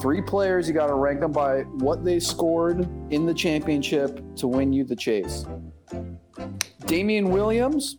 Three 0.00 0.22
players, 0.22 0.68
you 0.68 0.74
got 0.74 0.86
to 0.86 0.94
rank 0.94 1.20
them 1.20 1.32
by 1.32 1.62
what 1.62 2.04
they 2.04 2.20
scored 2.20 2.88
in 3.10 3.26
the 3.26 3.34
championship 3.34 4.22
to 4.36 4.46
win 4.46 4.72
you 4.72 4.84
the 4.84 4.94
chase. 4.94 5.44
Damien 6.86 7.30
Williams, 7.30 7.98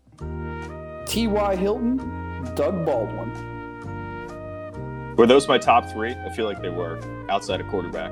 T.Y. 1.05 1.55
Hilton, 1.57 1.97
Doug 2.55 2.85
Baldwin. 2.85 3.31
Were 5.17 5.27
those 5.27 5.47
my 5.49 5.57
top 5.57 5.89
three? 5.89 6.11
I 6.13 6.29
feel 6.29 6.45
like 6.45 6.61
they 6.61 6.69
were 6.69 6.99
outside 7.29 7.59
of 7.59 7.67
quarterback. 7.67 8.11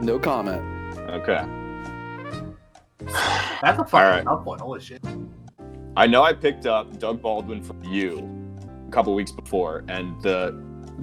No 0.00 0.18
comment. 0.20 0.62
Okay. 1.10 1.44
That's 3.60 3.80
a 3.80 3.84
fucking 3.84 3.94
All 3.94 4.02
right. 4.04 4.24
tough 4.24 4.44
one. 4.44 4.60
Holy 4.60 4.80
shit. 4.80 5.02
I 5.96 6.06
know 6.06 6.22
I 6.22 6.32
picked 6.32 6.66
up 6.66 7.00
Doug 7.00 7.20
Baldwin 7.20 7.64
from 7.64 7.82
you 7.82 8.30
a 8.86 8.90
couple 8.92 9.12
weeks 9.16 9.32
before, 9.32 9.84
and 9.88 10.22
the 10.22 10.52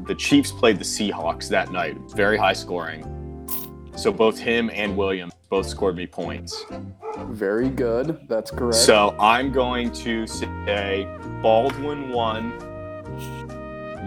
the 0.03 0.15
Chiefs 0.15 0.51
played 0.51 0.77
the 0.77 0.83
Seahawks 0.83 1.47
that 1.49 1.71
night. 1.71 1.97
Very 2.13 2.37
high 2.37 2.53
scoring. 2.53 3.03
So 3.95 4.11
both 4.11 4.37
him 4.37 4.69
and 4.73 4.95
Williams 4.97 5.33
both 5.49 5.67
scored 5.67 5.95
me 5.95 6.05
points. 6.05 6.65
Very 7.29 7.69
good. 7.69 8.19
That's 8.27 8.51
correct. 8.51 8.75
So 8.75 9.15
I'm 9.19 9.51
going 9.51 9.91
to 9.93 10.27
say 10.27 11.07
Baldwin 11.41 12.09
one, 12.09 12.53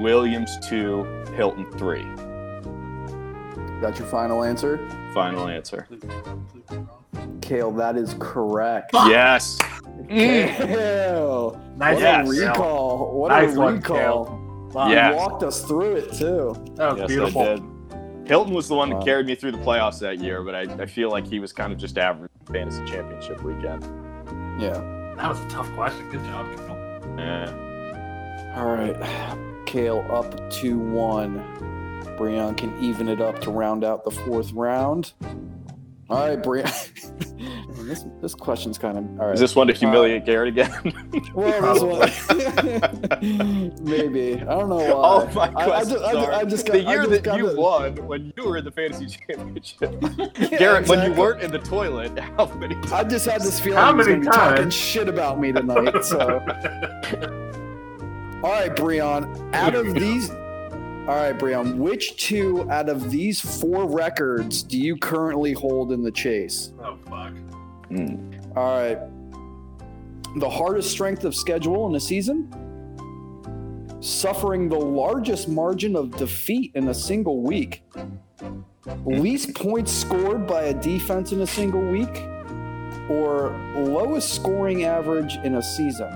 Williams 0.02 0.50
two, 0.68 1.04
Hilton 1.36 1.70
three. 1.78 2.04
That's 3.80 3.98
your 3.98 4.08
final 4.08 4.44
answer? 4.44 4.86
Final 5.14 5.48
answer. 5.48 5.88
Kale, 7.40 7.70
that 7.72 7.96
is 7.96 8.14
correct. 8.18 8.90
Yes. 8.92 9.58
Kale! 10.08 11.60
Nice 11.76 11.94
What 11.94 12.02
Yes. 12.02 12.26
a 12.26 12.30
recall. 12.46 13.18
What 13.18 13.28
Nice 13.28 13.54
a 13.54 13.58
one, 13.58 13.76
recall. 13.76 14.40
Wow, 14.72 14.88
Yeah. 14.90 15.10
You 15.10 15.16
walked 15.16 15.42
us 15.42 15.62
through 15.64 15.96
it 15.96 16.12
too. 16.12 16.54
That 16.74 16.90
was 16.92 16.98
Yes, 17.00 17.08
beautiful. 17.08 17.42
I 17.42 17.44
did. 17.56 17.62
Hilton 18.26 18.52
was 18.52 18.68
the 18.68 18.74
one 18.74 18.90
Wow. 18.90 18.98
that 18.98 19.04
carried 19.06 19.26
me 19.26 19.34
through 19.34 19.52
the 19.52 19.58
playoffs 19.58 19.98
that 20.00 20.18
year, 20.18 20.42
but 20.42 20.54
I, 20.54 20.60
I 20.82 20.86
feel 20.86 21.10
like 21.10 21.26
he 21.26 21.38
was 21.40 21.52
kind 21.52 21.72
of 21.72 21.78
just 21.78 21.96
average 21.96 22.30
fantasy 22.52 22.84
championship 22.84 23.42
weekend. 23.42 23.82
Yeah. 24.60 24.72
That 25.16 25.28
was 25.30 25.40
a 25.40 25.48
tough 25.48 25.70
question. 25.72 26.08
Good 26.10 26.22
job, 26.24 26.46
Kyle. 26.56 26.76
Yeah. 27.18 28.54
All 28.56 28.66
right. 28.66 28.96
Kale 29.66 30.04
up 30.10 30.50
2 30.50 30.78
1. 30.78 32.14
Breon 32.18 32.56
can 32.56 32.76
even 32.82 33.08
it 33.08 33.20
up 33.20 33.40
to 33.42 33.50
round 33.50 33.84
out 33.84 34.04
the 34.04 34.10
fourth 34.10 34.52
round. 34.52 35.12
All 36.10 36.26
right, 36.26 36.42
Breon. 36.42 36.64
this, 37.86 38.04
this 38.22 38.34
question's 38.34 38.78
kind 38.78 38.96
of. 38.96 39.04
All 39.20 39.26
right. 39.26 39.34
Is 39.34 39.40
this 39.40 39.54
one 39.54 39.66
to 39.66 39.74
uh, 39.74 39.76
humiliate 39.76 40.24
Garrett 40.24 40.48
again? 40.48 40.70
Well, 41.34 41.74
this 41.74 42.26
one. 42.28 43.74
Maybe. 43.84 44.34
I 44.40 44.44
don't 44.44 44.68
know 44.70 44.76
why. 44.76 44.88
All 44.90 45.20
of 45.22 45.34
my 45.34 45.48
I- 45.48 45.64
I 45.64 45.64
questions 45.66 45.92
just- 45.92 46.04
I 46.04 46.12
just- 46.14 46.28
are 46.28 46.32
I 46.32 46.44
just 46.44 46.66
got- 46.66 46.72
the 46.72 46.82
year 46.82 46.98
just 47.00 47.10
that 47.10 47.22
got 47.24 47.38
you 47.38 47.50
the- 47.50 47.60
won 47.60 48.06
when 48.06 48.32
you 48.36 48.44
were 48.48 48.56
in 48.56 48.64
the 48.64 48.70
fantasy 48.72 49.06
championship. 49.06 49.94
Yeah, 50.38 50.58
Garrett, 50.58 50.88
when 50.88 51.10
you 51.12 51.18
weren't 51.18 51.42
in 51.42 51.50
the 51.50 51.58
toilet, 51.58 52.18
how 52.18 52.46
many 52.54 52.74
times? 52.76 52.92
I 52.92 53.04
just 53.04 53.26
had 53.26 53.42
this 53.42 53.60
feeling 53.60 53.78
How 53.78 53.90
he 53.92 53.98
was 53.98 54.06
many 54.08 54.24
gonna 54.24 54.30
be 54.30 54.36
talking 54.56 54.70
shit 54.70 55.08
about 55.08 55.38
me 55.38 55.52
tonight. 55.52 56.04
So, 56.04 56.18
all 58.42 58.50
right, 58.52 58.74
Breon. 58.74 59.54
Out 59.54 59.74
of 59.74 59.94
these, 59.94 60.30
All 61.08 61.14
right, 61.14 61.38
Breon. 61.38 61.76
Which 61.76 62.16
two 62.22 62.70
out 62.70 62.90
of 62.90 63.10
these 63.10 63.40
four 63.40 63.86
records 63.86 64.62
do 64.62 64.78
you 64.78 64.94
currently 64.94 65.54
hold 65.54 65.90
in 65.90 66.02
the 66.02 66.10
chase? 66.10 66.74
Oh 66.84 66.98
fuck. 67.08 67.32
Hmm. 67.88 68.30
All 68.54 68.78
right. 68.78 68.98
The 70.36 70.50
hardest 70.50 70.90
strength 70.90 71.24
of 71.24 71.34
schedule 71.34 71.86
in 71.86 71.94
a 71.94 72.00
season. 72.00 72.52
Suffering 74.00 74.68
the 74.68 74.78
largest 74.78 75.48
margin 75.48 75.96
of 75.96 76.14
defeat 76.18 76.72
in 76.74 76.88
a 76.88 76.94
single 76.94 77.40
week. 77.40 77.82
Least 79.06 79.54
points 79.54 79.90
scored 79.90 80.46
by 80.46 80.64
a 80.64 80.74
defense 80.74 81.32
in 81.32 81.40
a 81.40 81.46
single 81.46 81.80
week. 81.80 82.22
Or 83.08 83.58
lowest 83.74 84.34
scoring 84.34 84.84
average 84.84 85.36
in 85.36 85.54
a 85.54 85.62
season. 85.62 86.12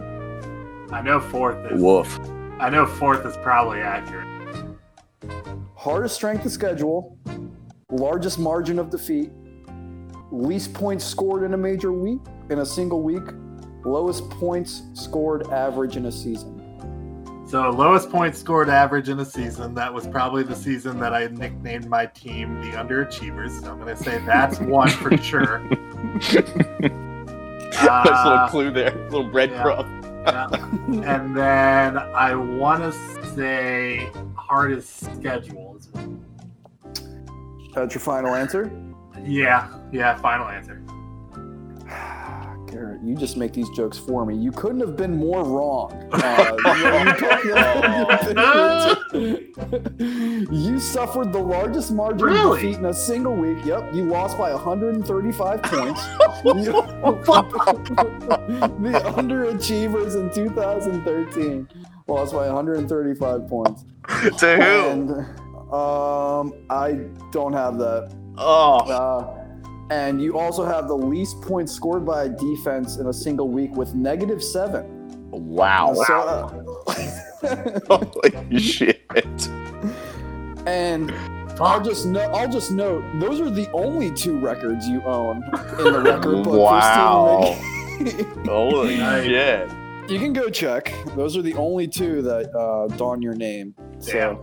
I 0.92 1.00
know 1.00 1.18
fourth 1.18 1.72
is. 1.72 1.80
Woof. 1.80 2.20
I 2.60 2.68
know 2.68 2.84
fourth 2.84 3.24
is 3.24 3.38
probably 3.38 3.80
accurate. 3.80 4.21
Hardest 5.82 6.14
strength 6.14 6.46
of 6.46 6.52
schedule. 6.52 7.18
Largest 7.90 8.38
margin 8.38 8.78
of 8.78 8.88
defeat. 8.88 9.32
Least 10.30 10.72
points 10.74 11.04
scored 11.04 11.42
in 11.42 11.54
a 11.54 11.56
major 11.56 11.92
week, 11.92 12.20
in 12.50 12.60
a 12.60 12.64
single 12.66 13.02
week. 13.02 13.24
Lowest 13.84 14.30
points 14.30 14.82
scored 14.94 15.48
average 15.48 15.96
in 15.96 16.06
a 16.06 16.12
season. 16.12 16.60
So 17.48 17.68
lowest 17.70 18.10
points 18.10 18.38
scored 18.38 18.68
average 18.70 19.08
in 19.08 19.18
a 19.18 19.24
season. 19.24 19.74
That 19.74 19.92
was 19.92 20.06
probably 20.06 20.44
the 20.44 20.54
season 20.54 21.00
that 21.00 21.12
I 21.14 21.26
nicknamed 21.26 21.86
my 21.88 22.06
team 22.06 22.60
the 22.60 22.68
Underachievers. 22.76 23.60
So 23.60 23.72
I'm 23.72 23.78
gonna 23.80 23.96
say 23.96 24.22
that's 24.24 24.60
one 24.60 24.88
for 24.88 25.16
sure. 25.18 25.58
Nice 27.72 28.06
little 28.06 28.32
Uh, 28.38 28.48
clue 28.50 28.70
there. 28.70 28.92
Little 29.10 29.28
breadcrumb. 29.28 30.02
yeah. 30.26 31.10
And 31.10 31.34
then 31.36 31.96
I 31.98 32.34
want 32.36 32.82
to 32.82 32.92
say 33.34 34.08
hardest 34.56 34.98
schedule. 35.16 35.80
That's 37.74 37.94
your 37.94 38.02
final 38.02 38.34
answer? 38.34 38.70
Yeah, 39.24 39.68
yeah. 39.90 40.14
Final 40.16 40.46
answer. 40.48 40.82
Garrett, 42.70 43.00
you 43.02 43.14
just 43.16 43.38
make 43.38 43.54
these 43.54 43.68
jokes 43.70 43.96
for 43.96 44.26
me. 44.26 44.36
You 44.36 44.52
couldn't 44.52 44.80
have 44.80 44.94
been 44.94 45.16
more 45.16 45.42
wrong. 45.42 45.92
Uh, 46.12 46.56
you, 46.76 47.54
you- 48.92 49.01
you 49.14 50.78
suffered 50.80 51.32
the 51.32 51.38
largest 51.38 51.92
margin 51.92 52.26
Really? 52.26 52.50
of 52.58 52.62
defeat 52.62 52.78
in 52.78 52.86
a 52.86 52.94
single 52.94 53.34
week. 53.34 53.64
Yep, 53.64 53.94
you 53.94 54.04
lost 54.04 54.38
by 54.38 54.52
135 54.52 55.62
points. 55.62 56.02
The 56.42 56.72
underachievers 59.16 60.14
in 60.16 60.30
2013 60.34 61.68
lost 62.08 62.32
by 62.32 62.46
135 62.48 63.46
points. 63.48 63.84
to 64.38 64.56
who? 64.56 64.88
And 64.88 65.10
um, 65.72 66.52
I 66.70 67.06
don't 67.30 67.52
have 67.52 67.78
that. 67.78 68.14
Oh. 68.38 68.76
Uh, 68.90 69.38
and 69.90 70.22
you 70.22 70.38
also 70.38 70.64
have 70.64 70.88
the 70.88 70.96
least 70.96 71.40
points 71.42 71.70
scored 71.72 72.04
by 72.06 72.24
a 72.24 72.28
defense 72.28 72.96
in 72.96 73.06
a 73.08 73.12
single 73.12 73.48
week 73.48 73.72
with 73.76 73.94
negative 73.94 74.42
seven. 74.42 74.86
Wow. 75.30 75.94
So, 76.06 76.14
uh, 76.14 76.94
Holy 77.88 78.58
shit. 78.58 79.00
and 80.66 81.12
I'll 81.60 81.80
just 81.82 82.06
no, 82.06 82.20
I'll 82.32 82.48
just 82.50 82.70
note 82.72 83.04
those 83.20 83.40
are 83.40 83.50
the 83.50 83.70
only 83.72 84.10
two 84.12 84.38
records 84.38 84.88
you 84.88 85.02
own 85.02 85.42
in 85.78 85.92
the 85.92 86.00
record 86.04 86.44
book 86.44 86.58
Wow. 86.60 87.56
for 88.04 88.44
Holy 88.46 88.96
shit. 88.96 89.68
You 90.08 90.18
can 90.18 90.32
go 90.32 90.48
check. 90.48 90.92
Those 91.14 91.36
are 91.36 91.42
the 91.42 91.54
only 91.54 91.86
two 91.86 92.22
that 92.22 92.52
uh, 92.56 92.88
don 92.96 93.22
your 93.22 93.34
name. 93.34 93.74
So 94.00 94.12
Damn. 94.12 94.38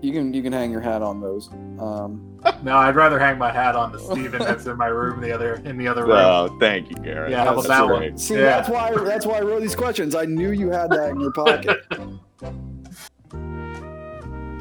you 0.00 0.12
can 0.12 0.32
you 0.32 0.42
can 0.42 0.52
hang 0.52 0.70
your 0.70 0.80
hat 0.80 1.02
on 1.02 1.20
those. 1.20 1.48
Um, 1.78 2.30
No, 2.62 2.76
I'd 2.76 2.94
rather 2.96 3.18
hang 3.18 3.36
my 3.36 3.52
hat 3.52 3.74
on 3.76 3.92
the 3.92 3.98
Steven 3.98 4.38
that's 4.40 4.64
in 4.66 4.76
my 4.78 4.86
room 4.86 5.20
the 5.20 5.32
other 5.32 5.54
in 5.64 5.76
the 5.76 5.86
other 5.88 6.02
room. 6.04 6.12
Oh, 6.16 6.56
thank 6.60 6.88
you, 6.90 6.96
Garrett. 6.96 7.30
Yeah, 7.32 7.44
how 7.44 7.52
about 7.52 7.56
That's 7.64 7.68
that 7.68 7.86
one? 7.86 7.98
great. 7.98 8.18
see, 8.18 8.34
Yeah. 8.36 8.40
that's 8.42 8.68
why 8.70 8.92
that's 9.04 9.26
why 9.26 9.34
I 9.38 9.40
wrote 9.42 9.60
these 9.60 9.76
questions. 9.76 10.14
I 10.14 10.24
knew 10.24 10.52
you 10.52 10.70
had 10.70 10.88
that 10.90 11.10
in 11.10 11.20
your 11.20 11.32
pocket. 11.32 11.84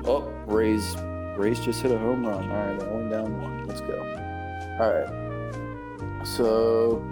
oh, 0.06 0.22
Rays, 0.48 0.96
Rays 1.38 1.60
just 1.60 1.82
hit 1.82 1.92
a 1.92 1.98
home 1.98 2.26
run. 2.26 2.50
All 2.52 2.58
right, 2.58 2.80
they're 2.80 2.90
only 2.90 3.10
down 3.10 3.42
one. 3.42 3.66
Let's 3.68 3.82
go. 3.82 3.98
All 4.80 4.92
right. 4.94 6.26
So, 6.26 7.04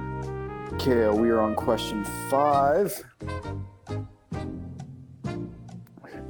Kale, 0.80 1.18
we 1.18 1.30
are 1.30 1.42
on 1.42 1.56
question 1.56 2.04
five. 2.30 2.94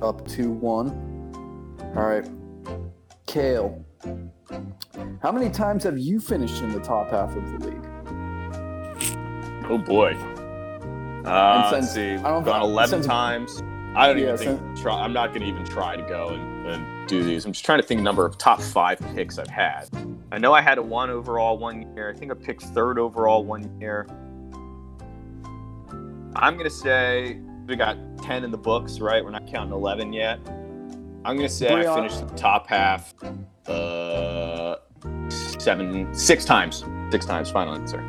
Up 0.02 0.28
to 0.30 0.50
one. 0.52 0.90
All 1.96 2.04
right. 2.06 2.28
Kale, 3.28 3.86
how 5.22 5.32
many 5.32 5.50
times 5.50 5.84
have 5.84 5.98
you 5.98 6.20
finished 6.20 6.62
in 6.64 6.72
the 6.72 6.80
top 6.80 7.12
half 7.12 7.36
of 7.36 7.52
the 7.52 7.68
league? 7.68 7.86
Oh 9.70 9.78
boy. 9.78 10.14
Uh, 11.24 11.70
since- 11.70 11.92
see. 11.92 12.14
I 12.16 12.18
don't- 12.24 12.44
Gone 12.44 12.62
11 12.64 12.90
since- 12.90 13.06
times. 13.06 13.62
I 13.96 14.08
don't 14.08 14.18
Yeah, 14.18 14.34
even 14.34 14.38
think. 14.38 14.78
Try, 14.82 15.02
I'm 15.02 15.14
not 15.14 15.30
going 15.30 15.42
to 15.42 15.48
even 15.48 15.66
try 15.66 15.96
to 15.96 16.04
go 16.04 16.30
and, 16.30 16.68
and 16.68 17.08
do 17.10 17.24
these. 17.24 17.46
I'm 17.46 17.52
just 17.52 17.66
trying 17.66 17.82
to 17.82 17.86
think 17.86 18.02
number 18.02 18.26
of 18.26 18.38
top 18.38 18.62
five 18.62 19.00
picks 19.16 19.38
I've 19.38 19.48
had. 19.48 19.90
I 20.32 20.38
know 20.38 20.54
I 20.54 20.62
had 20.62 20.78
a 20.78 20.82
one 20.82 21.10
overall 21.10 21.58
one 21.58 21.94
year. 21.96 22.10
I 22.10 22.14
think 22.18 22.32
I 22.32 22.36
picked 22.36 22.64
third 22.64 22.98
overall 22.98 23.44
one 23.44 23.80
year. 23.82 24.08
I'm 26.36 26.54
going 26.54 26.70
to 26.70 26.70
say 26.70 27.40
we 27.68 27.76
got 27.76 27.98
10 28.20 28.46
in 28.46 28.52
the 28.52 28.58
books, 28.58 29.00
right? 29.00 29.24
We're 29.24 29.32
not 29.32 29.46
counting 29.48 29.74
11 29.74 30.14
yet. 30.14 30.40
I'm 31.24 31.36
going 31.36 31.42
to 31.42 31.50
say 31.50 31.68
I 31.86 31.94
finished 31.94 32.26
the 32.28 32.34
top 32.36 32.68
half 32.68 33.14
uh, 33.68 34.78
seven, 35.30 36.14
six 36.14 36.46
times. 36.46 36.86
Six 37.12 37.26
times. 37.26 37.52
Final 37.52 37.76
answer. 37.76 38.00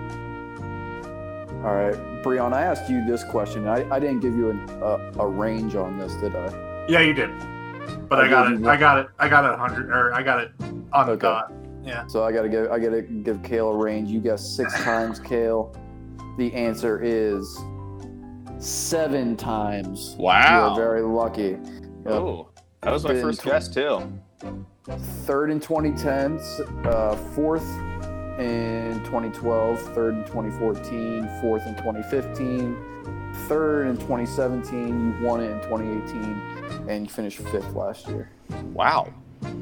All 1.64 1.74
right, 1.74 1.94
Breon, 2.22 2.52
I 2.52 2.62
asked 2.62 2.90
you 2.90 3.04
this 3.06 3.24
question. 3.24 3.66
I, 3.66 3.88
I 3.90 3.98
didn't 3.98 4.20
give 4.20 4.34
you 4.36 4.50
an, 4.50 4.68
a, 4.82 5.12
a 5.20 5.26
range 5.26 5.74
on 5.74 5.98
this, 5.98 6.14
did 6.16 6.34
I? 6.36 6.86
Yeah, 6.88 7.00
you 7.00 7.12
did. 7.12 7.30
But 8.08 8.20
I 8.20 8.26
I 8.26 8.28
got 8.28 8.52
it. 8.52 8.60
you- 8.60 8.68
I 8.68 8.76
got 8.76 8.98
it. 8.98 9.06
I 9.18 9.28
got 9.28 9.52
it. 9.52 9.58
Hundred 9.58 9.90
or 9.90 10.12
I 10.14 10.22
got 10.22 10.40
it 10.40 10.52
on 10.92 11.06
the 11.06 11.12
Okay. 11.12 11.20
dot. 11.20 11.52
So 12.10 12.22
I 12.24 12.30
gotta 12.32 12.48
give 12.48 12.70
I 12.70 12.78
gotta 12.78 13.02
give 13.02 13.42
Kale 13.42 13.68
a 13.70 13.76
range. 13.76 14.08
You 14.10 14.20
guessed 14.20 14.54
six 14.56 14.72
times, 14.82 15.18
Kale. 15.18 15.74
The 16.38 16.52
answer 16.54 17.00
is 17.02 17.58
seven 18.58 19.36
times. 19.36 20.14
Wow. 20.18 20.66
You 20.66 20.72
are 20.72 20.76
very 20.76 21.02
lucky. 21.02 21.42
Yep. 21.50 21.58
Oh, 22.06 22.48
that 22.82 22.92
was 22.92 23.02
my 23.04 23.12
Been 23.14 23.22
first 23.22 23.40
tw- 23.40 23.44
guess 23.46 23.68
too. 23.68 24.00
Third 25.26 25.50
in 25.50 25.60
2010, 25.60 26.38
uh, 26.86 27.16
fourth 27.34 27.64
in 28.38 29.00
2012, 29.04 29.80
third 29.94 30.14
in 30.14 30.24
2014, 30.24 31.28
fourth 31.40 31.66
in 31.66 31.74
2015, 31.76 32.76
third 33.48 33.86
in 33.88 33.96
2017. 33.96 35.16
You 35.20 35.26
won 35.26 35.40
it 35.40 35.50
in 35.50 35.60
2018, 35.62 36.88
and 36.88 37.04
you 37.04 37.10
finished 37.10 37.38
fifth 37.38 37.72
last 37.74 38.08
year. 38.08 38.30
Wow, 38.72 39.12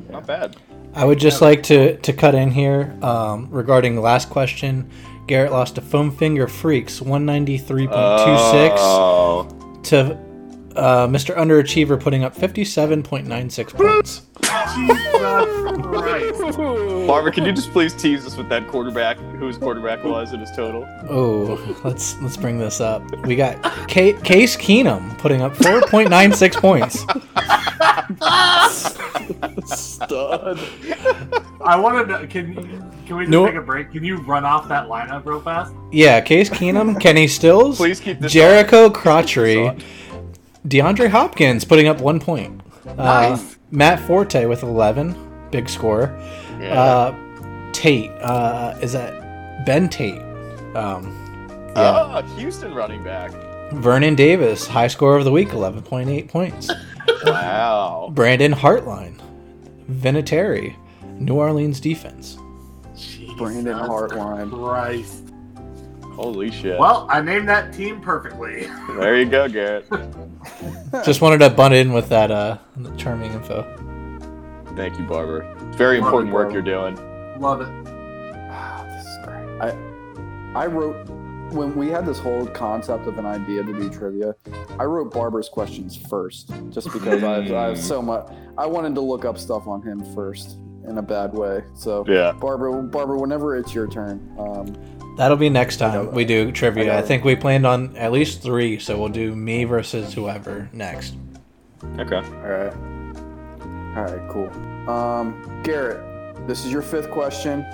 not 0.09 0.27
bad. 0.27 0.57
I 0.95 1.05
would 1.05 1.19
just 1.19 1.41
like 1.41 1.63
to, 1.65 1.97
to 1.99 2.13
cut 2.13 2.35
in 2.35 2.51
here 2.51 2.97
um, 3.03 3.49
regarding 3.51 3.95
the 3.95 4.01
last 4.01 4.29
question. 4.29 4.91
Garrett 5.27 5.53
lost 5.53 5.77
to 5.77 5.81
Foam 5.81 6.11
Finger 6.11 6.49
Freaks 6.49 6.99
193.26 7.01 8.75
Oh, 8.79 9.47
to 9.85 10.19
uh, 10.75 11.07
Mr. 11.07 11.37
Underachiever 11.37 12.01
putting 12.01 12.25
up 12.25 12.35
57.96 12.35 13.75
points. 13.75 14.23
Jesus 14.75 15.85
Christ. 15.87 16.90
Barbara, 17.07 17.33
can 17.33 17.45
you 17.45 17.53
just 17.53 17.71
please 17.73 17.93
tease 17.95 18.25
us 18.27 18.37
with 18.37 18.49
that 18.51 18.69
quarterback, 18.69 19.17
who 19.19 19.47
his 19.47 19.59
quarterback 19.59 20.05
was 20.05 20.33
and 20.33 20.41
his 20.41 20.51
total? 20.53 20.87
Oh, 21.09 21.59
let's 21.85 22.21
let's 22.21 22.37
bring 22.37 22.59
this 22.59 22.81
up. 22.81 23.03
We 23.27 23.35
got 23.37 23.61
Ca 23.89 24.13
Case 24.23 24.57
Keenum 24.57 25.17
putting 25.19 25.43
up 25.43 25.55
4.96 25.55 26.55
points. 26.61 27.01
Stud. 29.75 30.59
I 31.65 31.77
want 31.79 32.09
to. 32.09 32.27
Can 32.29 32.55
can 33.07 33.17
we 33.17 33.25
just 33.25 33.31
No. 33.31 33.47
take 33.47 33.57
a 33.57 33.61
break? 33.61 33.91
Can 33.93 34.05
you 34.05 34.19
run 34.23 34.45
off 34.45 34.69
that 34.69 34.87
lineup 34.89 35.25
real 35.27 35.41
fast? 35.41 35.73
Yeah, 35.91 36.21
Case 36.21 36.49
Keenum, 36.49 37.01
Kenny 37.01 37.27
Stills, 37.27 37.77
Please 37.77 37.99
keep 38.01 38.21
this. 38.21 38.33
Jerricho 38.33 38.87
on. 38.87 38.93
Cotchery, 38.93 39.77
DeAndre 40.67 41.09
Hopkins 41.09 41.65
putting 41.65 41.89
up 41.89 42.01
one 42.01 42.21
point. 42.21 42.61
Uh, 42.87 42.95
Nice. 42.95 43.57
Matt 43.73 44.01
Forte 44.01 44.47
with 44.47 44.63
11, 44.63 45.49
big 45.51 45.69
score. 45.69 46.07
Yeah. 46.61 46.81
Uh, 46.81 47.15
Tate, 47.73 48.11
uh, 48.21 48.79
is 48.83 48.93
that 48.93 49.65
Ben 49.65 49.89
Tate? 49.89 50.21
Um, 50.75 51.17
yeah. 51.77 52.23
Oh, 52.25 52.37
Houston 52.37 52.75
running 52.75 53.03
back. 53.03 53.33
Vernon 53.73 54.15
Davis, 54.17 54.67
high 54.67 54.89
score 54.89 55.17
of 55.17 55.25
the 55.25 55.31
week, 55.31 55.51
11.8 55.51 56.29
points. 56.29 56.71
Wow. 57.25 58.11
Brandon 58.15 58.53
Hartline, 58.53 59.21
Vinatieri, 59.91 60.75
New 61.19 61.35
Orleans 61.35 61.81
defense. 61.81 62.39
Brandon 63.37 63.75
Hartline. 63.77 64.51
Christ. 64.51 65.25
Holy 66.13 66.51
shit. 66.51 66.79
Well, 66.79 67.07
I 67.11 67.21
named 67.21 67.49
that 67.49 67.75
team 67.75 68.01
perfectly. 68.01 68.69
there 68.97 69.17
you 69.17 69.27
go, 69.27 69.49
Garrett. 69.49 69.87
Just 71.05 71.21
wanted 71.21 71.39
to 71.39 71.51
butt 71.51 71.73
in 71.73 71.93
with 71.93 72.09
that 72.11 72.31
uh, 72.31 72.59
charming 72.97 73.33
info. 73.33 73.63
Thank 74.77 74.99
you, 74.99 75.05
Barber. 75.05 75.43
It's 75.71 75.77
very 75.77 75.99
Love 76.01 76.07
important 76.09 76.31
it, 76.33 76.35
work 76.35 76.53
you're 76.53 76.63
doing. 76.63 76.97
Love 77.41 77.61
it. 77.61 77.69
Ah, 78.51 78.85
this 78.89 79.07
is 79.07 79.19
great. 79.25 79.61
I 79.61 79.77
I 80.61 80.67
wrote 80.67 81.09
when 81.53 81.77
we 81.77 81.89
had 81.89 82.05
this 82.05 82.19
whole 82.19 82.45
concept 82.47 83.07
of 83.07 83.19
an 83.19 83.27
idea 83.27 83.63
to 83.63 83.73
do 83.73 83.89
trivia. 83.89 84.35
I 84.81 84.85
wrote 84.85 85.15
Barber's 85.15 85.49
questions 85.49 85.97
first, 85.97 86.51
just 86.71 86.93
because 86.93 87.23
I, 87.23 87.37
I 87.39 87.69
have 87.69 87.79
so 87.79 88.03
much. 88.11 88.27
I 88.59 88.67
wanted 88.67 88.97
to 88.97 89.01
look 89.01 89.25
up 89.25 89.39
stuff 89.39 89.69
on 89.69 89.81
him 89.83 90.05
first 90.13 90.59
in 90.89 90.99
a 90.99 91.03
bad 91.03 91.33
way. 91.35 91.63
So 91.75 92.05
Yeah. 92.09 92.33
Barbara, 92.33 92.83
Barber, 92.83 93.17
whenever 93.17 93.57
it's 93.57 93.73
your 93.73 93.87
turn, 93.87 94.35
um, 94.39 94.75
That'll 95.17 95.37
be 95.37 95.51
next 95.51 95.77
time 95.77 96.13
we 96.13 96.25
do 96.25 96.51
trivia. 96.51 96.95
I 96.97 96.99
I 96.99 97.03
think 97.03 97.25
we 97.25 97.37
planned 97.37 97.67
on 97.67 97.97
at 97.97 98.11
least 98.11 98.43
three, 98.43 98.79
so 98.81 98.99
we'll 98.99 99.09
do 99.09 99.37
me 99.37 99.65
versus 99.65 100.15
whoever 100.15 100.69
next. 100.73 101.15
Okay. 101.99 102.17
all 102.17 102.23
right, 102.23 102.75
all 103.97 104.05
right, 104.05 104.31
cool. 104.31 104.51
Um, 104.95 105.63
Garrett, 105.63 106.47
this 106.49 106.65
is 106.65 106.73
your 106.73 106.83
fifth 106.83 107.11
question, 107.13 107.65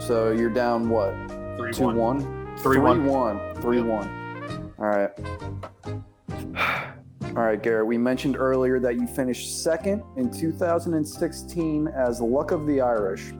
so 0.00 0.30
you're 0.32 0.48
down 0.48 0.88
what? 0.88 1.12
Three 1.58 1.72
Two 1.72 1.84
one. 1.84 1.96
one. 1.96 2.20
Three, 2.56 2.76
Three 2.76 2.78
one. 2.78 3.04
one. 3.04 3.54
Three 3.56 3.78
Yep. 3.78 3.86
one. 3.86 4.72
All 4.78 4.86
right. 4.86 5.10
All 7.36 7.42
right, 7.42 7.62
Garrett. 7.62 7.86
We 7.86 7.98
mentioned 7.98 8.36
earlier 8.38 8.78
that 8.80 8.94
you 8.94 9.06
finished 9.06 9.62
second 9.62 10.02
in 10.16 10.30
2016 10.30 11.88
as 11.88 12.20
Luck 12.22 12.50
of 12.50 12.66
the 12.66 12.80
Irish. 12.80 13.32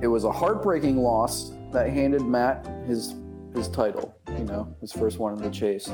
It 0.00 0.06
was 0.06 0.24
a 0.24 0.32
heartbreaking 0.32 0.96
loss 0.96 1.52
that 1.72 1.90
handed 1.90 2.22
Matt 2.22 2.66
his 2.86 3.16
his 3.54 3.68
title. 3.68 4.14
You 4.38 4.44
know, 4.44 4.74
his 4.80 4.92
first 4.92 5.18
one 5.18 5.34
in 5.34 5.42
the 5.42 5.50
chase. 5.50 5.90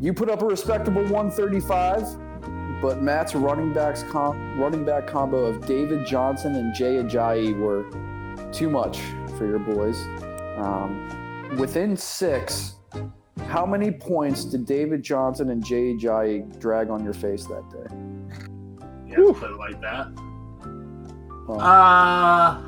You 0.00 0.12
put 0.12 0.28
up 0.30 0.42
a 0.42 0.46
respectable 0.46 1.02
135, 1.02 2.02
but 2.80 3.02
Matt's 3.02 3.34
running 3.34 3.72
backs 3.72 4.02
com- 4.04 4.58
running 4.58 4.84
back 4.84 5.06
combo 5.06 5.46
of 5.46 5.66
David 5.66 6.06
Johnson 6.06 6.54
and 6.56 6.74
Jay 6.74 6.96
Ajayi 7.02 7.56
were 7.58 7.84
too 8.52 8.70
much 8.70 8.98
for 9.36 9.46
your 9.46 9.58
boys. 9.58 10.00
Um, 10.56 11.56
within 11.58 11.96
six, 11.96 12.74
how 13.46 13.64
many 13.66 13.90
points 13.90 14.44
did 14.44 14.66
David 14.66 15.02
Johnson 15.02 15.50
and 15.50 15.64
Jay 15.64 15.94
Ajayi 15.94 16.58
drag 16.60 16.90
on 16.90 17.02
your 17.04 17.12
face 17.14 17.46
that 17.46 17.68
day? 17.70 17.94
Yeah, 19.06 19.32
put 19.34 19.50
it 19.50 19.56
like 19.56 19.80
that. 19.80 20.08
Well, 21.48 21.60
Uh, 21.60 22.62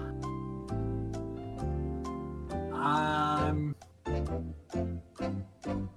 I'm. 2.73 3.75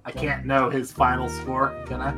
I 0.04 0.10
can't 0.12 0.44
know 0.44 0.68
his 0.70 0.92
final 0.92 1.28
score, 1.28 1.74
can 1.86 2.00
I? 2.00 2.12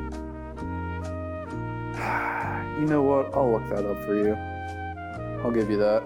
you 2.78 2.86
know 2.86 3.02
what? 3.02 3.34
I'll 3.34 3.50
look 3.50 3.68
that 3.70 3.86
up 3.86 4.04
for 4.04 4.14
you. 4.14 4.34
I'll 5.42 5.50
give 5.50 5.70
you 5.70 5.78
that. 5.78 6.02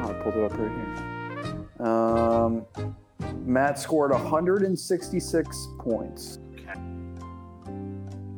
Oh, 0.00 0.08
I 0.08 0.12
pulled 0.22 0.36
it 0.36 0.44
up 0.44 0.58
right 0.58 0.70
here. 0.70 1.86
Um, 1.86 2.66
Matt 3.44 3.78
scored 3.78 4.10
166 4.10 5.68
points. 5.78 6.38
Okay. 6.54 6.72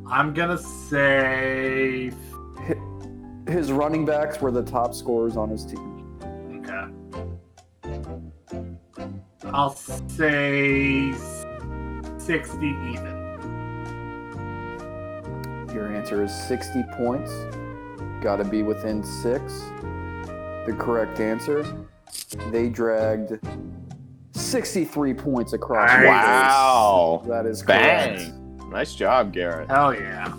I'm 0.09 0.33
gonna 0.33 0.57
say. 0.57 2.11
His 3.47 3.71
running 3.71 4.05
backs 4.05 4.41
were 4.41 4.51
the 4.51 4.63
top 4.63 4.93
scorers 4.93 5.37
on 5.37 5.49
his 5.49 5.65
team. 5.65 6.17
Okay. 6.59 6.87
I'll 9.53 9.75
say 9.75 11.13
60 12.17 12.65
even. 12.65 13.20
Your 15.73 15.93
answer 15.93 16.23
is 16.23 16.33
60 16.33 16.83
points. 16.97 17.31
Got 18.21 18.37
to 18.37 18.43
be 18.43 18.61
within 18.61 19.03
six. 19.03 19.59
The 20.65 20.75
correct 20.77 21.19
answer. 21.19 21.87
They 22.51 22.69
dragged 22.69 23.39
63 24.33 25.13
points 25.13 25.53
across. 25.53 25.89
Nice. 25.89 26.05
Wow. 26.07 27.23
That 27.27 27.45
is 27.45 27.61
correct. 27.61 28.17
Bang. 28.17 28.69
Nice 28.69 28.95
job, 28.95 29.33
Garrett. 29.33 29.69
Hell 29.69 29.93
yeah. 29.93 30.33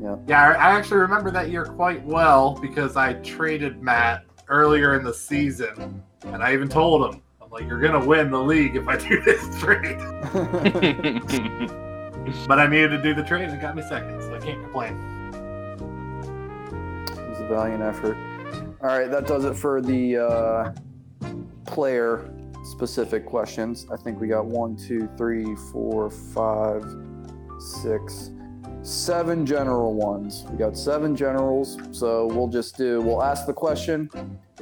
Yeah. 0.00 0.16
Yeah, 0.26 0.48
I 0.48 0.52
I 0.52 0.70
actually 0.78 0.98
remember 0.98 1.30
that 1.30 1.50
year 1.50 1.64
quite 1.64 2.04
well 2.04 2.58
because 2.60 2.96
I 2.96 3.14
traded 3.14 3.82
Matt 3.82 4.24
earlier 4.48 4.98
in 4.98 5.04
the 5.04 5.12
season, 5.12 6.02
and 6.24 6.42
I 6.42 6.52
even 6.52 6.68
told 6.68 7.14
him, 7.14 7.22
I'm 7.42 7.50
like, 7.50 7.66
you're 7.66 7.80
gonna 7.80 8.04
win 8.04 8.30
the 8.30 8.40
league 8.40 8.76
if 8.76 8.88
I 8.88 8.96
do 8.96 9.20
this 9.22 9.60
trade. 9.60 9.98
But 12.46 12.58
I 12.58 12.66
needed 12.66 12.88
to 12.90 13.02
do 13.02 13.14
the 13.14 13.22
trade, 13.22 13.48
and 13.48 13.60
got 13.60 13.76
me 13.76 13.82
second, 13.82 14.20
so 14.22 14.34
I 14.34 14.38
can't 14.38 14.62
complain. 14.62 14.92
It 17.08 17.28
was 17.28 17.40
a 17.40 17.46
valiant 17.48 17.82
effort. 17.82 18.16
All 18.82 18.88
right, 18.88 19.10
that 19.10 19.26
does 19.26 19.44
it 19.44 19.54
for 19.54 19.80
the 19.80 20.16
uh, 20.16 20.72
player 21.66 22.30
specific 22.64 23.26
questions. 23.26 23.86
I 23.92 23.96
think 23.96 24.20
we 24.20 24.28
got 24.28 24.46
one, 24.46 24.76
two, 24.76 25.08
three, 25.16 25.54
four, 25.72 26.10
five, 26.10 26.84
six, 27.58 28.30
seven 28.82 29.44
general 29.46 29.94
ones. 29.94 30.44
We 30.50 30.56
got 30.58 30.76
seven 30.76 31.14
generals, 31.14 31.78
so 31.92 32.26
we'll 32.26 32.48
just 32.48 32.76
do, 32.76 33.00
we'll 33.00 33.22
ask 33.22 33.46
the 33.46 33.52
question. 33.52 34.10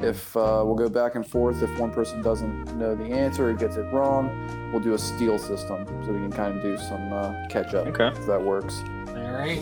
If 0.01 0.36
uh, 0.36 0.62
we'll 0.65 0.77
go 0.77 0.89
back 0.89 1.16
and 1.16 1.27
forth, 1.27 1.62
if 1.62 1.77
one 1.78 1.90
person 1.90 2.23
doesn't 2.23 2.77
know 2.77 2.95
the 2.95 3.05
answer 3.05 3.49
or 3.51 3.53
gets 3.53 3.77
it 3.77 3.86
wrong, 3.93 4.70
we'll 4.73 4.82
do 4.82 4.95
a 4.95 4.99
steal 4.99 5.39
system 5.39 5.85
so 6.05 6.12
we 6.12 6.19
can 6.19 6.31
kind 6.32 6.57
of 6.57 6.62
do 6.62 6.77
some 6.78 7.12
uh, 7.12 7.35
catch 7.49 7.74
up 7.74 7.86
Okay. 7.89 8.09
if 8.09 8.27
that 8.27 8.40
works. 8.43 8.81
All 9.09 9.15
right. 9.32 9.59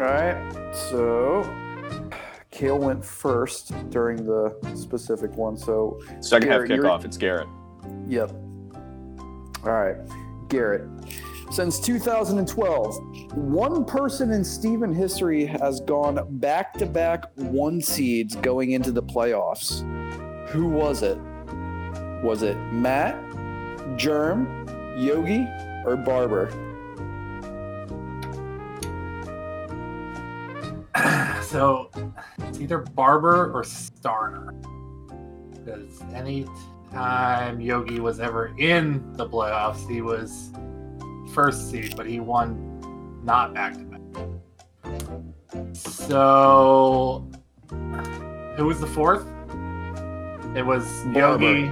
All 0.00 0.08
right, 0.08 0.74
so 0.74 1.44
Kale 2.50 2.78
went 2.78 3.04
first 3.04 3.72
during 3.90 4.24
the 4.24 4.56
specific 4.74 5.30
one. 5.36 5.56
So, 5.56 6.00
Second 6.20 6.48
half 6.48 6.56
Garrett, 6.66 6.70
you're- 6.70 6.88
kickoff. 6.88 7.04
It's 7.04 7.16
Garrett. 7.16 7.46
yep. 8.08 8.32
All 9.64 9.70
right, 9.72 9.96
Garrett. 10.48 10.82
Since 11.52 11.80
2012, 11.80 13.34
one 13.34 13.84
person 13.84 14.30
in 14.30 14.42
Steven 14.42 14.90
history 14.94 15.44
has 15.44 15.80
gone 15.82 16.38
back 16.38 16.72
to 16.78 16.86
back 16.86 17.26
one 17.34 17.82
seeds 17.82 18.36
going 18.36 18.70
into 18.70 18.90
the 18.90 19.02
playoffs. 19.02 19.82
Who 20.48 20.66
was 20.66 21.02
it? 21.02 21.18
Was 22.24 22.42
it 22.42 22.56
Matt, 22.72 23.18
Germ, 23.98 24.66
Yogi, 24.96 25.46
or 25.84 25.96
Barber? 25.96 26.48
So 31.42 31.90
it's 32.38 32.60
either 32.60 32.78
Barber 32.78 33.52
or 33.52 33.62
Starner. 33.62 34.54
Because 35.50 36.00
any 36.14 36.46
time 36.90 37.60
Yogi 37.60 38.00
was 38.00 38.20
ever 38.20 38.54
in 38.56 39.12
the 39.18 39.28
playoffs, 39.28 39.86
he 39.86 40.00
was 40.00 40.50
first 41.32 41.70
seed, 41.70 41.94
but 41.96 42.06
he 42.06 42.20
won 42.20 43.20
not 43.24 43.54
back 43.54 43.74
to 43.74 43.80
back. 43.80 44.00
So 45.74 47.26
who 48.56 48.64
was 48.66 48.80
the 48.80 48.86
fourth? 48.86 49.26
It 50.56 50.64
was 50.66 50.84
Barber. 51.14 51.44
Yogi, 51.44 51.70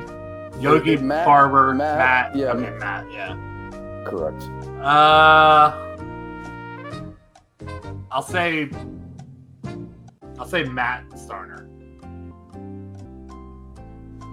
Yogi, 0.60 0.96
Matt- 0.96 1.26
Barber, 1.26 1.74
Matt, 1.74 1.98
Matt. 1.98 2.36
yeah. 2.36 2.52
Okay, 2.52 2.70
Matt. 2.78 3.06
Yeah. 3.12 3.36
Correct. 4.06 4.42
Uh, 4.80 5.76
I'll 8.10 8.22
say, 8.22 8.70
I'll 10.38 10.46
say 10.46 10.64
Matt 10.64 11.08
Starner. 11.10 11.66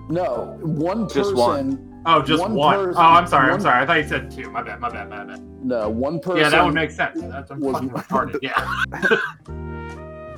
No, 0.10 0.58
one 0.62 1.10
Just 1.10 1.32
person. 1.32 1.36
one. 1.36 1.87
Oh, 2.06 2.22
just 2.22 2.42
One 2.42 2.54
one. 2.54 2.76
person- 2.86 2.94
oh, 3.02 3.02
I'm 3.06 3.28
sorry. 3.28 3.52
I'm 3.52 3.60
sorry. 3.60 3.84
I 3.84 3.86
thought 3.86 3.98
you 3.98 4.08
said 4.08 4.32
two. 4.32 4.50
My 4.50 4.62
bad. 4.64 4.80
My 4.80 4.90
bad. 4.90 5.10
My 5.10 5.26
bad. 5.26 5.42
No, 5.64 5.90
one 5.90 6.20
person. 6.20 6.40
yeah, 6.42 6.50
that 6.50 6.64
would 6.64 6.74
make 6.74 6.92
sense. 6.92 7.20
That's 7.22 7.52
I'm 7.52 7.60
was- 7.60 7.74
fucking 7.74 7.90
retarded. 7.90 8.40
Yeah. 8.42 8.56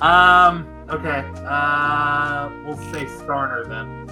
um. 0.00 0.66
Okay. 0.90 1.24
Uh, 1.46 2.50
we'll 2.64 2.76
say 2.92 3.04
Starner 3.04 3.68
then. 3.68 4.08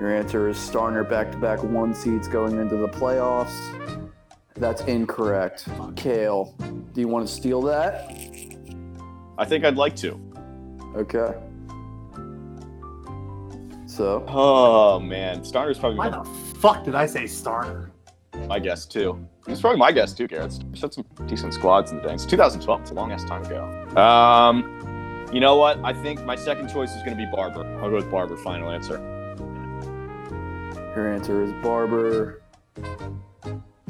Your 0.00 0.12
answer 0.12 0.48
is 0.48 0.56
Starner 0.56 1.08
back 1.08 1.30
to 1.30 1.38
back 1.38 1.62
one 1.62 1.94
seeds 1.94 2.26
going 2.26 2.58
into 2.58 2.76
the 2.76 2.88
playoffs. 2.88 3.54
That's 4.56 4.82
incorrect. 4.82 5.66
Kale, 5.96 6.54
do 6.92 7.00
you 7.00 7.06
want 7.08 7.26
to 7.26 7.32
steal 7.32 7.62
that? 7.62 8.10
I 9.38 9.44
think 9.44 9.64
I'd 9.64 9.76
like 9.76 9.94
to. 9.96 10.20
Okay. 10.96 11.34
So, 13.94 14.24
Oh 14.26 14.98
man, 14.98 15.42
Starner's 15.42 15.78
probably 15.78 15.98
Why 15.98 16.08
my, 16.08 16.18
the 16.18 16.24
fuck 16.58 16.82
did 16.82 16.96
I 16.96 17.06
say 17.06 17.24
Starner? 17.24 17.90
my 18.48 18.58
guess 18.58 18.86
too. 18.86 19.24
It's 19.46 19.60
probably 19.60 19.78
my 19.78 19.92
guess 19.92 20.12
too, 20.12 20.26
Garrett. 20.26 20.58
He's 20.72 20.82
had 20.82 20.92
some 20.92 21.04
decent 21.28 21.54
squads 21.54 21.92
in 21.92 21.98
the 21.98 22.02
day. 22.02 22.14
It's 22.14 22.26
2012. 22.26 22.80
It's 22.80 22.90
a 22.90 22.94
long 22.94 23.12
ass 23.12 23.22
time 23.24 23.44
ago. 23.44 23.62
Um, 23.96 25.28
you 25.32 25.38
know 25.38 25.54
what? 25.54 25.78
I 25.84 25.92
think 25.92 26.24
my 26.24 26.34
second 26.34 26.68
choice 26.70 26.90
is 26.90 27.02
going 27.04 27.16
to 27.16 27.24
be 27.24 27.30
Barber. 27.30 27.64
I'll 27.80 27.88
go 27.90 27.94
with 27.94 28.10
Barber. 28.10 28.36
Final 28.38 28.70
answer. 28.70 28.98
your 30.96 31.14
answer 31.14 31.44
is 31.44 31.52
Barber. 31.62 32.42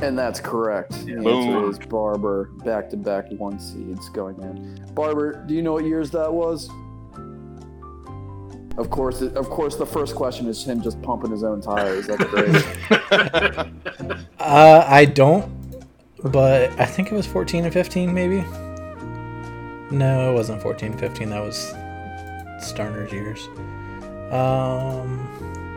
And 0.02 0.18
that's 0.18 0.38
correct. 0.38 0.90
The 1.06 1.14
Boom. 1.14 1.26
answer 1.48 1.70
is 1.70 1.78
Barber, 1.88 2.50
back 2.62 2.90
to 2.90 2.98
back 2.98 3.30
one 3.38 3.58
seeds 3.58 4.10
going 4.10 4.38
in. 4.42 4.86
Barber, 4.94 5.42
do 5.46 5.54
you 5.54 5.62
know 5.62 5.72
what 5.72 5.86
years 5.86 6.10
that 6.10 6.30
was? 6.30 6.68
Of 8.76 8.90
course, 8.90 9.20
of 9.22 9.48
course. 9.50 9.76
The 9.76 9.86
first 9.86 10.14
question 10.16 10.46
is 10.48 10.64
him 10.64 10.82
just 10.82 11.00
pumping 11.02 11.30
his 11.30 11.44
own 11.44 11.60
tires. 11.60 12.06
That's 12.06 12.24
great. 12.24 13.68
Uh, 14.40 14.84
I 14.86 15.06
don't, 15.06 15.50
but 16.22 16.70
I 16.78 16.84
think 16.84 17.10
it 17.10 17.14
was 17.14 17.26
14 17.26 17.64
and 17.64 17.72
15, 17.72 18.12
maybe. 18.12 18.42
No, 19.90 20.30
it 20.30 20.34
wasn't 20.34 20.60
14 20.60 20.90
and 20.92 21.00
15. 21.00 21.30
That 21.30 21.40
was 21.40 21.72
Starner's 22.60 23.10
years. 23.10 23.46
Um, 24.30 25.26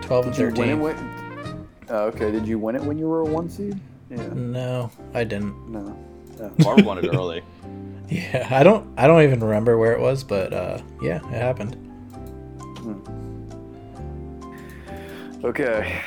12 0.04 0.26
and 0.26 0.36
Did 0.36 0.42
you 0.42 0.46
win 0.48 0.70
it 0.70 0.76
13. 0.76 0.80
when? 0.82 1.68
Oh, 1.90 2.06
okay. 2.08 2.30
Did 2.32 2.46
you 2.46 2.60
win 2.60 2.76
it 2.76 2.84
when 2.84 2.98
you 2.98 3.08
were 3.08 3.22
a 3.22 3.26
one 3.26 3.50
seed? 3.50 3.80
Yeah. 4.10 4.18
No, 4.34 4.92
I 5.14 5.24
didn't. 5.24 5.70
No. 5.72 5.98
Barb 6.60 6.82
won 6.82 6.98
it 6.98 7.08
early. 7.08 7.44
Yeah, 8.10 8.48
I 8.50 8.64
don't. 8.64 8.88
I 8.98 9.06
don't 9.06 9.22
even 9.24 9.42
remember 9.42 9.78
where 9.78 9.92
it 9.92 10.00
was, 10.00 10.24
but 10.24 10.54
uh, 10.54 10.80
yeah, 11.02 11.18
it 11.18 11.42
happened. 11.42 11.76
Mm-hmm. 12.96 13.28
Okay. 15.46 16.02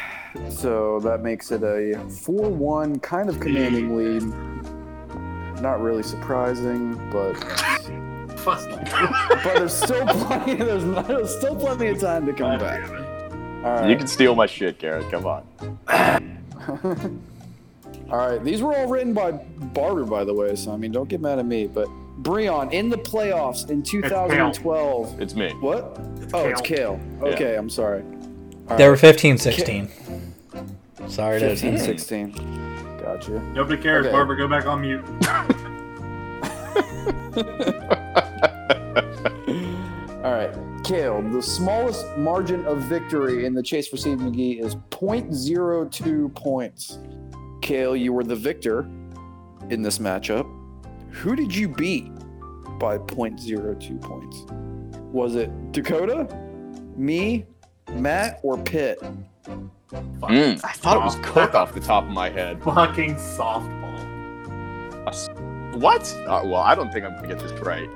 So 0.48 1.00
that 1.00 1.22
makes 1.22 1.50
it 1.50 1.62
a 1.62 1.98
4 2.08 2.50
1 2.50 3.00
kind 3.00 3.28
of 3.28 3.40
commanding 3.40 3.96
lead. 3.96 4.22
Not 5.60 5.80
really 5.80 6.02
surprising, 6.02 6.94
but 7.10 7.34
Fuck. 8.40 8.70
but 8.70 9.42
there's 9.44 9.74
still 9.74 10.06
plenty. 10.06 10.54
There's, 10.54 10.84
there's 11.06 11.36
still 11.36 11.54
plenty 11.56 11.88
of 11.88 12.00
time 12.00 12.24
to 12.26 12.32
come 12.32 12.58
back. 12.58 12.88
All 12.90 13.74
right. 13.74 13.90
You 13.90 13.96
can 13.96 14.06
steal 14.06 14.34
my 14.34 14.46
shit, 14.46 14.78
Garrett. 14.78 15.10
Come 15.10 15.26
on. 15.26 15.44
All 18.10 18.16
right. 18.16 18.42
These 18.42 18.62
were 18.62 18.74
all 18.74 18.88
written 18.88 19.12
by 19.12 19.32
Barber, 19.32 20.04
by 20.04 20.24
the 20.24 20.32
way. 20.32 20.56
So 20.56 20.72
I 20.72 20.76
mean, 20.76 20.92
don't 20.92 21.08
get 21.08 21.20
mad 21.20 21.38
at 21.38 21.44
me. 21.46 21.66
But 21.66 21.88
Breon 22.22 22.72
in 22.72 22.88
the 22.88 22.98
playoffs 22.98 23.70
in 23.70 23.82
2012. 23.82 25.20
It's 25.20 25.34
me. 25.34 25.50
What? 25.60 25.98
Oh, 26.32 26.46
it's 26.46 26.60
Kale. 26.60 27.00
Okay, 27.22 27.56
I'm 27.56 27.70
sorry. 27.70 28.02
All 28.68 28.76
They 28.76 28.88
were 28.88 28.96
15, 28.96 29.38
16. 29.38 29.90
Sorry 31.08 31.40
to 31.40 31.48
15, 31.50 31.78
16. 31.78 32.32
Gotcha. 33.02 33.40
Nobody 33.54 33.82
cares. 33.82 34.06
Okay. 34.06 34.12
Barbara, 34.12 34.36
go 34.36 34.46
back 34.46 34.66
on 34.66 34.82
mute. 34.82 35.04
All 40.22 40.32
right, 40.32 40.54
Kale. 40.84 41.22
The 41.22 41.40
smallest 41.42 42.04
margin 42.18 42.66
of 42.66 42.78
victory 42.82 43.46
in 43.46 43.54
the 43.54 43.62
chase 43.62 43.88
for 43.88 43.96
Steve 43.96 44.18
McGee 44.18 44.60
is 44.62 44.76
0.02 44.90 46.34
points. 46.34 46.98
Kale, 47.62 47.96
you 47.96 48.12
were 48.12 48.24
the 48.24 48.36
victor 48.36 48.80
in 49.70 49.80
this 49.80 49.98
matchup. 49.98 50.46
Who 51.12 51.36
did 51.36 51.54
you 51.54 51.68
beat 51.68 52.12
by 52.78 52.98
0.02 52.98 54.00
points? 54.00 54.44
Was 55.12 55.34
it 55.34 55.72
Dakota, 55.72 56.28
me, 56.96 57.46
Matt, 57.92 58.40
or 58.42 58.56
Pitt? 58.58 59.00
Mm, 59.90 60.60
I 60.64 60.72
thought 60.72 60.96
it 60.96 61.02
was 61.02 61.16
Softball. 61.16 61.22
Cook 61.22 61.54
off 61.54 61.74
the 61.74 61.80
top 61.80 62.04
of 62.04 62.10
my 62.10 62.30
head. 62.30 62.62
Fucking 62.62 63.16
softball. 63.16 63.80
What? 65.80 66.14
Uh, 66.26 66.42
well, 66.44 66.56
I 66.56 66.74
don't 66.74 66.92
think 66.92 67.04
I'm 67.04 67.16
gonna 67.16 67.28
get 67.28 67.38
this 67.38 67.52
right. 67.60 67.88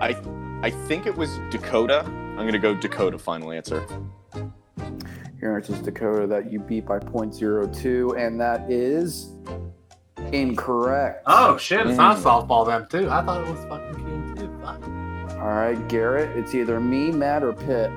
I 0.00 0.16
I 0.62 0.70
think 0.70 1.06
it 1.06 1.14
was 1.16 1.38
Dakota. 1.50 2.04
I'm 2.04 2.36
gonna 2.46 2.58
go 2.58 2.74
Dakota. 2.74 3.18
Final 3.18 3.52
answer. 3.52 3.86
Your 5.40 5.56
answer 5.56 5.74
is 5.74 5.80
Dakota 5.80 6.26
that 6.28 6.50
you 6.52 6.60
beat 6.60 6.86
by 6.86 7.00
0.02, 7.00 8.16
and 8.16 8.40
that 8.40 8.70
is 8.70 9.32
incorrect. 10.32 11.22
Oh 11.26 11.56
shit, 11.56 11.86
it's 11.86 11.96
not 11.96 12.18
softball 12.18 12.66
then 12.66 12.86
too. 12.88 13.10
I 13.10 13.22
thought 13.24 13.40
it 13.46 13.50
was 13.50 13.64
fucking 13.66 14.04
King 14.04 14.34
too. 14.36 14.58
Fuck. 14.62 14.82
All 15.38 15.48
right, 15.48 15.88
Garrett, 15.88 16.36
it's 16.36 16.54
either 16.54 16.78
me, 16.80 17.10
Matt, 17.10 17.42
or 17.42 17.52
Pitt. 17.52 17.90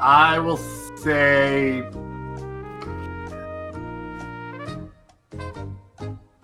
I 0.00 0.38
will 0.38 0.56
say. 0.56 1.82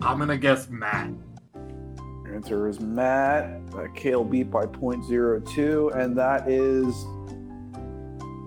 I'm 0.01 0.17
gonna 0.17 0.37
guess 0.37 0.69
Matt. 0.69 1.11
Your 2.25 2.35
answer 2.35 2.67
is 2.67 2.79
Matt. 2.79 3.61
Uh, 3.75 3.85
Kale 3.95 4.23
beat 4.23 4.49
by 4.49 4.65
0.02, 4.65 5.95
and 5.95 6.17
that 6.17 6.49
is 6.49 6.95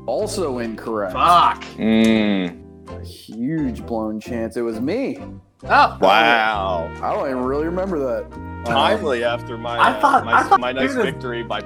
also 0.07 0.59
incorrect. 0.59 1.12
Fuck. 1.12 1.62
Mm, 1.77 2.59
A 3.01 3.05
huge 3.05 3.85
blown 3.87 4.19
chance. 4.19 4.57
It 4.57 4.62
was 4.62 4.81
me. 4.81 5.19
Oh. 5.65 5.97
wow. 6.01 6.91
I 7.03 7.13
don't 7.15 7.27
even 7.31 7.43
really 7.45 7.67
remember 7.67 7.99
that. 8.01 8.31
Timely 8.65 9.25
after 9.25 9.57
my 9.57 9.77
I 9.79 9.91
uh, 9.91 10.01
thought- 10.01 10.25
my, 10.25 10.33
I 10.35 10.43
thought 10.45 10.61
my 10.61 10.73
nice 10.73 10.91
Kudos- 10.91 11.05
victory 11.05 11.43
by 11.43 11.61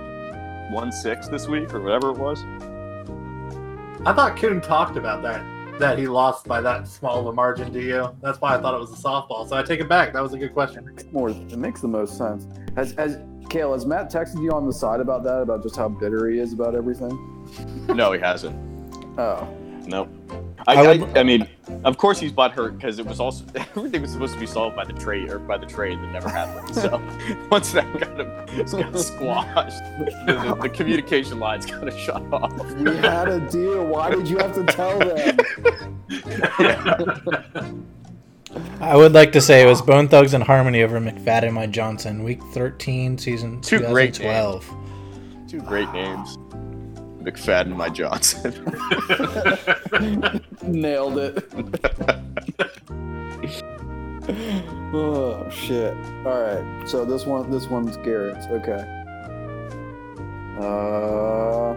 one 0.71 0.91
six 0.93 1.29
this 1.29 1.47
week 1.49 1.73
or 1.73 1.81
whatever 1.81 2.11
it 2.11 2.19
was. 2.19 2.43
I 4.07 4.13
thought 4.13 4.37
Kuhn 4.37 4.61
talked 4.61 4.97
about 4.97 5.23
that. 5.23 5.45
That 5.81 5.99
he 5.99 6.07
lost 6.09 6.47
by 6.47 6.61
that 6.63 6.89
small 6.89 7.21
of 7.21 7.27
a 7.27 7.33
margin 7.33 7.71
to 7.73 7.83
you. 7.83 8.09
That's 8.23 8.41
why 8.41 8.55
I 8.57 8.61
thought 8.61 8.75
it 8.75 8.81
was 8.81 8.93
a 8.93 9.03
softball. 9.03 9.47
So 9.49 9.57
I 9.57 9.63
take 9.63 9.81
it 9.81 9.89
back. 9.89 10.13
That 10.15 10.23
was 10.23 10.33
a 10.33 10.39
good 10.39 10.55
question. 10.55 10.89
more. 11.13 11.29
It 11.31 11.57
makes 11.59 11.83
the 11.83 11.89
most 11.89 12.17
sense. 12.17 12.47
Has, 12.77 12.93
has 12.93 13.19
Kale, 13.51 13.73
has 13.75 13.85
Matt 13.85 14.11
texted 14.11 14.43
you 14.43 14.53
on 14.53 14.67
the 14.67 14.73
side 14.73 15.01
about 15.01 15.23
that? 15.25 15.43
About 15.43 15.63
just 15.63 15.77
how 15.77 15.89
bitter 15.89 16.29
he 16.31 16.39
is 16.39 16.53
about 16.55 16.75
everything? 16.75 17.11
No, 17.89 18.13
he 18.13 18.19
hasn't. 18.19 18.57
Oh, 19.19 19.47
Nope. 19.87 20.09
I, 20.67 20.75
I 20.75 20.83
I, 20.83 20.97
would- 20.97 21.17
I, 21.17 21.23
mean, 21.23 21.49
of 21.85 21.97
course 21.97 22.19
he's 22.19 22.33
butthurt 22.33 22.77
because 22.77 22.99
it 22.99 23.07
was 23.07 23.21
also 23.21 23.45
everything 23.55 24.03
was 24.03 24.11
supposed 24.11 24.35
to 24.35 24.41
be 24.41 24.47
solved 24.47 24.75
by 24.75 24.85
the 24.85 24.93
trade 24.93 25.31
or 25.31 25.39
by 25.39 25.57
the 25.57 25.67
trade 25.67 25.99
that 25.99 26.13
never 26.13 26.29
happened. 26.29 26.75
So 26.75 27.01
once 27.51 27.73
that 27.73 27.93
got, 28.01 28.17
got 28.73 28.99
squashed, 28.99 29.85
the, 29.99 30.11
the, 30.27 30.63
the 30.63 30.69
communication 30.69 31.39
lines 31.39 31.67
got 31.67 31.85
to 31.85 31.97
shut 31.97 32.23
off. 32.33 32.53
we 32.75 32.97
had 32.97 33.29
a 33.29 33.41
deal. 33.49 33.87
Why 33.87 34.11
did 34.11 34.29
you 34.29 34.39
have 34.39 34.55
to 34.55 34.65
tell 34.65 34.99
them? 34.99 35.39
I 38.81 38.97
would 38.97 39.13
like 39.13 39.33
to 39.33 39.41
say 39.41 39.63
it 39.63 39.67
was 39.67 39.83
Bone 39.83 40.09
Thugs 40.09 40.35
and 40.35 40.43
Harmony 40.43 40.83
over 40.83 40.99
McFadden 41.01 41.53
My 41.53 41.67
Johnson, 41.67 42.25
week 42.25 42.43
13, 42.53 43.19
season 43.19 43.61
Two 43.61 43.81
great 43.81 44.15
2012. 44.15 44.75
Two 45.49 45.61
great 45.61 45.89
ah. 45.89 45.93
names. 45.93 46.39
McFadden, 47.27 47.75
my 47.77 47.89
Johnson. 47.89 48.55
Nailed 50.63 51.19
it. 51.19 51.45
oh 54.95 55.51
shit. 55.51 55.97
All 56.25 56.41
right. 56.41 56.89
So 56.89 57.05
this 57.05 57.27
one, 57.27 57.51
this 57.51 57.67
one's 57.67 57.97
Garrett's. 57.99 58.47
Okay. 58.47 58.85
Uh, 60.59 61.75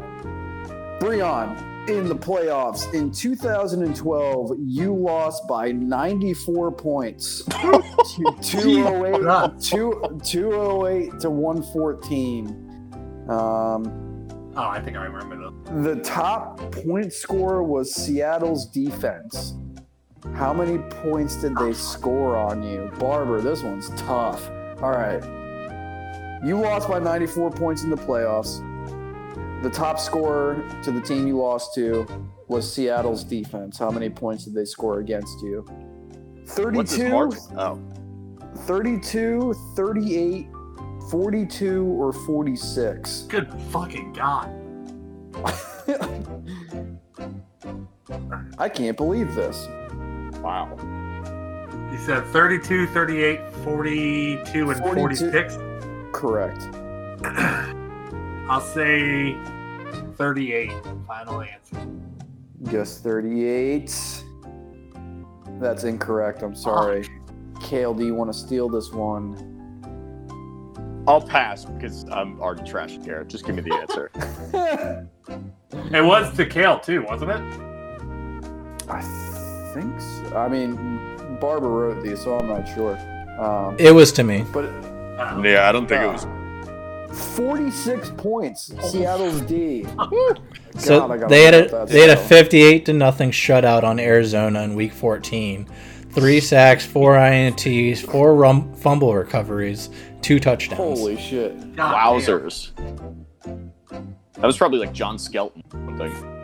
Breon 0.99 1.89
in 1.89 2.07
the 2.07 2.15
playoffs 2.15 2.93
in 2.93 3.11
2012, 3.11 4.51
you 4.63 4.93
lost 4.93 5.47
by 5.47 5.71
94 5.71 6.71
points. 6.73 7.43
to 7.45 8.35
208, 8.43 9.59
two- 9.59 10.19
208 10.23 11.19
to 11.21 11.29
114. 11.31 13.25
Um, 13.27 14.05
Oh, 14.55 14.63
I 14.63 14.81
think 14.81 14.97
I 14.97 15.05
remember 15.05 15.37
that. 15.37 15.38
The 15.75 15.99
top 16.03 16.59
point 16.71 17.13
scorer 17.13 17.63
was 17.63 17.93
Seattle's 17.93 18.65
defense. 18.67 19.53
How 20.33 20.53
many 20.53 20.77
points 20.77 21.35
did 21.35 21.55
they 21.55 21.73
score 21.73 22.35
on 22.35 22.63
you? 22.63 22.91
Barber, 22.99 23.39
this 23.39 23.63
one's 23.63 23.89
tough. 24.01 24.49
All 24.81 24.91
right. 24.91 25.23
You 26.43 26.57
lost 26.57 26.87
by 26.87 26.99
94 26.99 27.51
points 27.51 27.83
in 27.83 27.89
the 27.89 27.95
playoffs. 27.95 28.63
The 29.61 29.69
top 29.69 29.99
scorer 29.99 30.63
to 30.83 30.91
the 30.91 31.01
team 31.01 31.27
you 31.27 31.37
lost 31.37 31.73
to 31.75 32.07
was 32.47 32.71
Seattle's 32.71 33.23
defense. 33.23 33.77
How 33.77 33.91
many 33.91 34.09
points 34.09 34.45
did 34.45 34.55
they 34.55 34.65
score 34.65 34.99
against 34.99 35.41
you? 35.41 35.65
32, 36.47 37.09
margin? 37.09 37.39
Oh, 37.57 37.79
32, 38.65 39.53
38, 39.75 40.47
42, 41.11 41.85
or 41.85 42.11
46? 42.13 43.21
Good 43.23 43.53
fucking 43.71 44.13
god. 44.13 44.58
I 48.57 48.69
can't 48.69 48.97
believe 48.97 49.35
this. 49.35 49.67
wow. 50.41 50.77
You 51.91 51.97
said 51.97 52.25
32, 52.27 52.87
38, 52.87 53.39
42, 53.63 54.69
and 54.69 54.79
42. 54.79 55.31
46. 55.31 55.57
Correct. 56.11 56.69
I'll 58.49 58.61
say 58.61 59.35
38. 60.15 60.71
Final 61.07 61.41
answer. 61.41 61.87
Guess 62.69 62.99
38. 62.99 64.23
That's 65.59 65.83
incorrect. 65.83 66.41
I'm 66.41 66.55
sorry. 66.55 67.07
Oh. 67.07 67.59
Kale, 67.61 67.93
do 67.93 68.05
you 68.05 68.15
want 68.15 68.31
to 68.31 68.37
steal 68.37 68.69
this 68.69 68.91
one? 68.91 69.48
I'll 71.07 71.21
pass 71.21 71.65
because 71.65 72.05
I'm 72.11 72.39
already 72.39 72.69
trashing 72.69 73.03
Garrett. 73.05 73.27
Just 73.29 73.45
give 73.45 73.55
me 73.55 73.61
the 73.61 73.73
answer. 73.73 74.11
It 75.91 76.03
was 76.03 76.35
to 76.35 76.45
Kale 76.47 76.79
too, 76.79 77.03
wasn't 77.03 77.31
it? 77.31 77.41
I 78.89 79.01
think 79.73 79.99
so. 80.01 80.35
I 80.35 80.47
mean, 80.49 80.75
Barbara 81.39 81.69
wrote 81.69 82.03
these, 82.03 82.21
so 82.21 82.37
I'm 82.37 82.47
not 82.47 82.67
sure. 82.67 82.97
Um, 83.39 83.75
It 83.79 83.91
was 83.91 84.11
to 84.13 84.23
me. 84.23 84.45
but 84.51 84.65
Uh, 84.65 85.41
Yeah, 85.43 85.69
I 85.69 85.71
don't 85.71 85.87
think 85.87 86.01
it 86.01 86.07
was. 86.11 86.25
46 87.35 88.11
points, 88.17 88.71
Seattle's 88.91 89.41
D. 89.41 89.85
So 90.77 90.99
God, 91.01 91.11
I 91.11 91.17
gotta 91.17 91.29
they 91.29 91.43
had 91.43 91.53
a 91.55 91.65
up 91.65 91.71
that 91.71 91.87
they 91.89 92.01
had 92.01 92.11
a 92.11 92.15
58 92.17 92.85
to 92.85 92.93
nothing 92.93 93.31
shutout 93.31 93.83
on 93.83 93.99
Arizona 93.99 94.61
in 94.61 94.75
Week 94.75 94.93
14. 94.93 95.67
Three 96.11 96.39
sacks, 96.39 96.85
four 96.85 97.15
ints, 97.15 97.97
four 98.05 98.33
rum- 98.35 98.71
fumble 98.75 99.13
recoveries, 99.15 99.89
two 100.21 100.39
touchdowns. 100.39 100.77
Holy 100.77 101.17
shit. 101.17 101.75
God 101.75 101.95
Wowzers. 101.95 102.71
That 104.33 104.45
was 104.45 104.57
probably 104.57 104.79
like 104.79 104.93
John 104.93 105.19
Skelton. 105.19 105.63
Something. 105.71 106.39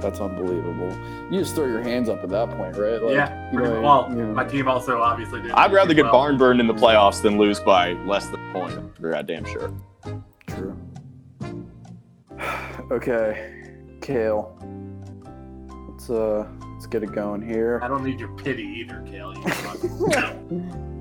That's 0.00 0.18
unbelievable. 0.18 0.90
You 1.30 1.38
just 1.38 1.54
throw 1.54 1.66
your 1.66 1.82
hands 1.82 2.08
up 2.08 2.24
at 2.24 2.28
that 2.30 2.50
point, 2.50 2.76
right? 2.76 3.00
Like, 3.00 3.14
yeah. 3.14 3.52
you 3.52 3.60
know, 3.60 3.80
well, 3.80 4.08
you 4.10 4.16
know. 4.16 4.34
my 4.34 4.44
team 4.44 4.66
also 4.66 5.00
obviously 5.00 5.40
did. 5.40 5.52
I'd 5.52 5.72
rather 5.72 5.94
get 5.94 6.06
well. 6.06 6.12
barn 6.12 6.36
burned 6.36 6.58
in 6.58 6.66
the 6.66 6.74
playoffs 6.74 7.22
than 7.22 7.38
lose 7.38 7.60
by 7.60 7.92
less 8.04 8.26
than 8.26 8.50
a 8.50 8.52
point. 8.52 8.96
For 8.96 9.10
goddamn 9.10 9.44
sure. 9.44 9.72
True. 10.48 10.76
Okay, 12.90 13.72
Kale. 14.02 14.54
Let's 15.88 16.10
uh, 16.10 16.46
let's 16.72 16.86
get 16.86 17.02
it 17.02 17.12
going 17.12 17.40
here. 17.40 17.80
I 17.82 17.88
don't 17.88 18.04
need 18.04 18.20
your 18.20 18.36
pity 18.36 18.64
either, 18.64 19.02
Kale. 19.08 19.32
You 19.34 19.42
fuck. 19.48 20.91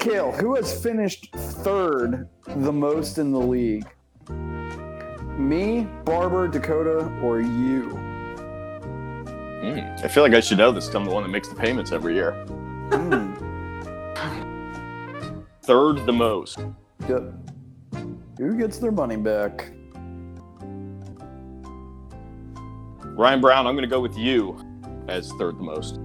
Kale, 0.00 0.32
who 0.32 0.54
has 0.54 0.82
finished 0.82 1.30
third 1.34 2.26
the 2.46 2.72
most 2.72 3.18
in 3.18 3.30
the 3.30 3.38
league? 3.38 3.86
Me, 5.38 5.86
Barber, 6.04 6.48
Dakota, 6.48 7.06
or 7.22 7.40
you? 7.40 7.90
Mm, 9.62 10.02
I 10.02 10.08
feel 10.08 10.22
like 10.22 10.32
I 10.32 10.40
should 10.40 10.56
know 10.56 10.72
this. 10.72 10.92
I'm 10.94 11.04
the 11.04 11.10
one 11.10 11.22
that 11.22 11.28
makes 11.28 11.48
the 11.48 11.54
payments 11.54 11.92
every 11.92 12.14
year. 12.14 12.32
Hmm. 12.90 13.34
Third 15.64 16.06
the 16.06 16.14
most. 16.14 16.58
Yep. 17.06 17.34
Who 18.38 18.56
gets 18.56 18.78
their 18.78 18.92
money 18.92 19.16
back? 19.16 19.70
Ryan 23.04 23.42
Brown, 23.42 23.66
I'm 23.66 23.74
going 23.74 23.82
to 23.82 23.86
go 23.86 24.00
with 24.00 24.16
you 24.16 24.58
as 25.08 25.30
third 25.32 25.58
the 25.58 25.62
most. 25.62 26.00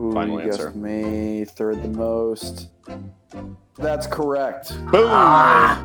Ooh, 0.00 0.12
Final 0.12 0.40
you 0.40 0.46
guessed 0.46 0.60
answer. 0.60 0.78
me 0.78 1.44
third 1.44 1.82
the 1.82 1.88
most. 1.88 2.68
That's 3.76 4.06
correct. 4.06 4.70
Boom! 4.90 5.06
Ah, 5.08 5.82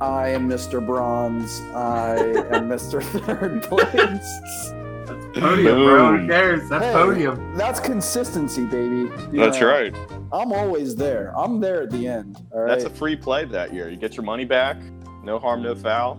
I 0.00 0.28
am 0.28 0.48
Mr. 0.48 0.84
Bronze. 0.84 1.60
I 1.74 2.16
am 2.16 2.68
Mr. 2.68 3.02
Third 3.26 3.62
Place. 3.62 3.90
that's 3.92 5.38
podium, 5.38 5.76
bro. 5.84 6.16
Who 6.16 6.26
cares? 6.26 6.68
That's 6.68 6.84
Hey. 6.84 6.92
podium. 6.92 7.56
That's 7.56 7.80
consistency, 7.80 8.64
baby. 8.64 8.96
You 9.32 9.40
That's 9.40 9.60
know, 9.60 9.68
right. 9.68 9.94
I'm 10.32 10.52
always 10.52 10.94
there. 10.96 11.32
I'm 11.36 11.60
there 11.60 11.82
at 11.82 11.90
the 11.90 12.06
end. 12.06 12.40
All 12.52 12.60
right. 12.62 12.68
That's 12.68 12.84
a 12.84 12.90
free 12.90 13.16
play 13.16 13.44
that 13.46 13.74
year. 13.74 13.88
You 13.90 13.96
get 13.96 14.16
your 14.16 14.24
money 14.24 14.44
back. 14.44 14.76
No 15.22 15.38
harm, 15.38 15.62
no 15.62 15.74
foul. 15.74 16.18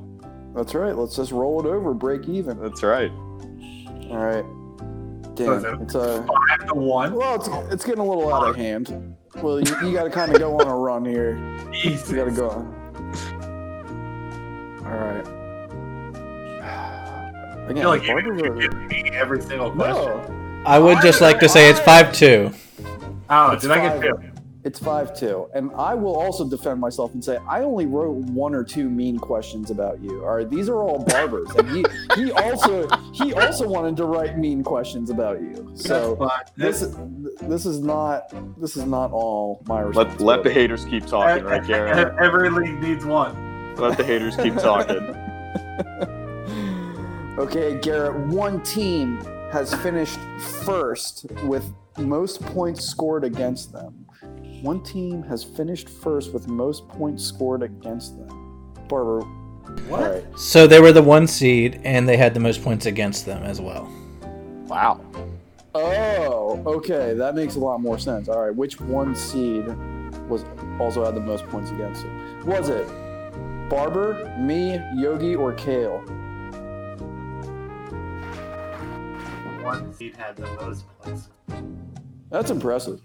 That's 0.56 0.76
right. 0.76 0.96
Let's 0.96 1.16
just 1.16 1.32
roll 1.32 1.60
it 1.60 1.66
over, 1.66 1.94
break 1.94 2.28
even. 2.30 2.62
That's 2.62 2.84
right. 2.84 3.12
All 4.10 4.18
right. 4.18 4.46
So 5.38 5.54
is 5.54 5.64
Damn. 5.64 5.76
it 5.76 5.82
It's 5.84 5.96
a 5.96 6.24
Five 6.24 6.68
to 6.68 6.76
one. 6.76 7.14
well. 7.16 7.36
It's 7.36 7.48
it's 7.74 7.86
getting 7.86 8.02
a 8.02 8.06
little 8.06 8.34
out 8.34 8.48
of 8.50 8.56
hand. 8.56 9.16
Well, 9.42 9.60
you, 9.62 9.88
you 9.88 9.94
got 9.94 10.04
to 10.04 10.10
kind 10.10 10.32
of 10.32 10.40
go 10.40 10.60
on 10.60 10.68
a 10.68 10.76
run 10.76 11.06
here. 11.06 11.36
You 11.74 11.92
got 12.16 12.26
to 12.26 12.32
go 12.32 12.50
on. 12.50 12.76
All 14.86 14.98
right. 14.98 15.28
I 16.62 17.66
Again, 17.70 17.78
feel 17.84 17.90
like 17.90 18.02
you 18.04 18.08
Barber's 18.14 18.42
you 18.42 18.52
a- 18.54 18.60
give 18.60 18.74
me 18.90 19.10
every 19.14 19.42
single 19.42 19.72
question. 19.72 20.04
no. 20.06 20.64
I 20.66 20.78
would 20.80 21.00
just 21.02 21.22
like 21.22 21.40
to 21.40 21.50
say 21.50 21.70
it's 21.70 21.80
5 21.80 22.14
2. 22.14 22.52
Oh, 23.30 23.52
It's 23.52 23.62
did 23.64 23.72
I 23.72 23.82
get 23.82 24.02
two? 24.02 24.31
It's 24.64 24.78
five 24.78 25.18
two, 25.18 25.50
and 25.56 25.72
I 25.76 25.96
will 25.96 26.16
also 26.16 26.48
defend 26.48 26.80
myself 26.80 27.16
and 27.16 27.24
say 27.24 27.40
I 27.50 27.64
only 27.64 27.88
wrote 27.88 28.12
one 28.12 28.54
or 28.54 28.64
two 28.64 28.92
mean 28.92 29.18
questions 29.18 29.72
about 29.72 30.00
you. 30.02 30.24
All 30.24 30.36
right, 30.36 30.48
these 30.48 30.70
are 30.70 30.84
all 30.84 31.00
barbers, 31.04 31.50
and 31.56 31.68
he 31.70 31.84
he 32.16 32.32
also 32.32 32.88
he 33.12 33.34
also 33.34 33.68
wanted 33.68 33.98
to 33.98 34.06
write 34.06 34.38
mean 34.38 34.64
questions 34.64 35.10
about 35.10 35.42
you. 35.42 35.72
So 35.74 36.16
That's 36.16 36.32
fine. 36.32 36.44
this 36.58 36.96
this 37.42 37.66
is 37.66 37.80
not 37.80 38.32
this 38.60 38.78
is 38.78 38.86
not 38.86 39.12
all 39.12 39.64
my 39.66 39.84
Let, 39.84 40.22
let 40.22 40.44
the 40.44 40.54
haters 40.54 40.86
keep 40.86 41.08
talking, 41.08 41.44
right, 41.44 41.66
Garrett? 41.66 42.14
Every 42.22 42.52
league 42.52 42.80
needs 42.82 43.04
one. 43.04 43.76
Let 43.78 43.98
the 43.98 44.04
haters 44.04 44.36
keep 44.36 44.54
talking. 44.56 44.98
okay, 47.40 47.80
Garrett. 47.80 48.16
One 48.28 48.62
team 48.62 49.20
has 49.52 49.74
finished 49.76 50.20
first 50.64 51.26
with 51.46 51.66
most 51.98 52.42
points 52.42 52.86
scored 52.86 53.24
against 53.24 53.74
them. 53.74 54.01
One 54.62 54.82
team 54.84 55.24
has 55.24 55.44
finished 55.44 55.90
first 55.90 56.34
with 56.34 56.48
most 56.48 56.88
points 56.88 57.24
scored 57.24 57.64
against 57.64 58.16
them. 58.18 58.74
Barber, 58.88 59.22
What? 59.88 60.04
all 60.04 60.10
right. 60.12 60.40
So 60.40 60.68
they 60.68 60.80
were 60.80 60.92
the 60.92 61.02
one 61.02 61.26
seed, 61.28 61.82
and 61.84 62.08
they 62.08 62.18
had 62.18 62.34
the 62.34 62.40
most 62.40 62.64
points 62.64 62.86
against 62.86 63.26
them 63.26 63.42
as 63.44 63.60
well. 63.60 63.90
Wow. 64.68 65.02
Oh, 65.74 66.62
okay, 66.66 67.14
that 67.14 67.34
makes 67.34 67.56
a 67.56 67.60
lot 67.60 67.80
more 67.82 67.98
sense. 67.98 68.28
All 68.28 68.42
right, 68.42 68.54
which 68.56 68.80
one 68.82 69.16
seed 69.16 69.66
was 70.28 70.46
also 70.80 71.06
had 71.06 71.16
the 71.16 71.22
most 71.22 71.46
points 71.48 71.72
against 71.72 72.04
him? 72.04 72.46
Was 72.46 72.70
it 72.70 72.88
Barber, 73.70 74.36
me, 74.38 74.80
Yogi, 74.96 75.34
or 75.36 75.54
Kale? 75.54 76.00
One 79.64 79.94
seed 79.94 80.16
had 80.18 80.36
the 80.36 80.48
most 80.62 80.84
points. 81.00 81.30
That's 82.30 82.52
impressive. 82.52 83.02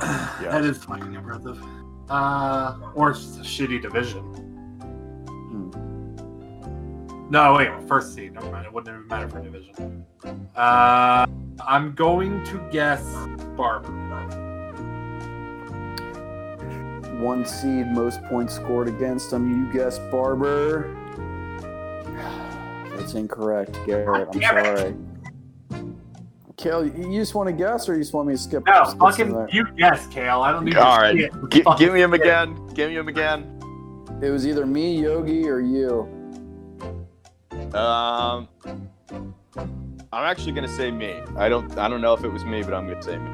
That 0.00 0.64
is 0.64 0.82
fucking 0.84 1.14
impressive. 1.14 1.62
Uh, 2.08 2.76
or 2.94 3.10
it's 3.10 3.24
just 3.24 3.38
a 3.38 3.42
shitty 3.42 3.82
division. 3.82 4.50
No, 7.30 7.54
wait, 7.54 7.70
first 7.86 8.14
seed. 8.14 8.32
Never 8.32 8.50
mind. 8.50 8.66
It 8.66 8.72
wouldn't 8.72 8.92
even 8.92 9.06
matter 9.06 9.28
for 9.28 9.40
division. 9.40 10.04
Uh, 10.56 11.26
I'm 11.64 11.94
going 11.94 12.42
to 12.46 12.58
guess 12.72 13.04
Barber. 13.56 13.92
One 17.20 17.44
seed, 17.44 17.86
most 17.88 18.22
points 18.24 18.54
scored 18.54 18.88
against 18.88 19.32
him. 19.32 19.48
You 19.48 19.72
guessed 19.72 20.00
Barber. 20.10 20.96
That's 22.96 23.14
incorrect, 23.14 23.78
Garrett. 23.86 24.28
I'm 24.32 24.40
Damn 24.40 24.58
it. 24.58 24.78
sorry. 24.78 24.96
Kale, 26.60 26.86
you 26.86 27.18
just 27.18 27.34
want 27.34 27.46
to 27.48 27.54
guess, 27.54 27.88
or 27.88 27.94
you 27.94 28.00
just 28.00 28.12
want 28.12 28.28
me 28.28 28.34
to 28.34 28.38
skip? 28.38 28.66
No, 28.66 28.72
skip 28.84 28.86
some 28.90 28.98
fucking 28.98 29.32
that? 29.32 29.52
you 29.54 29.64
guess, 29.78 30.06
Kale. 30.08 30.42
I 30.42 30.52
don't 30.52 30.66
need. 30.66 30.76
All 30.76 30.92
your 30.92 31.02
right. 31.02 31.16
shit. 31.16 31.32
Gi- 31.50 31.62
Fucking 31.62 31.86
give 31.86 31.94
me 31.94 32.02
him 32.02 32.12
shit. 32.12 32.20
again. 32.20 32.66
Give 32.74 32.90
me 32.90 32.96
him 32.96 33.08
again. 33.08 33.56
It 34.22 34.28
was 34.28 34.46
either 34.46 34.66
me, 34.66 35.00
Yogi, 35.00 35.48
or 35.48 35.60
you. 35.60 36.06
Um, 37.74 38.46
I'm 40.12 40.24
actually 40.24 40.52
gonna 40.52 40.68
say 40.68 40.90
me. 40.90 41.22
I 41.36 41.48
don't. 41.48 41.78
I 41.78 41.88
don't 41.88 42.02
know 42.02 42.12
if 42.12 42.24
it 42.24 42.28
was 42.28 42.44
me, 42.44 42.62
but 42.62 42.74
I'm 42.74 42.86
gonna 42.86 43.02
say 43.02 43.16
me. 43.16 43.30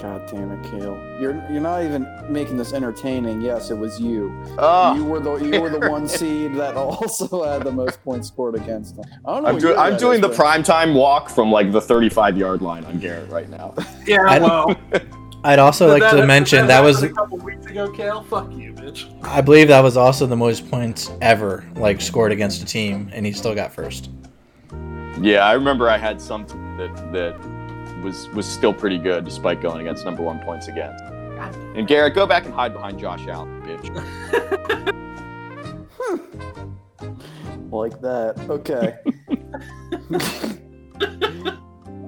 God 0.00 0.26
damn 0.30 0.50
it, 0.52 0.62
Kale. 0.70 0.98
You're 1.20 1.42
you're 1.50 1.60
not 1.62 1.82
even 1.82 2.06
making 2.28 2.56
this 2.58 2.72
entertaining. 2.72 3.40
Yes, 3.40 3.70
it 3.70 3.78
was 3.78 3.98
you. 4.00 4.32
Oh, 4.58 4.94
You 4.94 5.04
were 5.04 5.20
the 5.20 5.36
you 5.36 5.60
were 5.60 5.70
the 5.70 5.88
one 5.90 6.06
seed 6.18 6.54
that 6.56 6.74
also 6.76 7.44
had 7.44 7.62
the 7.64 7.72
most 7.72 8.02
points 8.04 8.28
scored 8.28 8.54
against 8.56 8.96
them. 8.96 9.04
I 9.24 9.32
don't 9.34 9.42
know. 9.42 9.48
I'm, 9.48 9.54
what 9.54 9.60
do- 9.62 9.76
I'm 9.76 9.96
doing 9.96 10.16
is, 10.16 10.20
the 10.20 10.28
but- 10.28 10.36
prime 10.36 10.62
time 10.62 10.94
walk 10.94 11.30
from 11.30 11.50
like 11.50 11.72
the 11.72 11.80
35 11.80 12.36
yard 12.36 12.60
line 12.62 12.84
on 12.84 12.98
Garrett 12.98 13.30
right 13.30 13.48
now. 13.48 13.74
Yeah, 14.06 14.22
I- 14.26 14.38
well. 14.38 14.76
I'd 15.44 15.60
also 15.60 15.86
like 15.86 16.02
to 16.10 16.26
mention 16.26 16.66
that 16.66 16.82
was, 16.82 17.04
a 17.04 17.08
couple 17.08 17.38
weeks 17.38 17.66
ago, 17.66 17.88
Kale. 17.92 18.22
Fuck 18.24 18.52
you, 18.52 18.72
bitch. 18.72 19.06
I 19.24 19.40
believe 19.40 19.68
that 19.68 19.80
was 19.80 19.96
also 19.96 20.26
the 20.26 20.34
most 20.36 20.68
points 20.68 21.12
ever, 21.20 21.64
like 21.76 22.00
scored 22.00 22.32
against 22.32 22.62
a 22.62 22.64
team, 22.66 23.08
and 23.12 23.24
he 23.24 23.30
still 23.32 23.54
got 23.54 23.72
first. 23.72 24.10
Yeah, 25.20 25.46
I 25.46 25.52
remember 25.52 25.88
I 25.88 25.98
had 25.98 26.20
something 26.20 26.76
that 26.78 27.12
that 27.12 27.36
was 28.02 28.28
was 28.30 28.46
still 28.46 28.72
pretty 28.72 28.98
good 28.98 29.24
despite 29.24 29.60
going 29.60 29.80
against 29.80 30.04
number 30.04 30.22
one 30.22 30.38
points 30.40 30.68
again. 30.68 30.96
And 31.74 31.86
Garrett, 31.86 32.14
go 32.14 32.26
back 32.26 32.46
and 32.46 32.54
hide 32.54 32.72
behind 32.72 32.98
Josh 32.98 33.26
Allen, 33.26 33.62
bitch. 33.62 34.92
Hmm. 35.98 37.70
like 37.70 38.00
that. 38.00 38.38
Okay. 38.48 38.96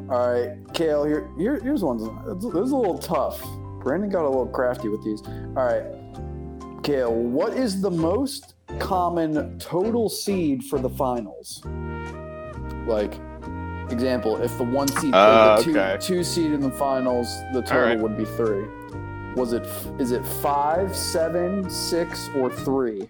All 0.10 0.32
right, 0.32 0.56
Kale. 0.72 1.04
Here, 1.04 1.28
here 1.36 1.60
here's 1.60 1.82
one. 1.82 1.98
This 1.98 2.44
is 2.44 2.70
a 2.70 2.76
little 2.76 2.98
tough. 2.98 3.42
Brandon 3.82 4.08
got 4.08 4.24
a 4.24 4.28
little 4.28 4.46
crafty 4.46 4.88
with 4.88 5.04
these. 5.04 5.22
All 5.56 5.66
right, 5.66 6.82
Kale. 6.82 7.12
What 7.12 7.54
is 7.54 7.80
the 7.80 7.90
most 7.90 8.54
common 8.78 9.58
total 9.58 10.08
seed 10.08 10.64
for 10.64 10.78
the 10.78 10.90
finals? 10.90 11.62
Like, 12.86 13.20
example, 13.92 14.36
if 14.42 14.56
the 14.58 14.64
one 14.64 14.88
seed 14.88 15.12
played 15.12 15.14
Uh, 15.14 15.56
the 15.56 15.62
two, 15.62 15.70
okay. 15.78 15.96
two 16.00 16.22
seed 16.24 16.52
in 16.52 16.60
the 16.60 16.70
finals, 16.70 17.28
the 17.52 17.62
total 17.62 17.82
right. 17.84 18.00
would 18.00 18.16
be 18.16 18.24
three. 18.24 18.66
Was 19.36 19.52
it? 19.52 19.66
Is 19.98 20.10
it 20.12 20.24
five, 20.24 20.94
seven, 20.96 21.68
six, 21.70 22.28
or 22.36 22.50
three? 22.50 23.08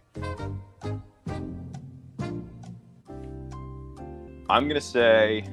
I'm 4.51 4.67
gonna 4.69 4.81
say 4.81 5.45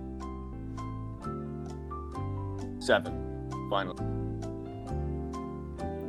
Seven. 2.80 3.50
Final. 3.70 3.96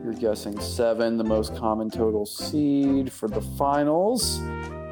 You're 0.04 0.12
guessing 0.12 0.60
seven, 0.60 1.16
the 1.16 1.24
most 1.24 1.56
common 1.56 1.88
total 1.90 2.26
seed 2.26 3.10
for 3.10 3.28
the 3.28 3.40
finals. 3.40 4.38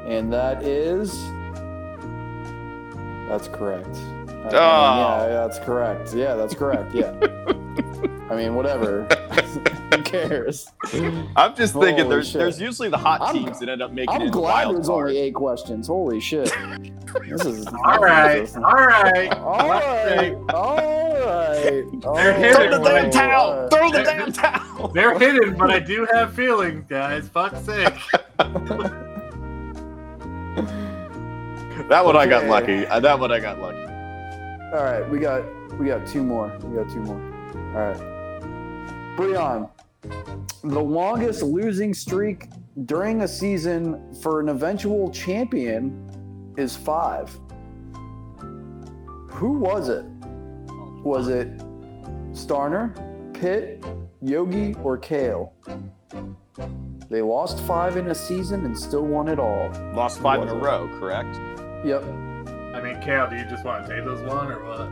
And 0.07 0.33
that 0.33 0.63
is. 0.63 1.11
That's 3.29 3.47
correct. 3.47 3.95
I 4.45 4.51
mean, 4.51 4.55
Oh. 4.55 5.27
yeah, 5.27 5.47
that's 5.47 5.59
correct. 5.59 6.13
Yeah, 6.13 6.35
that's 6.35 6.53
correct. 6.55 6.93
Yeah. 6.93 7.11
I 8.29 8.35
mean, 8.35 8.55
whatever. 8.55 9.03
Who 9.93 10.01
cares? 10.03 10.71
I'm 11.35 11.55
just 11.55 11.73
thinking 11.73 12.09
there's 12.09 12.29
shit. 12.29 12.39
there's 12.39 12.59
usually 12.59 12.89
the 12.89 12.97
hot 12.97 13.21
I'm- 13.21 13.35
teams 13.35 13.59
that 13.59 13.69
end 13.69 13.81
up 13.81 13.91
making 13.91 14.15
it 14.15 14.19
I'm 14.21 14.25
the 14.27 14.31
glad 14.31 14.65
wild 14.65 14.75
there's 14.77 14.87
card. 14.87 15.09
only 15.09 15.19
eight 15.19 15.35
questions. 15.35 15.87
Holy 15.87 16.19
shit. 16.19 16.51
This 17.27 17.45
is. 17.45 17.67
All 17.85 17.99
right, 17.99 18.53
all 18.57 18.61
right. 18.73 19.33
All 19.37 19.69
right. 19.69 20.35
All 20.53 20.75
right. 20.77 21.85
They're 22.01 22.01
oh, 22.03 22.33
hitting 22.33 22.69
Throw 22.71 22.83
the 22.83 22.83
damn 22.83 23.05
Oh, 23.05 23.11
towel! 23.11 23.69
Throw 23.69 23.91
the 23.91 24.03
damn 24.03 24.31
towel! 24.33 24.87
They're 24.89 25.17
hidden, 25.17 25.55
but 25.57 25.71
I 25.71 25.79
do 25.79 26.05
have 26.11 26.33
feelings, 26.33 26.83
guys. 26.89 27.29
Fuck's 27.29 27.61
sake. 27.61 27.93
That 31.89 32.03
one 32.03 32.17
I 32.17 32.25
got 32.27 32.45
lucky. 32.47 32.85
That 32.85 33.19
one 33.19 33.31
I 33.31 33.39
got 33.39 33.59
lucky. 33.61 33.84
All 34.73 34.83
right, 34.83 35.07
we 35.09 35.19
got 35.19 35.43
we 35.79 35.87
got 35.87 36.07
two 36.07 36.23
more. 36.23 36.57
We 36.63 36.75
got 36.75 36.89
two 36.89 37.01
more. 37.01 37.21
All 37.75 37.91
right, 37.91 37.97
Breon, 39.15 39.69
the 40.63 40.79
longest 40.81 41.43
losing 41.43 41.93
streak 41.93 42.49
during 42.85 43.21
a 43.21 43.27
season 43.27 44.13
for 44.21 44.41
an 44.41 44.49
eventual 44.49 45.11
champion 45.11 46.53
is 46.57 46.75
five. 46.75 47.29
Who 49.29 49.53
was 49.59 49.89
it? 49.89 50.05
Was 51.03 51.27
it 51.27 51.57
Starner, 52.31 52.93
Pitt, 53.33 53.83
Yogi, 54.21 54.75
or 54.83 54.97
Kale? 54.97 55.53
They 57.09 57.21
lost 57.21 57.59
five 57.61 57.97
in 57.97 58.07
a 58.07 58.15
season 58.15 58.65
and 58.65 58.77
still 58.77 59.05
won 59.05 59.27
it 59.27 59.39
all. 59.39 59.69
Lost 59.93 60.19
five 60.19 60.41
in 60.41 60.47
a 60.47 60.55
row, 60.55 60.89
correct? 60.99 61.37
Yep. 61.85 62.03
I 62.75 62.81
mean, 62.81 62.99
Kale, 63.01 63.29
do 63.29 63.37
you 63.37 63.45
just 63.45 63.63
want 63.63 63.87
to 63.87 63.95
take 63.95 64.03
this 64.05 64.19
one 64.29 64.51
or 64.51 64.63
what? 64.65 64.89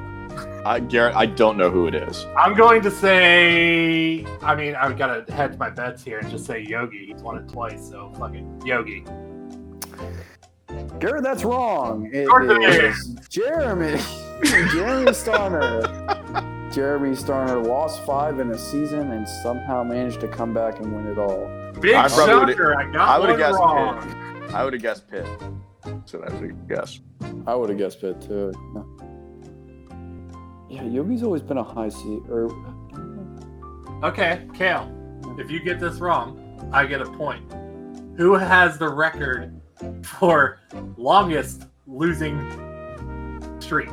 I 0.66 0.80
Garrett, 0.80 1.16
I 1.16 1.26
don't 1.26 1.58
know 1.58 1.70
who 1.70 1.88
it 1.88 1.94
is. 1.96 2.26
I'm 2.38 2.56
going 2.56 2.82
to 2.84 2.90
say. 2.90 4.26
I 4.42 4.56
mean, 4.56 4.74
I've 4.76 4.98
got 4.98 5.28
to 5.28 5.34
hedge 5.34 5.58
my 5.58 5.70
bets 5.70 6.04
here 6.04 6.20
and 6.20 6.30
just 6.30 6.46
say 6.46 6.62
Yogi. 6.62 7.08
He's 7.08 7.22
won 7.22 7.38
it 7.38 7.48
twice, 7.50 7.90
so 7.90 8.12
fucking 8.18 8.62
Yogi. 8.66 9.04
Garrett, 11.00 11.24
that's 11.24 11.44
wrong. 11.44 12.10
It 12.14 12.26
Jordan. 12.26 12.64
is 12.64 13.16
Jeremy. 13.30 14.00
Jeremy 14.44 15.12
Starner. 15.12 16.74
Jeremy 16.74 17.10
Starner 17.16 17.66
lost 17.68 18.02
five 18.06 18.40
in 18.40 18.50
a 18.52 18.58
season 18.58 19.12
and 19.12 19.28
somehow 19.28 19.84
managed 19.84 20.22
to 20.22 20.28
come 20.28 20.54
back 20.54 20.80
and 20.80 20.96
win 20.96 21.08
it 21.08 21.20
all. 21.20 21.48
Big 21.80 21.94
I 21.96 22.04
would've- 22.04 22.54
shocker. 22.54 22.76
I 22.80 22.92
got 22.92 23.10
I 23.10 23.20
would've 23.20 23.34
one 23.34 23.40
guessed 23.40 23.60
wrong. 23.60 24.52
I 24.54 24.64
would 24.64 24.74
have 24.74 24.82
guessed 24.82 25.10
Pitt. 25.10 25.28
So 26.06 26.18
that 26.20 26.32
was 26.32 26.42
a 26.42 26.48
guess. 26.68 27.00
I 27.48 27.56
would 27.56 27.70
have 27.70 27.78
guessed 27.78 28.02
Pitt 28.02 28.22
too. 28.22 28.52
No. 28.74 28.86
Yeah, 30.70 30.84
Yogi's 30.84 31.24
always 31.24 31.42
been 31.42 31.58
a 31.58 31.64
high 31.64 31.90
seed. 31.90 32.22
Or 32.30 32.50
Okay, 34.04 34.48
Kale. 34.54 34.92
If 35.38 35.50
you 35.52 35.60
get 35.64 35.80
this 35.80 36.00
wrong, 36.00 36.70
I 36.74 36.86
get 36.86 37.02
a 37.02 37.06
point. 37.06 37.52
Who 38.18 38.34
has 38.36 38.78
the 38.78 38.90
record 38.90 39.60
for 40.04 40.60
longest 40.98 41.66
losing 41.88 42.40
streak? 43.60 43.90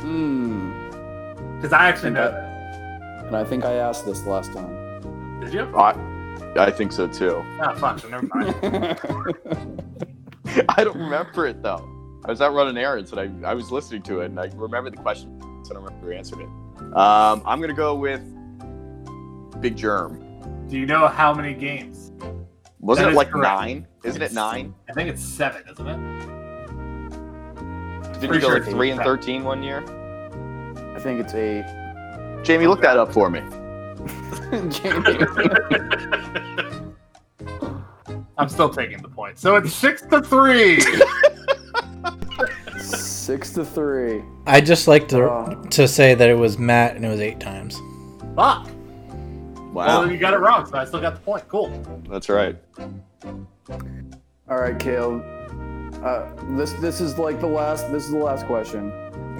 hmm. 0.00 0.70
Because 1.56 1.72
I 1.72 1.88
actually 1.88 2.10
know 2.10 2.30
that. 2.30 3.24
And 3.26 3.36
I 3.36 3.44
think 3.44 3.64
I 3.64 3.74
asked 3.74 4.06
this 4.06 4.24
last 4.26 4.52
time. 4.52 5.40
Did 5.40 5.52
you? 5.52 5.62
I, 5.76 5.94
I 6.56 6.70
think 6.70 6.92
so 6.92 7.06
too. 7.06 7.42
Ah, 7.60 7.74
fuck. 7.74 7.98
So 7.98 8.08
never 8.08 8.26
mind. 8.32 9.84
I 10.76 10.84
don't 10.84 10.96
remember 10.98 11.46
it 11.46 11.62
though. 11.62 11.88
I 12.24 12.30
was 12.30 12.40
out 12.40 12.52
running 12.54 12.76
errands 12.76 13.12
and 13.12 13.44
I, 13.46 13.50
I 13.50 13.54
was 13.54 13.70
listening 13.70 14.02
to 14.02 14.20
it 14.20 14.26
and 14.26 14.38
I 14.40 14.50
remember 14.54 14.90
the 14.90 14.96
question. 14.96 15.38
So 15.64 15.70
I 15.70 15.74
don't 15.74 15.84
remember 15.84 16.06
who 16.06 16.12
answered 16.12 16.40
it. 16.40 16.48
Um, 16.96 17.42
I'm 17.46 17.60
gonna 17.60 17.72
go 17.74 17.94
with 17.94 18.22
Big 19.60 19.76
Germ. 19.76 20.24
Do 20.68 20.78
you 20.78 20.86
know 20.86 21.06
how 21.08 21.32
many 21.34 21.54
games? 21.54 22.12
Wasn't 22.80 23.04
That 23.04 23.08
it 23.08 23.12
is 23.12 23.16
like 23.16 23.30
correct. 23.30 23.60
nine? 23.60 23.86
Isn't 24.04 24.22
it 24.22 24.32
nine? 24.32 24.74
I 24.88 24.92
think 24.92 25.08
it's 25.10 25.22
seven, 25.22 25.62
isn't 25.70 25.86
it? 25.88 25.96
Didn't 28.20 28.28
Pretty 28.28 28.34
you 28.34 28.40
go 28.40 28.48
sure 28.48 28.60
like 28.60 28.68
three 28.68 28.90
and 28.90 28.98
seven. 28.98 29.16
thirteen 29.16 29.44
one 29.44 29.62
year? 29.62 29.82
I 30.94 31.00
think 31.00 31.20
it's 31.20 31.34
eight. 31.34 31.64
Jamie, 32.44 32.66
look 32.66 32.80
that 32.82 32.96
up 32.96 33.12
for 33.12 33.30
me. 33.30 33.40
Jamie. 34.70 35.18
I'm 38.38 38.48
still 38.48 38.68
taking 38.70 39.02
the 39.02 39.08
point. 39.08 39.38
So 39.38 39.56
it's 39.56 39.74
six 39.74 40.02
to 40.02 40.22
three. 40.22 40.80
Six 42.78 43.50
to 43.54 43.64
three. 43.64 44.22
I 44.46 44.60
just 44.60 44.88
like 44.88 45.08
to 45.08 45.28
Uh. 45.28 45.54
to 45.70 45.86
say 45.88 46.14
that 46.14 46.30
it 46.30 46.34
was 46.34 46.58
Matt 46.58 46.96
and 46.96 47.04
it 47.04 47.08
was 47.08 47.20
eight 47.20 47.40
times. 47.40 47.76
Fuck. 48.36 48.68
Wow, 49.74 50.00
Well, 50.00 50.10
you 50.10 50.16
got 50.16 50.32
it 50.32 50.38
wrong, 50.38 50.64
so 50.64 50.78
I 50.78 50.84
still 50.86 51.00
got 51.00 51.14
the 51.14 51.20
point. 51.20 51.46
Cool. 51.48 51.68
that's 52.08 52.28
right. 52.30 52.56
All 54.48 54.56
right, 54.58 54.78
Kale. 54.78 55.22
Uh, 56.02 56.30
this 56.56 56.72
this 56.74 57.00
is 57.02 57.18
like 57.18 57.40
the 57.40 57.46
last. 57.46 57.90
This 57.92 58.04
is 58.04 58.10
the 58.12 58.18
last 58.18 58.46
question. 58.46 58.90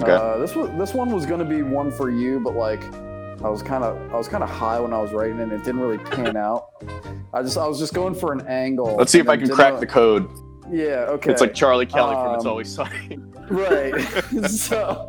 Okay. 0.02 0.12
Uh, 0.12 0.36
this 0.38 0.54
was 0.54 0.68
this 0.76 0.92
one 0.92 1.10
was 1.10 1.24
gonna 1.24 1.44
be 1.44 1.62
one 1.62 1.90
for 1.90 2.10
you, 2.10 2.40
but 2.40 2.54
like, 2.54 2.82
I 3.42 3.48
was 3.48 3.62
kind 3.62 3.84
of 3.84 3.96
I 4.12 4.16
was 4.16 4.28
kind 4.28 4.42
of 4.42 4.50
high 4.50 4.80
when 4.80 4.92
I 4.92 5.00
was 5.00 5.12
writing 5.12 5.38
it. 5.38 5.44
And 5.44 5.52
it 5.52 5.64
didn't 5.64 5.80
really 5.80 5.98
pan 5.98 6.36
out. 6.36 6.70
I 7.32 7.42
just 7.42 7.56
I 7.56 7.66
was 7.66 7.78
just 7.78 7.94
going 7.94 8.14
for 8.14 8.32
an 8.32 8.46
angle. 8.46 8.96
Let's 8.96 9.12
see 9.12 9.18
if 9.20 9.28
I 9.28 9.36
can 9.36 9.48
crack 9.48 9.74
know- 9.74 9.80
the 9.80 9.86
code. 9.86 10.28
Yeah. 10.70 11.06
Okay. 11.08 11.30
It's 11.32 11.40
like 11.40 11.54
Charlie 11.54 11.86
Kelly 11.86 12.14
from 12.14 12.34
It's 12.34 12.44
Um, 12.44 12.50
Always 12.50 12.68
Sunny. 12.74 13.18
right. 13.50 13.94
so 14.50 15.08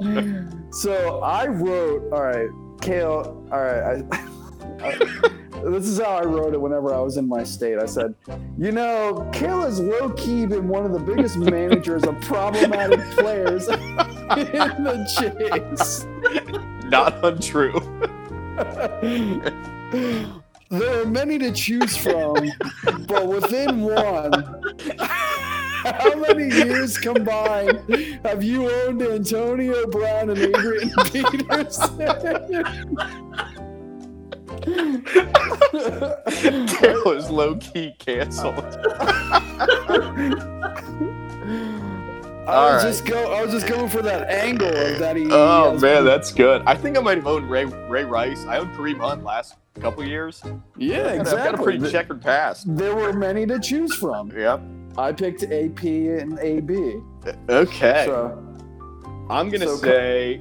so 0.71 1.19
I 1.21 1.47
wrote. 1.47 2.11
All 2.13 2.21
right, 2.23 2.49
Kale. 2.81 3.45
All 3.51 3.61
right. 3.61 4.05
I, 4.11 4.25
I, 4.81 4.97
this 5.65 5.87
is 5.87 5.99
how 5.99 6.11
I 6.11 6.23
wrote 6.23 6.53
it 6.53 6.61
whenever 6.61 6.93
I 6.93 7.01
was 7.01 7.17
in 7.17 7.27
my 7.27 7.43
state. 7.43 7.77
I 7.79 7.85
said, 7.85 8.15
you 8.57 8.71
know, 8.71 9.29
Kale 9.33 9.61
has 9.63 9.81
low 9.81 10.09
key 10.11 10.45
been 10.45 10.69
one 10.69 10.85
of 10.85 10.93
the 10.93 10.99
biggest 10.99 11.35
managers 11.35 12.05
of 12.05 12.19
problematic 12.21 13.01
players 13.11 13.67
in 13.67 13.77
the 14.85 15.05
chase. 15.19 16.05
Not 16.89 17.25
untrue. 17.25 17.73
there 20.69 21.01
are 21.01 21.05
many 21.05 21.37
to 21.39 21.51
choose 21.51 21.95
from, 21.95 22.35
but 23.07 23.27
within 23.27 23.81
one. 23.81 24.33
How 24.97 26.13
many 26.15 26.53
years 26.53 26.97
combined 26.97 28.19
have 28.25 28.43
you 28.43 28.69
owned 28.69 29.01
Antonio 29.01 29.87
Brown 29.87 30.29
and 30.29 30.39
Adrian 30.39 30.91
Peterson? 31.05 31.97
Kale 36.67 37.11
is 37.11 37.29
low 37.29 37.55
key 37.55 37.95
canceled. 37.97 38.65
I 42.49 42.55
All 42.55 42.73
was 42.73 42.83
right. 42.83 42.89
just 42.89 43.05
go. 43.05 43.31
I 43.31 43.43
was 43.43 43.51
just 43.51 43.67
going 43.67 43.89
for 43.89 44.01
that 44.01 44.29
angle 44.29 44.67
of 44.67 44.99
that 44.99 45.15
he. 45.15 45.27
Oh 45.29 45.77
man, 45.77 46.03
that's 46.03 46.31
good. 46.31 46.63
I 46.65 46.75
think 46.75 46.97
I 46.97 47.01
might 47.01 47.17
have 47.17 47.27
owned 47.27 47.49
Ray 47.49 47.65
Ray 47.65 48.05
Rice. 48.05 48.45
I 48.45 48.57
owned 48.57 48.73
Kareem 48.73 48.99
Hunt 48.99 49.23
last 49.23 49.55
couple 49.79 50.03
years. 50.03 50.41
yeah, 50.75 51.09
exactly. 51.09 51.09
I've 51.09 51.19
exactly. 51.21 51.51
got 51.51 51.59
a 51.59 51.63
pretty 51.63 51.91
checkered 51.91 52.21
past. 52.21 52.75
There 52.75 52.95
were 52.95 53.13
many 53.13 53.45
to 53.45 53.59
choose 53.59 53.93
from. 53.95 54.31
Yep. 54.31 54.61
I 54.97 55.11
picked 55.11 55.43
AP 55.43 55.83
and 55.83 56.39
AB. 56.39 56.95
Uh, 57.25 57.33
okay. 57.49 58.03
So 58.07 58.37
I'm 59.29 59.49
gonna 59.49 59.67
so 59.67 59.77
say. 59.77 60.39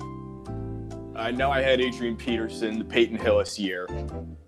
I 1.15 1.31
know 1.31 1.51
I 1.51 1.61
had 1.61 1.81
Adrian 1.81 2.17
Peterson, 2.17 2.79
the 2.79 2.85
Peyton 2.85 3.19
Hillis 3.19 3.59
year. 3.59 3.89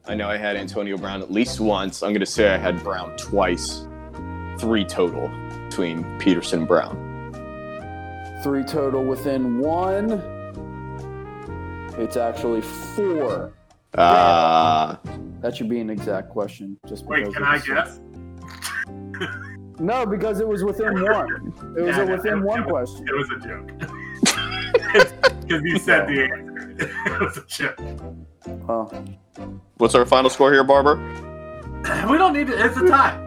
I 0.07 0.15
know 0.15 0.29
I 0.29 0.37
had 0.37 0.57
Antonio 0.57 0.97
Brown 0.97 1.21
at 1.21 1.31
least 1.31 1.61
once. 1.61 2.03
I'm 2.03 2.13
gonna 2.13 2.25
say 2.25 2.49
I 2.49 2.57
had 2.57 2.83
Brown 2.83 3.17
twice. 3.17 3.87
Three 4.59 4.85
total 4.85 5.29
between 5.69 6.05
Peterson 6.19 6.61
and 6.61 6.69
Brown. 6.69 7.10
Three 8.43 8.63
total 8.65 9.05
within 9.05 9.59
one. 9.61 10.13
It's 11.99 12.17
actually 12.17 12.63
four. 12.63 13.53
Uh, 13.95 14.97
That 15.41 15.57
should 15.57 15.69
be 15.69 15.81
an 15.81 15.91
exact 15.91 16.31
question. 16.31 16.79
Just 16.89 17.05
Wait, 17.07 17.33
can 17.35 17.43
I 17.43 17.59
the- 17.59 17.67
guess? 17.67 18.01
No, 19.79 20.05
because 20.07 20.41
it 20.41 20.47
was 20.49 20.63
within 20.65 21.03
one. 21.03 21.53
It 21.77 21.83
was 21.83 21.97
Yeah, 21.97 22.03
a 22.03 22.17
within 22.17 22.39
it- 22.39 22.45
one 22.45 22.63
it 22.63 22.69
question. 22.69 23.07
It 23.09 23.15
was 23.17 23.31
a 23.31 23.39
joke. 23.47 23.71
Because 25.51 25.63
you 25.65 25.79
said 25.81 26.07
the 26.07 26.23
answer. 26.23 26.81
it 27.07 27.21
was 27.21 27.37
a 27.39 27.45
joke. 27.47 27.81
Oh, 28.69 28.89
what's 29.79 29.97
our 29.97 30.07
final 30.07 30.31
score 30.31 30.53
here, 30.53 30.63
Barber? 30.63 30.95
We 32.09 32.19
don't 32.19 32.33
need 32.35 32.47
to. 32.47 32.65
It's 32.65 32.77
a 32.77 32.87
tie. 32.87 33.19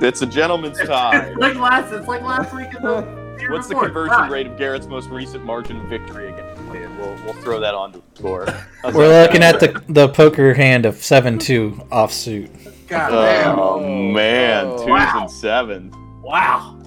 It's 0.00 0.22
a 0.22 0.26
gentleman's 0.26 0.78
tie. 0.78 1.26
It's 1.30 1.36
like 1.38 1.56
last. 1.56 1.92
It's 1.92 2.06
like 2.06 2.22
last 2.22 2.54
week. 2.54 2.72
In 2.76 2.82
the 2.84 3.00
year 3.02 3.23
What's 3.50 3.68
the 3.68 3.74
conversion 3.74 4.14
Tie. 4.16 4.28
rate 4.28 4.46
of 4.46 4.56
Garrett's 4.58 4.86
most 4.86 5.08
recent 5.10 5.44
margin 5.44 5.86
victory 5.88 6.28
again? 6.32 6.54
champion. 6.74 6.98
We'll 6.98 7.14
we'll 7.24 7.34
throw 7.42 7.60
that 7.60 7.74
onto 7.74 8.00
the 8.00 8.16
score. 8.18 8.46
We're 8.94 9.22
looking 9.22 9.42
at 9.42 9.60
the 9.60 9.82
the 9.88 10.08
poker 10.08 10.54
hand 10.54 10.86
of 10.86 10.96
seven 10.96 11.38
two 11.38 11.72
offsuit. 11.90 12.50
God 12.88 13.12
oh, 13.12 13.22
damn. 13.24 13.58
Oh 13.58 13.80
man, 14.12 14.66
Oh. 14.66 14.78
twos 14.78 14.86
Wow. 14.88 15.20
and 15.22 15.30
seven. 15.30 16.20
Wow. 16.22 16.80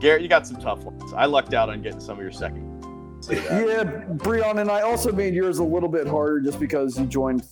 Garrett, 0.00 0.22
you 0.22 0.28
got 0.28 0.46
some 0.46 0.60
tough 0.60 0.84
ones. 0.84 1.12
I 1.12 1.26
lucked 1.26 1.54
out 1.54 1.68
on 1.68 1.82
getting 1.82 2.00
some 2.00 2.16
of 2.18 2.22
your 2.22 2.32
second. 2.32 2.66
Yeah, 3.28 3.82
Breon 4.14 4.60
and 4.60 4.70
I 4.70 4.82
also 4.82 5.10
made 5.12 5.34
yours 5.34 5.58
a 5.58 5.64
little 5.64 5.88
bit 5.88 6.06
harder 6.06 6.40
just 6.40 6.60
because 6.60 6.98
you 6.98 7.04
joined 7.06 7.42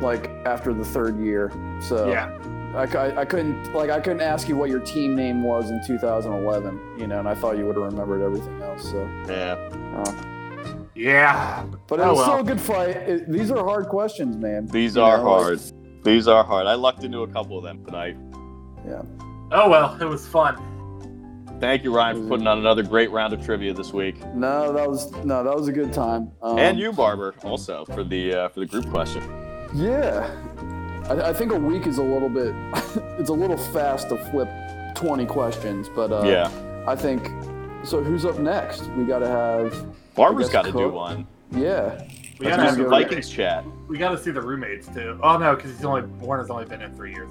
like 0.00 0.28
after 0.46 0.72
the 0.72 0.84
third 0.84 1.20
year. 1.20 1.52
So 1.80 2.08
Yeah. 2.08 2.30
I, 2.74 2.82
I, 2.96 3.20
I 3.20 3.24
couldn't 3.24 3.72
like 3.72 3.90
I 3.90 4.00
couldn't 4.00 4.20
ask 4.22 4.48
you 4.48 4.56
what 4.56 4.68
your 4.70 4.80
team 4.80 5.14
name 5.14 5.42
was 5.42 5.70
in 5.70 5.80
2011, 5.86 6.98
you 6.98 7.06
know, 7.06 7.18
and 7.20 7.28
I 7.28 7.34
thought 7.34 7.56
you 7.56 7.66
would 7.66 7.76
have 7.76 7.84
remembered 7.84 8.20
everything 8.22 8.60
else. 8.62 8.82
So, 8.90 9.08
Yeah. 9.28 9.54
uh, 9.96 10.12
Yeah. 10.94 11.64
but 11.86 12.00
it 12.00 12.02
Oh, 12.02 12.10
was 12.10 12.18
well. 12.18 12.26
still 12.26 12.40
a 12.40 12.44
good 12.44 12.60
fight. 12.60 12.88
It, 12.96 13.30
these 13.30 13.50
are 13.50 13.64
hard 13.64 13.86
questions, 13.88 14.36
man. 14.36 14.66
These 14.66 14.96
You 14.96 15.02
are 15.02 15.18
know, 15.18 15.24
like- 15.30 15.42
hard. 15.44 15.60
These 16.04 16.28
are 16.28 16.44
hard. 16.44 16.66
I 16.66 16.74
lucked 16.74 17.02
into 17.04 17.22
a 17.22 17.28
couple 17.28 17.56
of 17.56 17.64
them 17.64 17.84
tonight. 17.84 18.16
Yeah. 18.86 19.02
Oh 19.52 19.70
well, 19.70 19.96
it 20.00 20.04
was 20.04 20.26
fun. 20.26 20.56
Thank 21.60 21.84
you, 21.84 21.94
Ryan, 21.94 22.22
for 22.24 22.28
putting 22.30 22.46
on 22.48 22.58
another 22.58 22.82
great 22.82 23.10
round 23.12 23.32
of 23.32 23.42
trivia 23.44 23.72
this 23.72 23.92
week, 23.92 24.16
No, 24.34 24.72
that 24.72 24.88
was 24.88 25.10
no, 25.24 25.44
that 25.44 25.54
was 25.56 25.68
a 25.68 25.72
good 25.72 25.92
time. 25.92 26.32
Um, 26.42 26.58
and 26.58 26.78
you, 26.78 26.92
Barber, 26.92 27.34
also 27.44 27.84
for 27.86 28.02
the 28.04 28.34
uh, 28.34 28.48
for 28.48 28.60
the 28.60 28.66
group 28.66 28.90
question. 28.90 29.22
Yeah, 29.72 30.28
I, 31.08 31.30
I 31.30 31.32
think 31.32 31.52
a 31.52 31.56
week 31.58 31.86
is 31.86 31.98
a 31.98 32.02
little 32.02 32.28
bit. 32.28 32.54
it's 33.18 33.30
a 33.30 33.32
little 33.34 33.56
fast 33.58 34.08
to 34.08 34.16
flip 34.30 34.48
20 34.94 35.26
questions, 35.26 35.88
but 35.88 36.12
uh, 36.12 36.22
yeah, 36.24 36.50
I 36.86 36.96
think. 36.96 37.26
So 37.84 38.02
who's 38.02 38.24
up 38.24 38.38
next? 38.38 38.86
We 38.92 39.04
got 39.04 39.18
to 39.18 39.28
have. 39.28 39.86
Barber's 40.14 40.48
got 40.48 40.64
to 40.64 40.72
do 40.72 40.88
one. 40.88 41.26
Yeah, 41.50 42.02
We 42.40 42.46
gotta 42.46 42.62
do 42.62 42.68
have 42.68 42.76
the 42.78 42.84
Vikings 42.88 43.10
roommates. 43.10 43.30
chat. 43.30 43.64
We 43.86 43.98
gotta 43.98 44.18
see 44.18 44.30
the 44.32 44.40
roommates 44.40 44.88
too. 44.88 45.20
Oh 45.22 45.36
no, 45.38 45.54
because 45.54 45.70
he's 45.76 45.84
only 45.84 46.02
Warner's 46.02 46.50
only 46.50 46.64
been 46.64 46.82
in 46.82 46.92
three 46.96 47.12
years. 47.12 47.30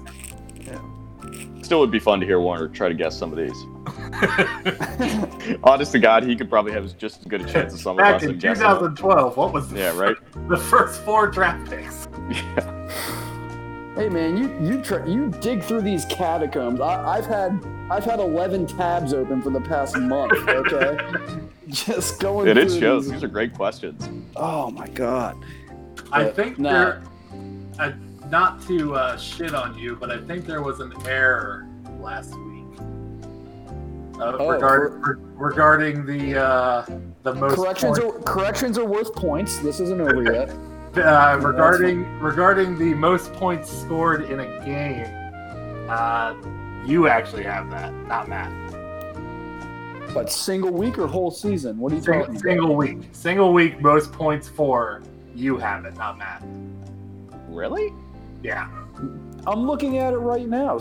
Still 1.62 1.80
would 1.80 1.90
be 1.90 1.98
fun 1.98 2.20
to 2.20 2.26
hear 2.26 2.40
Warner 2.40 2.68
try 2.68 2.88
to 2.88 2.94
guess 2.94 3.18
some 3.18 3.32
of 3.32 3.38
these. 3.38 3.56
Honest 5.64 5.92
to 5.92 5.98
God, 5.98 6.22
he 6.24 6.36
could 6.36 6.48
probably 6.48 6.72
have 6.72 6.96
just 6.96 7.20
as 7.20 7.24
good 7.26 7.40
a 7.42 7.44
chance 7.52 7.74
as 7.74 7.82
some 7.82 7.92
of 7.92 7.98
Back 7.98 8.16
us 8.16 8.22
in 8.22 8.30
in 8.30 8.38
guessing. 8.38 8.62
2012, 8.62 9.36
what 9.36 9.52
was 9.52 9.68
the, 9.70 9.78
Yeah, 9.78 9.98
right. 9.98 10.16
the 10.48 10.56
first 10.56 11.02
four 11.02 11.26
draft 11.26 11.68
picks? 11.70 12.06
Hey 13.94 14.08
man, 14.08 14.36
you 14.36 14.48
you 14.60 14.82
try, 14.82 15.04
you 15.06 15.28
dig 15.40 15.62
through 15.62 15.82
these 15.82 16.04
catacombs. 16.06 16.80
I, 16.80 17.16
I've 17.16 17.26
had 17.26 17.64
I've 17.90 18.04
had 18.04 18.18
11 18.18 18.66
tabs 18.66 19.12
open 19.14 19.40
for 19.42 19.50
the 19.50 19.60
past 19.60 19.96
month. 19.96 20.32
Okay, 20.48 20.98
just 21.68 22.20
going. 22.20 22.48
It 22.48 22.58
is 22.58 22.72
through 22.74 22.80
shows. 22.80 23.04
these- 23.04 23.12
These 23.14 23.24
are 23.24 23.28
great 23.28 23.54
questions. 23.54 24.08
Oh 24.36 24.70
my 24.70 24.88
god. 24.88 25.36
I 26.10 26.24
But, 26.24 26.36
think 26.36 26.58
nah. 26.58 26.72
there, 26.72 27.02
uh, 27.78 27.92
not 28.30 28.60
to 28.66 28.94
uh, 28.94 29.16
shit 29.16 29.54
on 29.54 29.76
you, 29.78 29.96
but 29.96 30.10
I 30.10 30.20
think 30.26 30.44
there 30.46 30.62
was 30.62 30.80
an 30.80 30.92
error 31.06 31.66
last 32.00 32.34
week 32.34 32.64
uh, 34.20 34.36
Oh, 34.38 34.50
regard, 34.50 35.06
re- 35.06 35.14
regarding 35.36 36.04
the 36.06 36.40
uh, 36.42 36.86
the 37.22 37.34
most 37.34 37.54
Corrections 37.56 37.98
point- 37.98 38.14
are 38.14 38.18
corrections 38.22 38.76
are 38.78 38.84
worth 38.86 39.14
points. 39.14 39.58
This 39.58 39.78
isn't 39.80 40.00
over 40.00 40.22
yet. 40.32 40.50
Uh, 40.98 41.38
regarding 41.42 42.18
regarding 42.20 42.78
the 42.78 42.94
most 42.94 43.32
points 43.34 43.70
scored 43.70 44.22
in 44.30 44.40
a 44.40 44.64
game. 44.64 45.06
Uh, 45.88 46.34
you 46.86 47.08
actually 47.08 47.42
have 47.42 47.70
that, 47.70 47.92
not 48.06 48.28
Matt. 48.28 48.52
But 50.12 50.30
single 50.30 50.70
week 50.70 50.98
or 50.98 51.06
whole 51.06 51.30
season? 51.30 51.78
What 51.78 51.92
are 51.92 51.96
you 51.96 52.02
Single, 52.02 52.26
talking 52.26 52.40
single 52.40 52.76
week, 52.76 52.98
single 53.12 53.52
week, 53.52 53.80
most 53.80 54.12
points 54.12 54.48
for 54.48 55.02
you 55.34 55.56
have 55.58 55.84
it, 55.84 55.96
not 55.96 56.18
Matt. 56.18 56.42
Really? 57.48 57.92
Yeah. 58.42 58.68
I'm 59.46 59.66
looking 59.66 59.98
at 59.98 60.12
it 60.12 60.18
right 60.18 60.46
now. 60.46 60.78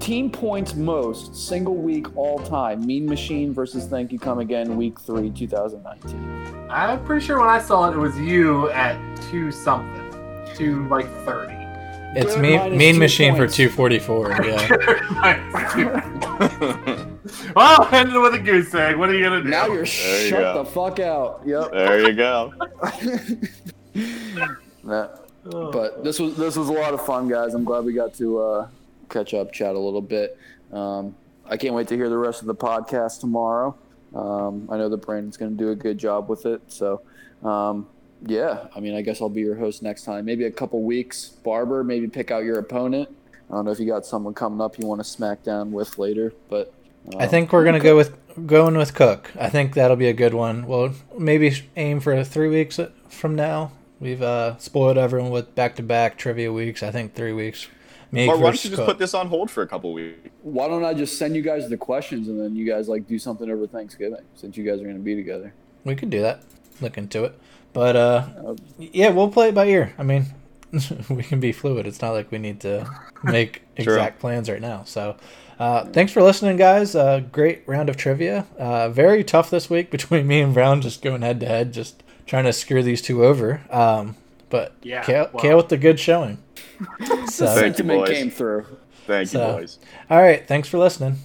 S- 0.00 0.06
Team 0.06 0.30
points 0.30 0.74
most 0.74 1.34
single 1.36 1.76
week 1.76 2.16
all 2.16 2.38
time. 2.38 2.84
Mean 2.86 3.06
Machine 3.06 3.52
versus 3.52 3.86
Thank 3.86 4.12
You 4.12 4.18
Come 4.18 4.38
Again, 4.38 4.76
Week 4.76 4.98
Three, 5.00 5.30
2019. 5.30 6.66
I'm 6.70 7.04
pretty 7.04 7.24
sure 7.24 7.38
when 7.38 7.48
I 7.48 7.60
saw 7.60 7.90
it, 7.90 7.94
it 7.94 7.98
was 7.98 8.18
you 8.18 8.70
at 8.70 8.96
two 9.30 9.50
something, 9.52 10.10
two 10.54 10.86
like 10.88 11.06
thirty. 11.24 11.54
It's 12.12 12.34
Good 12.34 12.40
me, 12.42 12.70
Mean 12.76 12.98
Machine 12.98 13.36
points. 13.36 13.54
for 13.56 13.68
244. 13.68 14.30
Yeah. 15.20 17.06
well, 17.54 17.88
ended 17.92 18.20
with 18.20 18.34
a 18.34 18.38
goose 18.38 18.74
egg. 18.74 18.96
What 18.96 19.10
are 19.10 19.14
you 19.14 19.22
gonna 19.22 19.42
do? 19.42 19.48
Now 19.48 19.66
you're 19.66 19.80
you 19.80 19.84
shut 19.84 20.40
go. 20.40 20.64
the 20.64 20.70
fuck 20.70 20.98
out. 20.98 21.42
Yep. 21.46 21.70
there 21.72 22.08
you 22.08 22.14
go. 22.14 22.52
Nah, 24.82 25.08
but 25.44 26.02
this 26.02 26.18
was 26.18 26.36
this 26.36 26.56
was 26.56 26.68
a 26.68 26.72
lot 26.72 26.94
of 26.94 27.04
fun, 27.04 27.28
guys. 27.28 27.52
I'm 27.54 27.64
glad 27.64 27.84
we 27.84 27.92
got 27.92 28.14
to 28.14 28.38
uh, 28.40 28.68
catch 29.10 29.34
up, 29.34 29.52
chat 29.52 29.74
a 29.74 29.78
little 29.78 30.00
bit. 30.00 30.38
Um, 30.72 31.14
I 31.46 31.56
can't 31.56 31.74
wait 31.74 31.88
to 31.88 31.96
hear 31.96 32.08
the 32.08 32.18
rest 32.18 32.40
of 32.40 32.46
the 32.46 32.54
podcast 32.54 33.20
tomorrow. 33.20 33.76
Um, 34.14 34.68
I 34.70 34.76
know 34.76 34.88
that 34.88 34.98
Brandon's 34.98 35.36
going 35.36 35.56
to 35.56 35.56
do 35.56 35.70
a 35.70 35.76
good 35.76 35.98
job 35.98 36.28
with 36.28 36.46
it. 36.46 36.62
So, 36.68 37.02
um, 37.42 37.88
yeah, 38.26 38.66
I 38.74 38.80
mean, 38.80 38.94
I 38.94 39.02
guess 39.02 39.20
I'll 39.20 39.28
be 39.28 39.40
your 39.40 39.56
host 39.56 39.82
next 39.82 40.04
time. 40.04 40.24
Maybe 40.24 40.44
a 40.44 40.50
couple 40.50 40.82
weeks. 40.82 41.28
Barber, 41.28 41.82
maybe 41.84 42.06
pick 42.08 42.30
out 42.30 42.44
your 42.44 42.58
opponent. 42.58 43.08
I 43.48 43.54
don't 43.54 43.64
know 43.64 43.72
if 43.72 43.80
you 43.80 43.86
got 43.86 44.06
someone 44.06 44.32
coming 44.32 44.60
up 44.60 44.78
you 44.78 44.86
want 44.86 45.00
to 45.00 45.04
smack 45.04 45.42
down 45.42 45.72
with 45.72 45.98
later, 45.98 46.32
but 46.48 46.72
I 47.18 47.26
think 47.26 47.52
we're 47.52 47.64
gonna 47.64 47.80
go 47.80 47.96
with 47.96 48.16
going 48.46 48.76
with 48.76 48.94
Cook. 48.94 49.32
I 49.38 49.48
think 49.48 49.74
that'll 49.74 49.96
be 49.96 50.08
a 50.08 50.12
good 50.12 50.34
one. 50.34 50.66
We'll 50.66 50.92
maybe 51.18 51.52
aim 51.76 51.98
for 51.98 52.22
three 52.22 52.48
weeks 52.48 52.78
from 53.08 53.34
now. 53.34 53.72
We've 53.98 54.22
uh, 54.22 54.56
spoiled 54.58 54.98
everyone 54.98 55.30
with 55.30 55.54
back-to-back 55.54 56.16
trivia 56.16 56.52
weeks. 56.52 56.82
I 56.82 56.90
think 56.90 57.14
three 57.14 57.32
weeks. 57.32 57.66
Maybe 58.12 58.28
Or 58.28 58.36
why 58.36 58.42
don't 58.42 58.50
versus 58.52 58.64
you 58.70 58.76
just 58.76 58.86
put 58.86 58.98
this 58.98 59.14
on 59.14 59.28
hold 59.28 59.50
for 59.50 59.62
a 59.62 59.66
couple 59.66 59.92
weeks? 59.92 60.18
why 60.42 60.66
don't 60.68 60.84
I 60.84 60.94
just 60.94 61.16
send 61.18 61.36
you 61.36 61.42
guys 61.42 61.68
the 61.68 61.76
questions 61.76 62.28
and 62.28 62.40
then 62.40 62.56
you 62.56 62.64
guys 62.66 62.88
like 62.88 63.06
do 63.06 63.18
something 63.18 63.48
over 63.50 63.66
Thanksgiving 63.66 64.22
since 64.34 64.56
you 64.56 64.64
guys 64.64 64.80
are 64.80 64.84
going 64.84 64.96
to 64.96 65.02
be 65.02 65.14
together. 65.14 65.52
We 65.84 65.94
could 65.94 66.10
do 66.10 66.20
that. 66.22 66.42
Look 66.80 66.98
into 66.98 67.24
it. 67.24 67.38
But 67.72 67.94
uh, 67.96 68.26
Uh, 68.46 68.54
yeah, 68.78 69.10
we'll 69.10 69.28
play 69.30 69.50
it 69.50 69.54
by 69.54 69.66
ear. 69.66 69.94
I 69.98 70.02
mean, 70.02 70.26
we 71.08 71.22
can 71.22 71.40
be 71.40 71.52
fluid. 71.52 71.86
It's 71.86 72.00
not 72.02 72.10
like 72.12 72.30
we 72.32 72.38
need 72.38 72.60
to 72.60 72.88
make 73.22 73.62
exact 73.76 74.18
plans 74.18 74.48
right 74.50 74.60
now. 74.60 74.82
So, 74.84 75.16
uh, 75.58 75.84
thanks 75.86 76.10
for 76.12 76.22
listening, 76.22 76.56
guys. 76.56 76.94
Uh, 76.96 77.20
great 77.30 77.62
round 77.66 77.88
of 77.88 77.96
trivia. 77.96 78.46
Uh, 78.58 78.88
very 78.88 79.22
tough 79.22 79.50
this 79.50 79.68
week 79.70 79.90
between 79.90 80.26
me 80.26 80.40
and 80.40 80.52
Brown, 80.54 80.80
just 80.80 81.02
going 81.02 81.22
head 81.22 81.38
to 81.40 81.46
head, 81.46 81.72
just 81.72 82.02
trying 82.26 82.44
to 82.44 82.52
screw 82.52 82.82
these 82.82 83.02
two 83.02 83.24
over. 83.24 83.60
Um, 83.70 84.16
but 84.48 84.74
Yeah, 84.82 85.02
Kale, 85.04 85.28
well- 85.32 85.42
Kale 85.42 85.56
with 85.58 85.68
the 85.68 85.76
good 85.78 86.00
showing. 86.00 86.38
So, 87.26 87.46
Thank 87.46 87.56
you, 87.56 87.60
sentiment 87.60 88.00
boys. 88.00 88.08
came 88.16 88.30
through. 88.30 88.66
Thank 89.06 89.32
you, 89.32 89.38
boys. 89.38 89.78
all 90.08 90.20
right. 90.20 90.46
Thanks 90.46 90.68
for 90.68 90.78
listening. 90.78 91.16